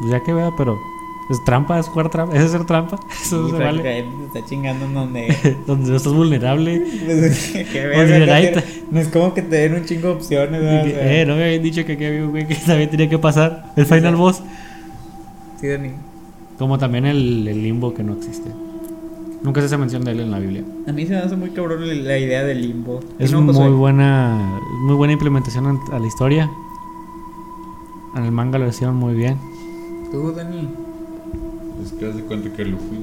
Pues 0.00 0.10
ya 0.10 0.20
que 0.24 0.32
vea, 0.32 0.50
pero 0.56 0.76
es 1.30 1.44
trampa, 1.44 1.78
es 1.78 1.86
jugar 1.88 2.08
trampa, 2.10 2.36
es 2.36 2.44
hacer 2.44 2.64
trampa. 2.66 2.98
Eso 3.22 3.48
Y 3.48 3.50
se 3.50 3.56
vale. 3.58 3.82
te 3.82 3.98
está 4.38 4.48
chingando 4.48 4.86
donde... 4.88 5.34
Donde 5.66 5.90
no 5.90 5.96
estás 5.96 6.12
vulnerable. 6.12 6.82
Que 7.52 8.62
No 8.90 9.00
es 9.00 9.08
como 9.08 9.34
que 9.34 9.42
te 9.42 9.56
den 9.56 9.74
un 9.74 9.84
chingo 9.84 10.08
de 10.08 10.14
opciones, 10.14 10.60
¿verdad? 10.60 10.86
O 10.86 10.88
sea, 10.90 11.20
Eh, 11.22 11.26
no 11.26 11.36
me 11.36 11.44
habían 11.44 11.62
dicho 11.62 11.84
que 11.84 11.92
aquí 11.94 12.04
había 12.04 12.24
un 12.24 12.30
güey 12.30 12.46
que 12.46 12.54
también 12.54 12.90
tenía 12.90 13.08
que 13.08 13.18
pasar. 13.18 13.72
El 13.76 13.86
final 13.86 14.16
boss. 14.16 14.42
Sí, 15.60 15.68
Dani. 15.68 15.90
Como 16.58 16.78
también 16.78 17.06
el, 17.06 17.46
el 17.48 17.62
limbo 17.62 17.92
que 17.92 18.02
no 18.02 18.14
existe. 18.14 18.50
Nunca 19.42 19.60
se 19.60 19.66
hace 19.66 19.76
mención 19.76 20.04
de 20.04 20.12
él 20.12 20.20
en 20.20 20.30
la 20.30 20.38
Biblia. 20.38 20.64
A 20.88 20.92
mí 20.92 21.06
se 21.06 21.12
me 21.12 21.18
hace 21.18 21.36
muy 21.36 21.50
cabrón 21.50 21.86
la 22.04 22.18
idea 22.18 22.42
del 22.44 22.62
limbo. 22.62 23.00
Es 23.18 23.32
No, 23.32 23.42
muy 23.42 23.70
buena 23.70 24.58
muy 24.82 24.94
buena 24.94 25.12
implementación 25.12 25.78
a 25.92 25.98
la 25.98 26.06
historia. 26.06 26.50
En 28.16 28.24
el 28.24 28.32
manga 28.32 28.58
lo 28.58 28.66
hicieron 28.68 28.96
muy 28.96 29.14
bien. 29.14 29.36
Tú, 30.10 30.32
Dani. 30.32 30.68
Que 31.98 32.08
haz 32.08 32.16
de 32.16 32.22
cuenta 32.22 32.50
que 32.54 32.64
lo 32.64 32.76
fui. 32.78 32.98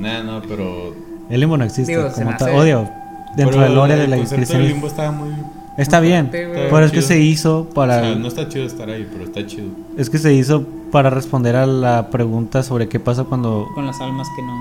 Nah, 0.00 0.22
no, 0.22 0.42
pero. 0.48 0.94
El 1.30 1.40
limbo 1.40 1.56
no 1.56 1.64
existe. 1.64 1.96
Digo, 1.96 2.10
como 2.12 2.30
hace- 2.30 2.50
Odio. 2.50 2.88
Dentro 3.36 3.56
pero 3.58 3.62
del 3.64 3.74
lore 3.74 3.94
el 3.94 4.00
de 4.00 4.06
la 4.08 4.16
del 4.16 4.26
cristianismo. 4.28 4.58
limbo 4.74 4.86
estaba 4.86 5.10
muy. 5.10 5.30
Está 5.76 5.98
Muy 5.98 6.08
bien. 6.08 6.28
fuerte. 6.28 6.68
Pero 6.70 6.84
es 6.84 6.92
que 6.92 7.02
se 7.02 7.20
hizo 7.20 7.68
para. 7.74 7.96
O 7.98 8.00
sea, 8.00 8.14
no 8.14 8.28
está 8.28 8.48
chido 8.48 8.64
estar 8.64 8.88
ahí, 8.88 9.08
pero 9.10 9.24
está 9.24 9.44
chido. 9.46 9.66
Es 9.96 10.08
que 10.08 10.18
se 10.18 10.32
hizo 10.32 10.64
para 10.92 11.10
responder 11.10 11.56
a 11.56 11.66
la 11.66 12.10
pregunta 12.10 12.62
sobre 12.62 12.88
qué 12.88 13.00
pasa 13.00 13.24
cuando. 13.24 13.66
Con 13.74 13.86
las 13.86 14.00
almas 14.00 14.28
que 14.36 14.42
no. 14.42 14.54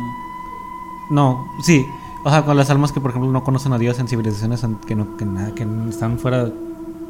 No, 1.11 1.45
sí. 1.63 1.86
O 2.26 2.30
sea, 2.30 2.43
con 2.45 2.55
las 2.57 2.69
almas 2.69 2.91
que, 2.91 2.99
por 3.01 3.11
ejemplo, 3.11 3.30
no 3.32 3.43
conocen 3.43 3.74
a 3.74 3.78
Dios 3.78 3.99
en 3.99 4.07
civilizaciones 4.07 4.65
que 4.88 4.95
no, 4.95 5.17
que 5.17 5.26
nada, 5.26 5.51
que 5.53 5.67
están 5.89 6.17
fuera 6.17 6.49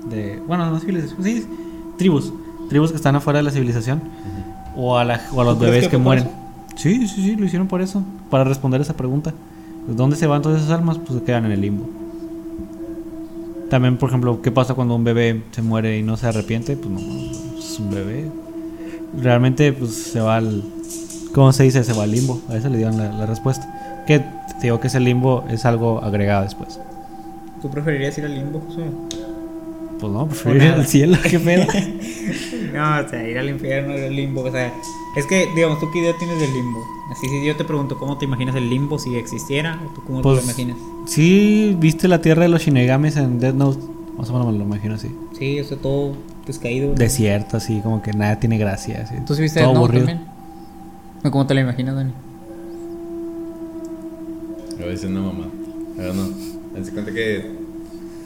de. 0.09 0.41
Bueno, 0.47 0.70
no 0.70 0.80
civilizaciones, 0.80 1.43
sí, 1.43 1.47
tribus. 1.97 2.34
Tribus 2.68 2.89
que 2.91 2.97
están 2.97 3.16
afuera 3.16 3.38
de 3.39 3.43
la 3.43 3.51
civilización. 3.51 4.01
O 4.76 4.97
a, 4.97 5.03
la- 5.05 5.21
o 5.34 5.41
a 5.41 5.43
los 5.43 5.53
¿Tú 5.55 5.59
crees 5.61 5.76
bebés 5.76 5.89
que 5.89 5.97
mueren. 5.97 6.30
Sí, 6.76 7.07
sí, 7.07 7.21
sí, 7.21 7.36
lo 7.36 7.45
hicieron 7.45 7.67
por 7.67 7.82
eso. 7.82 8.01
Para 8.30 8.43
responder 8.43 8.82
esa 8.82 8.93
pregunta. 8.95 9.34
¿Dónde 9.88 10.15
se 10.15 10.28
van 10.28 10.41
todas 10.41 10.61
esas 10.61 10.71
almas? 10.71 10.97
Pues 10.97 11.19
se 11.19 11.26
quedan 11.26 11.45
en 11.45 11.51
el 11.51 11.61
limbo. 11.61 11.86
También, 13.69 13.97
por 13.97 14.09
ejemplo, 14.09 14.41
¿qué 14.41 14.51
pasa 14.51 14.74
cuando 14.76 14.95
un 14.95 15.03
bebé 15.03 15.43
se 15.51 15.61
muere 15.61 15.97
y 15.97 16.03
no 16.03 16.15
se 16.17 16.28
arrepiente? 16.28 16.78
Pues 16.78 16.89
no, 16.89 16.99
es 17.57 17.80
un 17.80 17.89
bebé. 17.91 18.30
Realmente, 19.21 19.74
pues 19.74 19.91
se 19.93 20.19
va 20.19 20.38
al. 20.38 20.63
¿Cómo 21.34 21.51
se 21.51 21.63
dice? 21.63 21.84
Se 21.84 21.93
va 21.93 22.03
al 22.03 22.11
limbo. 22.11 22.39
A 22.49 22.55
eso 22.55 22.69
le 22.69 22.78
dieron 22.78 22.97
la, 22.97 23.11
la 23.11 23.26
respuesta. 23.26 24.03
Que 24.05 24.19
te 24.19 24.63
digo 24.63 24.80
que 24.80 24.88
ese 24.88 24.99
limbo 24.99 25.43
es 25.49 25.65
algo 25.65 26.03
agregado 26.03 26.43
después. 26.43 26.80
¿Tú 27.61 27.69
preferirías 27.69 28.17
ir 28.17 28.26
al 28.26 28.36
limbo, 28.36 28.61
Josué? 28.67 28.86
Pues 30.04 30.14
no, 30.14 30.28
prefiero 30.28 30.58
ir 30.58 30.64
nada. 30.64 30.82
al 30.82 30.88
cielo. 30.88 31.18
¿Qué 31.30 31.39
pedo? 31.39 31.66
No, 32.74 32.99
o 33.06 33.08
sea, 33.08 33.28
ir 33.30 33.38
al 33.38 33.49
infierno, 33.49 33.95
ir 33.95 34.06
al 34.06 34.16
limbo. 34.16 34.41
O 34.41 34.51
sea, 34.51 34.74
es 35.16 35.28
que, 35.28 35.47
digamos, 35.56 35.80
¿tú 35.80 35.91
qué 35.91 35.99
idea 35.99 36.14
tienes 36.18 36.39
del 36.39 36.51
limbo? 36.54 36.84
Así, 37.12 37.28
si 37.30 37.45
yo 37.45 37.56
te 37.56 37.64
pregunto, 37.66 37.99
¿cómo 37.99 38.18
te 38.18 38.26
imaginas 38.26 38.56
el 38.56 38.68
limbo 38.68 38.97
si 38.97 39.16
existiera? 39.16 39.80
¿O 39.86 39.93
tú 39.93 40.01
cómo 40.08 40.18
te 40.20 40.24
Pues- 40.24 40.38
lo 40.38 40.43
imaginas? 40.43 40.78
sí, 41.06 41.78
¿viste 41.80 42.08
la 42.08 42.20
tierra 42.22 42.41
de 42.43 42.49
los 42.49 42.64
Shinigamis 42.64 43.16
en 43.18 43.39
Dead 43.39 43.54
Note? 43.54 43.78
Más 44.18 44.28
o 44.30 44.34
menos 44.34 44.51
me 44.51 44.58
lo 44.58 44.64
imagino 44.66 44.95
así. 44.95 45.10
Sí, 45.38 45.60
o 45.60 45.64
sea, 45.64 45.78
todo 45.78 46.14
descaído. 46.47 46.95
Desierto, 46.95 47.58
así, 47.58 47.80
como 47.82 48.01
que 48.01 48.12
nada 48.14 48.39
tiene 48.39 48.58
gracia. 48.58 49.04
Así. 49.04 49.16
¿Tú 49.28 49.36
sí 49.36 49.43
viste 49.43 49.60
Todo 49.60 49.70
Death 49.70 49.80
Note 49.82 49.97
aburrido. 49.97 50.06
también? 50.08 50.28
¿O 51.24 51.30
¿Cómo 51.32 51.45
te 51.45 51.54
lo 51.54 51.60
imaginas, 51.60 51.95
Dani? 51.95 52.12
A 54.82 54.86
veces 54.86 55.10
no, 55.12 55.22
mamá. 55.22 55.45
Pero 55.95 56.14
no. 56.16 56.24
Haz 56.78 56.88
de 56.88 56.91
cuenta 56.91 57.12
que. 57.12 57.62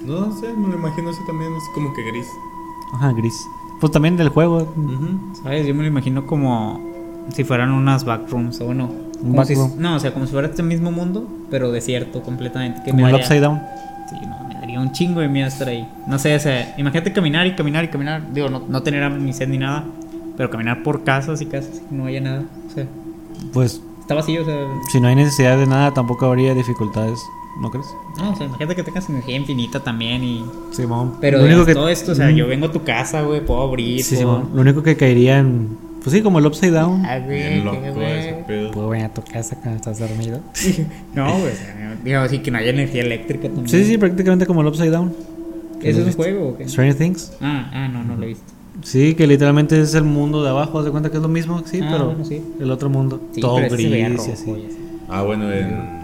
No 0.08 0.32
sé, 0.39 0.53
me 0.53 0.68
lo 0.70 0.76
imagino 0.78 1.10
así 1.10 1.20
también, 1.28 1.53
es 1.53 1.64
como 1.74 1.93
que 1.93 2.03
gris. 2.03 2.28
Ajá, 2.93 3.12
gris. 3.14 3.47
Pues 3.80 3.91
también 3.91 4.18
del 4.18 4.30
juego. 4.30 4.68
¿Sabes? 5.43 5.68
Yo 5.68 5.76
me 5.76 5.84
lo 5.84 5.88
imagino 5.89 6.26
como 6.26 6.80
si 7.34 7.43
fueran 7.43 7.72
unas 7.72 8.05
backrooms 8.05 8.60
o 8.62 8.66
bueno. 8.66 8.89
Un 9.22 9.32
como 9.32 9.45
si- 9.45 9.55
backroom. 9.55 9.80
no, 9.82 9.95
o 9.95 9.99
sea, 9.99 10.14
como 10.14 10.26
si 10.26 10.32
fuera 10.32 10.47
este 10.47 10.64
mismo 10.64 10.91
mundo, 10.91 11.28
pero 11.49 11.72
desierto 11.72 12.22
completamente. 12.24 12.82
Que 12.84 12.91
Como 12.91 13.03
me 13.03 13.10
el 13.10 13.12
daría- 13.14 13.26
Upside 13.26 13.41
Down. 13.41 13.62
Sí, 14.10 14.16
no, 14.26 14.47
me 14.47 14.53
daría 14.55 14.80
un 14.80 14.91
chingo 14.93 15.20
de 15.22 15.28
miedo 15.28 15.47
estar 15.47 15.68
ahí. 15.68 15.88
No 16.08 16.18
sé, 16.20 16.36
o 16.36 16.39
sea, 16.39 16.74
imagínate 16.78 17.12
caminar 17.14 17.45
y 17.47 17.55
caminar 17.55 17.84
y 17.84 17.88
caminar. 17.89 18.32
Digo, 18.34 18.49
no, 18.49 18.62
no 18.68 18.82
tener 18.84 19.12
ni 19.12 19.34
sed 19.34 19.49
ni 19.49 19.58
nada, 19.58 19.84
pero 20.38 20.49
caminar 20.49 20.82
por 20.84 21.03
casas 21.03 21.41
y 21.41 21.45
casas 21.47 21.82
y 21.91 21.93
no 21.93 22.05
haya 22.05 22.22
nada. 22.22 22.43
O 22.68 22.74
sea, 22.74 22.86
Pues 23.53 23.82
está 23.99 24.14
vacío, 24.16 24.43
o 24.43 24.45
sea. 24.45 24.55
si 24.91 25.01
no 25.01 25.08
hay 25.10 25.16
necesidad 25.16 25.58
de 25.58 25.66
nada, 25.68 25.93
tampoco 25.93 26.26
habría 26.28 26.53
dificultades. 26.53 27.20
¿No 27.60 27.72
crees? 27.72 27.88
No, 28.18 28.32
o 28.32 28.36
sea, 28.36 28.45
imagínate 28.45 28.76
que 28.76 28.84
tengas 28.84 29.10
energía 29.10 29.36
infinita 29.36 29.80
también 29.80 30.24
y. 30.24 30.45
Simón. 30.72 31.16
Pero 31.20 31.39
lo 31.39 31.45
único 31.45 31.66
que, 31.66 31.74
todo 31.74 31.89
esto, 31.89 32.12
o 32.12 32.16
sea, 32.16 32.28
Mm, 32.30 32.36
yo 32.36 32.47
vengo 32.47 32.68
a 32.68 32.72
tu 32.72 32.84
casa, 32.84 33.22
güey, 33.24 33.43
puedo 33.45 33.62
abrir. 33.62 34.03
Sí, 34.03 34.16
puedo-. 34.16 34.47
Lo 34.53 34.62
único 34.62 34.84
que 34.84 34.95
caería 34.95 35.39
en. 35.39 35.70
Pues 36.03 36.16
sí, 36.16 36.22
como 36.22 36.39
el 36.39 36.45
Upside 36.45 36.72
Down. 36.72 37.03
Ah, 37.05 37.20
güey, 37.20 37.62
loco 37.64 37.80
güey. 37.95 38.20
ese 38.20 38.43
pedo. 38.47 38.72
Puedo 38.72 38.89
venir 38.89 39.08
a 39.08 39.14
tu 39.14 39.22
casa 39.24 39.55
cuando 39.55 39.78
estás 39.78 39.99
dormido. 39.99 40.39
No, 41.16 41.32
güey, 41.32 41.51
o 41.51 41.55
sea, 41.55 41.97
digamos 42.03 42.28
así 42.28 42.39
que 42.39 42.51
no 42.51 42.60
haya 42.60 42.70
energía 42.70 43.01
eléctrica 43.01 43.47
también. 43.47 43.68
Sí, 43.68 43.84
sí, 43.84 43.97
prácticamente 43.97 44.45
como 44.45 44.62
el 44.62 44.68
Upside 44.68 44.91
Down. 44.91 45.14
¿Ese 45.82 45.89
es 45.89 45.97
¿Lo 45.97 46.05
un 46.05 46.14
juego 46.14 46.47
o 46.49 46.58
qué? 46.58 46.70
Stranger 46.70 46.95
Things. 46.95 47.34
Ah, 47.41 47.70
ah, 47.74 47.88
no, 47.88 48.03
no 48.03 48.16
lo 48.16 48.24
he 48.24 48.28
visto. 48.28 48.43
Sí, 48.84 49.16
que 49.16 49.26
literalmente 49.26 49.82
es 49.82 49.95
el 49.95 50.03
mundo 50.03 50.43
de 50.43 50.49
abajo. 50.49 50.78
Haz 50.80 50.86
de 50.86 50.91
cuenta 50.91 51.10
que 51.10 51.18
es 51.18 51.24
lo 51.24 51.28
mismo, 51.30 51.62
sí, 51.66 51.80
Ah, 51.84 51.89
pero 51.91 52.05
bueno, 52.05 52.24
sí. 52.24 52.41
el 52.60 52.70
otro 52.72 52.89
mundo. 52.89 53.20
Sí, 53.32 53.41
todo 53.41 53.55
gris 53.58 53.80
y 54.28 54.32
así. 54.32 54.68
Ah, 55.10 55.24
bueno, 55.24 55.51
en. 55.51 55.96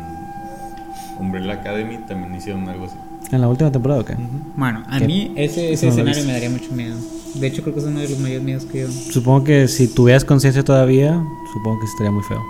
Umbrella 1.19 1.53
Academy 1.53 1.97
también 2.07 2.35
hicieron 2.35 2.67
algo 2.69 2.85
así. 2.85 2.95
¿En 3.31 3.41
la 3.41 3.47
última 3.47 3.71
temporada 3.71 4.01
o 4.01 4.05
qué? 4.05 4.15
Bueno, 4.55 4.83
a 4.87 4.99
¿Qué? 4.99 5.07
mí 5.07 5.31
ese, 5.35 5.73
ese 5.73 5.85
No 5.87 5.91
escenario 5.93 6.25
me 6.25 6.33
daría 6.33 6.49
mucho 6.49 6.71
miedo. 6.73 6.95
De 7.35 7.47
hecho, 7.47 7.61
creo 7.63 7.73
que 7.73 7.79
es 7.79 7.85
uno 7.87 7.99
de 7.99 8.09
los 8.09 8.19
mayores 8.19 8.43
miedos 8.43 8.65
que 8.65 8.81
yo. 8.81 8.91
Supongo 8.91 9.43
que 9.45 9.67
si 9.67 9.87
tuvieras 9.87 10.23
conciencia 10.25 10.63
todavía, 10.63 11.23
supongo 11.53 11.79
que 11.79 11.85
estaría 11.87 12.11
muy 12.11 12.23
feo. 12.23 12.43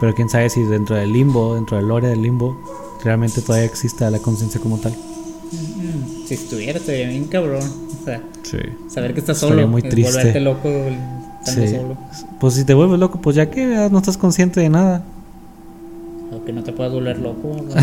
Pero 0.00 0.14
quién 0.14 0.28
sabe 0.28 0.50
si 0.50 0.62
dentro 0.64 0.96
del 0.96 1.12
limbo, 1.12 1.54
dentro 1.54 1.76
del 1.76 1.86
lore 1.88 2.08
del 2.08 2.20
limbo, 2.22 2.60
realmente 3.04 3.40
todavía 3.40 3.66
exista 3.66 4.10
la 4.10 4.18
conciencia 4.18 4.60
como 4.60 4.78
tal. 4.78 4.92
Mm, 4.92 6.26
Si 6.26 6.34
estuviera, 6.34 6.78
estaría 6.78 7.08
bien 7.08 7.24
cabrón. 7.26 7.62
O 8.00 8.04
sea, 8.04 8.20
Sí. 8.42 8.58
saber 8.88 9.14
que 9.14 9.20
estás 9.20 9.36
Estaría 9.36 9.56
solo. 9.62 9.68
muy 9.68 9.82
es 9.82 9.88
triste. 9.88 10.12
Volverte 10.16 10.40
loco 10.40 10.68
estando 11.44 11.66
Sí. 11.70 11.76
solo. 11.76 11.96
Pues 12.40 12.54
si 12.54 12.64
te 12.64 12.74
vuelves 12.74 12.98
loco, 12.98 13.20
pues 13.20 13.36
ya 13.36 13.48
que 13.50 13.88
no 13.90 13.98
estás 13.98 14.16
consciente 14.16 14.60
de 14.60 14.68
nada. 14.68 15.04
Aunque 16.42 16.52
no 16.52 16.64
te 16.64 16.72
puedas 16.72 16.92
volver 16.92 17.18
loco. 17.18 17.56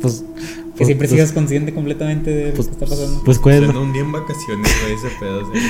Pues. 0.00 0.24
que 0.24 0.32
pues- 0.78 0.86
siempre 0.86 1.08
pues- 1.08 1.10
sigas 1.10 1.32
consciente 1.32 1.74
completamente 1.74 2.30
de 2.30 2.52
pues- 2.52 2.68
lo 2.68 2.76
que 2.78 2.84
está 2.84 2.96
pasando. 2.96 3.22
Pues 3.22 3.36
O 3.36 3.42
cuál 3.42 3.58
sea, 3.58 3.68
es 3.68 3.74
no 3.74 3.82
un 3.82 3.92
día 3.92 4.00
en 4.00 4.12
vacaciones, 4.12 4.72
güey, 4.82 4.94
ese 4.94 5.08
pedo. 5.20 5.52
que 5.52 5.60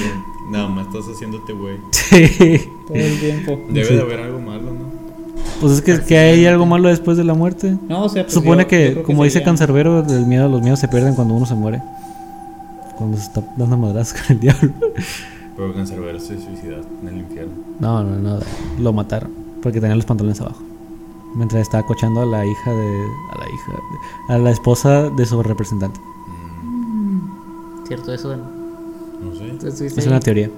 Nada 0.52 0.68
más 0.68 0.86
estás 0.86 1.04
haciéndote, 1.12 1.52
güey. 1.52 1.78
Sí. 1.90 2.68
Todo 2.86 2.96
el 2.96 3.18
tiempo. 3.18 3.58
Debe 3.70 3.86
Sí. 3.88 3.94
de 3.96 4.00
haber 4.02 4.20
algo 4.20 4.38
malo, 4.40 4.62
¿no? 4.72 5.00
Pues 5.60 5.72
es 5.72 5.82
que, 5.82 6.00
que 6.04 6.16
hay 6.16 6.46
algo 6.46 6.64
malo 6.64 6.88
después 6.88 7.16
de 7.16 7.24
la 7.24 7.34
muerte. 7.34 7.76
No, 7.88 8.04
o 8.04 8.08
sea, 8.08 8.22
pues 8.22 8.34
Supone 8.34 8.62
yo- 8.62 8.68
que, 8.68 8.94
yo 8.94 9.02
como 9.02 9.24
dice 9.24 9.42
Cancerbero, 9.42 9.98
el 10.08 10.26
miedo, 10.26 10.48
los 10.48 10.62
miedos 10.62 10.78
se 10.78 10.86
pierden 10.86 11.14
cuando 11.16 11.34
uno 11.34 11.44
se 11.44 11.54
muere. 11.56 11.82
cuando 12.96 13.16
se 13.16 13.24
está 13.24 13.42
dando 13.56 13.76
madrazos 13.78 14.20
con 14.22 14.36
el 14.36 14.40
diablo. 14.44 14.70
Pero 15.56 15.74
Cancerbero 15.74 16.20
se 16.20 16.38
suicidó 16.40 16.82
en 17.02 17.08
el 17.08 17.16
infierno. 17.18 17.52
No, 17.80 18.04
no, 18.04 18.16
no. 18.16 18.38
Lo 18.78 18.92
mataron 18.92 19.30
porque 19.60 19.80
tenía 19.80 19.96
los 19.96 20.04
pantalones 20.06 20.40
abajo. 20.40 20.62
Mientras 21.34 21.62
estaba 21.62 21.84
cochando 21.86 22.22
a 22.22 22.26
la 22.26 22.44
hija 22.44 22.72
de. 22.72 23.06
A 23.32 23.38
la 23.38 23.46
hija. 23.48 23.72
de- 23.72 24.34
a 24.34 24.38
la 24.38 24.50
esposa 24.50 25.10
de 25.10 25.26
su 25.26 25.42
representante. 25.42 26.00
Mm, 26.64 27.86
¿Cierto 27.86 28.12
eso? 28.12 28.36
no 28.36 29.34
sé. 29.36 29.44
¿Tú 29.60 29.66
estuviste 29.68 30.00
Es 30.00 30.06
ahí? 30.06 30.12
una 30.12 30.20
teoría 30.20 30.50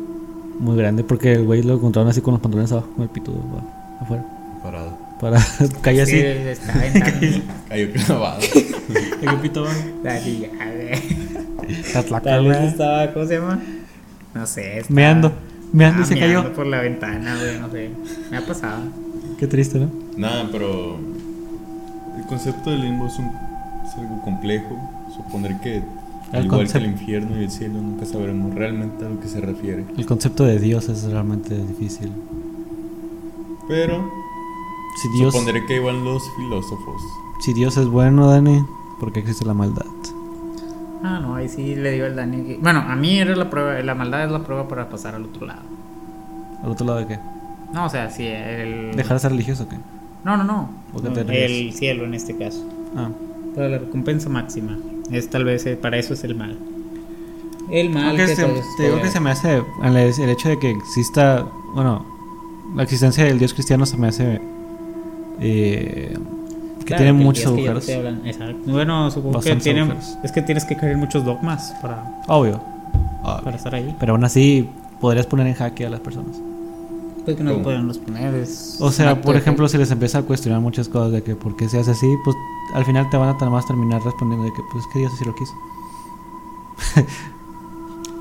muy 0.58 0.76
grande 0.76 1.02
porque 1.04 1.32
el 1.32 1.44
güey 1.44 1.62
lo 1.62 1.74
encontraron 1.74 2.08
así 2.10 2.20
con 2.20 2.34
los 2.34 2.40
pantalones 2.40 2.70
abajo, 2.72 2.88
con 2.94 3.02
el 3.02 3.08
pito 3.10 3.32
abajo, 3.32 3.66
afuera. 4.00 4.24
Parado. 4.62 4.98
Para 5.20 5.38
caer 5.82 6.06
Sí, 6.06 6.20
así. 6.20 6.62
aventando. 6.70 7.44
Cayó 7.68 7.92
clavado. 7.92 8.40
El 9.22 9.36
pito 9.40 9.60
abajo. 9.60 9.80
Dale, 10.02 10.48
ya, 12.48 12.64
estaba, 12.64 13.12
¿cómo 13.12 13.26
se 13.26 13.34
llama? 13.38 13.60
No 14.34 14.46
sé. 14.46 14.78
estaba- 14.78 14.94
Meando. 14.94 15.32
Meando 15.72 16.00
y 16.00 16.02
Ah, 16.02 16.06
se 16.06 16.14
meando 16.16 16.42
cayó. 16.42 16.54
por 16.54 16.66
la 16.66 16.80
ventana, 16.80 17.36
güey, 17.36 17.58
no 17.58 17.70
sé. 17.70 17.90
Me 18.30 18.36
ha 18.36 18.46
pasado. 18.46 18.82
Qué 19.38 19.46
triste, 19.46 19.78
¿no? 19.78 19.88
Nada, 20.16 20.48
pero 20.52 20.96
el 22.18 22.24
concepto 22.28 22.70
del 22.70 22.82
limbo 22.82 23.06
es, 23.06 23.18
un, 23.18 23.26
es 23.86 23.94
algo 23.98 24.20
complejo. 24.22 24.76
Suponer 25.14 25.58
que, 25.60 25.76
El 25.78 25.84
al 26.32 26.44
igual 26.46 26.70
que 26.70 26.78
el 26.78 26.86
infierno 26.86 27.40
y 27.40 27.44
el 27.44 27.50
cielo, 27.50 27.74
nunca 27.80 28.04
sabremos 28.06 28.54
realmente 28.54 29.04
a 29.04 29.08
lo 29.08 29.20
que 29.20 29.28
se 29.28 29.40
refiere. 29.40 29.84
El 29.96 30.06
concepto 30.06 30.44
de 30.44 30.58
Dios 30.58 30.88
es 30.88 31.04
realmente 31.04 31.54
difícil. 31.56 32.12
Pero 33.68 34.10
Si 35.00 35.08
Dios, 35.18 35.32
supondré 35.32 35.64
que 35.66 35.76
igual 35.76 36.04
los 36.04 36.22
filósofos. 36.36 37.00
si 37.40 37.52
Dios 37.54 37.76
es 37.76 37.86
bueno, 37.86 38.28
Dani, 38.28 38.64
¿por 39.00 39.12
qué 39.12 39.20
existe 39.20 39.44
la 39.44 39.54
maldad? 39.54 39.86
Ah, 41.04 41.18
no, 41.20 41.34
ahí 41.34 41.48
sí 41.48 41.74
le 41.74 41.90
digo 41.92 42.06
al 42.06 42.14
Dani. 42.16 42.42
que- 42.44 42.58
Bueno, 42.58 42.80
a 42.80 42.94
mí 42.96 43.18
era 43.18 43.34
la 43.34 43.50
prueba, 43.50 43.80
la 43.82 43.94
maldad 43.94 44.24
es 44.26 44.30
la 44.30 44.44
prueba 44.44 44.68
para 44.68 44.88
pasar 44.88 45.14
al 45.14 45.24
otro 45.24 45.46
lado. 45.46 45.62
¿Al 46.62 46.70
otro 46.70 46.86
lado 46.86 46.98
de 47.00 47.06
qué? 47.08 47.18
No, 47.72 47.86
o 47.86 47.88
sea, 47.88 48.08
sí, 48.10 48.24
el. 48.26 48.94
¿Dejar 48.94 49.16
de 49.16 49.20
ser 49.20 49.30
religioso 49.32 49.64
o 49.64 49.68
qué? 49.68 49.76
No, 50.24 50.36
no, 50.36 50.44
no. 50.44 50.70
El 51.28 51.72
cielo 51.72 52.04
en 52.04 52.14
este 52.14 52.36
caso. 52.36 52.64
Ah. 52.96 53.08
La 53.56 53.78
recompensa 53.78 54.28
máxima. 54.28 54.78
Es 55.10 55.28
tal 55.28 55.44
vez 55.44 55.66
eh, 55.66 55.76
para 55.76 55.98
eso 55.98 56.14
es 56.14 56.24
el 56.24 56.34
mal. 56.34 56.56
El 57.70 57.90
mal 57.90 58.16
que 58.16 58.26
que 58.26 58.36
se, 58.36 58.44
te 58.76 58.82
digo 58.84 59.00
que 59.00 59.08
se 59.08 59.20
me 59.20 59.30
hace 59.30 59.62
el, 59.82 59.96
el 59.96 60.30
hecho 60.30 60.48
de 60.48 60.58
que 60.58 60.70
exista, 60.70 61.46
bueno, 61.74 62.04
la 62.74 62.82
existencia 62.82 63.24
del 63.24 63.38
Dios 63.38 63.54
cristiano 63.54 63.86
se 63.86 63.96
me 63.96 64.08
hace 64.08 64.40
eh, 65.40 66.16
que 66.80 66.84
Claro, 66.84 67.04
tiene 67.04 67.12
muchos 67.12 67.52
que 67.52 67.62
yo 67.62 67.70
agujeros. 67.70 68.66
Bueno, 68.66 69.10
supongo 69.10 69.40
que 69.40 69.56
tiene. 69.56 69.80
agujeros. 69.82 70.18
Es 70.22 70.32
que 70.32 70.42
tienes 70.42 70.64
que 70.64 70.76
caer 70.76 70.92
en 70.92 70.98
muchos 70.98 71.24
dogmas 71.24 71.74
para, 71.80 72.22
Obvio. 72.26 72.60
para 73.22 73.56
estar 73.56 73.74
ahí. 73.74 73.94
Pero 74.00 74.12
aún 74.14 74.24
así 74.24 74.68
podrías 75.00 75.26
poner 75.26 75.46
en 75.46 75.54
jaque 75.54 75.86
a 75.86 75.90
las 75.90 76.00
personas. 76.00 76.40
Pues 77.24 77.36
que 77.36 77.44
no 77.44 77.52
¿Cómo? 77.52 77.62
pueden 77.64 77.86
los 77.86 77.98
poner. 77.98 78.34
Es 78.34 78.76
O 78.80 78.90
sea, 78.90 79.20
por 79.22 79.36
ejemplo, 79.36 79.68
si 79.68 79.78
les 79.78 79.90
empieza 79.90 80.18
a 80.18 80.22
cuestionar 80.22 80.60
muchas 80.60 80.88
cosas 80.88 81.12
de 81.12 81.22
que 81.22 81.36
por 81.36 81.54
qué 81.56 81.68
se 81.68 81.78
hace 81.78 81.92
así, 81.92 82.06
pues 82.24 82.36
al 82.74 82.84
final 82.84 83.08
te 83.10 83.16
van 83.16 83.36
a 83.40 83.50
más 83.50 83.66
terminar 83.66 84.02
respondiendo 84.02 84.44
de 84.46 84.52
que 84.52 84.62
pues 84.72 84.84
que 84.92 84.98
Dios 85.00 85.12
así 85.14 85.24
lo 85.24 85.34
quiso. 85.34 85.52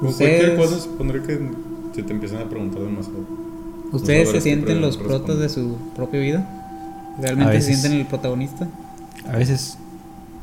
O 0.01 0.07
Ustedes- 0.07 0.41
cualquier 0.43 0.57
cosa, 0.57 0.79
supondré 0.83 1.21
que 1.23 1.51
se 1.95 2.03
te 2.03 2.13
empiezan 2.13 2.41
a 2.41 2.45
preguntar 2.49 2.81
demasiado. 2.81 3.19
¿Ustedes 3.91 4.27
No 4.27 4.33
se 4.35 4.41
sienten 4.41 4.81
los 4.81 4.97
protas 4.97 5.37
de 5.39 5.49
su 5.49 5.75
propia 5.95 6.19
vida? 6.21 7.13
¿Realmente 7.19 7.61
se 7.61 7.67
sienten 7.75 7.99
el 7.99 8.05
protagonista? 8.05 8.67
A 9.27 9.37
veces 9.37 9.77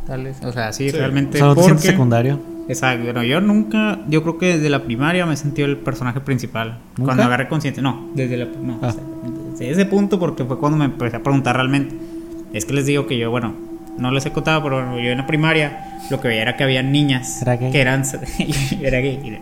Tal 0.07 0.25
vez. 0.25 0.43
O 0.43 0.53
sea, 0.53 0.73
sí, 0.73 0.89
Sí. 0.91 0.97
realmente. 0.97 1.39
solo 1.39 1.55
te 1.55 1.63
sientes 1.63 1.83
porque- 1.83 1.93
secundario. 1.93 2.41
Exacto, 2.69 3.05
bueno, 3.05 3.23
yo 3.25 3.41
nunca, 3.41 4.01
yo 4.09 4.23
creo 4.23 4.39
que 4.39 4.47
desde 4.57 4.69
la 4.69 4.85
primaria 4.85 5.25
me 5.27 5.37
sentí 5.37 5.63
el 5.63 5.79
personaje 5.79 6.21
principal. 6.21 6.79
¿Nunca? 6.97 7.05
Cuando 7.05 7.23
agarré 7.25 7.49
conciencia, 7.49 7.83
no, 7.83 8.11
desde 8.15 8.37
la, 8.37 8.45
no, 8.45 8.79
Ah. 8.83 8.89
o 8.89 8.93
sea, 8.93 9.03
desde 9.59 9.71
ese 9.71 9.87
punto 9.87 10.19
porque 10.19 10.45
fue 10.45 10.59
cuando 10.59 10.79
me 10.79 10.85
empecé 10.85 11.17
a 11.17 11.23
preguntar 11.23 11.57
realmente. 11.57 11.95
Es 12.53 12.65
que 12.65 12.73
les 12.75 12.87
digo 12.87 13.07
que 13.07 13.19
yo, 13.19 13.31
bueno, 13.31 13.55
no 13.99 14.11
les 14.11 14.25
he 14.27 14.33
contado, 14.33 14.63
pero 14.63 14.77
bueno, 14.77 14.99
yo 15.01 15.11
en 15.11 15.19
la 15.19 15.27
primaria 15.27 15.99
lo 16.11 16.21
que 16.21 16.29
veía 16.29 16.43
era 16.43 16.57
que 16.57 16.65
había 16.65 16.83
niñas 16.83 17.43
Era 17.43 17.59
que 17.59 17.81
eran, 17.81 18.05
era 18.83 19.01
gay, 19.01 19.41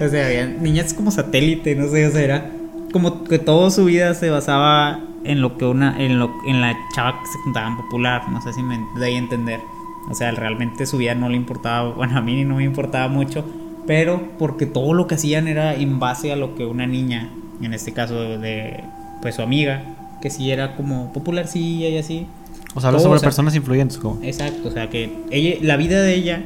o 0.00 0.08
sea, 0.08 0.26
había 0.26 0.46
niñas 0.46 0.92
como 0.94 1.10
satélite, 1.10 1.74
no 1.74 1.88
sé, 1.88 2.06
o 2.06 2.10
sea, 2.10 2.20
era 2.22 2.50
como 2.92 3.24
que 3.24 3.38
toda 3.38 3.70
su 3.70 3.84
vida 3.86 4.14
se 4.14 4.30
basaba 4.30 5.00
en 5.24 5.40
lo 5.40 5.56
que 5.58 5.64
una, 5.64 6.00
en 6.00 6.18
lo, 6.18 6.30
en 6.46 6.60
la 6.60 6.76
chava 6.94 7.20
que 7.20 7.26
se 7.26 7.38
juntaban 7.38 7.76
popular, 7.76 8.28
no 8.30 8.40
sé 8.42 8.52
si 8.52 8.62
me 8.62 8.78
doy 8.96 9.14
a 9.14 9.18
entender. 9.18 9.60
O 10.08 10.14
sea, 10.14 10.30
realmente 10.30 10.86
su 10.86 10.98
vida 10.98 11.14
no 11.14 11.28
le 11.28 11.36
importaba, 11.36 11.90
bueno, 11.96 12.18
a 12.18 12.20
mí 12.20 12.44
no 12.44 12.56
me 12.56 12.64
importaba 12.64 13.08
mucho, 13.08 13.44
pero 13.86 14.20
porque 14.38 14.66
todo 14.66 14.94
lo 14.94 15.06
que 15.06 15.14
hacían 15.14 15.48
era 15.48 15.74
en 15.74 15.98
base 15.98 16.32
a 16.32 16.36
lo 16.36 16.54
que 16.54 16.64
una 16.64 16.86
niña, 16.86 17.30
en 17.62 17.72
este 17.72 17.92
caso 17.92 18.14
de, 18.38 18.82
pues 19.22 19.36
su 19.36 19.42
amiga, 19.42 19.82
que 20.20 20.30
sí 20.30 20.50
era 20.50 20.76
como 20.76 21.12
popularcilla 21.12 21.88
y 21.88 21.98
así. 21.98 22.26
O 22.74 22.80
sea, 22.80 22.88
habla 22.88 23.00
sobre 23.00 23.16
o 23.16 23.18
sea, 23.18 23.26
personas 23.26 23.54
influyentes 23.54 23.98
como. 23.98 24.22
Exacto, 24.22 24.68
o 24.68 24.70
sea 24.70 24.90
que 24.90 25.10
ella, 25.30 25.56
la 25.62 25.76
vida 25.76 26.02
de 26.02 26.14
ella, 26.14 26.42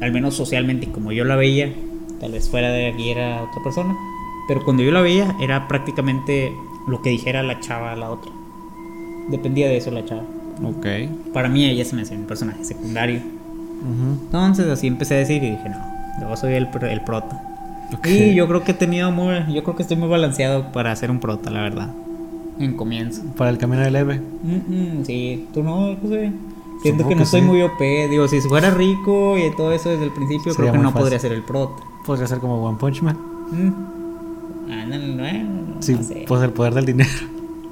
al 0.00 0.12
menos 0.12 0.34
socialmente, 0.34 0.88
como 0.88 1.12
yo 1.12 1.24
la 1.24 1.36
veía, 1.36 1.72
tal 2.20 2.32
vez 2.32 2.48
fuera 2.48 2.70
de 2.70 2.88
aquí 2.88 3.10
era 3.10 3.42
otra 3.42 3.62
persona, 3.62 3.96
pero 4.46 4.64
cuando 4.64 4.82
yo 4.82 4.90
la 4.90 5.00
veía 5.00 5.34
era 5.40 5.66
prácticamente 5.68 6.52
lo 6.86 7.00
que 7.02 7.10
dijera 7.10 7.42
la 7.42 7.60
chava 7.60 7.92
a 7.92 7.96
la 7.96 8.10
otra. 8.10 8.30
Dependía 9.28 9.68
de 9.68 9.78
eso 9.78 9.90
la 9.90 10.04
chava. 10.04 10.24
Ok. 10.62 10.86
Para 11.32 11.48
mí 11.48 11.64
ella 11.64 11.84
se 11.84 11.96
me 11.96 12.02
hacía 12.02 12.16
un 12.16 12.24
personaje 12.24 12.64
secundario. 12.64 13.20
Entonces 14.24 14.66
así 14.68 14.86
empecé 14.86 15.14
a 15.14 15.18
decir 15.18 15.42
y 15.42 15.50
dije, 15.50 15.68
no, 15.68 16.30
yo 16.30 16.36
soy 16.36 16.54
el, 16.54 16.68
pro- 16.68 16.86
el 16.86 17.00
prota. 17.02 17.42
Ok. 17.96 18.06
Y 18.06 18.34
yo 18.34 18.46
creo 18.48 18.64
que 18.64 18.70
he 18.72 18.74
tenido 18.74 19.10
muy, 19.10 19.34
yo 19.52 19.62
creo 19.62 19.76
que 19.76 19.82
estoy 19.82 19.96
muy 19.96 20.08
balanceado 20.08 20.72
para 20.72 20.94
ser 20.96 21.10
un 21.10 21.20
prota, 21.20 21.50
la 21.50 21.60
verdad. 21.62 21.90
En 22.58 22.76
comienzo. 22.76 23.22
Para 23.36 23.50
el 23.50 23.58
camino 23.58 23.82
del 23.82 23.96
héroe. 23.96 24.20
Mm, 24.42 25.00
mm, 25.00 25.04
sí, 25.04 25.48
tú 25.52 25.62
no, 25.62 25.96
José. 26.00 26.32
Siento 26.82 27.02
Supongo 27.02 27.08
que 27.08 27.14
no 27.16 27.20
que 27.22 27.26
soy 27.26 27.40
sí. 27.40 27.46
muy 27.46 27.62
OP. 27.62 27.80
Digo, 28.10 28.28
si 28.28 28.40
fuera 28.42 28.70
rico 28.70 29.36
y 29.38 29.54
todo 29.56 29.72
eso 29.72 29.90
desde 29.90 30.04
el 30.04 30.12
principio, 30.12 30.52
Sería 30.54 30.70
creo 30.70 30.80
que 30.80 30.84
no 30.84 30.90
fácil. 30.92 31.00
podría 31.02 31.18
ser 31.18 31.32
el 31.32 31.42
prota. 31.42 31.82
Podría 32.06 32.26
ser 32.26 32.38
como 32.38 32.64
One 32.64 32.78
Punch 32.78 33.02
Man. 33.02 33.16
Mm. 33.50 34.72
Ándale, 34.72 35.08
no, 35.08 35.74
no, 35.76 35.82
Sí, 35.82 35.94
no 35.94 36.02
sé. 36.02 36.24
pues 36.26 36.42
el 36.42 36.50
poder 36.50 36.74
del 36.74 36.86
dinero. 36.86 37.10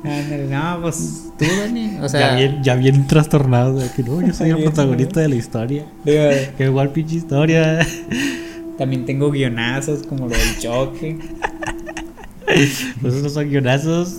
Ándale, 0.04 0.46
no, 0.48 0.78
pues 0.82 1.24
tú, 1.38 1.44
Dani. 1.60 1.98
O 2.02 2.08
sea, 2.08 2.30
ya, 2.32 2.36
bien, 2.36 2.62
ya 2.64 2.74
bien 2.74 3.06
trastornado 3.06 3.78
de 3.78 3.88
que 3.90 4.02
no, 4.02 4.20
yo 4.20 4.32
soy 4.34 4.50
el 4.50 4.62
protagonista 4.62 5.20
de 5.20 5.28
la 5.28 5.34
historia. 5.36 5.84
digo, 6.04 6.22
Qué 6.58 6.64
igual 6.64 6.90
pinche 6.90 7.16
historia. 7.16 7.86
también 8.78 9.04
tengo 9.04 9.30
guionazos 9.30 10.02
como 10.06 10.28
lo 10.28 10.30
del 10.36 10.58
choque. 10.58 11.18
Pues 13.00 13.14
esos 13.14 13.22
no 13.22 13.28
son 13.30 13.48
guionazos. 13.48 14.18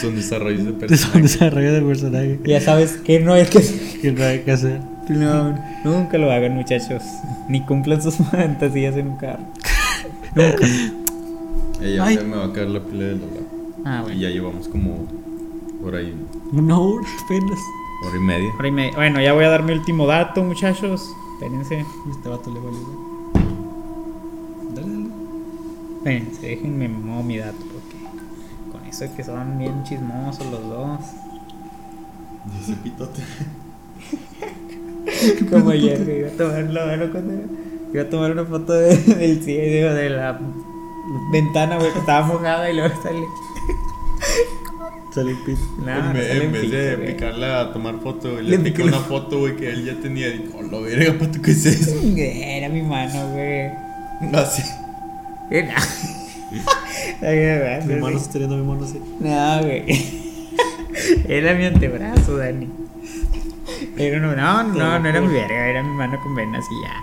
Son 0.00 0.14
desarrollos 0.16 0.64
de 0.64 0.70
Son 0.70 0.78
personajes. 0.78 1.22
desarrollo 1.22 1.72
del 1.72 1.84
personaje. 1.84 2.40
Ya 2.46 2.60
sabes 2.60 2.92
que 2.92 3.20
no 3.20 3.34
hay 3.34 3.44
que 3.46 3.58
hacer. 3.58 4.00
Que 4.00 4.12
no 4.12 4.24
hay 4.24 4.38
que 4.40 4.52
hacer. 4.52 4.80
No, 5.08 5.58
nunca 5.84 6.16
lo 6.16 6.30
hagan, 6.30 6.54
muchachos. 6.54 7.02
Ni 7.48 7.60
cumplan 7.66 8.00
sus 8.00 8.14
fantasías 8.14 8.96
en 8.96 9.08
un 9.08 9.16
carro. 9.16 9.42
Nunca. 10.36 10.66
Ella 11.82 12.22
me 12.22 12.36
va 12.36 12.44
a 12.46 12.52
caer 12.52 12.68
la 12.68 12.80
pila 12.80 13.04
de 13.04 13.12
Lola. 13.14 13.39
Ah, 13.84 13.98
Y 14.00 14.02
bueno. 14.02 14.20
ya 14.20 14.28
llevamos 14.30 14.68
como 14.68 15.06
hora 15.84 16.02
y, 16.02 16.14
Una 16.52 16.78
hora 16.78 17.06
apenas. 17.24 17.58
hora 18.06 18.16
y 18.16 18.20
media. 18.20 18.50
Ahora 18.54 18.68
y 18.68 18.72
me- 18.72 18.90
Bueno, 18.92 19.20
ya 19.20 19.32
voy 19.32 19.44
a 19.44 19.50
dar 19.50 19.62
mi 19.62 19.72
último 19.72 20.06
dato, 20.06 20.42
muchachos. 20.44 21.14
Espérense. 21.34 21.84
Este 22.10 22.28
vato 22.28 22.50
le 22.52 22.60
vale. 22.60 22.76
Dale, 24.74 24.88
dale. 24.88 25.08
Espérense, 25.98 26.46
déjenme 26.46 26.88
mover 26.88 27.24
mi 27.24 27.38
dato 27.38 27.58
porque 27.58 27.96
con 28.72 28.84
eso 28.86 29.04
de 29.04 29.12
que 29.12 29.24
son 29.24 29.58
bien 29.58 29.82
chismosos 29.84 30.46
los 30.50 30.62
dos. 30.68 31.00
Dice 32.58 32.74
pitote. 32.82 33.22
Como 35.50 35.70
ayer 35.70 36.04
que 36.04 36.18
iba 36.20 36.28
a 36.28 36.32
tomar 36.32 36.64
la 36.72 36.86
mano 36.86 37.10
cuando 37.10 37.32
era- 37.34 37.46
iba 37.92 38.02
a 38.02 38.08
tomar 38.08 38.30
una 38.32 38.44
foto 38.44 38.72
de- 38.72 38.96
del 38.96 39.42
cielo, 39.42 39.94
de 39.94 40.10
la 40.10 40.38
ventana, 41.32 41.76
güey, 41.78 41.92
que 41.92 41.98
estaba 41.98 42.26
mojada 42.26 42.70
y 42.70 42.76
luego 42.76 42.94
sale. 43.02 43.26
Sale. 45.14 45.34
No, 45.34 45.90
en 45.90 46.06
no 46.06 46.12
vez, 46.14 46.42
en 46.42 46.52
vez 46.52 46.70
de 46.70 46.96
güey. 46.96 47.06
picarla 47.14 47.60
a 47.60 47.72
tomar 47.72 47.98
foto, 48.00 48.32
güey, 48.32 48.44
Le 48.44 48.58
le 48.58 48.58
picó 48.58 48.84
una 48.84 49.00
foto, 49.00 49.40
güey, 49.40 49.56
que 49.56 49.68
él 49.68 49.84
ya 49.84 49.94
tenía. 50.00 50.28
Dijo, 50.30 50.58
oh, 50.58 50.62
la 50.62 50.78
verga, 50.78 51.18
pato, 51.18 51.42
¿qué 51.42 51.50
es 51.50 51.66
eso? 51.66 51.96
Era 52.16 52.68
mi 52.68 52.82
mano, 52.82 53.30
güey. 53.32 53.70
Así. 54.34 54.62
Era. 55.50 55.74
Ay, 57.22 57.86
Mi 57.86 57.94
mano 57.96 58.18
sí. 58.18 58.22
está 58.24 58.32
teniendo 58.34 58.56
mi 58.56 58.64
mano 58.66 58.84
así. 58.84 59.00
No, 59.20 59.62
güey. 59.62 59.84
Era 61.28 61.54
mi 61.54 61.64
antebrazo, 61.64 62.36
Dani. 62.36 62.68
Era 63.96 64.18
uno, 64.18 64.34
no, 64.34 64.62
no, 64.64 64.98
no 64.98 65.08
era 65.08 65.20
mi 65.20 65.32
verga, 65.32 65.68
era 65.68 65.82
mi 65.82 65.94
mano 65.94 66.18
con 66.22 66.34
venas 66.34 66.64
y 66.70 66.82
ya. 66.82 66.94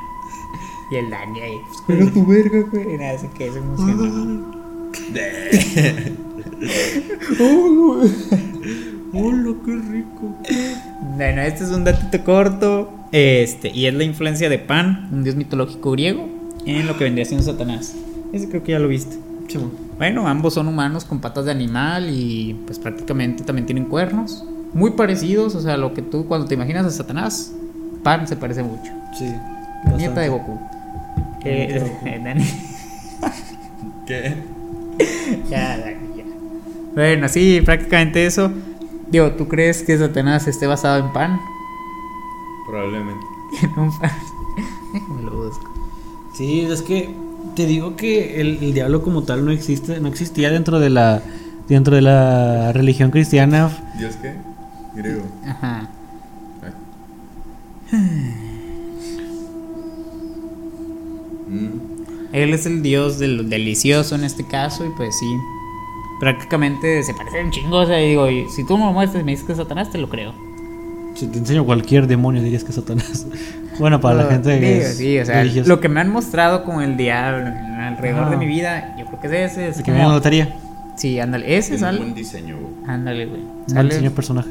Y 0.92 0.96
el 1.04 1.10
Dani 1.10 1.40
ahí. 1.40 1.62
Pues, 1.86 2.00
era 2.00 2.12
tu 2.12 2.26
verga, 2.26 2.60
güey. 2.72 2.96
Y 2.96 2.98
nada, 2.98 3.18
se 3.18 3.30
quedó 3.30 3.54
se 3.54 3.60
emocionó. 3.60 4.52
¡Hola, 9.14 9.56
qué 9.66 9.76
rico! 9.76 10.36
Bueno, 11.16 11.42
este 11.42 11.64
es 11.64 11.70
un 11.70 11.84
datito 11.84 12.24
corto. 12.24 12.92
Este, 13.12 13.70
y 13.70 13.86
es 13.86 13.94
la 13.94 14.04
influencia 14.04 14.50
de 14.50 14.58
Pan, 14.60 15.08
un 15.12 15.24
dios 15.24 15.36
mitológico 15.36 15.92
griego, 15.92 16.28
en 16.66 16.88
lo 16.88 16.98
que 16.98 17.04
vendría 17.04 17.26
siendo 17.26 17.46
Satanás. 17.46 17.96
Ese 18.34 18.50
creo 18.50 18.64
que 18.64 18.72
ya 18.72 18.80
lo 18.80 18.88
viste. 18.88 19.18
Bueno, 19.98 20.28
ambos 20.28 20.56
son 20.56 20.68
humanos 20.68 21.06
con 21.06 21.22
patas 21.22 21.46
de 21.46 21.52
animal 21.52 22.10
y 22.10 22.56
pues 22.66 22.80
prácticamente 22.80 23.44
también 23.44 23.66
tienen 23.66 23.86
cuernos. 23.86 24.44
Muy 24.74 24.92
parecidos, 24.92 25.56
o 25.56 25.62
sea, 25.62 25.78
lo 25.78 25.94
que 25.94 26.02
tú 26.02 26.28
cuando 26.28 26.48
te 26.48 26.56
imaginas 26.56 26.86
a 26.86 26.92
Satanás, 26.92 27.54
Pan 28.04 28.28
se 28.28 28.36
parece 28.36 28.64
mucho. 28.64 28.92
Sí. 29.18 29.32
La 29.86 29.94
nieta 29.94 30.20
de 30.20 30.30
Goku. 30.30 30.60
Eh. 31.46 31.82
¿Qué? 34.06 34.36
ya. 35.50 35.98
Bueno, 36.98 37.30
sí, 37.30 37.61
prácticamente 37.61 38.26
eso. 38.26 38.52
Digo, 39.11 39.30
¿tú 39.34 39.48
crees 39.48 39.84
que 39.84 39.95
Satanás 39.95 40.48
esté 40.48 40.65
basado 40.65 41.06
en 41.06 41.14
pan? 41.14 41.40
Probablemente. 42.65 43.24
En 43.61 43.80
un 43.80 43.99
pan. 43.99 44.10
Déjame 44.91 45.22
lo 45.22 45.44
busco. 45.44 45.72
Sí, 46.34 46.61
es 46.61 46.82
que 46.82 47.14
te 47.56 47.68
digo 47.68 47.95
que 47.95 48.41
el, 48.41 48.57
el 48.64 48.74
diablo 48.74 49.03
como 49.03 49.22
tal 49.22 49.45
no 49.45 49.52
existe, 49.52 49.99
no 49.99 50.07
existía 50.07 50.49
dentro 50.49 50.80
de 50.80 50.90
la 50.90 51.22
dentro 51.69 51.95
de 51.95 52.02
la 52.02 52.74
religión 52.74 53.11
cristiana. 53.11 53.69
¿Dios 53.99 54.15
qué? 54.19 54.34
Griego. 54.95 55.22
Ajá. 55.45 55.90
Mm. 61.48 61.80
Él 62.34 62.53
es 62.56 62.65
el 62.65 62.82
dios 62.82 63.19
del 63.19 63.49
delicioso 63.52 64.15
en 64.15 64.24
este 64.24 64.48
caso 64.48 64.84
y 64.84 64.90
pues 64.98 65.15
sí. 65.19 65.28
Prácticamente 66.19 67.03
se 67.03 67.14
parece 67.14 67.44
un 67.44 67.52
chingo, 67.52 67.77
o 67.77 67.85
sea, 67.85 68.02
y 68.03 68.10
digo, 68.10 68.30
y 68.30 68.49
si 68.49 68.64
tú 68.64 68.77
me 68.77 68.85
lo 68.85 68.91
muestras 68.94 69.22
y 69.22 69.26
me 69.26 69.31
dices 69.31 69.45
que 69.45 69.52
es 69.53 69.57
Satanás, 69.57 69.89
te 69.91 69.98
lo 69.98 70.10
creo. 70.10 70.34
Si 71.15 71.27
te 71.27 71.38
enseño 71.39 71.65
cualquier 71.65 72.07
demonio 72.07 72.41
dirías 72.41 72.64
que 72.64 72.69
es 72.69 72.76
Satanás. 72.76 73.26
Bueno, 73.80 74.02
para 74.02 74.23
la 74.23 74.26
gente 74.31 74.60
que 74.60 74.65
digo, 74.73 74.85
es 74.88 74.98
sí, 74.98 75.19
o 75.19 75.23
sea, 75.26 75.35
religiosa. 75.38 75.69
lo 75.69 75.80
que 75.80 75.88
me 75.88 75.99
han 76.02 76.10
mostrado 76.10 76.64
con 76.64 76.81
el 76.81 76.98
diablo 76.98 77.45
alrededor 77.80 78.31
de 78.31 78.38
mi 78.38 78.48
vida, 78.48 78.95
yo 78.98 79.06
creo 79.06 79.19
que 79.22 79.27
es 79.27 79.52
ese. 79.52 79.68
Es 79.68 79.77
El 79.77 79.84
que 79.84 79.91
me 79.91 79.98
como- 79.99 80.14
notaría. 80.14 80.57
Sí, 80.95 81.19
ándale, 81.19 81.56
ese 81.57 81.73
un 81.73 81.80
sale. 81.81 81.99
buen 81.99 82.15
diseño, 82.15 82.57
güey. 82.57 82.73
Ándale, 82.89 83.27
güey. 83.27 83.39
Un 83.41 83.69
Sale- 83.69 83.89
diseño 83.89 84.10
de 84.10 84.15
personaje. 84.15 84.49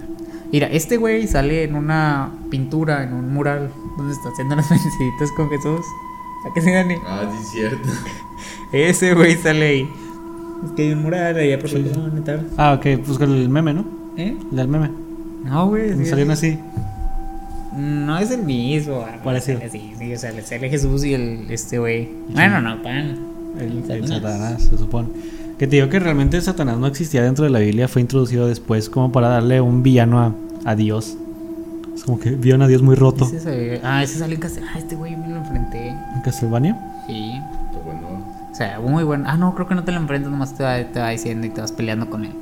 Mira, 0.52 0.68
este 0.68 0.96
güey 0.96 1.26
sale 1.26 1.64
en 1.64 1.74
una 1.74 2.30
pintura, 2.50 3.02
en 3.02 3.14
un 3.14 3.32
mural, 3.34 3.68
donde 3.96 4.12
está 4.14 4.28
haciendo 4.28 4.54
las 4.54 4.68
venciditas 4.70 5.32
con 5.36 5.50
Jesús. 5.50 5.80
¿A 6.48 6.54
qué 6.54 6.60
se 6.60 6.70
Dani? 6.72 6.94
Ah, 7.04 7.28
sí, 7.36 7.48
cierto. 7.58 7.88
Ese 8.72 9.12
güey 9.14 9.34
sale 9.34 9.66
ahí. 9.66 9.88
Es 10.64 10.70
que 10.72 10.82
hay 10.82 10.92
un 10.92 11.02
mural 11.02 11.36
ahí 11.36 11.52
a 11.52 11.58
propósito 11.58 12.00
y 12.16 12.20
tal. 12.20 12.46
Ah, 12.56 12.74
ok, 12.74 13.00
pues 13.04 13.18
con 13.18 13.30
el 13.32 13.48
meme, 13.48 13.74
¿no? 13.74 13.84
¿Eh? 14.16 14.36
El 14.50 14.56
del 14.56 14.68
meme. 14.68 14.90
No, 15.44 15.68
güey. 15.68 15.96
Sí, 15.96 16.06
salieron 16.06 16.32
así. 16.32 16.58
No 17.76 18.18
es 18.18 18.30
el 18.30 18.42
mismo. 18.42 19.04
ah, 19.06 19.18
Parecido. 19.22 19.58
sale 19.58 19.68
así, 19.68 19.92
sí, 19.98 20.14
o 20.14 20.18
sea, 20.18 20.32
le 20.32 20.42
sale 20.42 20.68
Jesús 20.70 21.04
y 21.04 21.14
el 21.14 21.46
este 21.50 21.78
güey. 21.78 22.08
Bueno, 22.30 22.60
no, 22.62 22.82
pan. 22.82 23.16
El, 23.60 23.78
el 23.78 23.82
Satanás. 23.86 24.08
Satanás, 24.08 24.62
se 24.62 24.78
supone. 24.78 25.08
Que 25.58 25.66
te 25.66 25.76
digo 25.76 25.88
que 25.88 25.98
realmente 25.98 26.40
Satanás 26.40 26.78
no 26.78 26.86
existía 26.86 27.22
dentro 27.22 27.44
de 27.44 27.50
la 27.50 27.58
Biblia, 27.60 27.88
fue 27.88 28.02
introducido 28.02 28.46
después 28.46 28.88
como 28.90 29.12
para 29.12 29.28
darle 29.28 29.60
un 29.60 29.82
villano 29.82 30.20
a, 30.20 30.34
a 30.64 30.74
Dios. 30.74 31.16
Es 31.94 32.04
como 32.04 32.18
que 32.20 32.30
vieron 32.30 32.60
a 32.60 32.68
Dios 32.68 32.82
muy 32.82 32.94
roto 32.94 33.24
Ese 33.24 33.80
ah, 33.82 34.02
ese 34.02 34.18
sale 34.18 34.34
en 34.34 34.40
Castel. 34.40 34.64
Ah, 34.74 34.78
este 34.78 34.96
güey 34.96 35.16
me 35.16 35.28
lo 35.28 35.36
enfrenté. 35.36 35.88
en 35.88 36.20
Castlevania. 36.24 36.78
Sea, 38.56 38.80
muy 38.80 39.04
bueno. 39.04 39.24
Ah, 39.26 39.36
no, 39.36 39.54
creo 39.54 39.66
que 39.68 39.74
no 39.74 39.84
te 39.84 39.92
lo 39.92 39.98
enfrentas, 39.98 40.30
nomás 40.30 40.56
te 40.56 40.64
va, 40.64 40.76
te 40.84 40.98
va 41.00 41.10
diciendo 41.10 41.46
y 41.46 41.50
te 41.50 41.60
vas 41.60 41.72
peleando 41.72 42.08
con 42.08 42.24
él. 42.24 42.32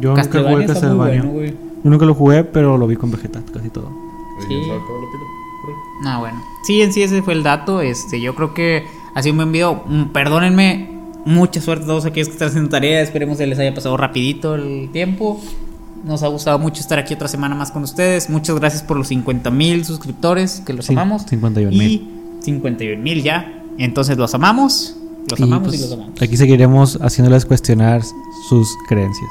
Yo 0.00 0.10
nunca 0.16 0.24
jugué 0.24 0.66
Castlevania 0.66 1.22
bueno, 1.22 1.30
güey. 1.30 1.50
Yo 1.50 1.90
nunca 1.90 2.04
lo 2.06 2.14
jugué, 2.14 2.44
pero 2.44 2.78
lo 2.78 2.86
vi 2.86 2.96
con 2.96 3.10
Vegeta, 3.10 3.40
casi 3.52 3.68
todo. 3.70 3.90
Sí. 4.48 4.54
Ah, 6.04 6.18
bueno. 6.18 6.42
Sí, 6.64 6.82
en 6.82 6.92
sí 6.92 7.02
ese 7.02 7.22
fue 7.22 7.34
el 7.34 7.42
dato. 7.42 7.80
Este, 7.80 8.20
yo 8.20 8.34
creo 8.34 8.54
que 8.54 8.84
ha 9.14 9.22
sido 9.22 9.32
un 9.32 9.38
buen 9.38 9.52
video. 9.52 9.82
Mm, 9.86 10.04
Perdónenme. 10.06 10.90
Mucha 11.24 11.60
suerte 11.60 11.84
a 11.84 11.86
todos 11.86 12.04
aquellos 12.04 12.28
que 12.28 12.32
están 12.32 12.48
haciendo 12.48 12.68
tarea. 12.70 13.00
Esperemos 13.00 13.38
que 13.38 13.46
les 13.46 13.58
haya 13.58 13.72
pasado 13.74 13.96
rapidito 13.96 14.56
el 14.56 14.90
tiempo. 14.92 15.40
Nos 16.04 16.24
ha 16.24 16.28
gustado 16.28 16.58
mucho 16.58 16.80
estar 16.80 16.98
aquí 16.98 17.14
otra 17.14 17.28
semana 17.28 17.54
más 17.54 17.70
con 17.70 17.84
ustedes. 17.84 18.28
Muchas 18.28 18.58
gracias 18.58 18.82
por 18.82 18.96
los 18.96 19.06
50 19.08 19.50
mil 19.52 19.84
suscriptores, 19.84 20.60
que 20.66 20.72
los 20.72 20.86
Sí, 20.86 20.92
amamos. 20.94 21.22
51,000. 21.26 21.80
Y 21.90 22.10
51 22.40 23.00
mil 23.00 23.22
ya. 23.22 23.62
Entonces 23.78 24.18
los 24.18 24.34
amamos. 24.34 24.96
Los 25.30 25.40
Y, 25.40 25.42
amamos 25.44 25.68
pues, 25.68 25.80
y 25.80 25.82
los 25.84 25.92
amamos. 25.92 26.22
Aquí 26.22 26.36
seguiremos 26.36 26.98
haciéndoles 27.00 27.44
cuestionar 27.46 28.02
sus 28.48 28.68
creencias. 28.88 29.30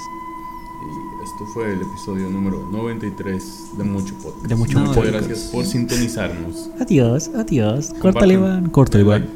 Y 0.84 1.24
esto 1.24 1.46
fue 1.54 1.74
el 1.74 1.82
episodio 1.82 2.30
número 2.30 2.68
93 2.72 3.44
de 3.78 3.84
Mucho 3.84 4.14
Podcast. 4.16 4.46
De 4.48 4.56
Mucho 4.56 4.80
Muchas 4.80 4.96
Podcast. 4.96 5.16
gracias 5.16 5.40
por 5.52 5.66
sintonizarnos. 5.66 6.70
Adiós, 6.80 7.30
adiós. 7.36 7.92
Córtale, 8.02 8.34
Iván. 8.36 8.70
Córtale, 8.70 9.04
Iván. 9.04 9.30